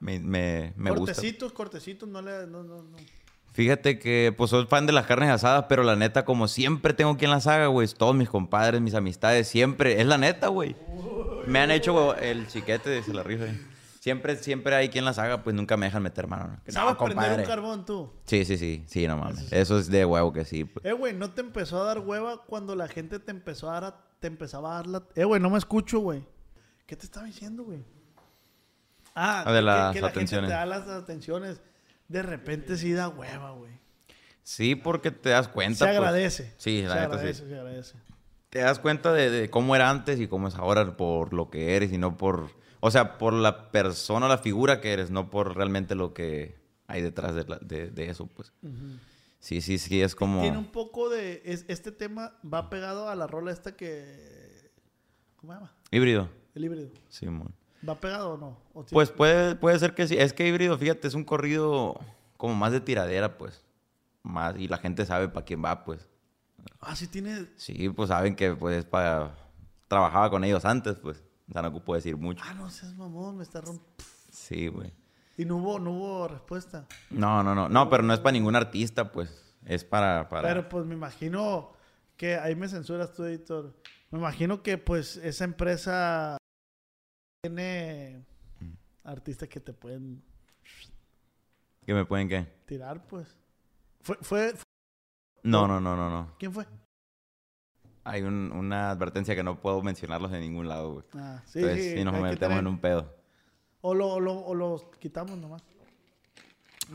Me, 0.00 0.18
me, 0.18 0.72
me 0.76 0.92
gusta. 0.92 1.12
cortecitos, 1.14 1.52
cortecitos, 1.52 2.08
no 2.08 2.22
le... 2.22 2.46
No, 2.46 2.62
no, 2.62 2.82
no. 2.82 2.96
Fíjate 3.54 3.98
que 3.98 4.34
pues 4.36 4.50
soy 4.50 4.66
fan 4.66 4.84
de 4.86 4.92
las 4.92 5.06
carnes 5.06 5.30
asadas, 5.30 5.64
pero 5.68 5.82
la 5.84 5.96
neta, 5.96 6.24
como 6.24 6.48
siempre 6.48 6.92
tengo 6.92 7.16
quien 7.16 7.30
las 7.30 7.46
haga, 7.46 7.68
güey. 7.68 7.88
Todos 7.88 8.14
mis 8.14 8.28
compadres, 8.28 8.80
mis 8.80 8.94
amistades, 8.94 9.48
siempre. 9.48 10.00
Es 10.00 10.06
la 10.06 10.18
neta, 10.18 10.48
güey. 10.48 10.76
Me 11.46 11.60
han 11.60 11.70
hecho 11.70 12.14
el 12.16 12.46
chiquete 12.48 13.02
se 13.02 13.14
la 13.14 13.22
rifa. 13.22 13.44
eh. 13.46 13.60
Siempre, 14.00 14.36
siempre 14.36 14.74
hay 14.74 14.90
quien 14.90 15.04
las 15.06 15.18
haga, 15.18 15.42
pues 15.42 15.56
nunca 15.56 15.76
me 15.78 15.86
dejan 15.86 16.02
meter 16.02 16.26
mano. 16.26 16.48
¿no? 16.66 16.72
¿Sabes 16.72 16.96
prender 16.96 17.16
compadre. 17.16 17.42
un 17.42 17.48
carbón 17.48 17.84
tú? 17.86 18.10
Sí, 18.26 18.44
sí, 18.44 18.58
sí. 18.58 18.84
Sí, 18.86 19.06
no 19.06 19.16
mames. 19.16 19.50
Eso 19.50 19.78
es 19.78 19.88
de 19.88 20.04
huevo 20.04 20.30
que 20.32 20.44
sí. 20.44 20.64
pues. 20.64 20.84
Eh, 20.84 20.92
güey, 20.92 21.14
¿no 21.14 21.30
te 21.30 21.40
empezó 21.40 21.80
a 21.80 21.86
dar 21.86 22.00
hueva 22.00 22.42
cuando 22.44 22.74
la 22.76 22.86
gente 22.88 23.18
te 23.18 23.30
empezó 23.30 23.70
a 23.70 23.74
dar, 23.74 23.84
a- 23.84 24.04
te 24.20 24.26
empezaba 24.26 24.72
a 24.72 24.74
dar 24.74 24.86
la... 24.88 25.02
Eh, 25.14 25.24
güey, 25.24 25.40
no 25.40 25.48
me 25.48 25.56
escucho, 25.58 26.00
güey. 26.00 26.22
¿Qué 26.86 26.96
te 26.96 27.06
estaba 27.06 27.24
diciendo, 27.24 27.62
güey? 27.64 27.82
Ah, 29.14 29.44
Ah, 29.46 29.52
de 29.52 29.58
que- 29.60 29.62
las 29.62 29.94
que, 29.94 30.00
la 30.02 30.08
atenciones. 30.08 30.50
gente 30.50 30.54
te 30.54 30.58
da 30.58 30.66
las 30.66 30.88
atenciones. 30.88 31.60
De 32.08 32.22
repente 32.22 32.76
sí 32.76 32.92
da 32.92 33.08
hueva, 33.08 33.52
güey. 33.52 33.72
Sí, 34.42 34.74
porque 34.74 35.10
te 35.10 35.30
das 35.30 35.48
cuenta. 35.48 35.78
Se 35.78 35.84
pues. 35.86 35.96
agradece. 35.96 36.54
Sí, 36.58 36.82
la 36.82 36.88
se 36.88 36.94
neta 37.00 37.04
agradece, 37.14 37.42
sí. 37.42 37.48
se 37.48 37.54
agradece. 37.58 37.94
Te 38.50 38.58
das 38.60 38.78
cuenta 38.78 39.12
de, 39.12 39.30
de 39.30 39.50
cómo 39.50 39.74
era 39.74 39.90
antes 39.90 40.20
y 40.20 40.28
cómo 40.28 40.48
es 40.48 40.54
ahora 40.54 40.96
por 40.96 41.32
lo 41.32 41.50
que 41.50 41.76
eres 41.76 41.92
y 41.92 41.98
no 41.98 42.16
por... 42.16 42.50
O 42.80 42.90
sea, 42.90 43.16
por 43.16 43.32
la 43.32 43.70
persona, 43.70 44.28
la 44.28 44.38
figura 44.38 44.80
que 44.80 44.92
eres, 44.92 45.10
no 45.10 45.30
por 45.30 45.56
realmente 45.56 45.94
lo 45.94 46.12
que 46.12 46.54
hay 46.86 47.00
detrás 47.00 47.34
de, 47.34 47.44
la- 47.46 47.58
de- 47.58 47.90
de 47.90 48.10
eso, 48.10 48.26
pues. 48.26 48.52
Sí, 49.40 49.60
sí, 49.62 49.78
sí, 49.78 50.02
es 50.02 50.14
como... 50.14 50.42
Tiene 50.42 50.58
un 50.58 50.70
poco 50.70 51.08
de... 51.08 51.40
es- 51.46 51.64
este 51.68 51.90
tema 51.92 52.36
va 52.44 52.68
pegado 52.70 53.08
a 53.08 53.14
la 53.16 53.26
rola 53.26 53.50
esta 53.50 53.74
que... 53.76 54.70
¿Cómo 55.36 55.52
se 55.54 55.58
llama? 55.58 55.72
Híbrido. 55.90 56.28
El 56.54 56.64
híbrido. 56.66 56.90
Simón. 57.08 57.54
¿Va 57.86 57.94
pegado 58.00 58.34
o 58.34 58.36
no? 58.36 58.58
Pues 58.90 59.10
puede, 59.10 59.56
puede 59.56 59.78
ser 59.78 59.94
que 59.94 60.06
sí. 60.06 60.16
Es 60.16 60.32
que 60.32 60.46
híbrido, 60.46 60.78
fíjate, 60.78 61.08
es 61.08 61.14
un 61.14 61.24
corrido 61.24 62.00
como 62.36 62.54
más 62.54 62.72
de 62.72 62.80
tiradera, 62.80 63.36
pues. 63.36 63.64
Más, 64.22 64.54
y 64.58 64.68
la 64.68 64.78
gente 64.78 65.04
sabe 65.04 65.28
para 65.28 65.44
quién 65.44 65.62
va, 65.62 65.84
pues. 65.84 66.08
Ah, 66.80 66.96
sí 66.96 67.06
tiene... 67.06 67.46
Sí, 67.56 67.88
pues 67.90 68.08
saben 68.08 68.36
que 68.36 68.54
pues 68.54 68.84
para... 68.84 69.34
Trabajaba 69.88 70.30
con 70.30 70.44
ellos 70.44 70.64
antes, 70.64 70.98
pues. 70.98 71.22
O 71.48 71.52
sea, 71.52 71.62
no 71.62 71.72
puedo 71.84 71.96
decir 71.96 72.16
mucho. 72.16 72.42
Ah, 72.46 72.54
no 72.54 72.70
seas 72.70 72.94
mamón, 72.94 73.36
me 73.36 73.42
está 73.42 73.60
rompiendo. 73.60 74.04
Sí, 74.30 74.68
güey. 74.68 74.92
Y 75.36 75.44
no 75.44 75.56
hubo, 75.56 75.78
no 75.78 75.90
hubo 75.90 76.28
respuesta. 76.28 76.86
No, 77.10 77.42
no, 77.42 77.54
no. 77.54 77.68
No, 77.68 77.90
pero 77.90 78.02
no 78.02 78.14
es 78.14 78.20
para 78.20 78.32
ningún 78.32 78.56
artista, 78.56 79.12
pues. 79.12 79.54
Es 79.66 79.84
para... 79.84 80.28
para... 80.28 80.48
Pero 80.48 80.68
pues 80.68 80.86
me 80.86 80.94
imagino 80.94 81.72
que 82.16 82.36
ahí 82.36 82.54
me 82.54 82.68
censuras 82.68 83.12
tú, 83.12 83.24
editor. 83.24 83.74
Me 84.10 84.18
imagino 84.18 84.62
que 84.62 84.78
pues 84.78 85.16
esa 85.16 85.44
empresa 85.44 86.38
tiene 87.54 88.24
artistas 89.04 89.48
que 89.48 89.60
te 89.60 89.72
pueden 89.74 90.22
¿Qué 91.84 91.92
me 91.92 92.06
pueden 92.06 92.28
qué? 92.28 92.46
tirar, 92.64 93.06
pues. 93.06 93.36
Fue, 94.00 94.16
fue, 94.22 94.52
fue- 94.54 94.62
No, 95.42 95.68
no, 95.68 95.78
no, 95.80 95.94
no, 95.94 96.08
no. 96.08 96.34
¿Quién 96.38 96.50
fue? 96.52 96.66
Hay 98.04 98.22
un- 98.22 98.52
una 98.52 98.90
advertencia 98.90 99.34
que 99.34 99.42
no 99.42 99.60
puedo 99.60 99.82
mencionarlos 99.82 100.32
en 100.32 100.40
ningún 100.40 100.66
lado, 100.68 100.92
güey. 100.94 101.04
Ah, 101.14 101.42
sí, 101.44 101.58
Entonces, 101.58 101.84
sí. 101.84 101.98
sí 101.98 102.04
nos 102.04 102.14
que 102.14 102.20
metemos 102.22 102.38
tener- 102.40 102.58
en 102.60 102.66
un 102.66 102.78
pedo. 102.78 103.14
o, 103.82 103.92
lo, 103.94 104.08
o, 104.14 104.20
lo, 104.20 104.32
o 104.38 104.54
lo 104.54 104.90
quitamos 104.98 105.36
nomás. 105.36 105.62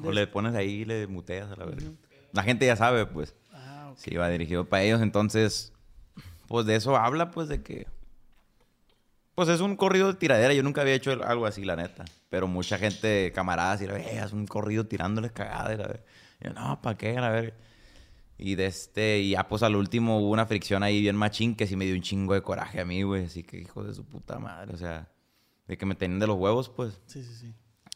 O 0.04 0.12
le 0.12 0.26
pones 0.26 0.56
ahí 0.56 0.82
y 0.82 0.86
le 0.86 1.06
muteas 1.06 1.52
a 1.52 1.56
la 1.56 1.66
verga. 1.66 1.92
La 2.32 2.42
gente 2.42 2.66
ya 2.66 2.76
sabe, 2.76 3.06
pues. 3.06 3.36
Ah, 3.52 3.90
ok. 3.92 3.98
Sí, 4.00 4.16
va 4.16 4.28
dirigido 4.30 4.66
para 4.68 4.82
ellos. 4.84 5.02
Entonces, 5.02 5.72
pues 6.48 6.66
de 6.66 6.76
eso 6.76 6.96
habla, 6.98 7.30
pues 7.30 7.48
de 7.48 7.62
que. 7.62 7.88
Pues 9.40 9.48
es 9.48 9.62
un 9.62 9.78
corrido 9.78 10.08
de 10.12 10.16
tiradera. 10.16 10.54
Yo 10.54 10.64
nunca 10.64 10.82
había 10.82 10.96
hecho 10.96 11.12
algo 11.24 11.46
así, 11.46 11.64
la 11.64 11.78
neta. 11.78 12.04
Pero 12.30 12.46
mucha 12.50 12.78
gente, 12.78 13.32
camaradas, 13.34 13.82
y 13.82 13.88
la 13.88 13.94
ve, 13.94 14.18
es 14.20 14.34
un 14.34 14.46
corrido 14.46 14.86
tirándoles 14.86 15.32
cagada. 15.32 15.74
Y 15.74 15.78
la 15.78 15.98
yo, 16.42 16.50
no, 16.54 16.82
¿para 16.82 16.98
qué? 16.98 17.14
La 17.14 17.30
verga. 17.30 17.54
Y 18.38 18.56
de 18.56 18.66
este, 18.66 19.20
y 19.22 19.30
ya 19.30 19.48
pues 19.48 19.64
al 19.64 19.78
último 19.78 20.20
hubo 20.20 20.32
una 20.32 20.46
fricción 20.46 20.84
ahí 20.84 21.00
bien 21.00 21.16
machín 21.16 21.56
que 21.56 21.68
sí 21.68 21.78
me 21.78 21.86
dio 21.86 21.96
un 21.96 22.02
chingo 22.02 22.34
de 22.34 22.42
coraje 22.42 22.82
a 22.82 22.86
mí, 22.86 23.04
güey. 23.04 23.28
Así 23.28 23.44
que 23.44 23.62
hijo 23.62 23.82
de 23.82 23.94
su 23.94 24.04
puta 24.04 24.40
madre. 24.40 24.74
O 24.74 24.78
sea, 24.78 25.08
de 25.70 25.78
que 25.78 25.86
me 25.86 25.96
tenían 25.96 26.20
de 26.20 26.28
los 26.28 26.36
huevos, 26.38 26.68
pues. 26.68 27.00
Sí, 27.06 27.24
sí, 27.24 27.34
sí. 27.34 27.54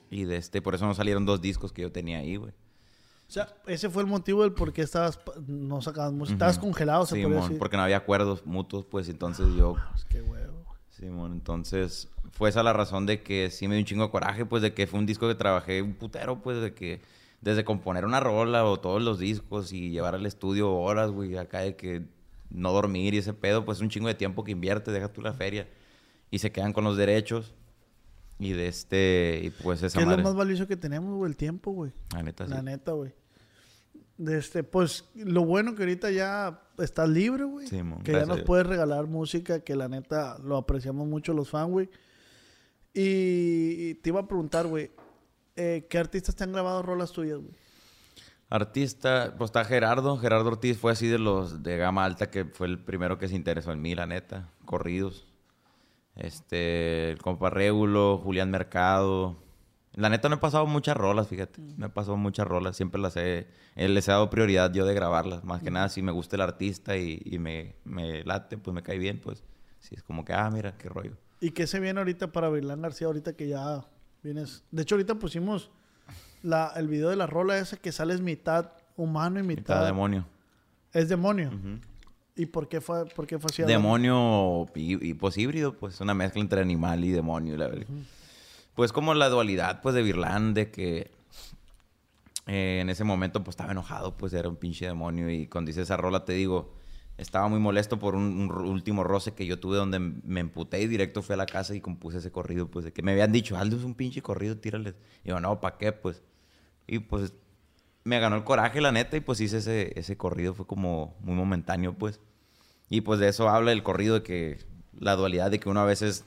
Y 0.09 0.23
de 0.23 0.37
este, 0.37 0.61
por 0.61 0.75
eso 0.75 0.85
no 0.87 0.93
salieron 0.93 1.25
dos 1.25 1.41
discos 1.41 1.73
que 1.73 1.81
yo 1.81 1.91
tenía 1.91 2.19
ahí, 2.19 2.37
güey. 2.37 2.53
O 3.27 3.31
sea, 3.33 3.53
ese 3.67 3.89
fue 3.89 4.01
el 4.03 4.07
motivo 4.07 4.43
del 4.43 4.53
por 4.53 4.71
qué 4.71 4.83
estabas, 4.83 5.19
no 5.45 5.81
sacabas 5.81 6.13
música. 6.13 6.35
Estabas 6.35 6.57
congelado, 6.57 7.05
se 7.05 7.15
Sí, 7.15 7.21
podría 7.21 7.37
mon, 7.39 7.47
decir. 7.49 7.59
porque 7.59 7.75
no 7.75 7.83
había 7.83 7.97
acuerdos 7.97 8.45
mutuos, 8.45 8.85
pues 8.85 9.09
entonces 9.09 9.47
yo 9.57 9.75
Pues, 9.91 10.05
qué 10.05 10.21
huevo. 10.21 10.62
Simón, 10.97 11.33
entonces 11.33 12.07
fue 12.33 12.49
esa 12.49 12.61
la 12.61 12.71
razón 12.71 13.07
de 13.07 13.23
que 13.23 13.49
sí 13.49 13.67
me 13.67 13.75
dio 13.75 13.81
un 13.81 13.85
chingo 13.85 14.03
de 14.05 14.11
coraje, 14.11 14.45
pues 14.45 14.61
de 14.61 14.73
que 14.73 14.85
fue 14.85 14.99
un 14.99 15.07
disco 15.07 15.27
que 15.27 15.35
trabajé 15.35 15.81
un 15.81 15.93
putero, 15.93 16.41
pues 16.41 16.61
de 16.61 16.73
que 16.73 17.01
desde 17.41 17.65
componer 17.65 18.05
una 18.05 18.19
rola 18.19 18.63
o 18.63 18.79
todos 18.79 19.01
los 19.01 19.17
discos 19.17 19.73
y 19.73 19.89
llevar 19.89 20.13
al 20.13 20.25
estudio 20.25 20.71
horas, 20.71 21.09
güey, 21.09 21.35
acá 21.35 21.61
de 21.61 21.75
que 21.75 22.03
no 22.51 22.71
dormir 22.71 23.15
y 23.15 23.17
ese 23.17 23.33
pedo, 23.33 23.65
pues 23.65 23.79
es 23.79 23.81
un 23.81 23.89
chingo 23.89 24.07
de 24.07 24.13
tiempo 24.13 24.43
que 24.43 24.51
invierte, 24.51 24.91
deja 24.91 25.11
tú 25.11 25.21
la 25.21 25.33
feria 25.33 25.67
y 26.29 26.39
se 26.39 26.51
quedan 26.51 26.73
con 26.73 26.83
los 26.83 26.95
derechos 26.95 27.55
y 28.37 28.51
de 28.51 28.67
este, 28.67 29.41
y 29.43 29.49
pues 29.49 29.81
esa 29.81 29.97
¿Qué 29.97 30.03
es 30.03 30.09
lo 30.09 30.23
más 30.23 30.35
valioso 30.35 30.67
que 30.67 30.77
tenemos, 30.77 31.15
güey? 31.15 31.31
El 31.31 31.37
tiempo, 31.37 31.71
güey. 31.71 31.91
la 32.13 32.21
neta, 32.21 32.45
sí. 32.45 32.51
La 32.51 32.61
neta, 32.61 32.91
güey. 32.91 33.13
De 34.17 34.37
este, 34.37 34.63
pues, 34.63 35.09
lo 35.15 35.43
bueno 35.45 35.75
que 35.75 35.83
ahorita 35.83 36.11
ya 36.11 36.61
estás 36.77 37.09
libre, 37.09 37.45
güey. 37.45 37.67
Sí, 37.67 37.81
mon, 37.81 38.01
que 38.03 38.11
ya 38.11 38.25
nos 38.25 38.41
puedes 38.41 38.65
regalar 38.65 39.07
música, 39.07 39.61
que 39.61 39.75
la 39.75 39.89
neta 39.89 40.37
lo 40.39 40.57
apreciamos 40.57 41.07
mucho 41.07 41.33
los 41.33 41.49
fans, 41.49 41.71
güey. 41.71 41.89
Y, 42.93 43.89
y 43.89 43.93
te 43.95 44.09
iba 44.09 44.21
a 44.21 44.27
preguntar, 44.27 44.67
güey, 44.67 44.91
eh, 45.55 45.87
¿qué 45.89 45.97
artistas 45.97 46.35
te 46.35 46.43
han 46.43 46.51
grabado 46.51 46.81
rolas 46.81 47.11
tuyas, 47.11 47.39
güey? 47.39 47.55
Artista, 48.49 49.33
pues 49.37 49.49
está 49.49 49.65
Gerardo. 49.65 50.17
Gerardo 50.17 50.49
Ortiz 50.49 50.77
fue 50.77 50.91
así 50.91 51.07
de 51.07 51.17
los 51.17 51.63
de 51.63 51.77
gama 51.77 52.05
alta 52.05 52.29
que 52.29 52.45
fue 52.45 52.67
el 52.67 52.79
primero 52.79 53.17
que 53.17 53.27
se 53.27 53.35
interesó 53.35 53.71
en 53.71 53.81
mí, 53.81 53.95
la 53.95 54.05
neta. 54.05 54.49
Corridos. 54.65 55.27
Este, 56.15 57.09
el 57.09 57.17
compa 57.19 57.49
Régulo, 57.49 58.19
Julián 58.19 58.51
Mercado. 58.51 59.37
La 59.95 60.09
neta 60.09 60.27
no 60.27 60.35
he 60.35 60.39
pasado 60.39 60.65
muchas 60.65 60.97
rolas, 60.97 61.27
fíjate. 61.27 61.61
No 61.77 61.85
he 61.85 61.89
pasado 61.89 62.17
muchas 62.17 62.47
rolas. 62.47 62.75
Siempre 62.75 62.99
las 62.99 63.15
he, 63.15 63.47
eh, 63.75 63.87
les 63.87 64.07
he 64.07 64.11
dado 64.11 64.29
prioridad 64.29 64.73
yo 64.73 64.85
de 64.85 64.93
grabarlas. 64.93 65.43
Más 65.43 65.61
que 65.61 65.69
nada, 65.69 65.89
si 65.89 66.01
me 66.01 66.11
gusta 66.11 66.35
el 66.35 66.41
artista 66.41 66.97
y, 66.97 67.21
y 67.23 67.37
me, 67.37 67.75
me 67.83 68.23
late, 68.23 68.57
pues 68.57 68.73
me 68.73 68.81
cae 68.81 68.97
bien, 68.97 69.19
pues. 69.19 69.43
Sí, 69.79 69.95
es 69.95 70.03
como 70.03 70.25
que, 70.25 70.33
ah, 70.33 70.49
mira, 70.49 70.77
qué 70.77 70.89
rollo. 70.89 71.17
¿Y 71.39 71.51
qué 71.51 71.67
se 71.67 71.79
viene 71.79 71.99
ahorita 71.99 72.31
para 72.31 72.49
Vilán 72.49 72.81
García 72.81 73.07
ahorita 73.07 73.33
que 73.33 73.49
ya 73.49 73.85
vienes? 74.23 74.63
De 74.71 74.81
hecho, 74.81 74.95
ahorita 74.95 75.15
pusimos 75.15 75.69
la, 76.41 76.71
el 76.75 76.87
video 76.87 77.09
de 77.09 77.17
la 77.17 77.27
rola 77.27 77.57
esa 77.57 77.77
que 77.77 77.91
sales 77.91 78.21
mitad 78.21 78.71
humano 78.95 79.39
y 79.39 79.43
mitad... 79.43 79.85
Demonio. 79.85 80.25
Es 80.93 81.09
demonio. 81.09 81.51
¿Y 82.35 82.45
por 82.45 82.67
qué 82.67 82.81
fue, 82.81 83.05
por 83.07 83.27
qué 83.27 83.37
fue 83.37 83.49
así? 83.51 83.63
Demonio 83.63 84.67
y, 84.73 85.09
y, 85.09 85.13
pues 85.13 85.37
híbrido, 85.37 85.77
pues 85.77 85.99
una 86.01 86.13
mezcla 86.13 86.41
entre 86.41 86.61
animal 86.61 87.03
y 87.03 87.11
demonio, 87.11 87.57
la 87.57 87.67
verdad. 87.67 87.87
Pues 88.75 88.91
como 88.91 89.13
la 89.13 89.29
dualidad, 89.29 89.81
pues, 89.81 89.95
de 89.95 90.01
Virlán, 90.01 90.53
de 90.53 90.71
que 90.71 91.11
eh, 92.47 92.79
en 92.81 92.89
ese 92.89 93.03
momento, 93.03 93.43
pues, 93.43 93.53
estaba 93.53 93.71
enojado, 93.71 94.17
pues, 94.17 94.33
era 94.33 94.49
un 94.49 94.55
pinche 94.55 94.85
demonio. 94.85 95.29
Y 95.29 95.47
cuando 95.47 95.71
hice 95.71 95.81
esa 95.81 95.97
rola, 95.97 96.25
te 96.25 96.33
digo, 96.33 96.73
estaba 97.17 97.47
muy 97.47 97.59
molesto 97.59 97.99
por 97.99 98.15
un, 98.15 98.51
último 98.51 99.03
roce 99.03 99.33
que 99.33 99.45
yo 99.45 99.59
tuve 99.59 99.77
donde 99.77 99.99
me 99.99 100.39
emputé 100.39 100.81
y 100.81 100.87
directo 100.87 101.21
fui 101.21 101.33
a 101.33 101.37
la 101.37 101.45
casa 101.45 101.75
y 101.75 101.81
compuse 101.81 102.17
ese 102.17 102.31
corrido, 102.31 102.67
pues, 102.67 102.85
de 102.85 102.93
que 102.93 103.03
me 103.03 103.11
habían 103.11 103.31
dicho, 103.31 103.57
Aldo, 103.57 103.77
es 103.77 103.83
un 103.83 103.95
pinche 103.95 104.21
corrido, 104.21 104.57
tírales. 104.57 104.95
Y 105.23 105.29
yo, 105.29 105.39
no, 105.39 105.61
¿para 105.61 105.77
qué, 105.77 105.91
pues? 105.91 106.23
Y, 106.87 106.99
pues, 106.99 107.33
me 108.03 108.19
ganó 108.19 108.35
el 108.35 108.43
coraje, 108.43 108.81
la 108.81 108.91
neta, 108.91 109.17
y 109.17 109.21
pues 109.21 109.39
hice 109.39 109.57
ese, 109.57 109.97
ese 109.97 110.17
corrido, 110.17 110.53
fue 110.53 110.67
como 110.67 111.15
muy 111.21 111.35
momentáneo, 111.35 111.93
pues. 111.93 112.19
Y 112.89 113.01
pues 113.01 113.19
de 113.19 113.29
eso 113.29 113.49
habla 113.49 113.71
el 113.71 113.83
corrido, 113.83 114.15
de 114.15 114.23
que 114.23 114.59
la 114.99 115.15
dualidad 115.15 115.51
de 115.51 115.59
que 115.59 115.69
uno 115.69 115.79
a 115.79 115.85
veces, 115.85 116.25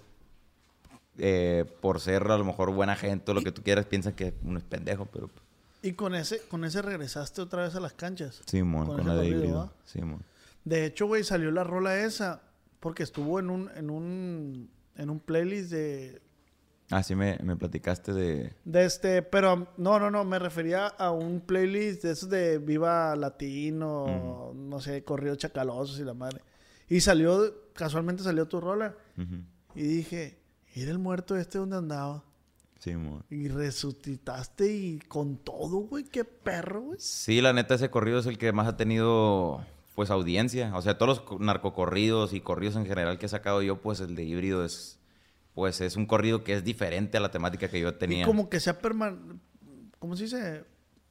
eh, 1.19 1.65
por 1.81 2.01
ser 2.01 2.23
a 2.31 2.39
lo 2.39 2.45
mejor 2.45 2.73
buena 2.73 2.97
gente 2.97 3.31
o 3.31 3.35
lo 3.35 3.43
que 3.43 3.53
tú 3.53 3.63
quieras, 3.63 3.87
piensa 3.87 4.15
que 4.15 4.35
uno 4.43 4.59
es 4.59 4.65
pendejo, 4.65 5.07
pero 5.07 5.31
Y 5.83 5.93
con 5.93 6.15
ese, 6.15 6.41
con 6.49 6.65
ese 6.65 6.83
regresaste 6.83 7.41
otra 7.41 7.63
vez 7.63 7.75
a 7.75 7.81
las 7.81 7.93
canchas. 7.93 8.43
Simón, 8.47 8.87
Con 8.87 8.97
con, 8.97 9.07
ese 9.07 9.09
la 9.09 9.15
de 9.15 9.21
corrido, 9.21 9.39
híbrido. 9.39 9.59
¿va? 9.59 9.73
Simón. 9.85 10.23
De 10.65 10.85
hecho, 10.87 11.07
güey, 11.07 11.25
salió 11.25 11.51
la 11.51 11.65
rola 11.65 11.99
esa 11.99 12.43
porque 12.81 13.03
estuvo 13.03 13.39
en 13.39 13.51
un, 13.51 13.71
en 13.77 13.91
un, 13.91 14.71
en 14.97 15.11
un 15.11 15.21
playlist 15.21 15.71
de, 15.71 16.21
Ah, 16.91 17.03
sí 17.03 17.17
me, 17.17 17.37
me 17.43 17.57
platicaste 17.57 18.13
de... 18.13 18.53
de 18.65 18.85
este, 18.85 19.23
pero 19.23 19.67
no, 19.77 19.99
no, 19.99 20.09
no, 20.11 20.25
me 20.25 20.39
refería 20.39 20.87
a 20.87 21.11
un 21.11 21.41
playlist 21.41 22.05
de 22.05 22.13
esos 22.13 22.31
de 22.31 22.59
Viva 22.59 23.17
Latino, 23.17 24.53
no 24.55 24.81
sé, 24.81 25.03
Corridos 25.03 25.39
Chacalosos 25.39 25.99
y 25.99 26.05
la 26.05 26.15
madre. 26.15 26.43
Y 26.89 27.01
salió, 27.01 27.73
casualmente 27.73 28.23
salió 28.23 28.47
tu 28.47 28.61
rola. 28.61 28.95
Y 29.75 29.83
dije, 29.83 30.39
¿era 30.83 30.91
el 30.93 30.99
muerto 30.99 31.37
este 31.37 31.59
donde 31.59 31.77
andaba? 31.77 32.23
Simón. 32.79 33.25
Y 33.31 33.49
resucitaste 33.49 34.73
y 34.73 34.99
con 35.09 35.37
todo, 35.39 35.79
güey, 35.79 36.05
qué 36.05 36.25
perro, 36.25 36.83
güey. 36.83 36.99
Sí, 37.01 37.41
la 37.41 37.53
neta, 37.53 37.75
ese 37.75 37.91
corrido 37.91 38.19
es 38.19 38.27
el 38.27 38.39
que 38.39 38.53
más 38.53 38.69
ha 38.69 38.77
tenido, 38.77 39.65
pues, 39.95 40.11
audiencia. 40.11 40.75
O 40.77 40.83
sea, 40.83 40.99
todos 40.99 41.09
los 41.09 41.21
co- 41.21 41.39
narcocorridos 41.39 42.33
y 42.33 42.41
corridos 42.41 42.77
en 42.77 42.87
general 42.87 43.19
que 43.19 43.27
he 43.27 43.29
sacado 43.29 43.63
yo, 43.63 43.81
pues, 43.81 44.01
el 44.01 44.15
de 44.15 44.25
híbrido 44.25 44.65
es... 44.65 44.99
Pues 45.55 45.81
es 45.81 45.97
un 45.97 46.05
corrido 46.05 46.45
que 46.45 46.53
es 46.53 46.65
diferente 46.65 47.17
a 47.17 47.21
la 47.21 47.31
temática 47.31 47.69
que 47.69 47.81
yo 47.81 47.95
tenía. 47.95 48.25
Y 48.25 48.27
como 48.27 48.51
que 48.51 48.61
se 48.61 48.69
ha 48.69 48.79
permanecido, 48.79 49.37
¿cómo 49.99 50.15
se 50.15 50.25
dice? 50.25 50.65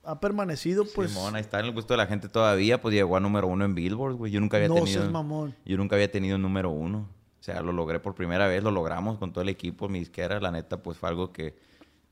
Ha 0.03 0.19
permanecido, 0.19 0.85
pues. 0.93 1.09
Simón, 1.11 1.35
ahí 1.35 1.41
está 1.41 1.59
en 1.59 1.65
el 1.65 1.71
gusto 1.71 1.95
de 1.95 1.97
la 1.97 2.05
gente 2.05 2.29
todavía, 2.29 2.79
pues 2.79 2.93
llegó 2.93 3.17
a 3.17 3.19
número 3.19 3.47
uno 3.47 3.65
en 3.65 3.73
Billboard, 3.73 4.13
güey. 4.17 4.31
Yo 4.31 4.39
nunca 4.39 4.57
había 4.57 4.69
no 4.69 4.75
tenido... 4.75 5.01
seas 5.01 5.11
mamón. 5.11 5.55
Yo 5.65 5.77
nunca 5.77 5.95
había 5.95 6.11
tenido 6.11 6.35
un 6.35 6.43
número 6.43 6.69
uno. 6.69 7.09
O 7.45 7.51
sea, 7.51 7.61
lo 7.61 7.73
logré 7.73 7.99
por 7.99 8.15
primera 8.15 8.47
vez, 8.47 8.63
lo 8.63 8.71
logramos 8.71 9.19
con 9.19 9.31
todo 9.31 9.43
el 9.43 9.49
equipo, 9.49 9.87
mi 9.87 9.99
disquera. 9.99 10.39
La 10.39 10.49
neta, 10.49 10.81
pues 10.81 10.97
fue 10.97 11.09
algo 11.09 11.31
que 11.31 11.55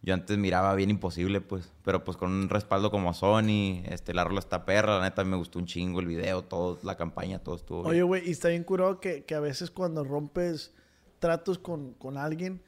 yo 0.04 0.14
antes 0.14 0.38
miraba 0.38 0.76
bien 0.76 0.92
imposible, 0.92 1.42
pues. 1.42 1.72
Pero 1.84 2.04
pues 2.04 2.18
con 2.18 2.32
un 2.32 2.50
respaldo 2.50 2.92
como 2.92 3.16
Sony, 3.16 3.82
este, 3.86 4.14
la 4.14 4.26
rola 4.26 4.38
está 4.38 4.64
perra. 4.64 5.00
La 5.00 5.06
neta, 5.06 5.24
me 5.24 5.36
gustó 5.36 5.58
un 5.58 5.66
chingo 5.66 6.02
el 6.02 6.06
video, 6.06 6.44
todo, 6.44 6.78
la 6.84 6.98
campaña, 6.98 7.40
todo 7.40 7.56
estuvo 7.56 7.80
Oye, 7.80 7.94
bien. 7.94 8.06
güey, 8.06 8.28
y 8.28 8.32
está 8.32 8.50
bien 8.50 8.64
curado 8.64 9.00
que, 9.00 9.24
que 9.24 9.34
a 9.34 9.40
veces 9.40 9.72
cuando 9.72 10.04
rompes 10.04 10.72
tratos 11.18 11.58
con, 11.58 11.94
con 11.96 12.20
alguien, 12.20 12.62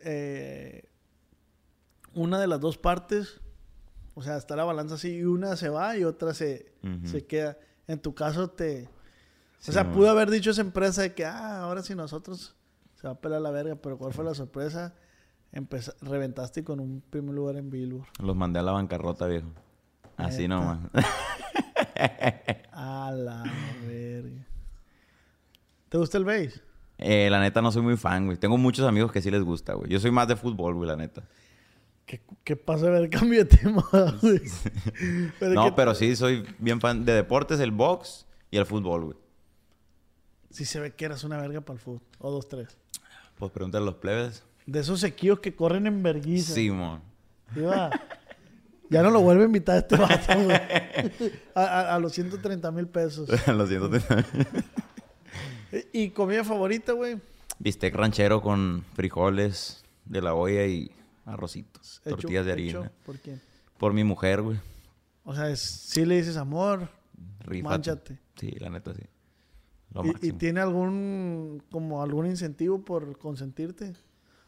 eh, 0.00 0.84
una 2.14 2.40
de 2.40 2.46
las 2.46 2.58
dos 2.58 2.78
partes, 2.78 3.42
o 4.14 4.22
sea, 4.22 4.38
está 4.38 4.56
la 4.56 4.64
balanza 4.64 4.94
así, 4.94 5.16
y 5.16 5.24
una 5.24 5.56
se 5.56 5.68
va 5.68 5.94
y 5.98 6.04
otra 6.04 6.32
se, 6.32 6.72
se 7.04 7.26
queda. 7.26 7.58
En 7.86 7.98
tu 7.98 8.14
caso, 8.14 8.48
te. 8.48 8.88
O 9.66 9.72
sea, 9.72 9.84
man. 9.84 9.92
pudo 9.92 10.10
haber 10.10 10.30
dicho 10.30 10.50
esa 10.50 10.60
empresa 10.60 11.02
de 11.02 11.14
que, 11.14 11.24
ah, 11.24 11.62
ahora 11.62 11.82
sí 11.82 11.94
nosotros 11.94 12.54
se 12.94 13.06
va 13.06 13.14
a 13.14 13.20
pelar 13.20 13.40
la 13.40 13.50
verga, 13.50 13.76
pero 13.76 13.98
¿cuál 13.98 14.12
fue 14.12 14.24
la 14.24 14.34
sorpresa? 14.34 14.94
Empeza- 15.52 15.94
reventaste 16.02 16.62
con 16.62 16.78
un 16.80 17.00
primer 17.00 17.34
lugar 17.34 17.56
en 17.56 17.70
Billboard. 17.70 18.06
Los 18.22 18.36
mandé 18.36 18.58
a 18.58 18.62
la 18.62 18.72
bancarrota, 18.72 19.26
viejo. 19.26 19.48
Así 20.16 20.42
Neta. 20.48 20.54
nomás. 20.54 20.78
A 22.72 23.10
la 23.12 23.44
verga. 23.86 24.46
¿Te 25.88 25.98
gusta 25.98 26.18
el 26.18 26.24
bass? 26.24 26.60
Eh, 26.98 27.28
la 27.30 27.40
neta, 27.40 27.62
no 27.62 27.70
soy 27.72 27.82
muy 27.82 27.96
fan, 27.96 28.26
güey. 28.26 28.38
Tengo 28.38 28.56
muchos 28.58 28.86
amigos 28.86 29.10
que 29.12 29.22
sí 29.22 29.30
les 29.30 29.42
gusta, 29.42 29.74
güey. 29.74 29.90
Yo 29.90 29.98
soy 30.00 30.10
más 30.10 30.28
de 30.28 30.36
fútbol, 30.36 30.74
güey, 30.74 30.88
la 30.88 30.96
neta. 30.96 31.22
¿Qué, 32.06 32.20
qué 32.44 32.56
pasa? 32.56 32.86
A 32.86 32.90
ver, 32.90 33.08
cambio 33.10 33.44
de 33.44 33.56
tema, 33.56 33.84
güey. 34.22 34.40
Pero 35.40 35.54
no, 35.54 35.64
¿qué- 35.66 35.72
pero 35.72 35.94
sí 35.94 36.14
soy 36.16 36.44
bien 36.58 36.80
fan 36.80 37.04
de 37.04 37.12
deportes, 37.14 37.60
el 37.60 37.70
box 37.70 38.26
y 38.50 38.56
el 38.58 38.66
fútbol, 38.66 39.04
güey. 39.06 39.16
Sí 40.50 40.64
se 40.64 40.80
ve 40.80 40.94
que 40.94 41.04
eras 41.04 41.24
una 41.24 41.38
verga 41.38 41.60
para 41.60 41.74
el 41.76 41.80
fútbol. 41.80 42.00
O 42.18 42.30
dos, 42.30 42.48
tres. 42.48 42.76
Pues 43.38 43.52
pregúntale 43.52 43.82
a 43.82 43.86
los 43.86 43.96
plebes. 43.96 44.42
De 44.66 44.80
esos 44.80 45.00
sequíos 45.00 45.40
que 45.40 45.54
corren 45.54 45.86
en 45.86 46.02
vergüenza. 46.02 46.54
Sí, 46.54 46.70
mon. 46.70 47.00
Iba- 47.56 47.90
Ya 48.90 49.02
no 49.02 49.10
lo 49.10 49.20
vuelve 49.20 49.42
a 49.42 49.46
invitar 49.46 49.76
a 49.76 49.78
este 49.80 49.96
vato, 49.98 50.34
güey. 50.42 50.56
A, 51.54 51.62
a- 51.62 51.94
a 51.94 51.98
los 51.98 52.12
130 52.12 52.70
mil 52.72 52.88
pesos. 52.88 53.28
Lo 53.48 53.66
siento. 53.66 53.90
¿Y 55.92 56.10
comida 56.10 56.44
favorita, 56.44 56.92
güey? 56.92 57.20
Bistec 57.58 57.94
ranchero 57.94 58.40
con 58.40 58.84
frijoles 58.94 59.82
de 60.06 60.22
la 60.22 60.34
olla 60.34 60.66
y 60.66 60.90
arrocitos. 61.26 62.00
Hecho- 62.04 62.16
tortillas 62.16 62.46
de 62.46 62.52
hecho 62.52 62.78
harina. 62.78 62.92
¿Por 63.04 63.18
quién? 63.18 63.40
Por 63.78 63.92
mi 63.92 64.04
mujer, 64.04 64.42
güey. 64.42 64.58
O 65.24 65.34
sea, 65.34 65.54
sí 65.56 66.06
le 66.06 66.16
dices 66.16 66.36
amor. 66.36 66.88
Rífate. 67.40 67.62
Mánchate. 67.74 68.18
Sí, 68.36 68.50
la 68.58 68.70
neta, 68.70 68.94
sí. 68.94 69.02
Lo 70.02 70.12
Y, 70.22 70.32
tiene 70.32 70.60
algún, 70.60 71.62
como 71.70 72.02
algún 72.02 72.26
incentivo 72.26 72.84
por 72.84 73.18
consentirte? 73.18 73.94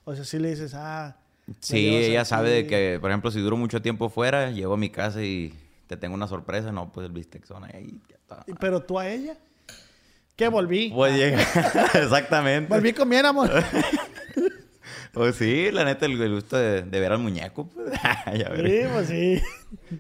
O 0.05 0.15
sea, 0.15 0.25
sí 0.25 0.39
le 0.39 0.51
dices, 0.51 0.75
ah... 0.75 1.17
Sí, 1.61 1.89
ella 1.89 2.25
sabe 2.25 2.51
de 2.51 2.67
que, 2.67 2.99
por 3.01 3.11
ejemplo, 3.11 3.31
si 3.31 3.41
duro 3.41 3.57
mucho 3.57 3.83
tiempo 3.83 4.09
fuera, 4.09 4.51
llego 4.51 4.75
a 4.75 4.77
mi 4.77 4.91
casa 4.91 5.23
y 5.23 5.53
te 5.89 5.97
tengo 5.97 6.15
una 6.15 6.29
sorpresa. 6.29 6.71
No, 6.71 6.93
pues 6.93 7.07
el 7.07 7.13
bistec 7.13 7.45
son 7.45 7.65
ahí. 7.65 8.01
ya 8.09 8.17
está. 8.17 8.45
¿Y- 8.47 8.53
¿Pero 8.55 8.81
tú 8.81 8.99
a 9.01 9.09
ella? 9.09 9.37
¿Qué 10.37 10.49
volví? 10.49 10.91
Pues 10.95 11.17
llega. 11.17 11.41
Exactamente. 11.95 12.73
Volví 12.73 12.93
con 12.93 13.13
amor. 13.13 13.51
Pues 15.13 15.35
sí, 15.37 15.71
la 15.73 15.85
neta, 15.85 16.07
el, 16.07 16.33
gusto 16.33 16.57
de, 16.57 16.83
de 16.83 17.01
ver 17.01 17.11
al 17.13 17.19
muñeco. 17.19 17.69
Pues. 17.69 17.91
ya 18.39 18.55
sí, 18.55 18.83
pues 18.93 19.09
sí. 19.09 19.43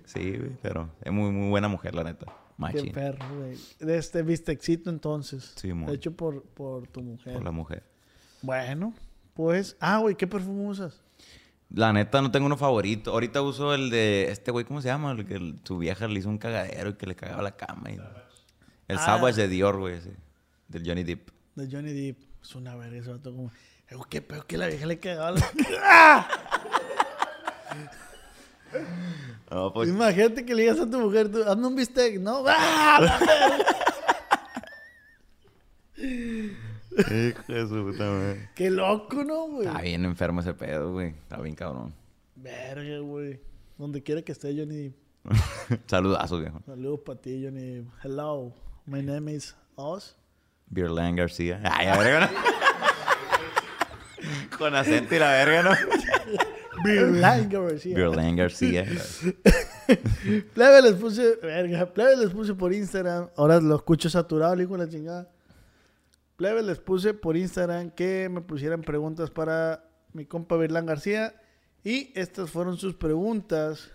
Sí, 0.04 0.38
pero 0.62 0.88
es 1.02 1.12
muy, 1.12 1.32
muy 1.32 1.50
buena 1.50 1.66
mujer, 1.66 1.94
la 1.96 2.04
neta. 2.04 2.26
Qué 2.68 2.90
perro, 2.92 3.26
güey. 3.36 3.56
De 3.78 3.96
este 3.96 4.22
bistecito, 4.22 4.90
entonces. 4.90 5.52
Sí, 5.56 5.72
mon. 5.72 5.88
Hecho 5.90 6.12
por, 6.12 6.42
por 6.42 6.86
tu 6.88 7.02
mujer. 7.02 7.32
Por 7.34 7.44
la 7.44 7.50
mujer. 7.50 7.82
Bueno, 8.42 8.92
pues... 9.34 9.76
Ah, 9.80 9.98
güey, 9.98 10.14
¿qué 10.16 10.26
perfume 10.26 10.66
usas? 10.68 11.00
La 11.70 11.92
neta, 11.92 12.20
no 12.20 12.30
tengo 12.30 12.46
uno 12.46 12.56
favorito. 12.56 13.12
Ahorita 13.12 13.42
uso 13.42 13.74
el 13.74 13.90
de 13.90 14.30
este 14.30 14.50
güey, 14.50 14.64
¿cómo 14.64 14.80
se 14.82 14.88
llama? 14.88 15.12
El 15.12 15.24
que 15.26 15.34
el- 15.34 15.60
su 15.64 15.78
vieja 15.78 16.08
le 16.08 16.18
hizo 16.18 16.28
un 16.28 16.38
cagadero 16.38 16.90
y 16.90 16.94
que 16.94 17.06
le 17.06 17.14
cagaba 17.16 17.42
la 17.42 17.56
cama. 17.56 17.90
y- 17.90 17.98
El 18.88 18.96
Ah. 18.98 19.04
Savage 19.04 19.40
de 19.42 19.48
Dior, 19.48 19.78
güey, 19.78 19.94
ese. 19.94 20.16
Del 20.68 20.84
Johnny 20.86 21.04
Depp. 21.04 21.30
De 21.54 21.68
Johnny 21.70 21.92
Depp. 21.92 22.18
Es 22.42 22.54
una 22.54 22.74
verga 22.76 22.98
ese 22.98 23.10
vato 23.10 23.30
como... 23.34 23.52
Eh, 23.88 23.94
¿Qué 24.08 24.20
pedo 24.22 24.46
que 24.46 24.56
la 24.58 24.66
vieja 24.68 24.86
le 24.86 24.98
cagaba 24.98 25.32
la... 25.32 26.26
No, 29.50 29.72
pues. 29.72 29.88
Imagínate 29.88 30.44
que 30.44 30.54
le 30.54 30.62
digas 30.62 30.80
a 30.80 30.88
tu 30.88 30.98
mujer, 31.00 31.30
tú, 31.30 31.42
hazme 31.42 31.66
un 31.66 31.74
bistec, 31.74 32.20
¿no? 32.20 32.44
¡Ah! 32.46 33.18
Hijo 36.98 37.42
de 37.52 37.68
su 37.68 37.84
puta 37.84 38.04
madre. 38.04 38.50
¡Qué 38.54 38.70
loco, 38.70 39.24
¿no, 39.24 39.48
güey? 39.48 39.66
Está 39.66 39.80
bien 39.80 40.04
enfermo 40.04 40.40
ese 40.40 40.54
pedo, 40.54 40.92
güey. 40.92 41.08
Está 41.08 41.40
bien 41.40 41.54
cabrón. 41.54 41.94
Verga, 42.36 42.98
güey. 43.00 43.40
Donde 43.78 44.02
quiera 44.02 44.22
que 44.22 44.32
esté 44.32 44.54
Johnny. 44.56 44.94
Saludazos, 45.86 46.40
viejo. 46.40 46.60
Saludos 46.66 47.00
para 47.04 47.20
ti, 47.20 47.42
Johnny. 47.44 47.86
Hello, 48.02 48.52
my 48.86 49.02
name 49.02 49.32
is 49.32 49.54
Oz. 49.76 50.16
Beerland 50.68 51.18
García. 51.18 51.60
Ay, 51.64 51.88
a 51.88 51.98
verga, 51.98 52.20
¿no? 52.26 52.28
Con 54.58 54.74
acento 54.74 55.14
y 55.14 55.18
la 55.18 55.30
verga, 55.30 55.62
¿no? 55.62 55.70
Beerland 56.84 57.52
García. 57.52 57.96
Beerland 57.96 58.38
García. 58.38 58.86
Plebe 60.54 60.82
les 60.82 60.94
puse, 60.94 61.36
verga, 61.42 61.86
plebe 61.92 62.16
les 62.16 62.30
puse 62.30 62.54
por 62.54 62.72
Instagram. 62.72 63.28
Ahora 63.36 63.60
lo 63.60 63.76
escucho 63.76 64.08
saturado, 64.08 64.54
el 64.54 64.62
hijo 64.62 64.76
de 64.76 64.86
la 64.86 64.90
chingada. 64.90 65.28
Plebe 66.36 66.62
les 66.62 66.78
puse 66.78 67.12
por 67.12 67.36
Instagram 67.36 67.90
que 67.90 68.28
me 68.30 68.40
pusieran 68.40 68.82
preguntas 68.82 69.30
para 69.30 69.84
mi 70.12 70.24
compa 70.24 70.56
Berlán 70.56 70.86
García. 70.86 71.34
Y 71.84 72.12
estas 72.14 72.50
fueron 72.50 72.76
sus 72.76 72.94
preguntas. 72.94 73.90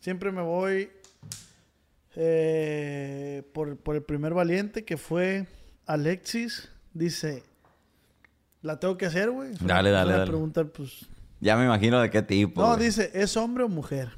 Siempre 0.00 0.30
me 0.32 0.42
voy 0.42 0.90
eh, 2.16 3.42
por, 3.52 3.76
por 3.76 3.96
el 3.96 4.02
primer 4.02 4.34
valiente 4.34 4.84
que 4.84 4.96
fue 4.96 5.46
Alexis. 5.86 6.70
Dice, 6.92 7.42
la 8.62 8.78
tengo 8.78 8.96
que 8.96 9.06
hacer, 9.06 9.30
güey. 9.30 9.52
Dale, 9.60 9.90
dale, 9.90 10.12
dale. 10.12 10.26
pregunta, 10.26 10.64
pues, 10.64 11.06
Ya 11.44 11.58
me 11.58 11.66
imagino 11.66 12.00
de 12.00 12.08
qué 12.08 12.22
tipo. 12.22 12.62
no, 12.62 12.68
güey. 12.68 12.86
dice, 12.86 13.10
¿es 13.12 13.36
hombre 13.36 13.64
o 13.64 13.68
mujer? 13.68 14.08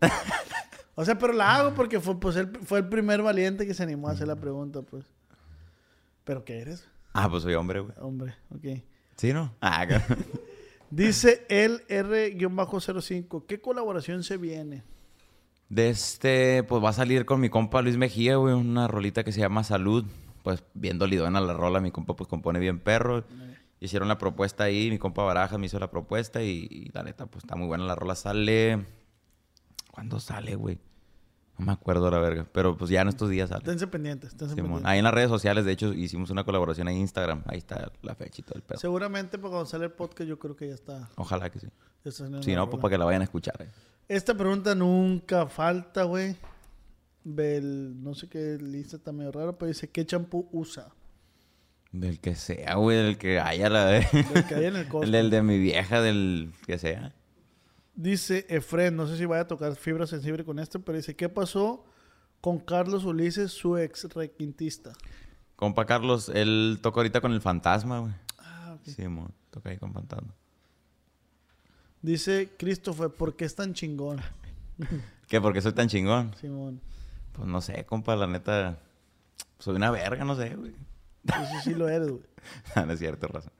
o 0.96 1.04
sea, 1.04 1.16
pero 1.16 1.32
la 1.32 1.54
hago 1.54 1.74
porque 1.74 2.00
fue, 2.00 2.18
pues, 2.18 2.34
él 2.34 2.50
fue 2.64 2.80
el 2.80 2.88
primer 2.88 3.22
valiente 3.22 3.68
que 3.68 3.72
se 3.72 3.84
animó 3.84 4.08
a 4.08 4.12
hacer 4.12 4.26
la 4.26 4.34
pregunta, 4.34 4.82
pues. 4.82 5.04
¿Pero 6.24 6.44
qué 6.44 6.58
eres? 6.58 6.88
Ah, 7.12 7.30
pues 7.30 7.44
soy 7.44 7.54
hombre, 7.54 7.78
güey. 7.78 7.94
Hombre, 8.00 8.34
ok. 8.52 8.82
¿Sí, 9.14 9.32
no? 9.32 9.54
Ah, 9.60 9.86
cabrón. 9.86 10.26
Dice 10.90 11.46
el 11.48 11.84
R-05, 11.88 13.46
¿qué 13.46 13.60
colaboración 13.60 14.24
se 14.24 14.36
viene? 14.36 14.82
De 15.68 15.88
este, 15.88 16.64
pues 16.64 16.82
va 16.82 16.88
a 16.88 16.94
salir 16.94 17.26
con 17.26 17.38
mi 17.38 17.48
compa 17.48 17.80
Luis 17.80 17.96
Mejía, 17.96 18.34
güey, 18.34 18.54
una 18.54 18.88
rolita 18.88 19.22
que 19.22 19.30
se 19.30 19.38
llama 19.38 19.62
Salud. 19.62 20.04
Pues 20.42 20.64
bien 20.74 20.98
dolidona 20.98 21.40
la 21.40 21.54
rola, 21.54 21.78
mi 21.78 21.92
compa 21.92 22.16
pues 22.16 22.28
compone 22.28 22.58
bien 22.58 22.80
perro. 22.80 23.24
Hicieron 23.80 24.08
la 24.08 24.18
propuesta 24.18 24.64
ahí, 24.64 24.90
mi 24.90 24.98
compa 24.98 25.22
Baraja 25.24 25.56
me 25.58 25.66
hizo 25.66 25.78
la 25.78 25.90
propuesta 25.90 26.42
y, 26.42 26.68
y 26.70 26.90
la 26.92 27.02
neta, 27.02 27.26
pues 27.26 27.44
está 27.44 27.56
muy 27.56 27.66
buena 27.66 27.84
la 27.84 27.94
rola. 27.94 28.14
Sale... 28.14 28.84
¿Cuándo 29.90 30.20
sale, 30.20 30.54
güey? 30.54 30.78
No 31.58 31.66
me 31.66 31.72
acuerdo 31.72 32.10
la 32.10 32.18
verga, 32.20 32.46
pero 32.52 32.76
pues 32.76 32.90
ya 32.90 33.02
en 33.02 33.08
estos 33.08 33.28
días 33.28 33.48
sale. 33.50 33.60
Esténse 33.62 33.86
pendientes, 33.86 34.30
Simón. 34.32 34.54
pendientes. 34.54 34.86
Ahí 34.86 34.98
en 34.98 35.04
las 35.04 35.12
redes 35.12 35.28
sociales, 35.28 35.64
de 35.64 35.72
hecho, 35.72 35.92
hicimos 35.92 36.30
una 36.30 36.44
colaboración 36.44 36.88
en 36.88 36.96
Instagram. 36.98 37.42
Ahí 37.46 37.58
está 37.58 37.90
la 38.02 38.14
fecha 38.14 38.40
y 38.40 38.44
todo 38.44 38.54
el 38.56 38.62
pedo. 38.62 38.78
Seguramente 38.78 39.36
para 39.36 39.50
cuando 39.50 39.66
sale 39.66 39.86
el 39.86 39.92
podcast 39.92 40.28
yo 40.28 40.38
creo 40.38 40.56
que 40.56 40.68
ya 40.68 40.74
está. 40.74 41.10
Ojalá 41.16 41.50
que 41.50 41.58
sí. 41.58 41.66
ya 42.04 42.08
está 42.10 42.26
en 42.26 42.42
Si 42.42 42.52
no, 42.52 42.60
rola. 42.60 42.70
pues 42.70 42.80
para 42.80 42.92
que 42.92 42.98
la 42.98 43.04
vayan 43.04 43.20
a 43.22 43.24
escuchar. 43.24 43.60
eh. 43.60 43.68
Esta 44.08 44.34
pregunta 44.34 44.74
nunca 44.74 45.46
falta, 45.48 46.04
güey. 46.04 46.36
Del, 47.24 48.02
no 48.02 48.14
sé 48.14 48.28
qué 48.28 48.56
lista 48.58 48.96
está 48.96 49.12
medio 49.12 49.30
raro, 49.32 49.58
pero 49.58 49.68
dice, 49.68 49.90
¿qué 49.90 50.06
champú 50.06 50.48
usa? 50.52 50.88
Del 51.92 52.20
que 52.20 52.36
sea, 52.36 52.76
güey, 52.76 52.98
del 52.98 53.18
que 53.18 53.40
haya 53.40 53.68
la 53.68 53.86
de... 53.86 54.06
Del 54.32 54.46
que 54.46 54.54
hay 54.54 54.64
en 54.66 54.76
el 54.76 54.88
Costco. 54.88 55.10
Del 55.10 55.30
de 55.30 55.42
mi 55.42 55.58
vieja, 55.58 56.00
del 56.00 56.52
que 56.66 56.78
sea. 56.78 57.14
Dice 57.94 58.46
Efren, 58.48 58.96
no 58.96 59.06
sé 59.06 59.16
si 59.16 59.26
vaya 59.26 59.42
a 59.42 59.48
tocar 59.48 59.74
fibra 59.74 60.06
sensible 60.06 60.44
con 60.44 60.58
esto, 60.58 60.80
pero 60.80 60.96
dice, 60.96 61.16
¿qué 61.16 61.28
pasó 61.28 61.84
con 62.40 62.58
Carlos 62.60 63.04
Ulises, 63.04 63.50
su 63.50 63.76
ex 63.76 64.04
requintista? 64.14 64.92
Compa 65.56 65.84
Carlos, 65.84 66.30
él 66.32 66.78
toca 66.80 67.00
ahorita 67.00 67.20
con 67.20 67.32
el 67.32 67.42
fantasma, 67.42 67.98
güey. 67.98 68.12
Ah, 68.38 68.76
ok. 68.78 68.86
Sí, 68.86 69.08
mo, 69.08 69.30
toca 69.50 69.70
ahí 69.70 69.76
con 69.76 69.92
fantasma. 69.92 70.34
Dice 72.00 72.50
Christopher, 72.56 73.10
¿por 73.10 73.36
qué 73.36 73.44
es 73.44 73.54
tan 73.54 73.74
chingón? 73.74 74.20
¿Qué? 75.28 75.40
¿Por 75.40 75.52
qué 75.52 75.60
soy 75.60 75.72
tan 75.72 75.88
chingón? 75.88 76.34
Simón. 76.40 76.80
Pues 77.32 77.46
no 77.46 77.60
sé, 77.60 77.84
compa, 77.84 78.16
la 78.16 78.26
neta. 78.26 78.78
Soy 79.58 79.76
una 79.76 79.90
verga, 79.90 80.24
no 80.24 80.34
sé, 80.34 80.54
güey. 80.54 80.72
Eso 81.24 81.60
sí 81.64 81.74
lo 81.74 81.88
eres, 81.88 82.08
güey. 82.08 82.22
no 82.86 82.92
es 82.92 82.98
cierto, 82.98 83.28
raza. 83.28 83.50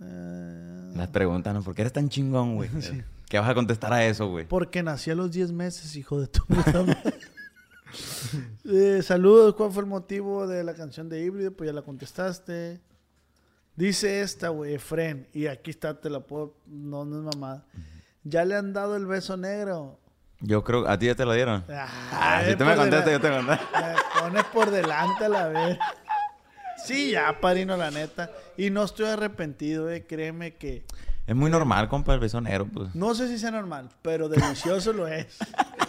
Eh, 0.00 0.92
Las 0.94 1.08
preguntas, 1.08 1.52
¿no? 1.54 1.62
¿Por 1.62 1.74
qué 1.74 1.82
eres 1.82 1.92
tan 1.92 2.08
chingón, 2.08 2.56
güey? 2.56 2.70
¿Qué 3.28 3.38
vas 3.38 3.48
a 3.48 3.54
contestar 3.54 3.92
a 3.92 4.04
eso, 4.04 4.28
güey? 4.28 4.46
porque 4.46 4.82
nací 4.82 5.10
a 5.10 5.14
los 5.14 5.30
10 5.30 5.52
meses, 5.52 5.94
hijo 5.96 6.20
de 6.20 6.26
tu 6.26 6.44
puta 6.46 6.82
madre. 6.82 7.14
Eh, 8.64 9.02
saludos, 9.02 9.54
¿cuál 9.54 9.72
fue 9.72 9.82
el 9.82 9.88
motivo 9.88 10.46
de 10.46 10.62
la 10.64 10.74
canción 10.74 11.08
de 11.08 11.20
híbrido? 11.22 11.52
Pues 11.52 11.68
ya 11.68 11.72
la 11.74 11.82
contestaste. 11.82 12.80
Dice 13.76 14.20
esta, 14.20 14.48
güey, 14.50 14.74
Efren, 14.74 15.26
y 15.32 15.46
aquí 15.46 15.70
está, 15.70 15.98
te 16.00 16.10
la 16.10 16.20
puedo, 16.20 16.54
no, 16.66 17.04
no 17.04 17.18
es 17.18 17.34
mamada. 17.34 17.64
Ya 18.24 18.44
le 18.44 18.54
han 18.56 18.72
dado 18.72 18.96
el 18.96 19.06
beso 19.06 19.36
negro. 19.36 19.98
Yo 20.40 20.62
creo... 20.64 20.88
¿A 20.88 20.98
ti 20.98 21.06
ya 21.06 21.14
te 21.14 21.24
lo 21.24 21.32
dieron? 21.32 21.64
Ah, 21.70 22.42
si 22.44 22.50
eh, 22.50 22.56
tú 22.56 22.64
me 22.64 22.74
contestas, 22.76 23.10
yo 23.12 23.20
te 23.20 23.30
contesto. 23.30 23.64
Me 23.74 24.20
pones 24.20 24.44
por 24.46 24.70
delante 24.70 25.24
a 25.24 25.28
la 25.28 25.48
vez. 25.48 25.78
Sí, 26.84 27.12
ya, 27.12 27.40
padrino, 27.40 27.76
la 27.76 27.90
neta. 27.90 28.30
Y 28.56 28.70
no 28.70 28.84
estoy 28.84 29.06
arrepentido, 29.06 29.90
eh. 29.90 30.06
Créeme 30.06 30.54
que... 30.54 30.84
Es 31.26 31.36
muy 31.36 31.50
normal, 31.50 31.88
compa, 31.88 32.14
el 32.14 32.20
beso 32.20 32.40
negro, 32.40 32.66
pues. 32.66 32.94
No 32.94 33.14
sé 33.14 33.28
si 33.28 33.38
sea 33.38 33.50
normal, 33.50 33.88
pero 34.02 34.28
delicioso 34.28 34.92
lo 34.92 35.06
es. 35.06 35.38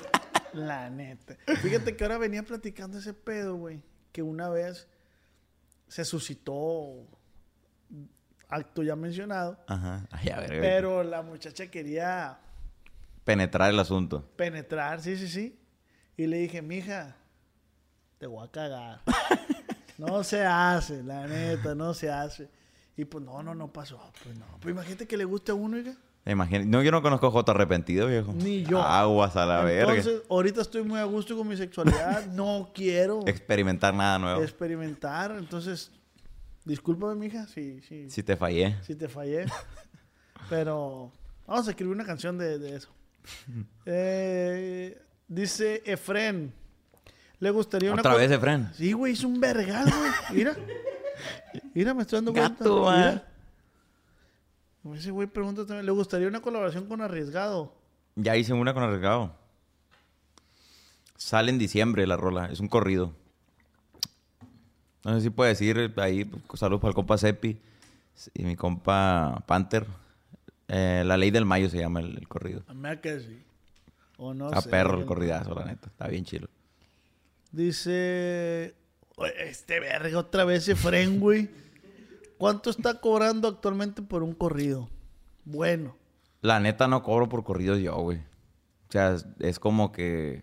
La 0.53 0.89
neta. 0.89 1.35
Fíjate 1.61 1.95
que 1.95 2.03
ahora 2.03 2.17
venía 2.17 2.43
platicando 2.43 2.99
ese 2.99 3.13
pedo, 3.13 3.55
güey. 3.55 3.81
Que 4.11 4.21
una 4.21 4.49
vez 4.49 4.87
se 5.87 6.03
suscitó 6.03 7.07
acto 8.49 8.83
ya 8.83 8.95
mencionado. 8.97 9.57
Ajá. 9.67 10.05
Ay, 10.11 10.29
a 10.29 10.39
ver. 10.41 10.49
Pero 10.61 11.03
la 11.03 11.21
muchacha 11.21 11.67
quería 11.67 12.37
Penetrar 13.23 13.69
el 13.69 13.79
asunto. 13.79 14.29
penetrar, 14.35 15.01
sí, 15.01 15.15
sí, 15.15 15.27
sí. 15.27 15.59
Y 16.17 16.27
le 16.27 16.37
dije, 16.37 16.61
mija, 16.61 17.15
te 18.17 18.27
voy 18.27 18.45
a 18.45 18.51
cagar. 18.51 19.01
no 20.07 20.23
se 20.23 20.43
hace, 20.45 21.03
la 21.03 21.27
neta, 21.27 21.75
no 21.75 21.93
se 21.93 22.09
hace. 22.09 22.49
Y 22.97 23.05
pues 23.05 23.23
no, 23.23 23.41
no, 23.43 23.55
no 23.55 23.71
pasó. 23.71 23.99
Pues 24.23 24.37
no. 24.37 24.45
Pues 24.59 24.73
imagínate 24.73 25.07
que 25.07 25.17
le 25.17 25.25
guste 25.25 25.51
a 25.51 25.55
uno, 25.55 25.77
oiga. 25.77 25.95
Imagina... 26.25 26.63
No, 26.65 26.83
yo 26.83 26.91
no 26.91 27.01
conozco 27.01 27.27
a 27.27 27.31
J 27.31 27.51
arrepentido, 27.51 28.07
viejo. 28.07 28.31
Ni 28.33 28.63
yo. 28.63 28.81
Aguas 28.81 29.35
a 29.35 29.45
la 29.45 29.61
verga. 29.63 29.95
Entonces, 29.95 30.21
ahorita 30.29 30.61
estoy 30.61 30.83
muy 30.83 30.99
a 30.99 31.03
gusto 31.05 31.35
con 31.35 31.47
mi 31.47 31.57
sexualidad. 31.57 32.27
no 32.27 32.69
quiero 32.75 33.21
Experimentar 33.27 33.93
nada 33.93 34.19
nuevo. 34.19 34.41
experimentar. 34.43 35.35
Entonces, 35.37 35.91
discúlpame, 36.65 37.15
mija, 37.15 37.47
si, 37.47 37.81
si, 37.81 38.09
Si 38.09 38.21
te 38.23 38.35
fallé. 38.37 38.75
si 38.83 38.95
te 38.95 39.07
fallé. 39.07 39.45
Pero 40.49 41.11
vamos 41.47 41.67
a 41.67 41.71
escribir 41.71 41.93
una 41.95 42.05
canción 42.05 42.37
de, 42.37 42.59
de 42.59 42.75
eso. 42.75 42.89
Eh, 43.85 44.99
dice 45.27 45.81
Efren. 45.85 46.53
Le 47.41 47.49
gustaría 47.49 47.91
una... 47.91 48.01
Otra 48.01 48.13
vez, 48.15 48.31
Efren. 48.31 48.69
Sí, 48.75 48.93
güey, 48.93 49.13
es 49.13 49.23
un 49.23 49.39
vergal, 49.39 49.85
güey. 49.85 50.11
Mira. 50.31 50.55
Mira, 51.73 51.93
me 51.95 52.03
estoy 52.03 52.17
dando 52.17 52.33
cuenta. 52.33 52.63
Gato, 52.63 52.87
ah. 52.87 53.21
Mira. 54.83 54.99
Ese 54.99 55.09
güey 55.09 55.27
pregunta 55.27 55.65
también. 55.65 55.87
¿Le 55.87 55.91
gustaría 55.91 56.27
una 56.27 56.39
colaboración 56.39 56.85
con 56.85 57.01
Arriesgado? 57.01 57.73
Ya 58.15 58.37
hice 58.37 58.53
una 58.53 58.75
con 58.75 58.83
Arriesgado. 58.83 59.33
Sale 61.17 61.49
en 61.51 61.57
diciembre 61.57 62.05
la 62.05 62.15
rola. 62.15 62.45
Es 62.45 62.59
un 62.59 62.67
corrido. 62.67 63.11
No 65.03 65.15
sé 65.15 65.21
si 65.21 65.29
puedo 65.31 65.49
decir 65.49 65.93
ahí. 65.97 66.29
Saludos 66.53 66.79
para 66.79 66.89
el 66.89 66.95
compa 66.95 67.17
Cepi 67.17 67.59
y 68.35 68.43
mi 68.43 68.55
compa 68.55 69.43
Panther. 69.47 69.87
Eh, 70.67 71.01
la 71.03 71.17
ley 71.17 71.31
del 71.31 71.45
mayo 71.45 71.69
se 71.71 71.79
llama 71.79 72.01
el, 72.01 72.17
el 72.19 72.27
corrido. 72.27 72.61
A 72.67 72.75
mí 72.75 72.81
me 72.81 72.99
que 72.99 73.19
sí. 73.19 73.41
O 74.17 74.35
no 74.35 74.49
a 74.49 74.61
sé. 74.61 74.69
perro 74.69 74.99
el 74.99 75.07
corridazo, 75.07 75.55
la 75.55 75.65
neta. 75.65 75.87
Está 75.87 76.07
bien 76.07 76.23
chido. 76.23 76.47
Dice... 77.51 78.75
"Oye, 79.17 79.49
Este 79.49 79.79
verga 79.79 80.17
otra 80.19 80.45
vez 80.45 80.67
Efren, 80.67 81.19
güey. 81.19 81.49
¿Cuánto 82.37 82.69
está 82.69 82.99
cobrando 82.99 83.47
actualmente 83.47 84.01
por 84.01 84.23
un 84.23 84.33
corrido? 84.33 84.89
Bueno. 85.45 85.95
La 86.41 86.59
neta 86.59 86.87
no 86.87 87.03
cobro 87.03 87.29
por 87.29 87.43
corridos 87.43 87.79
yo, 87.79 87.95
güey. 87.97 88.17
O 88.17 88.91
sea, 88.91 89.13
es, 89.13 89.25
es 89.39 89.59
como 89.59 89.91
que... 89.91 90.41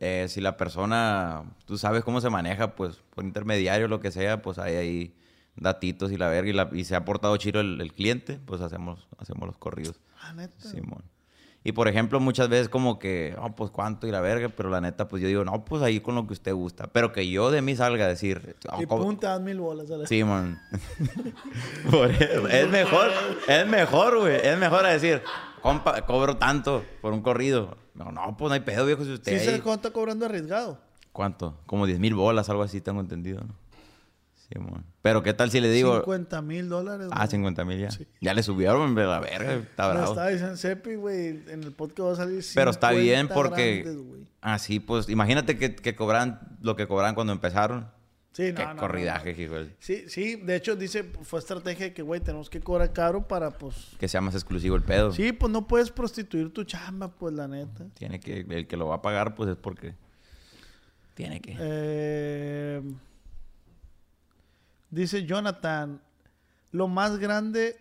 eh, 0.00 0.26
si 0.28 0.40
la 0.40 0.56
persona... 0.56 1.44
Tú 1.64 1.78
sabes 1.78 2.04
cómo 2.04 2.20
se 2.20 2.28
maneja, 2.30 2.74
pues, 2.74 3.02
por 3.14 3.24
intermediario, 3.24 3.88
lo 3.88 4.00
que 4.00 4.10
sea, 4.10 4.42
pues 4.42 4.58
hay 4.58 4.74
ahí 4.76 5.14
datitos 5.56 6.12
y 6.12 6.16
la 6.18 6.28
verga. 6.28 6.50
Y, 6.50 6.52
la- 6.52 6.70
y 6.72 6.84
se 6.84 6.96
ha 6.96 7.04
portado 7.04 7.36
chido 7.38 7.60
el, 7.60 7.80
el 7.80 7.92
cliente, 7.92 8.38
pues 8.44 8.60
hacemos, 8.60 9.08
hacemos 9.18 9.46
los 9.46 9.56
corridos. 9.56 10.00
Ah, 10.20 10.34
neta. 10.34 10.68
Simón. 10.68 11.02
Y 11.66 11.72
por 11.72 11.88
ejemplo, 11.88 12.20
muchas 12.20 12.50
veces 12.50 12.68
como 12.68 12.98
que, 12.98 13.34
oh, 13.40 13.54
pues 13.54 13.70
cuánto 13.70 14.06
y 14.06 14.10
la 14.10 14.20
verga, 14.20 14.50
pero 14.54 14.68
la 14.68 14.82
neta, 14.82 15.08
pues 15.08 15.22
yo 15.22 15.28
digo, 15.28 15.44
no, 15.46 15.64
pues 15.64 15.82
ahí 15.82 15.98
con 16.00 16.14
lo 16.14 16.26
que 16.26 16.34
usted 16.34 16.52
gusta. 16.52 16.88
Pero 16.88 17.10
que 17.10 17.26
yo 17.30 17.50
de 17.50 17.62
mí 17.62 17.74
salga 17.74 18.04
a 18.04 18.08
decir, 18.08 18.54
"Oh, 18.70 18.82
y 18.82 18.86
punta, 18.86 19.38
mil 19.38 19.60
bolas 19.60 19.90
a 19.90 19.96
la... 19.96 20.06
Sí, 20.06 20.22
man. 20.24 20.60
Por 21.90 22.10
eso, 22.10 22.48
es 22.48 22.68
mejor, 22.68 23.10
es 23.48 23.66
mejor, 23.66 24.18
güey. 24.20 24.36
Es 24.46 24.58
mejor 24.58 24.84
a 24.84 24.90
decir, 24.90 25.22
compa, 25.62 26.02
cobro 26.02 26.36
tanto 26.36 26.84
por 27.00 27.12
un 27.14 27.22
corrido. 27.22 27.76
No, 27.94 28.12
no, 28.12 28.36
pues 28.36 28.48
no 28.50 28.54
hay 28.54 28.60
pedo, 28.60 28.84
viejo, 28.84 29.04
si 29.04 29.12
usted 29.12 29.32
Sí, 29.32 29.48
ahí- 29.48 29.56
se 29.56 29.62
cuánto 29.62 29.88
está 29.88 29.94
cobrando 29.98 30.26
arriesgado. 30.26 30.78
¿Cuánto? 31.12 31.56
Como 31.66 31.86
10 31.86 31.98
mil 32.00 32.14
bolas, 32.14 32.50
algo 32.50 32.62
así, 32.64 32.80
tengo 32.80 33.00
entendido, 33.00 33.40
¿no? 33.40 33.54
Sí. 34.54 34.60
Pero 35.02 35.22
¿qué 35.22 35.34
tal 35.34 35.50
si 35.50 35.60
le 35.60 35.70
digo... 35.70 35.96
50 35.96 36.42
mil 36.42 36.68
dólares. 36.68 37.08
Ah, 37.10 37.18
güey. 37.18 37.30
50 37.30 37.64
mil 37.64 37.78
ya. 37.78 37.88
Ya 38.20 38.34
le 38.34 38.42
subieron, 38.42 38.94
la 38.94 39.20
verga, 39.20 39.54
está 39.54 39.88
bravo. 39.88 40.10
estaba 40.10 40.28
diciendo 40.28 40.56
Cepi, 40.56 40.94
güey. 40.94 41.42
En 41.48 41.62
el 41.62 41.72
podcast 41.72 42.08
va 42.08 42.12
a 42.12 42.16
salir 42.16 42.44
Pero 42.54 42.70
está 42.70 42.90
50 42.90 43.02
bien 43.02 43.28
porque... 43.28 43.82
grandes. 43.82 44.28
Así, 44.40 44.78
pues, 44.78 45.08
imagínate 45.08 45.56
que, 45.56 45.74
que 45.74 45.96
cobran 45.96 46.58
lo 46.60 46.76
que 46.76 46.86
cobran 46.86 47.14
cuando 47.14 47.32
empezaron. 47.32 47.88
Sí, 48.34 48.50
no, 48.50 48.56
Qué 48.56 48.66
no, 48.66 48.76
corridaje, 48.76 49.48
no. 49.48 49.66
Sí, 49.78 50.04
sí. 50.08 50.34
De 50.36 50.56
hecho, 50.56 50.74
dice, 50.74 51.04
fue 51.22 51.38
estrategia 51.38 51.86
de 51.86 51.94
que, 51.94 52.02
güey, 52.02 52.20
tenemos 52.20 52.50
que 52.50 52.60
cobrar 52.60 52.92
caro 52.92 53.28
para, 53.28 53.52
pues... 53.52 53.94
Que 53.96 54.08
sea 54.08 54.20
más 54.20 54.34
exclusivo 54.34 54.74
el 54.74 54.82
pedo. 54.82 55.12
Sí, 55.12 55.32
pues 55.32 55.52
no 55.52 55.68
puedes 55.68 55.90
prostituir 55.90 56.52
tu 56.52 56.64
chamba, 56.64 57.08
pues, 57.08 57.32
la 57.32 57.46
neta. 57.46 57.86
Tiene 57.94 58.18
que... 58.18 58.40
El 58.40 58.66
que 58.66 58.76
lo 58.76 58.88
va 58.88 58.96
a 58.96 59.02
pagar, 59.02 59.36
pues, 59.36 59.50
es 59.50 59.56
porque... 59.56 59.94
Tiene 61.14 61.40
que... 61.40 61.56
Eh, 61.58 62.82
dice 64.94 65.26
Jonathan, 65.26 66.00
lo 66.70 66.88
más 66.88 67.18
grande 67.18 67.76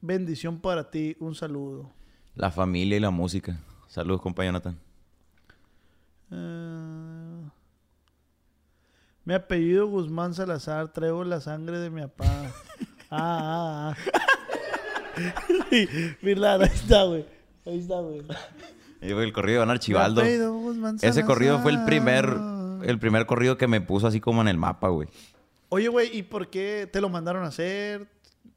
bendición 0.00 0.60
para 0.60 0.90
ti, 0.90 1.16
un 1.20 1.34
saludo. 1.34 1.90
La 2.34 2.50
familia 2.50 2.96
y 2.96 3.00
la 3.00 3.10
música. 3.10 3.58
Saludos, 3.86 4.20
compa 4.20 4.44
Jonathan. 4.44 4.78
Eh, 6.30 7.48
mi 9.24 9.34
apellido 9.34 9.86
Guzmán 9.86 10.34
Salazar, 10.34 10.92
traigo 10.92 11.24
la 11.24 11.40
sangre 11.40 11.78
de 11.78 11.90
mi 11.90 12.02
papá. 12.02 12.26
ah, 13.10 13.94
ah, 13.94 13.94
ah. 13.94 14.12
Sí, 15.70 15.88
Mira, 16.22 16.54
ahí 16.54 16.62
está, 16.62 17.04
güey. 17.04 17.26
Ahí 17.66 17.78
está, 17.78 18.00
güey. 18.00 18.22
El 19.00 19.32
corrido 19.32 19.60
de 19.60 19.66
Don 19.66 19.70
Archibaldo. 19.70 20.20
Apellido 20.20 20.60
Ese 21.02 21.24
corrido 21.24 21.58
fue 21.60 21.72
el 21.72 21.84
primer... 21.84 22.36
El 22.84 23.00
primer 23.00 23.26
corrido 23.26 23.58
que 23.58 23.66
me 23.66 23.80
puso 23.80 24.06
así 24.06 24.20
como 24.20 24.40
en 24.40 24.46
el 24.46 24.56
mapa, 24.56 24.88
güey. 24.88 25.08
Oye, 25.68 25.88
güey, 25.88 26.16
¿y 26.16 26.22
por 26.22 26.50
qué 26.50 26.88
te 26.90 27.00
lo 27.00 27.08
mandaron 27.08 27.44
a 27.44 27.48
hacer? 27.48 28.08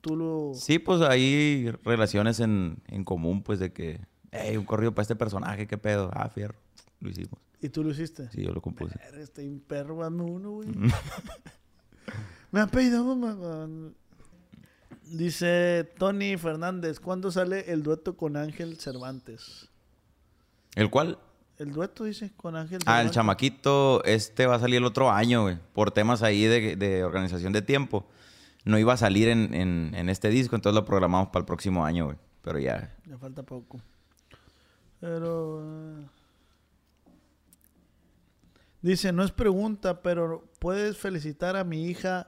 Tú 0.01 0.15
lo... 0.15 0.51
Sí, 0.55 0.79
pues 0.79 1.01
hay 1.01 1.71
relaciones 1.83 2.39
en, 2.39 2.77
en 2.87 3.03
común, 3.03 3.43
pues, 3.43 3.59
de 3.59 3.73
que... 3.73 3.99
Hey, 4.31 4.55
un 4.55 4.65
corrido 4.65 4.93
para 4.93 5.03
este 5.03 5.15
personaje, 5.15 5.67
qué 5.67 5.77
pedo. 5.77 6.09
Ah, 6.13 6.29
fierro. 6.29 6.55
Lo 7.01 7.09
hicimos. 7.09 7.39
¿Y 7.61 7.69
tú 7.69 7.83
lo 7.83 7.91
hiciste? 7.91 8.29
Sí, 8.31 8.43
yo 8.43 8.51
lo 8.51 8.61
compuse. 8.61 8.95
Está 9.19 9.41
un 9.41 9.59
perro, 9.59 9.97
dame 9.97 10.23
uno, 10.23 10.51
güey. 10.51 10.69
Me 12.51 12.59
han 12.59 12.69
pedido 12.69 13.03
Guzmán. 13.03 13.95
Dice 15.03 15.89
Tony 15.97 16.37
Fernández, 16.37 16.99
¿cuándo 16.99 17.31
sale 17.31 17.71
el 17.71 17.83
dueto 17.83 18.15
con 18.15 18.37
Ángel 18.37 18.77
Cervantes? 18.79 19.69
¿El 20.75 20.89
cual? 20.89 21.19
El 21.61 21.71
dueto, 21.73 22.05
dice, 22.05 22.31
con 22.35 22.55
Ángel 22.55 22.79
Ah, 22.87 23.01
el 23.01 23.11
chamaquito, 23.11 24.03
este 24.03 24.47
va 24.47 24.55
a 24.55 24.59
salir 24.59 24.77
el 24.77 24.85
otro 24.85 25.11
año, 25.11 25.43
güey. 25.43 25.59
Por 25.73 25.91
temas 25.91 26.23
ahí 26.23 26.43
de, 26.45 26.75
de 26.75 27.03
organización 27.03 27.53
de 27.53 27.61
tiempo. 27.61 28.07
No 28.65 28.79
iba 28.79 28.93
a 28.93 28.97
salir 28.97 29.27
en, 29.29 29.53
en- 29.53 29.93
en 29.95 30.09
este 30.09 30.29
disco, 30.29 30.55
entonces 30.55 30.75
lo 30.75 30.85
programamos 30.85 31.27
para 31.29 31.41
el 31.41 31.45
próximo 31.45 31.85
año, 31.85 32.05
güey. 32.05 32.17
Pero 32.41 32.57
ya. 32.59 32.95
Ya 33.05 33.17
falta 33.17 33.43
poco. 33.43 33.79
Pero. 34.99 35.61
eh, 36.01 36.07
Dice, 38.81 39.11
no 39.11 39.23
es 39.23 39.31
pregunta, 39.31 40.01
pero 40.01 40.43
puedes 40.57 40.97
felicitar 40.97 41.55
a 41.55 41.63
mi 41.63 41.85
hija 41.85 42.27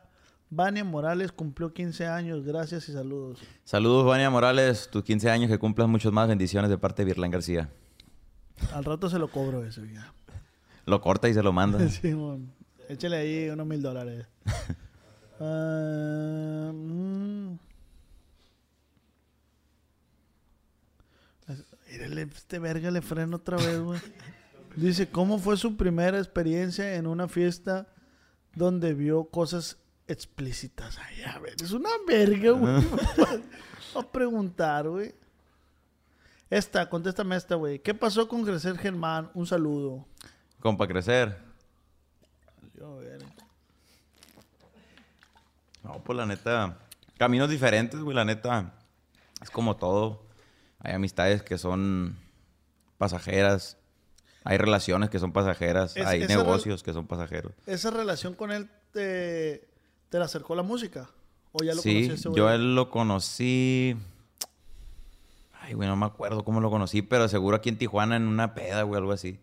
Vania 0.52 0.84
Morales, 0.84 1.32
cumplió 1.32 1.74
15 1.74 2.06
años. 2.06 2.46
Gracias 2.46 2.88
y 2.90 2.94
saludos. 2.94 3.40
Saludos, 3.64 4.06
Vania 4.06 4.30
Morales. 4.30 4.88
Tus 4.92 5.04
15 5.04 5.32
años, 5.32 5.50
que 5.50 5.58
cumplas 5.58 5.88
muchos 5.88 6.14
más 6.14 6.28
bendiciones 6.28 6.70
de 6.70 6.78
parte 6.78 7.02
de 7.02 7.06
Virlán 7.08 7.32
García. 7.32 7.72
Al 8.74 8.84
rato 8.84 9.10
se 9.10 9.20
lo 9.20 9.30
cobro 9.30 9.64
eso 9.64 9.84
ya. 9.86 10.14
Lo 10.86 11.00
corta 11.00 11.30
y 11.30 11.34
se 11.34 11.42
lo 11.42 11.54
manda. 11.54 11.88
Simón, 11.90 12.52
échale 12.90 13.16
ahí 13.16 13.50
unos 13.50 13.66
mil 13.68 13.82
dólares. 13.82 14.26
Mm. 15.40 16.64
Mírale, 21.92 22.22
este 22.22 22.60
verga 22.60 22.92
le 22.92 23.02
freno 23.02 23.38
otra 23.38 23.58
vez, 23.58 23.80
güey. 23.80 24.00
Dice, 24.76 25.10
¿cómo 25.10 25.40
fue 25.40 25.58
su 25.58 25.76
primera 25.76 26.18
experiencia 26.18 26.96
en 26.96 27.08
una 27.08 27.28
fiesta 27.28 27.88
donde 28.56 28.94
vio 28.94 29.26
cosas 29.26 29.80
explícitas? 30.08 30.98
Ay, 31.00 31.24
a 31.24 31.40
ver, 31.40 31.56
es 31.62 31.72
una 31.72 31.90
verga, 32.08 32.52
güey. 32.52 32.84
A 33.96 34.12
preguntar, 34.12 34.88
güey. 34.88 35.14
Esta, 36.50 36.90
contéstame 36.90 37.36
esta, 37.36 37.56
güey. 37.56 37.80
¿Qué 37.80 37.94
pasó 37.94 38.28
con 38.28 38.44
Crecer 38.46 38.78
Germán? 38.78 39.32
Un 39.34 39.46
saludo. 39.48 40.06
Compa 40.60 40.88
crecer. 40.88 41.38
Yo, 42.78 42.98
a 42.98 43.00
ver. 43.00 43.20
No, 45.84 46.02
pues 46.04 46.18
la 46.18 46.26
neta. 46.26 46.78
Caminos 47.18 47.50
diferentes, 47.50 48.00
güey, 48.00 48.16
la 48.16 48.26
neta. 48.26 48.74
Es 49.42 49.50
como 49.50 49.76
todo. 49.76 50.24
Hay 50.80 50.94
amistades 50.94 51.44
que 51.44 51.58
son 51.58 52.18
pasajeras. 52.98 53.78
Hay 54.44 54.58
relaciones 54.58 55.10
que 55.10 55.20
son 55.20 55.32
pasajeras. 55.34 55.96
Es- 55.98 56.06
hay 56.06 56.26
negocios 56.28 56.84
que 56.84 56.94
son 56.94 57.08
pasajeros. 57.08 57.54
¿Esa 57.66 57.92
relación 57.92 58.34
con 58.36 58.52
él 58.52 58.70
te, 58.92 59.68
te 60.10 60.20
la 60.20 60.26
acercó 60.26 60.56
la 60.56 60.64
música? 60.64 61.10
¿O 61.52 61.64
ya 61.64 61.76
lo 61.76 61.82
sí, 61.82 62.10
yo 62.34 62.48
a 62.48 62.56
él 62.56 62.76
lo 62.76 62.90
conocí. 62.90 63.96
Ay, 65.64 65.76
güey, 65.76 65.88
no 65.88 65.96
me 65.96 66.06
acuerdo 66.06 66.44
cómo 66.44 66.60
lo 66.60 66.70
conocí, 66.70 67.02
pero 67.02 67.30
seguro 67.30 67.56
aquí 67.56 67.70
en 67.70 67.78
Tijuana 67.78 68.18
en 68.18 68.28
una 68.28 68.54
peda, 68.54 68.84
güey, 68.84 69.00
algo 69.00 69.14
así. 69.14 69.40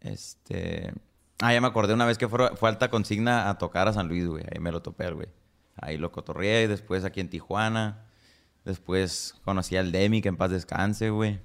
Este. 0.00 0.92
Ah, 1.40 1.52
ya 1.52 1.60
me 1.60 1.66
acordé 1.66 1.92
una 1.92 2.06
vez 2.06 2.18
que 2.18 2.28
fue, 2.28 2.48
alta 2.60 2.88
consigna 2.88 3.50
a 3.50 3.58
tocar 3.58 3.88
a 3.88 3.92
San 3.92 4.06
Luis, 4.06 4.28
güey. 4.28 4.44
Ahí 4.52 4.60
me 4.60 4.70
lo 4.70 4.80
topé, 4.80 5.10
güey. 5.10 5.26
Ahí 5.76 5.98
lo 5.98 6.12
cotorreé, 6.12 6.68
después 6.68 7.04
aquí 7.04 7.20
en 7.20 7.30
Tijuana. 7.30 8.06
Después 8.64 9.34
conocí 9.44 9.76
al 9.76 9.90
Demi, 9.90 10.22
que 10.22 10.28
en 10.28 10.36
paz 10.36 10.52
descanse, 10.52 11.10
güey. 11.10 11.40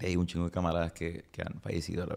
Hay 0.00 0.16
un 0.16 0.26
chingo 0.26 0.44
de 0.44 0.50
camaradas 0.50 0.92
que, 0.92 1.24
que 1.32 1.40
han 1.40 1.62
fallecido, 1.62 2.02
a 2.02 2.06
la. 2.08 2.16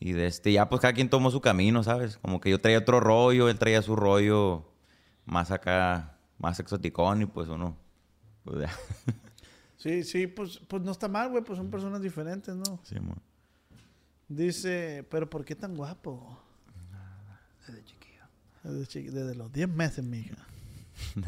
Y 0.00 0.12
de 0.12 0.26
este, 0.26 0.50
ya 0.50 0.70
pues 0.70 0.80
cada 0.80 0.94
quien 0.94 1.10
tomó 1.10 1.30
su 1.30 1.42
camino, 1.42 1.82
¿sabes? 1.82 2.16
Como 2.16 2.40
que 2.40 2.48
yo 2.48 2.58
traía 2.58 2.78
otro 2.78 3.00
rollo, 3.00 3.50
él 3.50 3.58
traía 3.58 3.82
su 3.82 3.96
rollo 3.96 4.64
más 5.26 5.50
acá, 5.50 6.16
más 6.38 6.58
exoticón 6.58 7.22
y 7.22 7.26
pues 7.26 7.48
uno, 7.48 7.76
pues. 8.44 8.70
Sí, 9.76 10.02
sí, 10.02 10.26
pues, 10.26 10.60
pues 10.66 10.82
no 10.82 10.92
está 10.92 11.08
mal, 11.08 11.28
güey. 11.28 11.44
Pues 11.44 11.58
son 11.58 11.70
personas 11.70 12.00
diferentes, 12.00 12.54
¿no? 12.54 12.80
Sí, 12.84 12.98
mo. 13.00 13.14
Dice, 14.28 15.06
pero 15.10 15.28
¿por 15.28 15.44
qué 15.44 15.54
tan 15.54 15.76
guapo? 15.76 16.40
Desde 17.66 17.84
chiquillo. 17.84 18.22
Desde, 18.62 18.86
chiqui- 18.86 19.10
desde 19.10 19.34
los 19.34 19.52
10 19.52 19.68
meses, 19.68 20.02
mija. 20.02 20.36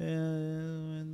Eh, 0.00 1.04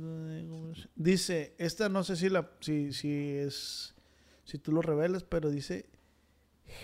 dice, 0.95 1.55
esta 1.57 1.89
no 1.89 2.03
sé 2.03 2.15
si 2.15 2.29
la 2.29 2.47
si, 2.59 2.93
si 2.93 3.11
es 3.31 3.95
si 4.43 4.59
tú 4.59 4.71
lo 4.71 4.83
revelas, 4.83 5.23
pero 5.23 5.49
dice 5.49 5.87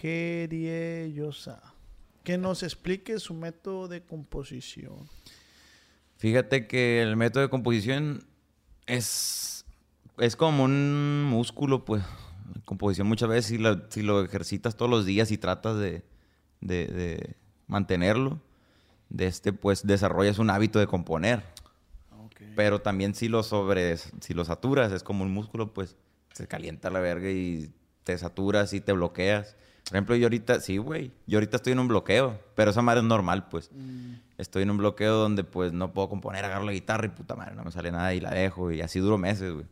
Gerieyosa. 0.01 1.61
Que 2.23 2.39
nos 2.39 2.63
explique 2.63 3.19
su 3.19 3.35
método 3.35 3.87
de 3.87 4.01
composición. 4.03 5.07
Fíjate 6.21 6.67
que 6.67 7.01
el 7.01 7.17
método 7.17 7.41
de 7.41 7.49
composición 7.49 8.23
es, 8.85 9.65
es 10.19 10.35
como 10.35 10.65
un 10.65 11.23
músculo, 11.23 11.83
pues. 11.83 12.03
La 12.53 12.61
composición 12.63 13.07
muchas 13.07 13.27
veces 13.27 13.45
si, 13.47 13.57
la- 13.57 13.85
si 13.89 14.03
lo 14.03 14.23
ejercitas 14.23 14.75
todos 14.75 14.91
los 14.91 15.03
días 15.07 15.31
y 15.31 15.39
tratas 15.39 15.77
de, 15.79 16.03
de- 16.59 16.85
de 16.85 17.35
mantenerlo, 17.65 18.39
de 19.09 19.25
este, 19.25 19.51
pues 19.51 19.87
desarrollas 19.87 20.37
un 20.37 20.51
hábito 20.51 20.77
de 20.77 20.85
componer. 20.85 21.41
Pero 22.55 22.81
también 22.81 23.15
si 23.15 23.27
lo 23.27 23.41
sobre, 23.41 23.97
si 23.97 24.35
lo 24.35 24.45
saturas, 24.45 24.91
es 24.91 25.01
como 25.01 25.23
un 25.23 25.31
músculo, 25.33 25.73
pues 25.73 25.95
se 26.33 26.47
calienta 26.47 26.91
la 26.91 26.99
verga 26.99 27.31
y 27.31 27.71
te 28.03 28.15
saturas 28.15 28.73
y 28.73 28.81
te 28.81 28.91
bloqueas. 28.91 29.55
Por 29.91 29.97
ejemplo, 29.97 30.15
yo 30.15 30.27
ahorita, 30.27 30.61
sí, 30.61 30.77
güey, 30.77 31.11
yo 31.27 31.37
ahorita 31.37 31.57
estoy 31.57 31.73
en 31.73 31.79
un 31.79 31.89
bloqueo, 31.89 32.39
pero 32.55 32.71
esa 32.71 32.81
madre 32.81 33.01
es 33.01 33.05
normal, 33.05 33.49
pues. 33.49 33.69
Estoy 34.37 34.63
en 34.63 34.71
un 34.71 34.77
bloqueo 34.77 35.15
donde 35.15 35.43
pues 35.43 35.73
no 35.73 35.91
puedo 35.91 36.07
componer, 36.07 36.45
agarro 36.45 36.63
la 36.63 36.71
guitarra 36.71 37.07
y 37.07 37.09
puta 37.09 37.35
madre, 37.35 37.55
no 37.55 37.65
me 37.65 37.71
sale 37.71 37.91
nada 37.91 38.13
y 38.13 38.21
la 38.21 38.31
dejo 38.31 38.71
y 38.71 38.79
así 38.79 38.99
duro 38.99 39.17
meses, 39.17 39.51
güey. 39.51 39.65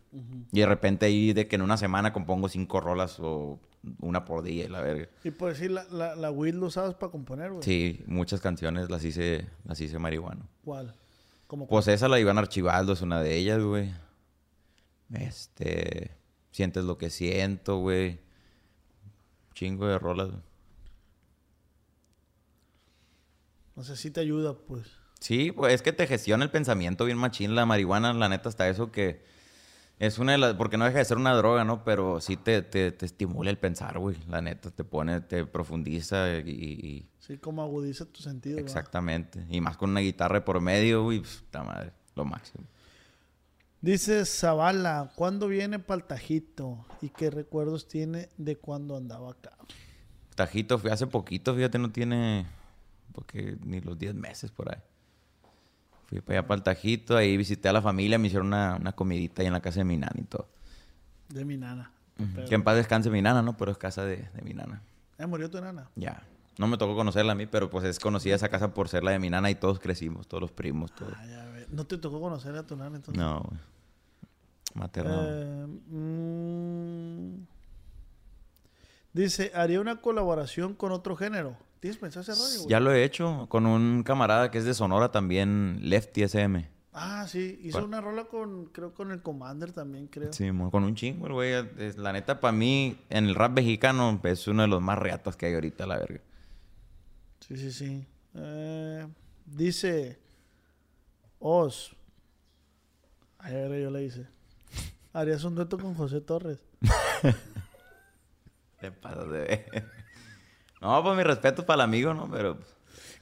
Y 0.52 0.60
de 0.60 0.66
repente 0.66 1.06
ahí 1.06 1.32
de 1.32 1.48
que 1.48 1.56
en 1.56 1.62
una 1.62 1.78
semana 1.78 2.12
compongo 2.12 2.50
cinco 2.50 2.82
rolas 2.82 3.16
o 3.18 3.58
una 4.00 4.26
por 4.26 4.42
día 4.42 4.66
y 4.66 4.68
la 4.68 4.82
verga. 4.82 5.08
Y 5.24 5.30
por 5.30 5.48
decir, 5.54 5.70
la, 5.70 5.84
la, 5.84 6.14
la 6.14 6.30
weed 6.30 6.52
lo 6.52 6.66
usabas 6.66 6.94
para 6.96 7.10
componer, 7.10 7.52
güey. 7.52 7.62
Sí, 7.62 8.04
muchas 8.06 8.42
canciones 8.42 8.90
las 8.90 9.02
hice, 9.02 9.46
las 9.64 9.80
hice 9.80 9.98
marihuano. 9.98 10.46
¿Cuál? 10.62 10.94
Como 11.46 11.66
Pues 11.66 11.88
esa 11.88 12.08
la 12.08 12.20
Iván 12.20 12.36
Archibaldo 12.36 12.92
es 12.92 13.00
una 13.00 13.22
de 13.22 13.36
ellas, 13.36 13.62
güey. 13.62 13.90
Este. 15.14 16.10
Sientes 16.50 16.84
lo 16.84 16.98
que 16.98 17.08
siento, 17.08 17.78
güey. 17.78 18.20
Chingo 19.60 19.86
de 19.86 19.98
rolas. 19.98 20.30
no 23.76 23.82
sé 23.84 23.94
si 23.94 24.10
te 24.10 24.20
ayuda, 24.20 24.56
pues. 24.56 24.86
Sí, 25.20 25.52
pues 25.52 25.74
es 25.74 25.82
que 25.82 25.92
te 25.92 26.06
gestiona 26.06 26.44
el 26.44 26.50
pensamiento 26.50 27.04
bien 27.04 27.18
machín 27.18 27.54
la 27.54 27.66
marihuana, 27.66 28.14
la 28.14 28.30
neta, 28.30 28.48
hasta 28.48 28.70
eso 28.70 28.90
que 28.90 29.22
es 29.98 30.18
una 30.18 30.32
de 30.32 30.38
las. 30.38 30.54
Porque 30.54 30.78
no 30.78 30.86
deja 30.86 30.96
de 30.96 31.04
ser 31.04 31.18
una 31.18 31.34
droga, 31.34 31.64
¿no? 31.66 31.84
Pero 31.84 32.22
sí 32.22 32.38
te, 32.38 32.62
te, 32.62 32.90
te 32.90 33.04
estimula 33.04 33.50
el 33.50 33.58
pensar, 33.58 33.98
güey. 33.98 34.16
La 34.30 34.40
neta, 34.40 34.70
te 34.70 34.82
pone, 34.82 35.20
te 35.20 35.44
profundiza 35.44 36.38
y. 36.38 36.48
y- 36.50 37.08
Sí, 37.18 37.36
como 37.36 37.60
agudiza 37.62 38.06
tu 38.06 38.22
sentido. 38.22 38.56
¿verdad? 38.56 38.66
exactamente. 38.70 39.44
Y 39.50 39.60
más 39.60 39.76
con 39.76 39.90
una 39.90 40.00
guitarra 40.00 40.42
por 40.42 40.58
medio, 40.62 41.02
güey. 41.02 41.18
pues, 41.20 41.42
Puta 41.42 41.64
madre, 41.64 41.92
lo 42.14 42.24
máximo. 42.24 42.64
Dice 43.82 44.26
Zavala, 44.26 45.10
¿cuándo 45.14 45.48
viene 45.48 45.78
Paltajito? 45.78 46.84
¿Y 47.00 47.08
qué 47.08 47.30
recuerdos 47.30 47.88
tiene 47.88 48.28
de 48.36 48.56
cuando 48.56 48.96
andaba 48.96 49.30
acá? 49.30 49.52
Tajito 50.34 50.78
fui 50.78 50.90
hace 50.90 51.06
poquito, 51.06 51.54
fíjate, 51.54 51.78
no 51.78 51.90
tiene 51.90 52.46
porque 53.12 53.56
ni 53.64 53.80
los 53.80 53.98
10 53.98 54.14
meses 54.14 54.50
por 54.50 54.70
ahí. 54.74 54.82
Fui 56.06 56.20
para 56.20 56.40
allá 56.40 56.48
para 56.48 56.58
el 56.58 56.62
Tajito, 56.62 57.16
ahí 57.16 57.36
visité 57.36 57.68
a 57.68 57.72
la 57.72 57.80
familia, 57.80 58.18
me 58.18 58.26
hicieron 58.26 58.48
una, 58.48 58.76
una 58.76 58.92
comidita 58.92 59.42
ahí 59.42 59.46
en 59.46 59.54
la 59.54 59.60
casa 59.60 59.80
de 59.80 59.84
mi 59.84 59.96
nana 59.96 60.16
y 60.18 60.24
todo. 60.24 60.48
De 61.28 61.44
mi 61.44 61.56
nana. 61.56 61.90
Que 62.48 62.54
en 62.54 62.62
paz 62.62 62.76
descanse 62.76 63.08
mi 63.08 63.22
nana, 63.22 63.40
¿no? 63.40 63.56
Pero 63.56 63.72
es 63.72 63.78
casa 63.78 64.04
de, 64.04 64.16
de 64.16 64.42
mi 64.42 64.52
nana. 64.52 64.82
Eh, 65.18 65.26
murió 65.26 65.48
tu 65.48 65.58
nana. 65.58 65.88
Ya. 65.96 66.22
No 66.58 66.66
me 66.66 66.76
tocó 66.76 66.94
conocerla 66.94 67.32
a 67.32 67.34
mí, 67.34 67.46
pero 67.46 67.70
pues 67.70 67.84
es 67.84 67.98
conocida 67.98 68.34
esa 68.34 68.48
casa 68.48 68.74
por 68.74 68.88
ser 68.88 69.02
la 69.02 69.12
de 69.12 69.18
mi 69.18 69.30
nana 69.30 69.50
y 69.50 69.54
todos 69.54 69.78
crecimos, 69.78 70.26
todos 70.28 70.42
los 70.42 70.52
primos, 70.52 70.92
todos. 70.94 71.14
¿No 71.70 71.86
te 71.86 71.98
tocó 71.98 72.20
conocer 72.20 72.54
a 72.56 72.66
tu 72.66 72.76
nana 72.76 72.96
entonces? 72.96 73.22
No, 73.22 73.40
güey. 73.40 73.60
Materno. 74.74 75.20
Eh, 75.22 75.66
mm, 75.88 77.46
dice, 79.12 79.52
haría 79.54 79.80
una 79.80 80.00
colaboración 80.00 80.74
con 80.74 80.92
otro 80.92 81.16
género. 81.16 81.56
¿Tienes 81.80 81.98
pensado 81.98 82.22
ese 82.22 82.32
rollo, 82.32 82.58
güey? 82.58 82.68
ya 82.68 82.80
lo 82.80 82.92
he 82.92 83.04
hecho 83.04 83.46
con 83.48 83.66
un 83.66 84.02
camarada 84.02 84.50
que 84.50 84.58
es 84.58 84.64
de 84.64 84.74
Sonora 84.74 85.10
también, 85.10 85.78
Lefty 85.82 86.22
SM. 86.22 86.68
Ah, 86.92 87.26
sí. 87.28 87.58
Hizo 87.62 87.78
¿Cuál? 87.78 87.84
una 87.84 88.00
rola 88.00 88.24
con, 88.24 88.66
creo, 88.66 88.92
con 88.92 89.12
el 89.12 89.22
Commander 89.22 89.72
también, 89.72 90.08
creo. 90.08 90.32
Sí, 90.32 90.50
con 90.70 90.84
un 90.84 90.94
chingo, 90.94 91.28
güey. 91.28 91.54
La 91.96 92.12
neta, 92.12 92.40
para 92.40 92.52
mí, 92.52 92.98
en 93.08 93.26
el 93.26 93.34
rap 93.34 93.52
mexicano, 93.52 94.20
es 94.24 94.48
uno 94.48 94.62
de 94.62 94.68
los 94.68 94.82
más 94.82 94.98
reatas 94.98 95.36
que 95.36 95.46
hay 95.46 95.54
ahorita, 95.54 95.86
la 95.86 95.98
verga. 95.98 96.20
Sí, 97.40 97.56
sí, 97.56 97.72
sí. 97.72 98.06
Eh, 98.34 99.06
dice 99.44 100.18
Oz. 101.38 101.96
Ay, 103.38 103.56
a 103.56 103.68
ver, 103.68 103.82
yo 103.82 103.90
le 103.90 104.04
hice. 104.04 104.26
Harías 105.12 105.44
un 105.44 105.54
dueto 105.54 105.78
con 105.78 105.94
José 105.94 106.20
Torres. 106.20 106.62
Te 108.80 108.90
de. 108.90 109.84
No, 110.80 111.02
pues 111.02 111.16
mi 111.16 111.22
respeto 111.22 111.66
para 111.66 111.76
el 111.76 111.80
amigo, 111.82 112.14
¿no? 112.14 112.30
Pero 112.30 112.56
pues, 112.56 112.74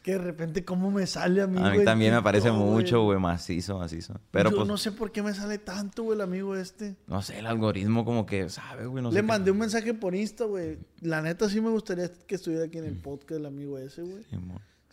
Que 0.02 0.12
de 0.12 0.18
repente, 0.18 0.64
¿cómo 0.64 0.90
me 0.90 1.06
sale 1.06 1.42
a 1.42 1.46
mí, 1.46 1.58
a 1.58 1.62
mí 1.70 1.74
güey, 1.74 1.84
también 1.84 2.14
me 2.14 2.22
parece 2.22 2.50
mucho, 2.50 3.02
güey, 3.02 3.18
macizo, 3.18 3.78
macizo. 3.78 4.20
Pero 4.30 4.50
Yo 4.50 4.56
pues, 4.56 4.68
no 4.68 4.76
sé 4.78 4.92
por 4.92 5.12
qué 5.12 5.22
me 5.22 5.34
sale 5.34 5.58
tanto, 5.58 6.04
güey, 6.04 6.16
el 6.16 6.22
amigo 6.22 6.56
este. 6.56 6.96
no 7.06 7.20
sé, 7.22 7.38
el 7.38 7.46
algoritmo 7.46 8.04
como 8.04 8.24
que 8.24 8.48
sabe, 8.48 8.86
güey, 8.86 9.02
no 9.02 9.10
sé. 9.10 9.16
Le 9.16 9.20
qué- 9.20 9.26
mandé 9.26 9.50
un 9.50 9.58
mensaje 9.58 9.92
por 9.94 10.14
Insta, 10.14 10.44
güey. 10.44 10.78
La 11.00 11.20
neta 11.20 11.48
sí 11.48 11.60
me 11.60 11.70
gustaría 11.70 12.10
que 12.10 12.34
estuviera 12.36 12.64
aquí 12.64 12.78
en 12.78 12.84
el 12.84 12.96
podcast 12.96 13.32
el 13.40 13.46
amigo 13.46 13.78
ese, 13.78 14.02
güey. 14.02 14.24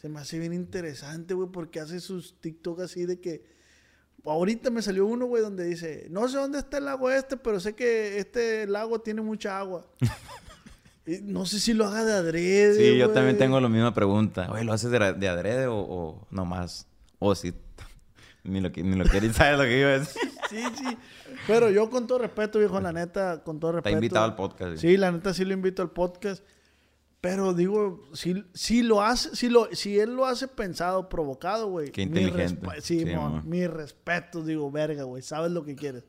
Se 0.02 0.10
me 0.10 0.19
hace 0.19 0.38
bien 0.39 0.53
interesante, 0.53 1.34
güey, 1.34 1.49
porque 1.49 1.80
hace 1.80 1.99
sus 1.99 2.39
TikTok 2.41 2.81
así 2.81 3.06
de 3.06 3.19
que 3.19 3.43
ahorita 4.26 4.69
me 4.72 4.81
salió 4.81 5.06
uno, 5.06 5.26
güey, 5.27 5.41
donde 5.43 5.65
dice, 5.65 6.07
no 6.10 6.27
sé 6.27 6.38
dónde 6.38 6.60
está 6.60 6.80
el 6.80 6.85
lago 6.85 7.10
este, 7.10 7.38
pero 7.38 7.60
sé 7.60 7.73
que 7.76 8.18
este 8.19 8.68
lago 8.68 8.99
tiene 8.99 9.22
mucha 9.22 9.57
agua. 9.60 9.85
No 11.23 11.45
sé 11.45 11.60
si 11.60 11.73
lo 11.73 11.86
haga 11.86 12.03
de 12.03 12.14
adrede. 12.14 12.76
Sí, 12.94 12.98
yo 12.98 13.11
también 13.11 13.38
tengo 13.38 13.60
la 13.60 13.69
misma 13.69 13.94
pregunta. 13.94 14.49
Oye, 14.52 14.64
¿lo 14.64 14.73
haces 14.73 14.90
de, 14.91 15.14
de 15.14 15.27
adrede 15.30 15.68
o, 15.68 15.77
o 15.77 16.27
nomás? 16.32 16.88
O 17.19 17.36
si 17.36 17.53
ni 18.44 18.60
lo, 18.61 18.72
que- 18.72 18.84
ni 18.84 18.95
lo 18.95 19.06
quieres 19.06 19.36
saber 19.36 19.57
lo 19.57 19.64
que 19.65 19.80
yo 19.82 19.90
es. 19.90 20.10
Sí, 20.49 20.64
sí. 20.77 20.98
Pero 21.48 21.69
yo 21.69 21.90
con 21.91 22.07
todo 22.07 22.19
respeto, 22.19 22.57
viejo, 22.60 22.80
la 22.82 22.91
neta, 22.91 23.44
con 23.44 23.60
todo 23.60 23.73
respeto. 23.73 23.90
Está 23.90 23.98
invitado 23.98 24.26
al 24.26 24.36
podcast. 24.36 24.77
Sí, 24.77 24.98
la 24.98 25.11
neta 25.11 25.34
sí 25.34 25.45
lo 25.45 25.53
invito 25.53 25.82
al 25.84 25.91
podcast. 25.91 26.44
Pero 27.22 27.53
digo, 27.53 28.03
si, 28.14 28.44
si 28.53 28.84
lo 28.84 29.02
hace, 29.02 29.36
si 29.36 29.49
lo, 29.49 29.68
si 29.73 29.99
él 29.99 30.15
lo 30.15 30.26
hace 30.27 30.48
pensado, 30.48 31.10
provocado, 31.10 31.68
güey. 31.69 31.91
Qué 31.91 32.03
inteligente. 32.03 32.68
Sí, 32.82 32.99
Sí, 32.99 33.06
mon. 33.15 33.48
mi 33.49 33.65
respeto, 33.68 34.44
digo, 34.44 34.69
verga, 34.72 35.03
güey. 35.03 35.22
Sabes 35.23 35.52
lo 35.52 35.64
que 35.64 35.76
quieres. 35.76 36.03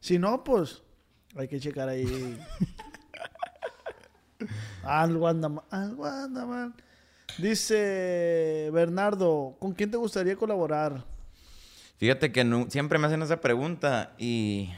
Si 0.00 0.18
no, 0.18 0.44
pues 0.44 0.82
hay 1.36 1.48
que 1.48 1.60
checar 1.60 1.88
ahí. 1.90 2.38
algo 4.82 5.28
anda 5.28 5.48
mal. 5.48 5.64
Algo 5.70 6.06
anda 6.06 6.46
mal. 6.46 6.74
Dice 7.38 8.70
Bernardo, 8.72 9.56
¿con 9.58 9.72
quién 9.72 9.90
te 9.90 9.96
gustaría 9.96 10.36
colaborar? 10.36 11.04
Fíjate 11.98 12.32
que 12.32 12.66
siempre 12.70 12.98
me 12.98 13.06
hacen 13.06 13.22
esa 13.22 13.40
pregunta 13.40 14.14
y 14.18 14.70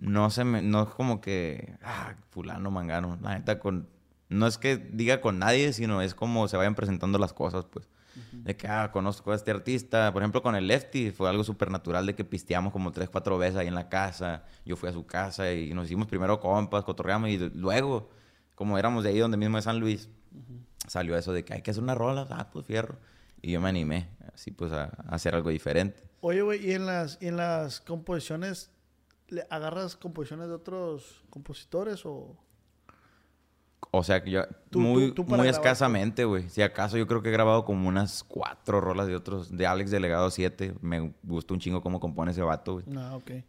no 0.00 0.30
se 0.30 0.44
me, 0.44 0.62
no 0.62 0.82
es 0.82 0.88
como 0.88 1.20
que, 1.20 1.74
ah, 1.82 2.14
fulano, 2.30 2.70
mangano. 2.70 3.18
La 3.22 3.34
neta, 3.34 3.58
con, 3.58 3.88
no 4.28 4.46
es 4.46 4.58
que 4.58 4.76
diga 4.76 5.20
con 5.20 5.38
nadie, 5.38 5.72
sino 5.72 6.02
es 6.02 6.14
como 6.14 6.48
se 6.48 6.56
vayan 6.56 6.74
presentando 6.74 7.18
las 7.18 7.32
cosas, 7.32 7.66
pues. 7.66 7.88
De 8.32 8.56
que, 8.56 8.68
ah, 8.68 8.90
conozco 8.92 9.32
a 9.32 9.36
este 9.36 9.50
artista. 9.50 10.12
Por 10.12 10.22
ejemplo, 10.22 10.42
con 10.42 10.54
el 10.54 10.66
Lefty 10.66 11.12
fue 11.12 11.30
algo 11.30 11.44
súper 11.44 11.70
natural 11.70 12.04
de 12.04 12.14
que 12.14 12.24
pisteamos 12.24 12.72
como 12.72 12.92
tres, 12.92 13.08
cuatro 13.08 13.38
veces 13.38 13.56
ahí 13.56 13.68
en 13.68 13.74
la 13.74 13.88
casa. 13.88 14.44
Yo 14.66 14.76
fui 14.76 14.88
a 14.88 14.92
su 14.92 15.06
casa 15.06 15.52
y 15.52 15.72
nos 15.72 15.86
hicimos 15.86 16.08
primero 16.08 16.40
compas, 16.40 16.84
cotorreamos 16.84 17.30
y 17.30 17.38
luego, 17.54 18.10
como 18.54 18.78
éramos 18.78 19.04
de 19.04 19.10
ahí 19.10 19.18
donde 19.18 19.36
mismo 19.36 19.56
de 19.56 19.62
San 19.62 19.80
Luis, 19.80 20.08
salió 20.86 21.16
eso 21.16 21.32
de 21.32 21.44
que 21.44 21.54
hay 21.54 21.62
que 21.62 21.70
hacer 21.70 21.82
una 21.82 21.94
rola. 21.94 22.26
Ah, 22.30 22.50
pues 22.52 22.66
fierro. 22.66 22.96
Y 23.40 23.52
yo 23.52 23.60
me 23.60 23.68
animé, 23.68 24.08
así 24.34 24.50
pues, 24.52 24.70
a, 24.72 24.84
a 24.84 25.14
hacer 25.14 25.34
algo 25.34 25.50
diferente. 25.50 26.02
Oye, 26.20 26.42
güey, 26.42 26.64
¿y 26.64 26.72
en 26.72 26.86
las, 26.86 27.18
y 27.20 27.26
en 27.26 27.36
las 27.36 27.80
composiciones, 27.80 28.70
¿le 29.28 29.44
agarras 29.50 29.96
composiciones 29.96 30.46
de 30.48 30.54
otros 30.54 31.24
compositores 31.30 32.06
o...? 32.06 32.36
O 33.94 34.02
sea, 34.04 34.22
que 34.22 34.30
yo 34.30 34.44
Tú- 34.70 34.80
muy, 34.80 35.08
tú- 35.08 35.14
tú 35.16 35.24
para 35.26 35.38
muy 35.42 35.48
grabar, 35.48 35.60
escasamente, 35.60 36.24
güey. 36.24 36.48
Si 36.48 36.62
acaso 36.62 36.96
yo 36.96 37.06
creo 37.06 37.20
que 37.20 37.28
he 37.28 37.32
grabado 37.32 37.64
como 37.66 37.88
unas 37.88 38.24
cuatro 38.24 38.80
rolas 38.80 39.06
de 39.06 39.16
otros, 39.16 39.54
de 39.54 39.66
Alex 39.66 39.90
Delegado 39.90 40.30
7. 40.30 40.74
Me 40.80 41.12
gusta 41.22 41.52
un 41.52 41.60
chingo 41.60 41.82
cómo 41.82 42.00
compone 42.00 42.30
ese 42.30 42.40
vato, 42.42 42.74
güey. 42.74 42.84
No, 42.86 43.16
ok. 43.16 43.30
Eh, 43.30 43.44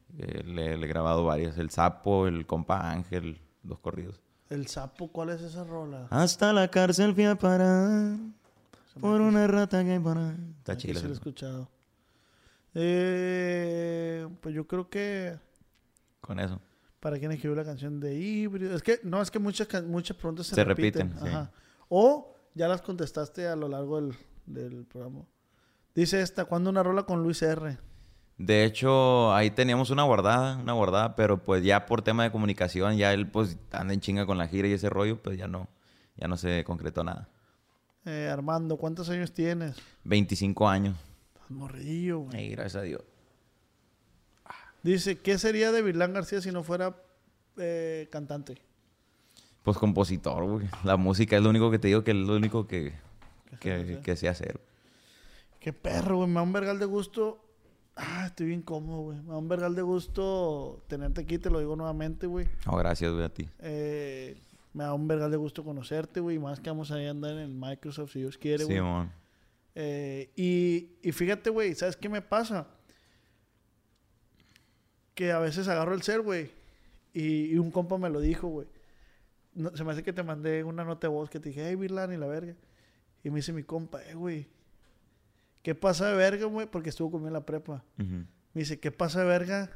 le, 0.45 0.75
le 0.75 0.85
he 0.85 0.89
grabado 0.89 1.23
varias. 1.23 1.57
El 1.57 1.69
Sapo, 1.69 2.27
el 2.27 2.45
Compa 2.45 2.91
Ángel, 2.91 3.39
dos 3.61 3.79
corridos. 3.79 4.19
El 4.49 4.67
sapo, 4.67 5.07
¿cuál 5.11 5.29
es 5.29 5.41
esa 5.41 5.63
rola? 5.63 6.07
Hasta 6.09 6.53
la 6.53 6.67
cárcel 6.69 7.13
fui 7.15 7.23
a 7.25 7.35
parar 7.35 8.17
por 8.99 9.21
una 9.21 9.47
rata 9.47 9.83
que 9.83 9.91
hay 9.91 9.99
por 9.99 10.17
ahí. 10.17 10.35
Está 10.59 10.77
chido. 10.77 10.99
sí 10.99 11.03
lo 11.05 11.09
he 11.11 11.13
escuchado. 11.13 11.69
Eh, 12.75 14.27
pues 14.41 14.53
yo 14.55 14.67
creo 14.67 14.89
que 14.89 15.37
Con 16.21 16.39
eso. 16.39 16.59
para 16.99 17.19
quien 17.19 17.31
escribió 17.31 17.55
la 17.55 17.63
canción 17.65 17.99
de 17.99 18.15
híbrido. 18.15 18.75
Es 18.75 18.81
que, 18.83 18.99
no, 19.03 19.21
es 19.21 19.31
que 19.31 19.39
muchas, 19.39 19.67
muchas 19.83 20.17
preguntas 20.17 20.47
se, 20.47 20.55
Se 20.55 20.63
repiten. 20.63 21.09
repiten, 21.09 21.23
sí. 21.27 21.35
Ajá. 21.35 21.51
O 21.89 22.35
ya 22.55 22.67
las 22.67 22.81
contestaste 22.81 23.47
a 23.47 23.55
lo 23.55 23.67
largo 23.67 23.99
del, 24.01 24.15
del 24.45 24.85
programa. 24.85 25.25
Dice 25.95 26.21
esta, 26.21 26.45
¿cuándo 26.45 26.69
una 26.69 26.81
rola 26.83 27.03
con 27.03 27.21
Luis 27.21 27.41
R? 27.41 27.77
De 28.37 28.65
hecho, 28.65 29.33
ahí 29.33 29.51
teníamos 29.51 29.89
una 29.89 30.03
guardada, 30.03 30.57
una 30.57 30.73
guardada, 30.73 31.15
pero 31.15 31.43
pues 31.43 31.63
ya 31.63 31.85
por 31.85 32.01
tema 32.01 32.23
de 32.23 32.31
comunicación, 32.31 32.97
ya 32.97 33.13
él 33.13 33.27
pues 33.27 33.57
anda 33.71 33.93
en 33.93 33.99
chinga 33.99 34.25
con 34.25 34.37
la 34.37 34.47
gira 34.47 34.67
y 34.67 34.73
ese 34.73 34.89
rollo, 34.89 35.21
pues 35.21 35.37
ya 35.37 35.47
no, 35.47 35.69
ya 36.17 36.27
no 36.27 36.35
se 36.35 36.63
concretó 36.63 37.03
nada. 37.03 37.29
Eh, 38.05 38.29
Armando, 38.31 38.77
¿cuántos 38.77 39.09
años 39.09 39.31
tienes? 39.31 39.77
25 40.03 40.67
años. 40.67 40.97
Estás 41.33 41.51
morrillo, 41.51 42.19
güey. 42.19 42.37
Ey, 42.37 42.49
gracias 42.49 42.75
a 42.75 42.81
Dios. 42.81 43.01
Dice, 44.81 45.19
¿qué 45.19 45.37
sería 45.37 45.71
de 45.71 45.81
Vilán 45.81 46.13
García 46.13 46.41
si 46.41 46.51
no 46.51 46.63
fuera 46.63 46.95
eh, 47.57 48.09
cantante? 48.11 48.61
Pues 49.63 49.77
compositor, 49.77 50.43
güey. 50.43 50.67
La 50.83 50.97
música 50.97 51.37
es 51.37 51.41
lo 51.41 51.49
único 51.49 51.71
que 51.71 51.79
te 51.79 51.87
digo 51.87 52.03
que 52.03 52.11
es 52.11 52.17
lo 52.17 52.35
único 52.35 52.67
que, 52.67 52.93
Que 53.61 53.85
que, 53.85 53.99
que 54.03 54.15
sé 54.17 54.27
hacer. 54.27 54.59
Qué 55.61 55.71
perro, 55.71 56.17
güey. 56.17 56.27
Me 56.27 56.35
da 56.35 56.41
un 56.41 56.51
vergal 56.51 56.79
de 56.79 56.85
gusto. 56.85 57.39
Ah, 57.95 58.25
estoy 58.27 58.47
bien 58.47 58.61
cómodo, 58.63 59.01
güey. 59.01 59.17
Me 59.21 59.29
da 59.29 59.37
un 59.37 59.47
vergal 59.47 59.75
de 59.75 59.81
gusto 59.83 60.83
tenerte 60.87 61.21
aquí, 61.21 61.37
te 61.37 61.49
lo 61.51 61.59
digo 61.59 61.75
nuevamente, 61.75 62.25
güey. 62.27 62.47
No, 62.65 62.75
gracias, 62.77 63.11
güey, 63.11 63.23
a 63.25 63.29
ti. 63.29 63.47
Eh, 63.59 64.35
me 64.73 64.83
da 64.83 64.93
un 64.95 65.07
vergal 65.07 65.29
de 65.29 65.37
gusto 65.37 65.63
conocerte, 65.63 66.19
güey. 66.19 66.39
Más 66.39 66.59
que 66.59 66.69
vamos 66.71 66.89
a 66.91 66.95
andar 66.95 67.31
en 67.33 67.37
el 67.39 67.49
Microsoft, 67.49 68.13
si 68.13 68.19
Dios 68.19 68.37
quiere, 68.37 68.63
güey. 68.63 68.77
Simón. 68.77 69.11
Eh, 69.75 70.31
y, 70.35 70.89
y 71.07 71.11
fíjate, 71.11 71.49
güey, 71.51 71.75
¿sabes 71.75 71.95
qué 71.95 72.09
me 72.09 72.21
pasa? 72.23 72.67
Que 75.13 75.31
a 75.31 75.39
veces 75.39 75.67
agarro 75.67 75.93
el 75.93 76.01
ser, 76.01 76.21
güey. 76.21 76.49
Y, 77.13 77.53
y 77.53 77.57
un 77.59 77.69
compa 77.69 77.97
me 77.97 78.09
lo 78.09 78.19
dijo, 78.19 78.47
güey. 78.47 78.67
No- 79.53 79.75
se 79.77 79.83
me 79.83 79.91
hace 79.91 80.01
que 80.01 80.13
te 80.13 80.23
mandé 80.23 80.63
una 80.63 80.83
nota 80.83 81.07
de 81.07 81.13
voz 81.13 81.29
que 81.29 81.39
te 81.39 81.49
dije, 81.49 81.67
hey, 81.67 81.75
Virlan 81.75 82.11
y 82.11 82.17
la 82.17 82.25
verga. 82.25 82.55
Y 83.23 83.29
me 83.29 83.35
dice 83.37 83.53
mi 83.53 83.63
compa, 83.63 84.01
eh, 84.03 84.15
güey. 84.15 84.47
¿Qué 85.63 85.75
pasa 85.75 86.09
de 86.09 86.15
verga, 86.17 86.45
güey? 86.45 86.67
Porque 86.67 86.89
estuvo 86.89 87.09
conmigo 87.09 87.29
en 87.29 87.33
la 87.33 87.45
prepa. 87.45 87.83
Me 87.97 88.25
dice, 88.53 88.79
¿qué 88.79 88.91
pasa 88.91 89.21
de 89.21 89.25
verga 89.25 89.71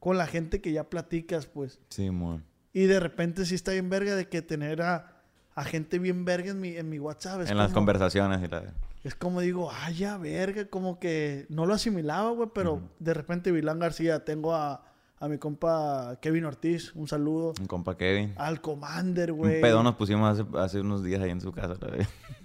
con 0.00 0.18
la 0.18 0.26
gente 0.26 0.60
que 0.60 0.72
ya 0.72 0.90
platicas, 0.90 1.46
pues? 1.46 1.80
Simón. 1.88 2.44
Y 2.72 2.84
de 2.84 2.98
repente 2.98 3.46
sí 3.46 3.54
está 3.54 3.72
bien 3.72 3.88
verga 3.88 4.16
de 4.16 4.28
que 4.28 4.42
tener 4.42 4.82
a, 4.82 5.22
a 5.54 5.64
gente 5.64 6.00
bien 6.00 6.24
verga 6.24 6.50
en 6.50 6.60
mi, 6.60 6.76
en 6.76 6.88
mi 6.88 6.98
WhatsApp. 6.98 7.42
Es 7.42 7.50
En 7.50 7.58
las 7.58 7.72
conversaciones 7.72 8.42
y 8.42 8.48
la... 8.48 8.74
es 9.04 9.14
como 9.14 9.40
digo, 9.40 9.70
ay, 9.72 9.94
ya, 9.94 10.18
verga, 10.18 10.66
como 10.66 10.98
que 10.98 11.46
no 11.48 11.64
lo 11.64 11.74
asimilaba, 11.74 12.30
güey, 12.32 12.48
pero 12.52 12.82
de 12.98 13.14
repente 13.14 13.52
Vilán 13.52 13.78
García, 13.78 14.24
tengo 14.24 14.52
a, 14.54 14.84
a 15.20 15.28
mi 15.28 15.38
compa 15.38 16.18
Kevin 16.20 16.46
Ortiz, 16.46 16.92
un 16.96 17.06
saludo. 17.06 17.54
Un 17.60 17.66
compa 17.66 17.96
Kevin. 17.96 18.34
Al 18.36 18.60
Commander, 18.60 19.32
güey. 19.32 19.56
Un 19.56 19.60
pedo 19.60 19.82
nos 19.84 19.94
pusimos 19.94 20.40
hace, 20.40 20.58
hace 20.58 20.80
unos 20.80 21.04
días 21.04 21.22
ahí 21.22 21.30
en 21.30 21.40
su 21.40 21.52
casa. 21.52 21.76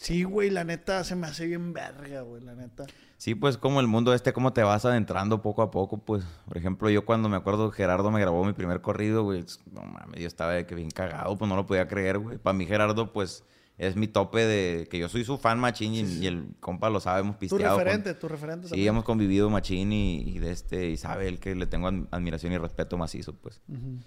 Sí, 0.00 0.22
güey, 0.22 0.48
la 0.50 0.64
neta 0.64 1.04
se 1.04 1.14
me 1.14 1.26
hace 1.26 1.46
bien 1.46 1.72
verga, 1.74 2.22
güey, 2.22 2.42
la 2.42 2.54
neta. 2.54 2.86
Sí, 3.18 3.34
pues 3.34 3.58
como 3.58 3.80
el 3.80 3.86
mundo 3.86 4.14
este, 4.14 4.32
cómo 4.32 4.52
te 4.54 4.62
vas 4.62 4.84
adentrando 4.86 5.42
poco 5.42 5.60
a 5.60 5.70
poco, 5.70 5.98
pues. 5.98 6.24
Por 6.46 6.56
ejemplo, 6.56 6.88
yo 6.88 7.04
cuando 7.04 7.28
me 7.28 7.36
acuerdo 7.36 7.70
Gerardo 7.70 8.10
me 8.10 8.18
grabó 8.20 8.42
mi 8.44 8.54
primer 8.54 8.80
corrido, 8.80 9.24
güey. 9.24 9.44
No 9.72 9.82
mames, 9.82 10.18
yo 10.20 10.26
estaba 10.26 10.52
de 10.52 10.64
que 10.66 10.74
bien 10.74 10.90
cagado, 10.90 11.36
pues 11.36 11.48
no 11.48 11.54
lo 11.54 11.66
podía 11.66 11.86
creer, 11.86 12.18
güey. 12.18 12.38
Para 12.38 12.56
mí 12.56 12.64
Gerardo, 12.64 13.12
pues, 13.12 13.44
es 13.76 13.94
mi 13.96 14.08
tope 14.08 14.46
de... 14.46 14.88
Que 14.90 14.98
yo 14.98 15.08
soy 15.10 15.22
su 15.24 15.36
fan 15.36 15.58
machín 15.58 15.92
y, 15.94 16.00
y 16.00 16.26
el 16.26 16.54
compa 16.60 16.88
lo 16.88 17.00
sabe, 17.00 17.20
hemos 17.20 17.34
Tu 17.36 17.40
pisteado. 17.40 17.76
con- 17.76 17.84
referente, 17.84 18.14
tu 18.14 18.26
referente 18.28 18.66
Sí, 18.68 18.70
también. 18.70 18.88
hemos 18.88 19.04
convivido 19.04 19.50
machín 19.50 19.92
y, 19.92 20.20
y 20.22 20.38
de 20.38 20.52
este... 20.52 20.88
Y 20.88 20.96
sabe 20.96 21.28
él 21.28 21.38
que 21.40 21.54
le 21.54 21.66
tengo 21.66 21.88
adm- 21.90 22.06
admiración 22.10 22.54
y 22.54 22.58
respeto 22.58 22.96
macizo, 22.96 23.34
pues. 23.34 23.60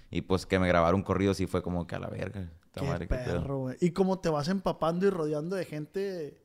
Y 0.10 0.22
pues 0.22 0.48
que 0.48 0.58
me 0.58 0.68
grabaron 0.68 1.02
un 1.02 1.04
corrido 1.04 1.36
sí 1.36 1.46
fue 1.46 1.62
como 1.62 1.86
que 1.86 1.96
a 1.96 2.00
la 2.00 2.08
verga. 2.08 2.50
Qué 2.74 2.82
madre, 2.82 3.08
perro, 3.08 3.58
güey. 3.60 3.78
Y 3.82 3.92
como 3.92 4.20
te 4.20 4.30
vas 4.30 4.48
empapando 4.48 5.06
y 5.06 5.10
rodeando 5.10 5.56
de 5.56 5.66
gente 5.66 6.38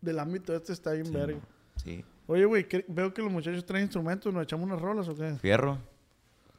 del 0.00 0.18
ámbito 0.18 0.54
este 0.54 0.72
está 0.72 0.92
bien 0.92 1.06
Sí, 1.06 1.12
verga. 1.12 1.40
Sí. 1.76 2.04
Oye, 2.26 2.44
güey, 2.44 2.68
¿qué- 2.68 2.84
veo 2.88 3.14
que 3.14 3.22
los 3.22 3.32
muchachos 3.32 3.64
traen 3.64 3.84
instrumentos, 3.84 4.32
¿nos 4.34 4.42
echamos 4.42 4.66
unas 4.66 4.80
rolas 4.80 5.08
o 5.08 5.14
qué? 5.16 5.34
Fierro. 5.36 5.78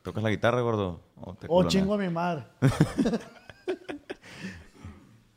¿Tocas 0.02 0.24
la 0.24 0.30
guitarra, 0.32 0.62
gordo? 0.62 1.02
¿O 1.18 1.36
te 1.36 1.46
Oh, 1.50 1.64
chingo 1.68 1.94
a 1.94 1.98
mi 1.98 2.10
madre. 2.10 2.46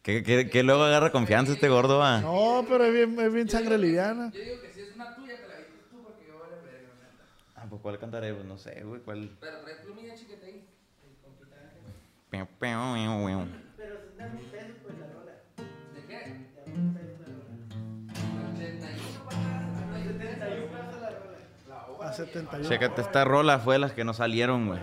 ¿Qué, 0.02 0.22
qué, 0.24 0.50
qué 0.50 0.62
luego 0.64 0.82
agarra 0.82 1.12
confianza 1.12 1.52
este 1.52 1.68
gordo, 1.68 1.98
va? 1.98 2.20
No, 2.22 2.64
pero 2.68 2.84
es 2.84 2.92
bien, 2.92 3.20
es 3.20 3.32
bien 3.32 3.48
sangre 3.48 3.78
liviana. 3.78 4.32
Yo 4.34 4.40
digo 4.40 4.60
que 4.60 4.72
si 4.72 4.80
es 4.80 4.94
una 4.96 5.14
tuya, 5.14 5.36
te 5.40 5.46
la 5.48 5.56
dices 5.58 5.88
tú 5.90 6.02
porque 6.02 6.26
yo 6.26 6.38
vale 6.40 6.56
verga, 6.64 6.88
neta. 6.94 7.24
Ah, 7.54 7.66
pues 7.70 7.80
¿cuál 7.82 7.98
cantaré? 8.00 8.34
Pues 8.34 8.44
no 8.46 8.58
sé, 8.58 8.82
güey, 8.82 9.00
¿cuál? 9.02 9.36
Pero 9.40 9.58
trae 9.60 9.76
plumilla 9.84 10.14
chiquita 10.16 10.44
ahí. 10.46 10.66
Pew, 12.32 12.46
pew, 12.46 12.58
pew, 12.58 13.26
pew. 13.26 13.46
¿De 15.94 16.00
qué? 16.08 16.46
81 18.54 19.22
para 21.98 22.08
A 22.08 22.12
71. 22.12 22.68
Chécate, 22.68 23.02
esta 23.02 23.24
rola 23.24 23.58
fue 23.58 23.74
de 23.74 23.78
las 23.80 23.92
que 23.92 24.04
no 24.04 24.14
salieron, 24.14 24.66
güey. 24.66 24.80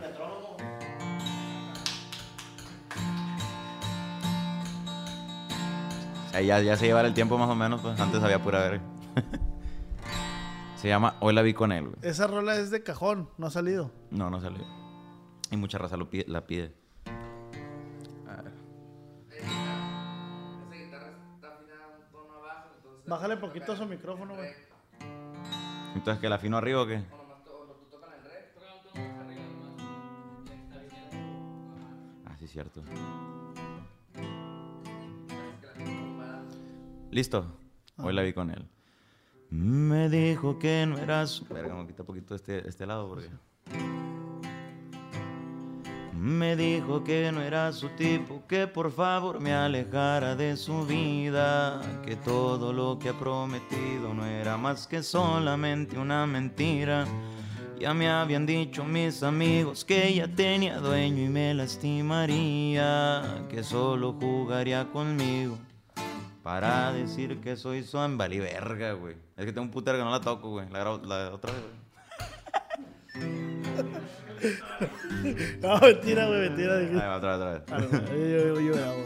O 6.27 6.31
sea, 6.31 6.41
ya, 6.41 6.59
ya 6.61 6.75
se 6.77 6.85
lleva 6.85 7.01
el 7.01 7.13
tiempo 7.13 7.37
más 7.37 7.49
o 7.49 7.55
menos, 7.55 7.81
pues 7.81 7.99
antes 7.99 8.21
había 8.21 8.41
pura 8.41 8.59
verga. 8.59 8.81
se 10.75 10.87
llama 10.87 11.15
Hoy 11.19 11.33
la 11.33 11.41
vi 11.41 11.53
con 11.53 11.71
él, 11.71 11.85
güey. 11.87 11.95
Esa 12.03 12.27
rola 12.27 12.55
es 12.55 12.69
de 12.71 12.83
cajón, 12.83 13.29
no 13.37 13.47
ha 13.47 13.51
salido. 13.51 13.91
No, 14.11 14.29
no 14.29 14.39
salió. 14.39 14.63
Y 15.51 15.57
mucha 15.57 15.77
raza 15.79 15.97
lo 15.97 16.09
pide- 16.09 16.27
la 16.27 16.45
pide. 16.45 16.73
Afinada 23.09 23.09
un. 23.09 23.09
Bájale 23.09 23.37
poquito 23.37 23.71
a 23.73 23.77
su 23.77 23.85
micrófono, 23.85 24.35
güey. 24.35 24.51
Entonces, 25.95 26.21
¿que 26.21 26.29
la 26.29 26.35
afino 26.35 26.57
arriba 26.57 26.81
o 26.81 26.87
qué? 26.87 27.01
Ah, 32.25 32.35
sí, 32.37 32.47
cierto. 32.47 32.81
Listo. 37.11 37.45
Hoy 37.97 38.13
la 38.13 38.21
vi 38.21 38.33
con 38.33 38.51
él. 38.51 38.67
Me 39.49 40.09
dijo 40.09 40.59
que 40.59 40.85
no 40.85 40.97
eras. 40.97 41.43
Verga, 41.49 41.73
me 41.73 41.87
quita 41.87 42.03
poquito 42.03 42.35
este, 42.35 42.67
este 42.67 42.85
lado 42.85 43.09
porque. 43.09 43.29
Me 46.19 46.57
dijo 46.57 47.01
que 47.01 47.31
no 47.31 47.41
era 47.41 47.71
su 47.71 47.87
tipo, 47.91 48.43
que 48.45 48.67
por 48.67 48.91
favor 48.91 49.39
me 49.39 49.53
alejara 49.53 50.35
de 50.35 50.57
su 50.57 50.85
vida, 50.85 51.81
que 52.05 52.17
todo 52.17 52.73
lo 52.73 52.99
que 52.99 53.07
ha 53.07 53.13
prometido 53.13 54.13
no 54.13 54.25
era 54.25 54.57
más 54.57 54.85
que 54.85 55.01
solamente 55.01 55.97
una 55.97 56.27
mentira. 56.27 57.07
Ya 57.79 57.93
me 57.93 58.09
habían 58.09 58.45
dicho 58.45 58.83
mis 58.83 59.23
amigos 59.23 59.85
que 59.85 60.09
ella 60.09 60.27
tenía 60.27 60.79
dueño 60.79 61.23
y 61.23 61.29
me 61.29 61.53
lastimaría, 61.53 63.45
que 63.49 63.63
solo 63.63 64.11
jugaría 64.19 64.89
conmigo 64.91 65.57
para 66.43 66.91
decir 66.91 67.39
que 67.39 67.55
soy 67.55 67.81
su 67.83 67.97
verga, 67.97 68.91
güey. 68.91 69.15
Es 69.37 69.45
que 69.45 69.53
tengo 69.53 69.61
un 69.61 69.71
putero 69.71 69.97
que 69.97 70.03
no 70.03 70.11
la 70.11 70.19
toco, 70.19 70.49
güey. 70.49 70.69
La, 70.69 70.83
la 70.83 71.33
otra 71.33 71.53
vez, 71.53 71.61
güey. 71.61 71.78
No, 75.61 75.79
mentira, 75.79 76.27
güey, 76.27 76.41
mentira. 76.41 76.77
Ahí 76.77 76.93
va, 76.93 77.17
otra 77.17 77.37
vez, 77.37 77.61
otra 77.61 77.77
vez. 77.77 77.91
Ah, 77.93 77.99
no, 78.01 78.15
yo, 78.15 78.55
yo, 78.55 78.61
yo 78.61 78.73
grabo. 78.73 79.03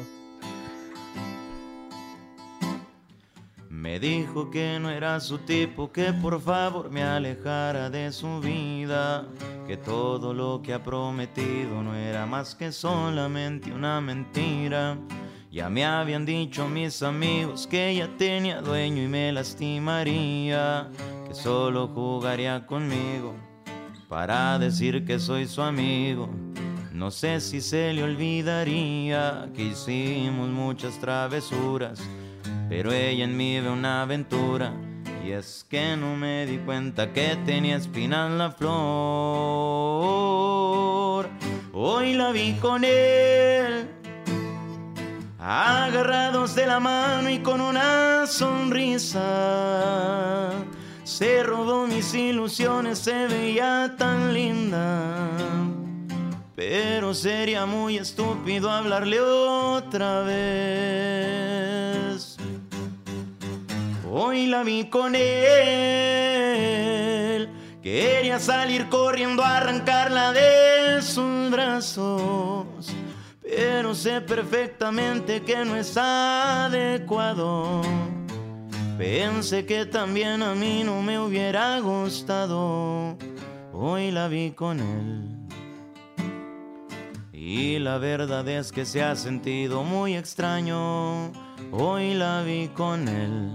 Me 3.69 3.99
dijo 3.99 4.49
que 4.49 4.80
no 4.80 4.89
era 4.89 5.19
su 5.19 5.39
tipo, 5.39 5.91
que 5.91 6.14
por 6.14 6.39
favor 6.39 6.89
me 6.89 7.03
alejara 7.03 7.89
de 7.89 8.11
su 8.14 8.39
vida, 8.39 9.26
que 9.68 9.76
todo 9.76 10.34
lo 10.34 10.61
que 10.61 10.73
ha 10.73 10.81
prometido 10.81 11.84
no 11.84 11.93
era 11.93 12.26
más 12.26 12.55
que 12.55 12.72
solamente 12.72 13.73
una 13.73 13.99
mentira. 13.99 14.97
Ya 15.51 15.69
me 15.69 15.85
habían 15.85 16.26
dicho 16.26 16.68
mis 16.68 17.03
amigos 17.03 17.68
que 17.68 17.89
ella 17.89 18.10
tenía 18.18 18.61
dueño 18.61 19.03
y 19.03 19.07
me 19.07 19.31
lastimaría, 19.31 20.89
que 21.27 21.35
solo 21.35 21.89
jugaría 21.89 22.65
conmigo 22.65 23.35
para 24.14 24.60
decir 24.60 25.06
que 25.06 25.18
soy 25.18 25.48
su 25.48 25.64
amigo. 25.64 26.30
No 26.91 27.10
sé 27.10 27.41
si 27.41 27.61
se 27.61 27.91
le 27.94 28.03
olvidaría 28.03 29.49
que 29.56 29.64
hicimos 29.64 30.49
muchas 30.49 30.99
travesuras, 30.99 31.99
pero 32.69 32.94
ella 32.94 33.23
en 33.23 33.35
mí 33.35 33.60
ve 33.60 33.72
una 33.72 34.03
aventura. 34.03 34.72
Y 35.26 35.31
es 35.31 35.65
que 35.68 35.98
no 35.98 36.15
me 36.15 36.45
di 36.45 36.60
cuenta 36.60 37.11
que 37.11 37.40
tenía 37.44 37.77
espina 37.77 38.27
en 38.27 38.38
la 38.38 38.52
flor. 38.52 38.69
Hoy 41.73 42.14
la 42.14 42.31
vi 42.31 42.53
con 42.61 42.84
él, 42.84 43.90
agarrados 45.40 46.53
de 46.53 46.68
la 46.68 46.80
mano 46.80 47.31
y 47.31 47.40
con 47.40 47.60
una 47.60 48.27
sonrisa. 48.27 49.23
Se 51.04 51.44
robó 51.44 51.86
mis 51.86 52.14
ilusiones, 52.14 53.00
se 53.00 53.28
veía 53.28 53.96
tan 53.98 54.34
linda. 54.34 55.30
Pero 56.56 57.14
sería 57.14 57.66
muy 57.66 57.98
estúpido 57.98 58.72
hablarle 58.72 59.20
otra 59.20 60.22
vez. 60.22 61.04
Hoy 64.10 64.46
la 64.48 64.64
vi 64.64 64.86
con 64.86 65.14
él. 65.16 65.24
Quería 67.82 68.40
salir 68.40 68.88
corriendo 68.88 69.44
a 69.44 69.58
arrancarla 69.58 70.32
de 70.32 71.02
sus 71.02 71.52
brazos. 71.52 72.66
Pero 73.42 73.94
sé 73.94 74.22
perfectamente 74.22 75.42
que 75.42 75.66
no 75.66 75.76
es 75.76 75.98
adecuado. 75.98 77.82
Pensé 78.98 79.65
que 79.65 79.86
también 79.86 80.44
a 80.44 80.53
mí 80.53 80.84
no 80.84 81.02
me 81.02 81.20
hubiera 81.20 81.80
gustado. 81.80 83.18
Hoy 83.74 84.11
la 84.11 84.28
vi 84.28 84.52
con 84.52 84.80
él. 84.80 85.30
Y 87.32 87.80
la 87.80 87.98
verdad 87.98 88.48
es 88.48 88.72
que 88.72 88.86
se 88.86 89.03
ha 89.03 89.15
sentido 89.15 89.84
muy 89.84 90.15
extraño. 90.15 91.32
Hoy 91.72 92.14
la 92.14 92.44
vi 92.44 92.68
con 92.68 93.07
él. 93.07 93.52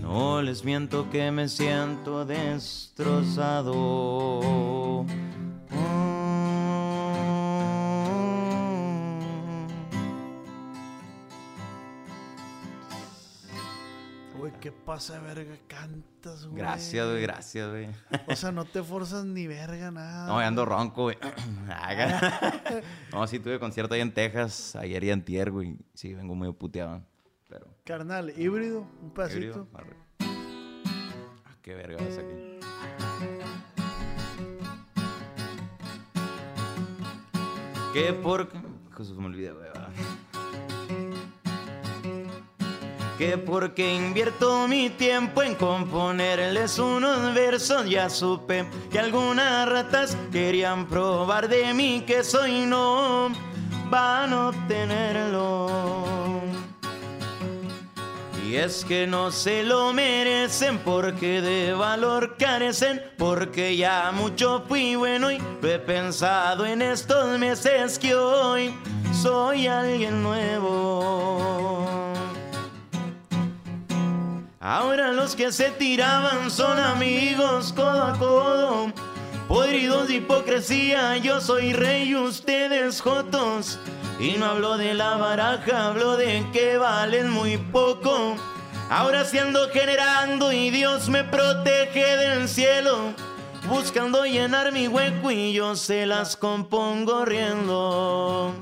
No 0.00 0.40
les 0.40 0.64
miento 0.64 1.10
que 1.10 1.30
me 1.32 1.48
siento 1.48 2.24
destrozado. 2.24 3.74
¿Qué 14.64 14.72
pasa, 14.72 15.20
verga? 15.20 15.58
Cantas, 15.68 16.46
güey. 16.46 16.62
Gracias, 16.62 17.06
güey, 17.06 17.20
gracias, 17.20 17.68
güey. 17.68 17.88
O 18.26 18.34
sea, 18.34 18.50
no 18.50 18.64
te 18.64 18.82
forzas 18.82 19.26
ni 19.26 19.46
verga, 19.46 19.90
nada. 19.90 20.26
No, 20.26 20.40
ya 20.40 20.46
ando 20.46 20.64
ronco, 20.64 21.02
güey. 21.02 21.18
Haga. 21.68 22.62
no, 23.12 23.26
sí 23.26 23.40
tuve 23.40 23.60
concierto 23.60 23.92
ahí 23.92 24.00
en 24.00 24.14
Texas 24.14 24.74
ayer 24.76 25.04
y 25.04 25.10
antier, 25.10 25.50
güey. 25.50 25.76
Sí, 25.92 26.14
vengo 26.14 26.34
muy 26.34 26.50
puteado. 26.54 27.02
Pero. 27.46 27.66
Carnal, 27.84 28.32
híbrido, 28.40 28.86
un 29.02 29.12
pedacito. 29.12 29.38
híbrido, 29.38 29.68
arre. 29.74 29.96
Ah, 31.44 31.56
qué 31.60 31.74
verga 31.74 32.02
vas 32.02 32.16
aquí. 32.16 32.58
Que 37.92 38.14
por... 38.14 38.50
Jesús 38.96 39.18
me 39.18 39.26
olvidé, 39.26 39.52
güey. 39.52 39.68
Que 43.18 43.38
porque 43.38 43.94
invierto 43.94 44.66
mi 44.66 44.90
tiempo 44.90 45.42
en 45.42 45.54
componerles 45.54 46.78
unos 46.80 47.32
versos, 47.32 47.88
ya 47.88 48.10
supe 48.10 48.66
que 48.90 48.98
algunas 48.98 49.68
ratas 49.68 50.16
querían 50.32 50.86
probar 50.86 51.48
de 51.48 51.72
mí 51.72 52.02
que 52.04 52.24
soy 52.24 52.66
no 52.66 53.30
van 53.88 54.32
a 54.32 54.48
obtenerlo. 54.48 56.24
Y 58.44 58.56
es 58.56 58.84
que 58.84 59.06
no 59.06 59.30
se 59.30 59.62
lo 59.62 59.92
merecen 59.92 60.78
porque 60.78 61.40
de 61.40 61.72
valor 61.72 62.36
carecen, 62.36 63.00
porque 63.16 63.76
ya 63.76 64.10
mucho 64.12 64.64
fui 64.68 64.96
bueno 64.96 65.30
y 65.30 65.38
lo 65.62 65.70
he 65.70 65.78
pensado 65.78 66.66
en 66.66 66.82
estos 66.82 67.38
meses 67.38 67.98
que 67.98 68.14
hoy 68.14 68.74
soy 69.12 69.66
alguien 69.66 70.22
nuevo. 70.22 71.93
Ahora 74.64 75.12
los 75.12 75.36
que 75.36 75.52
se 75.52 75.72
tiraban 75.72 76.50
son 76.50 76.78
amigos 76.78 77.74
codo 77.74 78.02
a 78.02 78.18
codo. 78.18 78.92
Podridos 79.46 80.08
de 80.08 80.14
hipocresía, 80.14 81.18
yo 81.18 81.42
soy 81.42 81.74
rey 81.74 82.14
ustedes 82.14 83.02
jotos. 83.02 83.78
Y 84.18 84.38
no 84.38 84.46
hablo 84.46 84.78
de 84.78 84.94
la 84.94 85.18
baraja, 85.18 85.88
hablo 85.88 86.16
de 86.16 86.46
que 86.54 86.78
valen 86.78 87.28
muy 87.28 87.58
poco. 87.58 88.36
Ahora 88.88 89.26
sí 89.26 89.36
ando 89.36 89.68
generando 89.68 90.50
y 90.50 90.70
Dios 90.70 91.10
me 91.10 91.24
protege 91.24 92.16
del 92.16 92.48
cielo. 92.48 93.12
Buscando 93.68 94.24
llenar 94.24 94.72
mi 94.72 94.88
hueco 94.88 95.30
y 95.30 95.52
yo 95.52 95.76
se 95.76 96.06
las 96.06 96.38
compongo 96.38 97.26
riendo. 97.26 98.54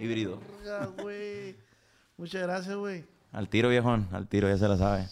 Híbrido. 0.00 0.40
Verga, 0.64 0.86
güey. 1.02 1.56
Muchas 2.16 2.42
gracias, 2.42 2.74
güey. 2.76 3.04
Al 3.32 3.48
tiro, 3.48 3.68
viejón. 3.68 4.08
Al 4.12 4.26
tiro, 4.28 4.48
ya 4.48 4.56
se 4.58 4.68
la 4.68 4.76
sabe. 4.76 5.06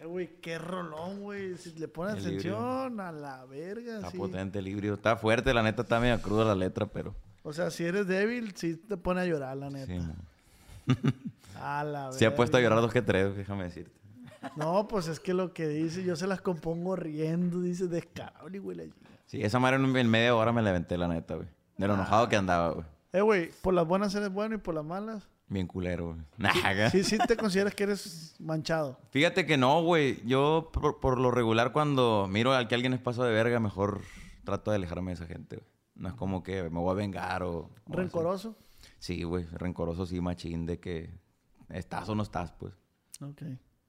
Eh, 0.00 0.04
güey, 0.06 0.40
qué 0.40 0.58
rolón, 0.58 1.20
güey. 1.20 1.56
Si 1.56 1.72
le 1.74 1.88
pones 1.88 2.24
El 2.24 2.34
híbrido. 2.34 2.56
atención 2.58 3.00
a 3.00 3.12
la 3.12 3.44
verga, 3.46 3.96
Está 3.96 4.10
sí. 4.10 4.18
potente 4.18 4.58
el 4.58 4.68
híbrido. 4.68 4.94
Está 4.94 5.16
fuerte, 5.16 5.52
la 5.54 5.62
neta 5.62 5.82
está 5.82 5.98
medio 6.00 6.20
cruda 6.20 6.44
la 6.44 6.54
letra, 6.54 6.86
pero. 6.86 7.14
O 7.42 7.52
sea, 7.52 7.70
si 7.70 7.84
eres 7.84 8.06
débil, 8.06 8.52
sí 8.56 8.76
te 8.76 8.96
pone 8.96 9.20
a 9.22 9.24
llorar, 9.26 9.56
la 9.56 9.70
neta. 9.70 9.86
Sí. 9.86 10.00
A 11.60 11.82
la 11.84 12.12
Se 12.12 12.24
ha 12.24 12.34
puesto 12.36 12.56
a 12.56 12.60
verga. 12.60 12.70
llorar 12.70 12.82
dos 12.82 12.92
que 12.92 13.02
tres, 13.02 13.36
déjame 13.36 13.64
decirte. 13.64 13.98
No, 14.56 14.86
pues 14.86 15.08
es 15.08 15.18
que 15.18 15.34
lo 15.34 15.52
que 15.52 15.66
dice, 15.66 16.04
yo 16.04 16.14
se 16.14 16.28
las 16.28 16.40
compongo 16.40 16.94
riendo, 16.94 17.60
dice 17.60 17.88
descarado, 17.88 18.48
ni 18.48 18.58
güey. 18.58 18.76
la. 18.76 18.84
Sí, 19.26 19.42
esa 19.42 19.58
madre 19.58 19.76
en 19.76 20.08
media 20.08 20.34
hora 20.36 20.52
me 20.52 20.62
la 20.62 20.70
aventé, 20.70 20.96
la 20.96 21.08
neta, 21.08 21.34
güey. 21.34 21.48
De 21.76 21.88
lo 21.88 21.94
enojado 21.94 22.28
que 22.28 22.36
andaba, 22.36 22.70
güey. 22.74 22.86
Eh, 23.18 23.20
güey, 23.20 23.50
por 23.62 23.74
las 23.74 23.84
buenas 23.84 24.14
eres 24.14 24.32
bueno 24.32 24.54
y 24.54 24.58
por 24.58 24.76
las 24.76 24.84
malas. 24.84 25.28
Bien 25.48 25.66
culero, 25.66 26.14
güey. 26.14 26.20
Naga. 26.36 26.88
Sí, 26.88 27.02
sí 27.02 27.18
te 27.18 27.36
consideras 27.36 27.74
que 27.74 27.82
eres 27.82 28.36
manchado. 28.38 29.00
Fíjate 29.10 29.44
que 29.44 29.56
no, 29.56 29.82
güey. 29.82 30.24
Yo, 30.24 30.70
por, 30.72 31.00
por 31.00 31.18
lo 31.18 31.32
regular, 31.32 31.72
cuando 31.72 32.28
miro 32.30 32.52
al 32.52 32.68
que 32.68 32.76
alguien 32.76 32.92
es 32.92 33.00
paso 33.00 33.24
de 33.24 33.32
verga, 33.32 33.58
mejor 33.58 34.02
trato 34.44 34.70
de 34.70 34.76
alejarme 34.76 35.10
de 35.10 35.14
esa 35.16 35.26
gente, 35.26 35.56
güey. 35.56 35.68
No 35.96 36.08
es 36.10 36.14
como 36.14 36.44
que 36.44 36.62
me 36.62 36.78
voy 36.78 36.92
a 36.92 36.94
vengar 36.94 37.42
o... 37.42 37.50
o 37.56 37.70
así. 37.86 37.92
Rencoroso. 37.92 38.56
Sí, 39.00 39.24
güey, 39.24 39.46
rencoroso 39.46 40.06
sí, 40.06 40.20
machín, 40.20 40.64
de 40.64 40.78
que 40.78 41.18
estás 41.70 42.08
o 42.08 42.14
no 42.14 42.22
estás, 42.22 42.52
pues. 42.52 42.72
Ok. 43.20 43.42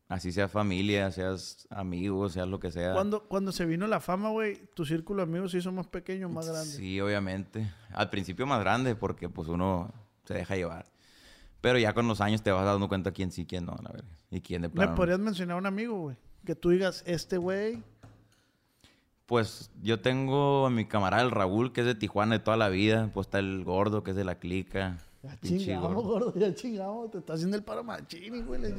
Así 0.09 0.31
seas 0.31 0.51
familia, 0.51 1.11
seas 1.11 1.67
amigo, 1.69 2.27
seas 2.29 2.47
lo 2.47 2.59
que 2.59 2.71
sea. 2.71 2.93
Cuando, 2.93 3.23
cuando 3.27 3.51
se 3.51 3.65
vino 3.65 3.85
la 3.85 3.99
fama, 3.99 4.29
güey, 4.31 4.57
tu 4.73 4.83
círculo 4.83 5.23
de 5.23 5.29
amigos 5.29 5.51
se 5.51 5.59
hizo 5.59 5.71
más 5.71 5.85
pequeño 5.85 6.25
o 6.25 6.29
más 6.31 6.47
grande. 6.49 6.71
Sí, 6.71 6.99
obviamente. 6.99 7.71
Al 7.93 8.09
principio 8.09 8.47
más 8.47 8.59
grande 8.59 8.95
porque 8.95 9.29
pues 9.29 9.47
uno 9.47 9.93
se 10.25 10.33
deja 10.33 10.55
llevar. 10.55 10.87
Pero 11.61 11.77
ya 11.77 11.93
con 11.93 12.07
los 12.07 12.21
años 12.21 12.41
te 12.41 12.51
vas 12.51 12.65
dando 12.65 12.87
cuenta 12.87 13.11
quién 13.11 13.31
sí, 13.31 13.45
quién 13.45 13.65
no, 13.67 13.75
la 13.83 13.91
verdad. 13.91 14.09
Y 14.31 14.41
quién 14.41 14.63
de 14.63 14.69
¿Me 14.69 14.73
plano. 14.73 14.91
no. 14.91 14.97
podrías 14.97 15.19
mencionar 15.19 15.57
un 15.57 15.67
amigo, 15.67 15.99
güey? 15.99 16.17
Que 16.43 16.55
tú 16.55 16.69
digas, 16.71 17.03
este 17.05 17.37
güey. 17.37 17.83
Pues 19.27 19.69
yo 19.83 19.99
tengo 20.01 20.65
a 20.65 20.69
mi 20.71 20.85
camarada 20.85 21.21
el 21.21 21.29
Raúl, 21.29 21.71
que 21.71 21.81
es 21.81 21.85
de 21.85 21.93
Tijuana 21.93 22.39
de 22.39 22.43
toda 22.43 22.57
la 22.57 22.69
vida. 22.69 23.11
Pues 23.13 23.27
está 23.27 23.37
el 23.37 23.63
gordo, 23.63 24.03
que 24.03 24.11
es 24.11 24.17
de 24.17 24.23
la 24.23 24.39
clica. 24.39 24.97
Ya 25.21 25.35
Pinche 25.41 25.65
chingamos, 25.65 26.03
gordo. 26.03 26.33
ya 26.35 26.53
chingamos. 26.53 27.11
Te 27.11 27.17
está 27.17 27.33
haciendo 27.33 27.57
el 27.57 27.63
paro 27.63 27.83
machini, 27.83 28.41
güey. 28.41 28.61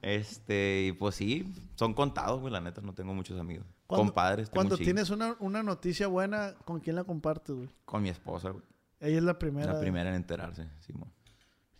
Este, 0.00 0.84
y 0.86 0.92
pues 0.92 1.16
sí, 1.16 1.52
son 1.74 1.92
contados, 1.92 2.40
güey, 2.40 2.52
la 2.52 2.60
neta, 2.60 2.80
no 2.80 2.94
tengo 2.94 3.12
muchos 3.14 3.38
amigos. 3.38 3.66
Compadres, 3.88 4.48
Cuando 4.48 4.76
tienes 4.78 5.10
una, 5.10 5.34
una 5.40 5.62
noticia 5.64 6.06
buena, 6.06 6.54
¿con 6.64 6.78
quién 6.80 6.94
la 6.94 7.02
compartes, 7.04 7.54
güey? 7.56 7.68
Con 7.84 8.02
mi 8.02 8.08
esposa, 8.08 8.50
güey. 8.50 8.62
Ella 9.00 9.18
es 9.18 9.24
la 9.24 9.38
primera. 9.38 9.66
La 9.72 9.74
de- 9.78 9.80
primera 9.82 10.08
en 10.10 10.16
enterarse, 10.16 10.68
Simón. 10.80 11.12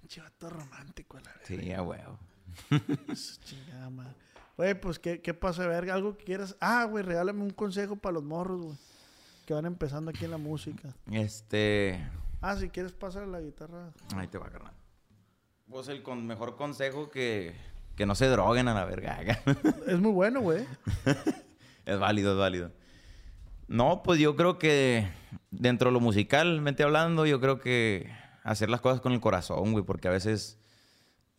Pinche 0.00 0.20
vato 0.20 0.50
romántico, 0.50 1.16
la 1.20 1.30
verga. 1.32 1.44
Sí, 1.46 1.72
a 1.72 1.82
huevo. 1.82 2.18
Chingada 3.44 3.90
madre. 3.90 4.14
Güey, 4.56 4.80
pues, 4.80 4.98
¿qué, 4.98 5.20
¿qué 5.22 5.32
pasa, 5.34 5.66
verga? 5.68 5.94
¿Algo 5.94 6.16
que 6.16 6.24
quieras? 6.24 6.56
Ah, 6.60 6.84
güey, 6.90 7.04
regálame 7.04 7.42
un 7.42 7.50
consejo 7.50 7.94
para 7.96 8.14
los 8.14 8.24
morros, 8.24 8.60
güey. 8.62 8.76
Que 9.48 9.54
van 9.54 9.64
empezando 9.64 10.10
aquí 10.10 10.26
en 10.26 10.32
la 10.32 10.36
música. 10.36 10.94
Este, 11.10 11.98
Ah, 12.42 12.54
si 12.56 12.68
quieres, 12.68 12.92
pásale 12.92 13.26
la 13.28 13.40
guitarra. 13.40 13.94
ahí 14.14 14.26
te 14.28 14.36
va, 14.36 14.50
carnal. 14.50 14.74
Pues 15.70 15.88
el 15.88 16.02
con 16.02 16.26
mejor 16.26 16.54
consejo 16.56 17.08
que, 17.08 17.54
que 17.96 18.04
no 18.04 18.14
se 18.14 18.26
droguen 18.26 18.68
a 18.68 18.74
la 18.74 18.84
verga. 18.84 19.16
Es 19.86 19.98
muy 19.98 20.12
bueno, 20.12 20.42
güey. 20.42 20.66
es 21.86 21.98
válido, 21.98 22.32
es 22.32 22.38
válido. 22.38 22.72
No, 23.68 24.02
pues 24.02 24.20
yo 24.20 24.36
creo 24.36 24.58
que 24.58 25.08
dentro 25.50 25.88
de 25.88 25.94
lo 25.94 26.00
musicalmente 26.00 26.82
hablando, 26.82 27.24
yo 27.24 27.40
creo 27.40 27.58
que 27.58 28.12
hacer 28.42 28.68
las 28.68 28.82
cosas 28.82 29.00
con 29.00 29.12
el 29.12 29.20
corazón, 29.20 29.72
güey, 29.72 29.82
porque 29.82 30.08
a 30.08 30.10
veces, 30.10 30.58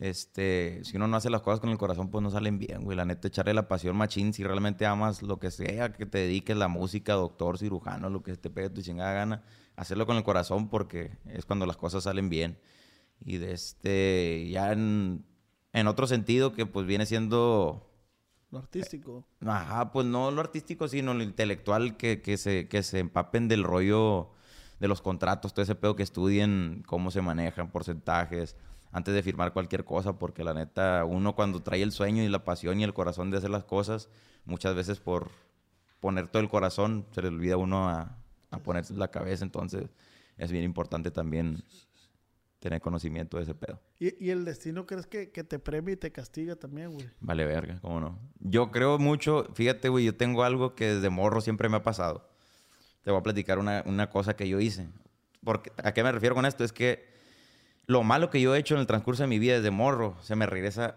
este, 0.00 0.80
si 0.82 0.96
uno 0.96 1.06
no 1.08 1.18
hace 1.18 1.28
las 1.28 1.42
cosas 1.42 1.60
con 1.60 1.68
el 1.68 1.76
corazón, 1.76 2.10
pues 2.10 2.22
no 2.22 2.30
salen 2.30 2.58
bien, 2.58 2.84
güey. 2.84 2.96
La 2.96 3.04
neta, 3.04 3.28
echarle 3.28 3.52
la 3.52 3.68
pasión 3.68 3.96
machín, 3.96 4.32
si 4.32 4.42
realmente 4.42 4.86
amas 4.86 5.22
lo 5.22 5.38
que 5.38 5.50
sea, 5.50 5.92
que 5.92 6.06
te 6.06 6.18
dediques 6.18 6.56
la 6.56 6.68
música, 6.68 7.12
doctor, 7.12 7.58
cirujano, 7.58 8.08
lo 8.08 8.22
que 8.22 8.34
te 8.34 8.48
pegue 8.48 8.70
tu 8.70 8.80
chingada 8.80 9.12
gana, 9.12 9.42
hacerlo 9.76 10.06
con 10.06 10.16
el 10.16 10.24
corazón 10.24 10.70
porque 10.70 11.18
es 11.26 11.44
cuando 11.44 11.66
las 11.66 11.76
cosas 11.76 12.04
salen 12.04 12.30
bien. 12.30 12.58
Y 13.22 13.36
de 13.36 13.52
este, 13.52 14.48
ya 14.50 14.72
en, 14.72 15.26
en 15.74 15.86
otro 15.86 16.06
sentido 16.06 16.54
que 16.54 16.64
pues 16.64 16.86
viene 16.86 17.04
siendo 17.04 17.86
Lo 18.50 18.58
artístico. 18.58 19.26
Ajá, 19.44 19.92
pues 19.92 20.06
no 20.06 20.30
lo 20.30 20.40
artístico, 20.40 20.88
sino 20.88 21.12
lo 21.12 21.22
intelectual, 21.22 21.98
que, 21.98 22.22
que, 22.22 22.38
se, 22.38 22.68
que 22.68 22.82
se 22.82 23.00
empapen 23.00 23.48
del 23.48 23.64
rollo 23.64 24.30
de 24.78 24.88
los 24.88 25.02
contratos, 25.02 25.52
todo 25.52 25.62
ese 25.62 25.74
pedo 25.74 25.94
que 25.94 26.02
estudien 26.02 26.82
cómo 26.86 27.10
se 27.10 27.20
manejan, 27.20 27.70
porcentajes, 27.70 28.56
antes 28.92 29.14
de 29.14 29.22
firmar 29.22 29.52
cualquier 29.52 29.84
cosa, 29.84 30.18
porque 30.18 30.44
la 30.44 30.54
neta, 30.54 31.04
uno 31.04 31.34
cuando 31.34 31.62
trae 31.62 31.82
el 31.82 31.92
sueño 31.92 32.22
y 32.22 32.28
la 32.28 32.44
pasión 32.44 32.80
y 32.80 32.84
el 32.84 32.94
corazón 32.94 33.30
de 33.30 33.38
hacer 33.38 33.50
las 33.50 33.64
cosas, 33.64 34.08
muchas 34.44 34.74
veces 34.74 34.98
por 35.00 35.30
poner 36.00 36.28
todo 36.28 36.42
el 36.42 36.48
corazón, 36.48 37.06
se 37.12 37.22
le 37.22 37.28
olvida 37.28 37.54
a 37.54 37.58
uno 37.58 37.88
a, 37.88 38.16
a 38.50 38.58
ponerse 38.58 38.94
la 38.94 39.10
cabeza, 39.10 39.44
entonces 39.44 39.90
es 40.36 40.50
bien 40.50 40.64
importante 40.64 41.10
también 41.10 41.62
tener 42.58 42.80
conocimiento 42.80 43.38
de 43.38 43.44
ese 43.44 43.54
pedo. 43.54 43.80
¿Y, 43.98 44.24
y 44.24 44.30
el 44.30 44.44
destino 44.44 44.86
crees 44.86 45.06
que, 45.06 45.30
que 45.30 45.44
te 45.44 45.58
premia 45.58 45.94
y 45.94 45.96
te 45.96 46.12
castiga 46.12 46.56
también, 46.56 46.92
güey? 46.92 47.08
Vale, 47.20 47.46
verga, 47.46 47.78
¿cómo 47.80 48.00
no? 48.00 48.18
Yo 48.38 48.70
creo 48.70 48.98
mucho, 48.98 49.46
fíjate, 49.54 49.88
güey, 49.88 50.04
yo 50.04 50.16
tengo 50.16 50.44
algo 50.44 50.74
que 50.74 50.94
desde 50.94 51.10
morro 51.10 51.40
siempre 51.40 51.68
me 51.68 51.78
ha 51.78 51.82
pasado. 51.82 52.28
Te 53.02 53.10
voy 53.10 53.20
a 53.20 53.22
platicar 53.22 53.58
una, 53.58 53.82
una 53.86 54.10
cosa 54.10 54.36
que 54.36 54.46
yo 54.46 54.60
hice. 54.60 54.88
Porque, 55.42 55.72
¿A 55.82 55.92
qué 55.92 56.02
me 56.02 56.12
refiero 56.12 56.34
con 56.34 56.44
esto? 56.44 56.62
Es 56.64 56.72
que 56.72 57.08
lo 57.86 58.02
malo 58.02 58.30
que 58.30 58.40
yo 58.40 58.54
he 58.54 58.58
hecho 58.58 58.74
en 58.74 58.80
el 58.80 58.86
transcurso 58.86 59.22
de 59.22 59.28
mi 59.28 59.38
vida 59.38 59.54
desde 59.56 59.70
morro 59.70 60.16
se 60.22 60.36
me 60.36 60.46
regresa 60.46 60.96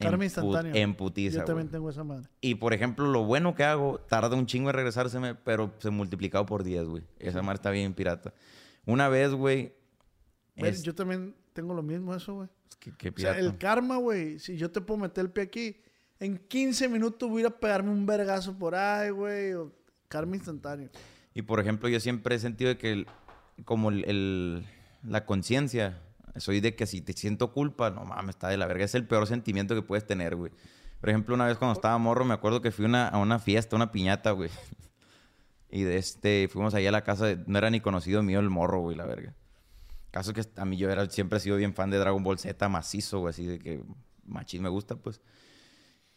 instantáneo. 0.00 0.74
en 0.74 0.94
putiza, 0.94 1.38
Yo 1.38 1.44
también 1.44 1.68
tengo 1.68 1.88
esa 1.88 2.02
madre. 2.02 2.28
Y, 2.40 2.56
por 2.56 2.72
ejemplo, 2.74 3.06
lo 3.06 3.24
bueno 3.24 3.54
que 3.54 3.62
hago 3.64 3.98
tarda 4.00 4.34
un 4.36 4.46
chingo 4.46 4.70
en 4.70 4.74
regresárseme, 4.74 5.34
pero 5.36 5.72
se 5.78 5.90
multiplicado 5.90 6.44
por 6.46 6.64
10, 6.64 6.84
güey. 6.86 7.04
Esa 7.20 7.40
madre 7.42 7.56
está 7.56 7.70
bien 7.70 7.94
pirata. 7.94 8.34
Una 8.84 9.08
vez, 9.08 9.30
güey... 9.32 9.72
Es- 10.56 10.82
Yo 10.82 10.94
también 10.94 11.34
tengo 11.52 11.72
lo 11.74 11.82
mismo 11.82 12.14
eso, 12.14 12.34
güey. 12.34 12.48
¿Qué, 12.80 12.90
qué 12.98 13.08
O 13.10 13.12
sea, 13.12 13.32
pirata? 13.34 13.38
el 13.38 13.56
karma, 13.58 13.96
güey. 13.98 14.40
Si 14.40 14.56
yo 14.56 14.70
te 14.72 14.80
puedo 14.80 14.98
meter 14.98 15.24
el 15.26 15.30
pie 15.30 15.44
aquí, 15.44 15.76
en 16.18 16.36
15 16.36 16.88
minutos 16.88 17.28
voy 17.30 17.38
a 17.38 17.40
ir 17.42 17.46
a 17.46 17.50
pegarme 17.60 17.90
un 17.90 18.04
vergazo 18.04 18.58
por 18.58 18.74
ahí, 18.74 19.10
güey. 19.10 19.52
o 19.52 19.72
Karma 20.08 20.34
instantáneo. 20.36 20.90
Y 21.32 21.42
por 21.42 21.60
ejemplo, 21.60 21.88
yo 21.88 22.00
siempre 22.00 22.34
he 22.34 22.38
sentido 22.40 22.76
que 22.76 22.92
el- 22.92 23.06
como 23.64 23.90
el, 23.90 24.04
el- 24.06 24.66
la 25.04 25.24
conciencia, 25.26 26.00
soy 26.36 26.60
de 26.60 26.74
que 26.74 26.86
si 26.86 27.00
te 27.00 27.12
siento 27.12 27.52
culpa, 27.52 27.90
no 27.90 28.04
mames, 28.04 28.36
está 28.36 28.48
de 28.48 28.56
la 28.56 28.66
verga. 28.66 28.84
Es 28.84 28.94
el 28.94 29.06
peor 29.06 29.26
sentimiento 29.26 29.74
que 29.74 29.82
puedes 29.82 30.06
tener, 30.06 30.36
güey. 30.36 30.52
Por 31.00 31.10
ejemplo, 31.10 31.34
una 31.34 31.46
vez 31.46 31.58
cuando 31.58 31.72
estaba 31.74 31.98
morro, 31.98 32.24
me 32.24 32.34
acuerdo 32.34 32.60
que 32.62 32.70
fui 32.70 32.84
una- 32.84 33.08
a 33.08 33.18
una 33.18 33.38
fiesta, 33.38 33.76
una 33.76 33.90
piñata, 33.92 34.30
güey. 34.32 34.50
Y 35.74 35.84
de 35.84 35.96
este, 35.96 36.48
fuimos 36.52 36.74
allá 36.74 36.90
a 36.90 36.92
la 36.92 37.02
casa, 37.02 37.34
no 37.46 37.56
era 37.56 37.70
ni 37.70 37.80
conocido 37.80 38.22
mío 38.22 38.40
el 38.40 38.50
morro, 38.50 38.80
güey, 38.80 38.94
la 38.94 39.06
verga. 39.06 39.34
Caso 40.10 40.34
que 40.34 40.42
a 40.56 40.64
mí 40.66 40.76
yo 40.76 40.90
era, 40.90 41.08
siempre 41.08 41.38
he 41.38 41.40
sido 41.40 41.56
bien 41.56 41.72
fan 41.74 41.88
de 41.88 41.96
Dragon 41.96 42.22
Ball 42.22 42.38
Z, 42.38 42.68
macizo, 42.68 43.20
güey, 43.20 43.30
así 43.30 43.46
de 43.46 43.58
que 43.58 43.82
machín 44.26 44.62
me 44.62 44.68
gusta, 44.68 44.96
pues. 44.96 45.22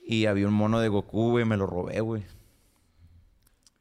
Y 0.05 0.25
había 0.25 0.47
un 0.49 0.53
mono 0.53 0.81
de 0.81 0.89
Goku, 0.89 1.31
güey, 1.31 1.45
me 1.45 1.55
lo 1.55 1.67
robé, 1.67 2.01
güey. 2.01 2.25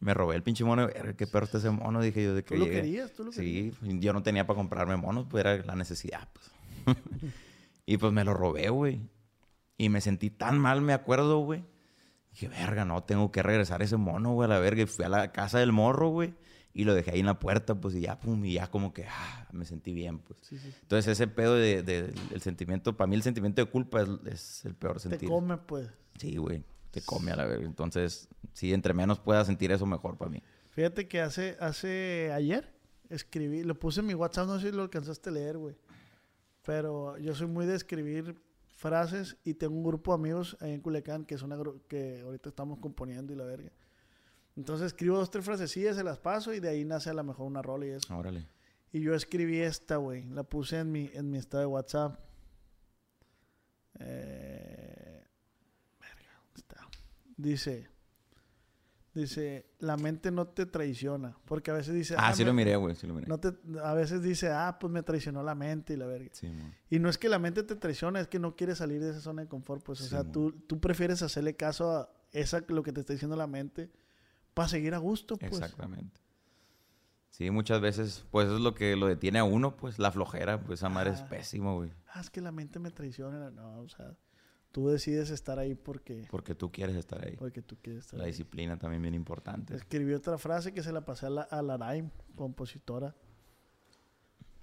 Me 0.01 0.12
robé 0.12 0.37
el 0.37 0.43
pinche 0.43 0.65
mono. 0.65 0.89
Qué 1.16 1.27
perro 1.27 1.47
está 1.47 1.59
ese 1.59 1.71
mono, 1.71 2.01
dije 2.03 2.23
yo. 2.23 2.35
De 2.35 2.43
que 2.45 2.55
¿Tú 2.55 2.61
lo 2.61 2.66
llegué. 2.66 2.83
querías? 2.83 3.12
¿Tú 3.12 3.25
lo 3.25 3.33
Sí, 3.33 3.73
yo 3.83 4.12
no 4.12 4.23
tenía 4.23 4.47
para 4.47 4.57
comprarme 4.57 4.97
monos, 4.97 5.27
pues 5.31 5.41
era 5.45 5.57
la 5.65 5.77
necesidad, 5.77 6.29
pues. 6.33 6.51
y 7.87 7.97
pues 7.97 8.12
me 8.12 8.25
lo 8.25 8.35
robé, 8.35 8.69
güey. 8.69 9.01
Y 9.79 9.89
me 9.89 10.01
sentí 10.01 10.31
tan 10.31 10.59
mal, 10.59 10.81
me 10.81 10.93
acuerdo, 10.93 11.39
güey. 11.41 11.65
Dije, 12.33 12.49
verga, 12.49 12.85
no, 12.85 13.03
tengo 13.05 13.31
que 13.33 13.43
regresar 13.43 13.83
ese 13.83 13.97
mono, 13.97 14.33
güey, 14.33 14.47
a 14.47 14.49
la 14.49 14.59
verga. 14.59 14.83
Y 14.83 14.87
fui 14.87 15.05
a 15.05 15.09
la 15.09 15.33
casa 15.33 15.59
del 15.59 15.73
morro, 15.73 16.09
güey. 16.09 16.35
Y 16.77 16.83
lo 16.85 16.93
dejé 16.95 17.12
ahí 17.12 17.21
en 17.21 17.27
la 17.27 17.39
puerta, 17.39 17.77
pues, 17.77 17.95
y 17.95 18.01
ya, 18.01 18.19
pum, 18.19 18.45
y 18.45 18.55
ya 18.55 18.66
como 18.69 18.93
que, 18.93 19.07
ah, 19.09 19.47
me 19.53 19.65
sentí 19.65 19.95
bien, 19.95 20.19
pues. 20.19 20.41
Sí, 20.43 20.59
sí. 20.59 20.75
Entonces, 20.83 21.12
ese 21.12 21.29
pedo 21.29 21.55
de, 21.55 21.85
de- 21.85 22.12
el 22.33 22.41
sentimiento, 22.41 22.97
para 22.97 23.07
mí 23.07 23.15
el 23.15 23.23
sentimiento 23.23 23.65
de 23.65 23.71
culpa 23.71 24.03
es, 24.03 24.09
es 24.27 24.65
el 24.65 24.75
peor 24.75 24.95
Te 25.01 25.09
sentir. 25.09 25.29
come, 25.29 25.57
pues. 25.57 25.89
Sí, 26.19 26.37
güey, 26.37 26.65
te 26.95 27.03
come 27.03 27.33
a 27.33 27.37
la 27.37 27.45
verga. 27.45 27.66
Entonces, 27.66 28.29
si 28.53 28.73
entre 28.73 28.95
menos 28.95 29.19
pueda 29.19 29.45
sentir 29.45 29.73
eso, 29.73 29.85
mejor 29.85 30.16
para 30.16 30.31
mí. 30.31 30.41
Fíjate 30.71 31.09
que 31.09 31.21
hace, 31.21 31.57
hace 31.61 32.31
ayer 32.33 32.73
escribí, 33.11 33.65
lo 33.65 33.75
puse 33.79 34.01
en 34.01 34.07
mi 34.07 34.15
WhatsApp, 34.15 34.47
no 34.47 34.61
sé 34.61 34.71
si 34.71 34.77
lo 34.77 34.83
alcanzaste 34.83 35.31
a 35.31 35.33
leer, 35.33 35.59
güey. 35.59 35.77
Pero 36.65 37.19
yo 37.19 37.35
soy 37.35 37.49
muy 37.49 37.66
de 37.66 37.75
escribir 37.75 38.41
frases 38.77 39.37
y 39.45 39.55
tengo 39.55 39.75
un 39.75 39.83
grupo 39.83 40.12
de 40.12 40.21
amigos 40.21 40.57
ahí 40.61 40.73
en 40.73 40.81
Culiacán 40.81 41.25
que 41.25 41.35
es 41.35 41.43
una 41.43 41.57
que 41.89 42.21
ahorita 42.21 42.49
estamos 42.49 42.79
componiendo 42.79 43.33
y 43.33 43.37
la 43.37 43.45
verga. 43.45 43.71
Entonces 44.57 44.87
escribo 44.87 45.19
dos, 45.19 45.31
tres 45.31 45.45
frasecillas, 45.45 45.97
se 45.97 46.05
las 46.05 46.19
paso 46.19 46.55
y 46.55 46.61
de 46.61 46.69
ahí 46.69 46.85
nace 46.85 47.11
a 47.11 47.15
lo 47.15 47.25
mejor 47.25 47.47
una 47.47 47.61
rola 47.61 47.87
y 47.87 47.91
eso. 47.91 48.16
Órale. 48.16 48.47
Y 48.93 49.01
yo 49.01 49.15
escribí 49.15 49.61
esta, 49.61 49.97
güey. 49.97 50.25
La 50.27 50.45
puse 50.45 50.79
en 50.79 50.93
mi, 50.93 51.11
en 51.12 51.29
mi 51.29 51.39
estado 51.39 51.62
de 51.62 51.66
WhatsApp. 51.66 52.21
Eh. 53.99 54.94
Dice, 57.36 57.89
dice, 59.12 59.66
la 59.78 59.97
mente 59.97 60.31
no 60.31 60.47
te 60.48 60.66
traiciona. 60.66 61.36
Porque 61.44 61.70
a 61.70 61.74
veces 61.74 61.94
dice, 61.94 62.15
Ah, 62.19 62.32
sí 62.35 62.43
me- 62.43 62.48
lo 62.48 62.55
miré, 62.55 62.77
güey, 62.77 62.94
sí 62.97 63.06
lo 63.06 63.15
miré. 63.15 63.27
no 63.28 63.39
te, 63.39 63.55
a 63.82 63.94
veces 63.94 64.23
dice, 64.23 64.51
ah, 64.51 64.77
pues 64.81 64.93
me 64.93 65.02
traicionó 65.02 65.43
la 65.43 65.55
mente 65.55 65.94
y 65.94 65.97
la 65.97 66.06
verga. 66.06 66.31
Sí. 66.32 66.51
Y 66.90 66.98
no 66.98 67.09
es 67.09 67.19
que 67.19 67.28
la 67.28 67.39
mente 67.39 67.62
te 67.62 67.77
traiciona, 67.77 68.20
es 68.20 68.28
que 68.28 68.39
no 68.39 68.56
quieres 68.56 68.78
salir 68.78 69.01
de 69.02 69.11
esa 69.11 69.20
zona 69.20 69.43
de 69.43 69.48
confort. 69.48 69.82
Pues, 69.85 70.01
o 70.01 70.05
Sí, 70.05 70.11
sea, 70.11 70.24
tú, 70.24 70.52
tú 70.52 70.81
prefieres 70.81 71.23
hacerle 71.23 71.55
caso 71.56 71.90
a 71.93 72.11
esa, 72.32 72.62
lo 72.69 72.82
que 72.82 72.93
te 72.93 73.01
está 73.01 73.12
diciendo 73.12 73.36
la 73.36 73.47
mente 73.47 73.90
para 74.52 74.69
seguir 74.69 74.94
a 74.94 74.98
gusto, 74.98 75.36
pues. 75.36 75.52
Exactamente. 75.52 76.20
Sí, 77.31 77.51
muchas 77.51 77.81
veces, 77.81 78.24
pues 78.31 78.47
eso 78.47 78.56
es 78.56 78.62
lo 78.62 78.74
que 78.74 78.94
lo 78.94 79.09
detiene 79.09 79.40
a 79.40 79.44
uno, 79.44 79.77
pues 79.77 79.98
la 79.98 80.12
flojera, 80.12 80.61
pues 80.61 80.78
esa 80.78 80.89
madre 80.89 81.11
es 81.11 81.20
Ah. 81.23 81.28
pésimo, 81.28 81.74
güey. 81.77 81.90
Ah, 82.12 82.20
es 82.20 82.31
que 82.31 82.40
la 82.40 82.52
mente 82.52 82.78
me 82.78 82.93
traiciona. 82.93 83.51
No, 83.51 83.81
o 83.81 83.89
sea, 83.89 84.15
tú 84.74 84.88
decides 84.88 85.30
estar 85.30 85.60
ahí 85.60 85.76
porque, 85.76 86.26
Porque 86.28 86.56
tú 86.56 86.72
quieres 86.72 86.96
estar 86.96 87.24
ahí. 87.24 87.36
porque 87.36 87.62
tú 87.62 87.76
quieres 87.80 88.06
estar 88.06 88.18
La 88.18 88.24
ahí. 88.24 88.32
disciplina 88.32 88.76
también 88.76 89.01
bien 89.02 89.14
importante. 89.14 89.76
Escribí 89.76 90.12
otra 90.14 90.36
frase 90.36 90.74
que 90.74 90.82
se 90.82 90.90
la 90.92 91.05
pasé 91.05 91.26
a 91.26 91.30
la, 91.30 91.42
a 91.42 91.62
la 91.62 91.76
Raim, 91.76 92.10
compositora. 92.34 93.14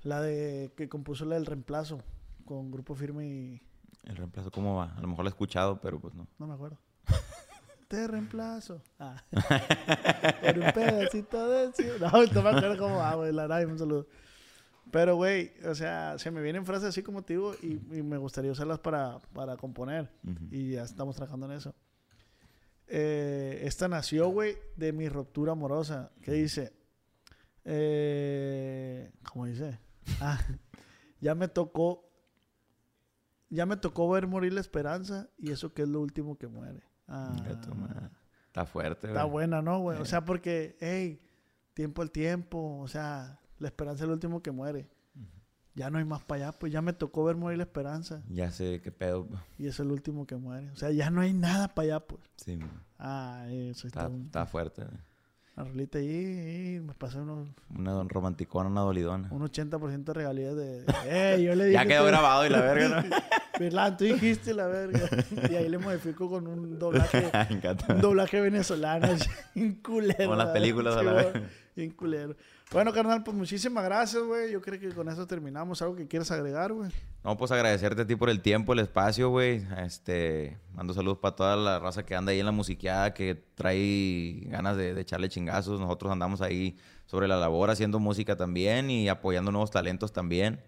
La 0.03 0.19
de 0.21 0.73
que 0.75 0.89
compuso 0.89 1.23
la 1.23 1.35
del 1.35 1.45
reemplazo 1.45 2.03
con 2.43 2.71
Grupo 2.71 2.93
Firme 2.93 3.25
y... 3.25 3.61
El 4.03 4.17
reemplazo, 4.17 4.51
¿cómo 4.51 4.75
va? 4.75 4.93
A 4.97 4.99
lo 4.99 5.07
mejor 5.07 5.23
lo 5.23 5.29
he 5.29 5.31
escuchado, 5.31 5.79
pero 5.79 5.97
pues 6.01 6.13
no. 6.13 6.27
No 6.39 6.45
me 6.47 6.55
acuerdo. 6.55 6.77
te 7.87 8.05
reemplazo. 8.07 8.81
Ah. 8.99 9.23
Por 10.41 10.57
un 10.59 10.71
pedacito 10.73 11.49
de. 11.49 11.71
No, 12.01 12.11
no 12.25 12.41
me 12.41 12.49
acuerdo 12.49 12.77
cómo 12.77 12.97
va, 12.97 13.15
güey. 13.15 13.31
La 13.31 13.43
verdad, 13.47 13.65
un 13.71 13.79
saludo. 13.79 14.07
Pero, 14.89 15.15
güey, 15.15 15.53
o 15.65 15.75
sea, 15.75 16.17
se 16.17 16.31
me 16.31 16.41
vienen 16.41 16.65
frases 16.65 16.89
así 16.89 17.03
como 17.03 17.21
te 17.21 17.33
digo 17.33 17.53
y, 17.61 17.73
y 17.97 18.01
me 18.01 18.17
gustaría 18.17 18.51
usarlas 18.51 18.79
para, 18.79 19.19
para 19.33 19.55
componer. 19.57 20.09
Y 20.49 20.71
ya 20.71 20.83
estamos 20.83 21.15
trabajando 21.15 21.45
en 21.45 21.53
eso. 21.53 21.75
Eh, 22.87 23.61
esta 23.63 23.87
nació, 23.87 24.27
güey, 24.29 24.57
de 24.75 24.91
mi 24.91 25.07
ruptura 25.07 25.53
amorosa. 25.53 26.11
¿Qué 26.21 26.33
dice? 26.33 26.73
Eh, 27.63 29.11
¿Cómo 29.31 29.45
dice? 29.45 29.79
Ah, 30.19 30.39
ya 31.21 31.35
me 31.35 31.47
tocó. 31.47 32.09
Ya 33.49 33.65
me 33.65 33.77
tocó 33.77 34.09
ver 34.09 34.27
morir 34.27 34.53
la 34.53 34.61
esperanza 34.61 35.29
y 35.37 35.51
eso 35.51 35.73
que 35.73 35.83
es 35.83 35.87
lo 35.87 36.01
último 36.01 36.37
que 36.37 36.47
muere. 36.47 36.81
Ah. 37.07 37.35
Está 38.47 38.65
fuerte, 38.65 39.07
está 39.07 39.23
güey. 39.23 39.31
buena, 39.31 39.61
¿no, 39.61 39.79
güey? 39.79 39.99
O 39.99 40.05
sea, 40.05 40.25
porque, 40.25 40.75
hey, 40.79 41.21
tiempo 41.73 42.01
al 42.01 42.11
tiempo, 42.11 42.79
o 42.79 42.87
sea, 42.87 43.39
la 43.61 43.67
esperanza 43.67 44.03
es 44.03 44.07
lo 44.07 44.13
último 44.13 44.41
que 44.41 44.51
muere. 44.51 44.89
Ya 45.73 45.89
no 45.89 45.99
hay 45.99 46.03
más 46.03 46.21
para 46.23 46.47
allá, 46.47 46.59
pues 46.59 46.73
ya 46.73 46.81
me 46.81 46.91
tocó 46.91 47.23
ver 47.23 47.37
morir 47.37 47.57
la 47.57 47.63
esperanza 47.63 48.21
Ya 48.27 48.51
sé 48.51 48.81
qué 48.83 48.91
pedo. 48.91 49.29
y 49.57 49.67
es 49.67 49.79
lo 49.79 49.93
último 49.93 50.27
que 50.27 50.35
muere. 50.35 50.69
O 50.71 50.75
sea, 50.75 50.91
ya 50.91 51.09
no 51.09 51.21
hay 51.21 51.31
nada 51.31 51.69
para 51.69 51.85
allá, 51.85 51.99
pues. 52.01 52.21
Sí, 52.35 52.57
man. 52.57 52.69
Ah, 52.99 53.45
eso 53.49 53.87
está, 53.87 54.07
está, 54.07 54.17
está 54.17 54.45
fuerte. 54.45 54.83
güey. 54.83 54.97
Una 55.55 55.65
rolita 55.69 55.97
ahí 55.97 56.81
me 56.85 56.93
pasé 56.93 57.19
unos, 57.19 57.47
Una 57.77 57.91
don 57.93 58.09
romanticona, 58.09 58.69
una 58.69 58.81
dolidona. 58.81 59.29
un 59.31 59.41
80% 59.43 60.03
de 60.03 60.13
regalías 60.13 60.55
de... 60.57 60.83
¡Eh! 61.05 61.41
Yo 61.43 61.55
le 61.55 61.65
dije... 61.65 61.73
Ya 61.73 61.85
quedó 61.85 62.03
que- 62.03 62.11
grabado 62.11 62.45
y 62.45 62.49
la 62.49 62.61
verga, 62.61 63.03
¿no? 63.03 63.97
Tú 63.97 64.03
dijiste 64.05 64.53
la 64.53 64.65
verga. 64.67 65.07
Y 65.49 65.55
ahí 65.55 65.69
le 65.69 65.77
modifico 65.77 66.29
con 66.29 66.47
un 66.47 66.79
doblaje... 66.79 67.29
Un 67.89 68.01
doblaje 68.01 68.41
venezolano. 68.41 69.07
bien 69.55 69.75
culero. 69.75 70.23
Como 70.25 70.35
las 70.35 70.47
películas 70.49 70.95
Sí, 70.99 71.05
la 71.05 71.13
vez. 71.13 71.27
Bien 71.75 71.91
culero. 71.91 72.35
Bueno, 72.71 72.93
carnal, 72.93 73.21
pues 73.21 73.35
muchísimas 73.35 73.83
gracias, 73.83 74.23
güey. 74.23 74.49
Yo 74.49 74.61
creo 74.61 74.79
que 74.79 74.89
con 74.93 75.09
eso 75.09 75.27
terminamos. 75.27 75.81
¿Algo 75.81 75.93
que 75.93 76.07
quieras 76.07 76.31
agregar, 76.31 76.71
güey? 76.71 76.89
No, 77.21 77.35
pues 77.35 77.51
agradecerte 77.51 78.03
a 78.03 78.07
ti 78.07 78.15
por 78.15 78.29
el 78.29 78.41
tiempo, 78.41 78.71
el 78.71 78.79
espacio, 78.79 79.29
güey. 79.29 79.61
Este, 79.79 80.57
mando 80.73 80.93
saludos 80.93 81.17
para 81.17 81.35
toda 81.35 81.55
la 81.57 81.79
raza 81.79 82.05
que 82.05 82.15
anda 82.15 82.31
ahí 82.31 82.39
en 82.39 82.45
la 82.45 82.53
musiqueada, 82.53 83.13
que 83.13 83.35
trae 83.35 84.43
ganas 84.45 84.77
de, 84.77 84.97
echarle 85.01 85.27
chingazos. 85.27 85.81
Nosotros 85.81 86.13
andamos 86.13 86.41
ahí 86.41 86.77
sobre 87.07 87.27
la 87.27 87.35
labor 87.35 87.69
haciendo 87.71 87.99
música 87.99 88.37
también 88.37 88.89
y 88.89 89.09
apoyando 89.09 89.51
nuevos 89.51 89.69
talentos 89.69 90.13
también. 90.13 90.61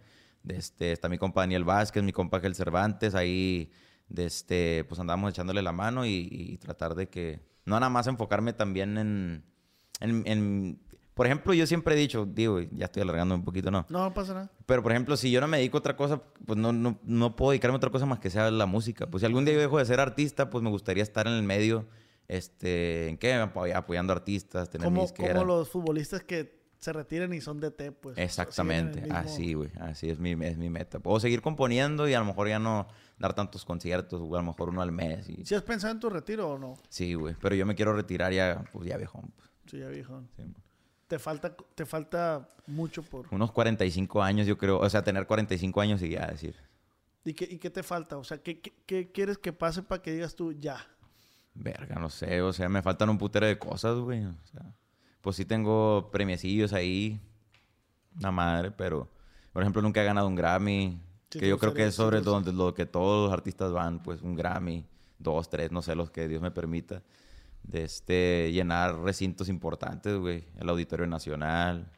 Este, 0.46 0.92
está 0.92 1.08
mi 1.08 1.18
compa 1.18 1.40
Daniel 1.40 1.64
Vázquez, 1.64 2.04
mi 2.04 2.12
compa 2.12 2.42
Gel 2.42 2.54
Cervantes, 2.54 3.16
ahí 3.16 3.72
de 4.10 4.26
este, 4.26 4.84
pues 4.90 5.00
andamos 5.00 5.32
echándole 5.32 5.62
la 5.62 5.72
mano 5.72 6.06
y, 6.06 6.28
y 6.30 6.58
tratar 6.58 6.96
de 6.96 7.08
que, 7.08 7.40
no 7.64 7.80
nada 7.80 7.90
más 7.90 8.08
enfocarme 8.08 8.52
también 8.52 8.98
en, 8.98 9.46
en, 10.02 10.24
en- 10.28 10.80
por 11.14 11.26
ejemplo, 11.26 11.54
yo 11.54 11.68
siempre 11.68 11.96
he 11.96 11.98
dicho, 11.98 12.26
digo, 12.26 12.60
ya 12.60 12.86
estoy 12.86 13.04
alargando 13.04 13.36
un 13.36 13.44
poquito, 13.44 13.70
¿no? 13.72 13.86
No, 13.90 14.14
pasa 14.14 14.34
nada. 14.34 14.52
Pero, 14.66 14.82
por 14.84 14.92
ejemplo, 14.92 15.16
si 15.18 15.30
yo 15.32 15.42
no 15.42 15.48
me 15.48 15.58
dedico 15.58 15.78
a 15.78 15.80
otra 15.80 15.96
cosa, 15.96 16.22
pues 16.46 16.58
no, 16.58 16.74
no, 16.74 17.00
no 17.04 17.36
puedo 17.36 17.52
dedicarme 17.52 17.76
a 17.76 17.78
otra 17.78 17.90
cosa 17.92 18.06
más 18.06 18.20
que 18.20 18.30
sea 18.30 18.50
la 18.52 18.66
música. 18.66 19.08
Pues 19.08 19.22
si 19.22 19.26
algún 19.26 19.46
día 19.46 19.54
yo 19.54 19.60
dejo 19.62 19.78
de 19.78 19.86
ser 19.86 20.00
artista, 20.00 20.50
pues 20.50 20.64
me 20.64 20.70
gustaría 20.70 21.04
estar 21.04 21.28
en 21.28 21.34
el 21.34 21.44
medio, 21.44 21.86
este, 22.28 23.10
¿en 23.10 23.18
qué? 23.18 23.34
Apoy- 23.36 23.74
Apoyando 23.76 24.14
artistas, 24.14 24.70
tener 24.70 24.86
Como, 24.86 25.02
disquera. 25.04 25.34
como 25.34 25.46
los 25.46 25.70
futbolistas 25.70 26.24
que 26.24 26.64
se 26.80 26.92
retiran 26.92 27.34
y 27.34 27.40
son 27.42 27.60
de 27.60 27.72
T, 27.72 27.92
pues. 27.94 28.18
Exactamente, 28.18 29.02
mismo- 29.02 29.16
así, 29.18 29.54
güey, 29.54 29.70
así 29.80 30.10
es 30.10 30.20
mi, 30.20 30.32
es 30.46 30.58
mi 30.58 30.70
meta. 30.70 31.00
Puedo 31.00 31.20
seguir 31.20 31.42
componiendo 31.42 32.10
y 32.10 32.14
a 32.14 32.20
lo 32.20 32.26
mejor 32.26 32.48
ya 32.50 32.60
no 32.60 32.88
dar 33.20 33.34
tantos 33.34 33.64
conciertos, 33.64 34.20
o 34.22 34.36
a 34.36 34.40
lo 34.40 34.48
mejor 34.48 34.70
uno 34.70 34.82
al 34.82 34.92
mes. 34.92 35.30
Y... 35.30 35.46
¿Sí 35.46 35.56
has 35.56 35.62
pensado 35.64 35.94
en 35.94 36.00
tu 36.00 36.10
retiro 36.10 36.50
o 36.50 36.58
no? 36.58 36.74
Sí, 36.90 37.14
güey, 37.14 37.36
pero 37.42 37.56
yo 37.56 37.66
me 37.66 37.76
quiero 37.76 37.94
retirar 37.94 38.34
ya, 38.34 38.66
pues 38.74 38.88
ya 38.88 38.98
viejón. 38.98 39.32
pues. 39.36 39.50
Sí, 39.68 39.80
ya 39.80 39.88
viejo. 39.88 40.22
Sí. 40.36 40.44
Te 41.08 41.20
falta, 41.20 41.56
te 41.76 41.86
falta 41.86 42.48
mucho 42.66 43.04
por... 43.04 43.28
Unos 43.32 43.52
45 43.52 44.24
años, 44.24 44.48
yo 44.48 44.58
creo, 44.58 44.80
o 44.80 44.90
sea, 44.90 45.04
tener 45.04 45.28
45 45.28 45.82
años 45.82 46.02
y 46.02 46.10
ya 46.10 46.28
decir, 46.28 46.56
¿Y 47.26 47.34
qué, 47.34 47.48
¿Y 47.50 47.58
qué 47.58 47.70
te 47.70 47.84
falta? 47.84 48.18
O 48.18 48.24
sea, 48.24 48.38
¿qué, 48.38 48.60
qué, 48.60 48.74
qué 48.86 49.12
quieres 49.12 49.38
que 49.38 49.54
pase 49.54 49.82
para 49.82 50.02
que 50.02 50.12
digas 50.12 50.36
tú 50.36 50.52
ya? 50.52 50.86
Verga, 51.54 51.96
no 51.96 52.10
sé, 52.10 52.42
o 52.42 52.52
sea, 52.52 52.68
me 52.68 52.82
faltan 52.82 53.10
un 53.10 53.18
putero 53.18 53.46
de 53.46 53.58
cosas, 53.58 53.98
güey. 53.98 54.26
O 54.26 54.48
sea, 54.52 54.74
pues 55.22 55.36
sí 55.36 55.46
tengo 55.46 56.10
premiecillos 56.12 56.74
ahí, 56.74 57.22
una 58.18 58.32
madre, 58.32 58.72
pero, 58.72 59.10
por 59.54 59.62
ejemplo, 59.62 59.82
nunca 59.82 60.02
he 60.02 60.06
ganado 60.06 60.28
un 60.28 60.36
Grammy, 60.36 61.00
Sí, 61.30 61.40
que 61.40 61.48
yo 61.48 61.58
creo 61.58 61.74
que 61.74 61.88
es 61.88 61.96
sobre 61.96 62.22
donde 62.22 62.54
lo 62.54 62.74
que 62.76 62.86
todos 62.86 63.26
los 63.26 63.34
artistas 63.34 63.72
van, 63.72 64.04
pues 64.04 64.22
un 64.22 64.36
Grammy, 64.36 64.86
dos, 65.18 65.50
tres, 65.50 65.72
no 65.72 65.82
sé, 65.82 65.96
los 65.96 66.12
que 66.12 66.28
Dios 66.28 66.42
me 66.42 66.52
permita, 66.52 67.02
de 67.64 67.84
este, 67.84 68.52
llenar 68.52 69.00
recintos 69.00 69.50
importantes, 69.50 70.18
güey, 70.18 70.46
el 70.60 70.70
Auditorio 70.70 71.08
Nacional, 71.08 71.90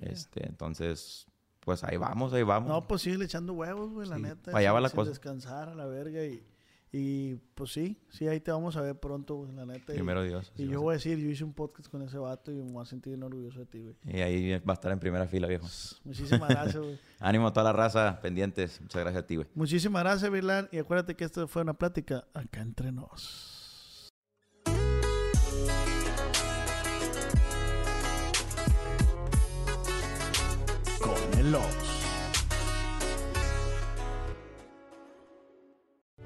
este, 0.00 0.46
entonces, 0.46 1.26
pues 1.60 1.84
ahí 1.84 1.96
vamos, 1.96 2.32
ahí 2.32 2.42
vamos. 2.42 2.68
No, 2.68 2.86
pues 2.88 3.02
sigue 3.02 3.24
echando 3.24 3.52
huevos, 3.52 3.90
güey, 3.92 4.08
la 4.08 4.16
Sí, 4.16 4.22
neta. 4.22 4.56
allá 4.56 4.72
va 4.72 4.80
la 4.80 4.88
sin 4.88 4.96
cosa. 4.96 5.10
descansar 5.10 5.68
a 5.68 5.74
la 5.74 5.86
verga 5.86 6.24
y, 6.24 6.44
y 6.90 7.36
pues 7.54 7.72
sí, 7.72 7.96
sí, 8.10 8.26
ahí 8.26 8.40
te 8.40 8.50
vamos 8.50 8.76
a 8.76 8.80
ver 8.82 8.98
pronto, 8.98 9.36
güey, 9.36 9.52
la 9.52 9.64
neta. 9.64 9.92
y- 9.92 9.94
Primero 9.96 10.22
Dios. 10.24 10.52
Y 10.56 10.64
va 10.64 10.70
a 10.70 10.72
yo 10.72 10.82
voy 10.82 10.92
a 10.92 10.96
decir, 10.96 11.18
yo 11.18 11.30
hice 11.30 11.44
un 11.44 11.52
podcast 11.54 11.88
con 11.88 12.02
ese 12.02 12.18
vato 12.18 12.50
y 12.50 12.56
me 12.56 12.72
voy 12.72 12.82
a 12.82 12.84
sentir 12.84 13.12
bien 13.12 13.22
orgulloso 13.22 13.60
de 13.60 13.66
ti, 13.66 13.80
güey. 13.80 13.94
Y 14.04 14.20
ahí 14.20 14.50
va 14.58 14.72
a 14.72 14.74
estar 14.74 14.90
en 14.92 14.98
primera 14.98 15.26
fila, 15.28 15.46
viejo. 15.46 15.66
Muchísimas 16.04 16.48
gracias, 16.48 16.76
güey. 16.82 16.98
Ánimo 17.20 17.46
a 17.46 17.52
toda 17.52 17.64
la 17.64 17.72
raza, 17.72 18.20
pendientes. 18.20 18.80
Muchas 18.80 19.00
gracias 19.02 19.22
a 19.22 19.26
ti, 19.26 19.36
güey. 19.36 19.48
Muchísimas 19.54 20.02
gracias, 20.02 20.30
Virlan. 20.30 20.68
Y 20.72 20.78
acuérdate 20.78 21.14
que 21.14 21.24
esto 21.24 21.46
fue 21.46 21.62
una 21.62 21.74
plática 21.74 22.26
acá 22.34 22.60
entre 22.60 22.90
nos. 22.90 23.51
Con 31.42 31.91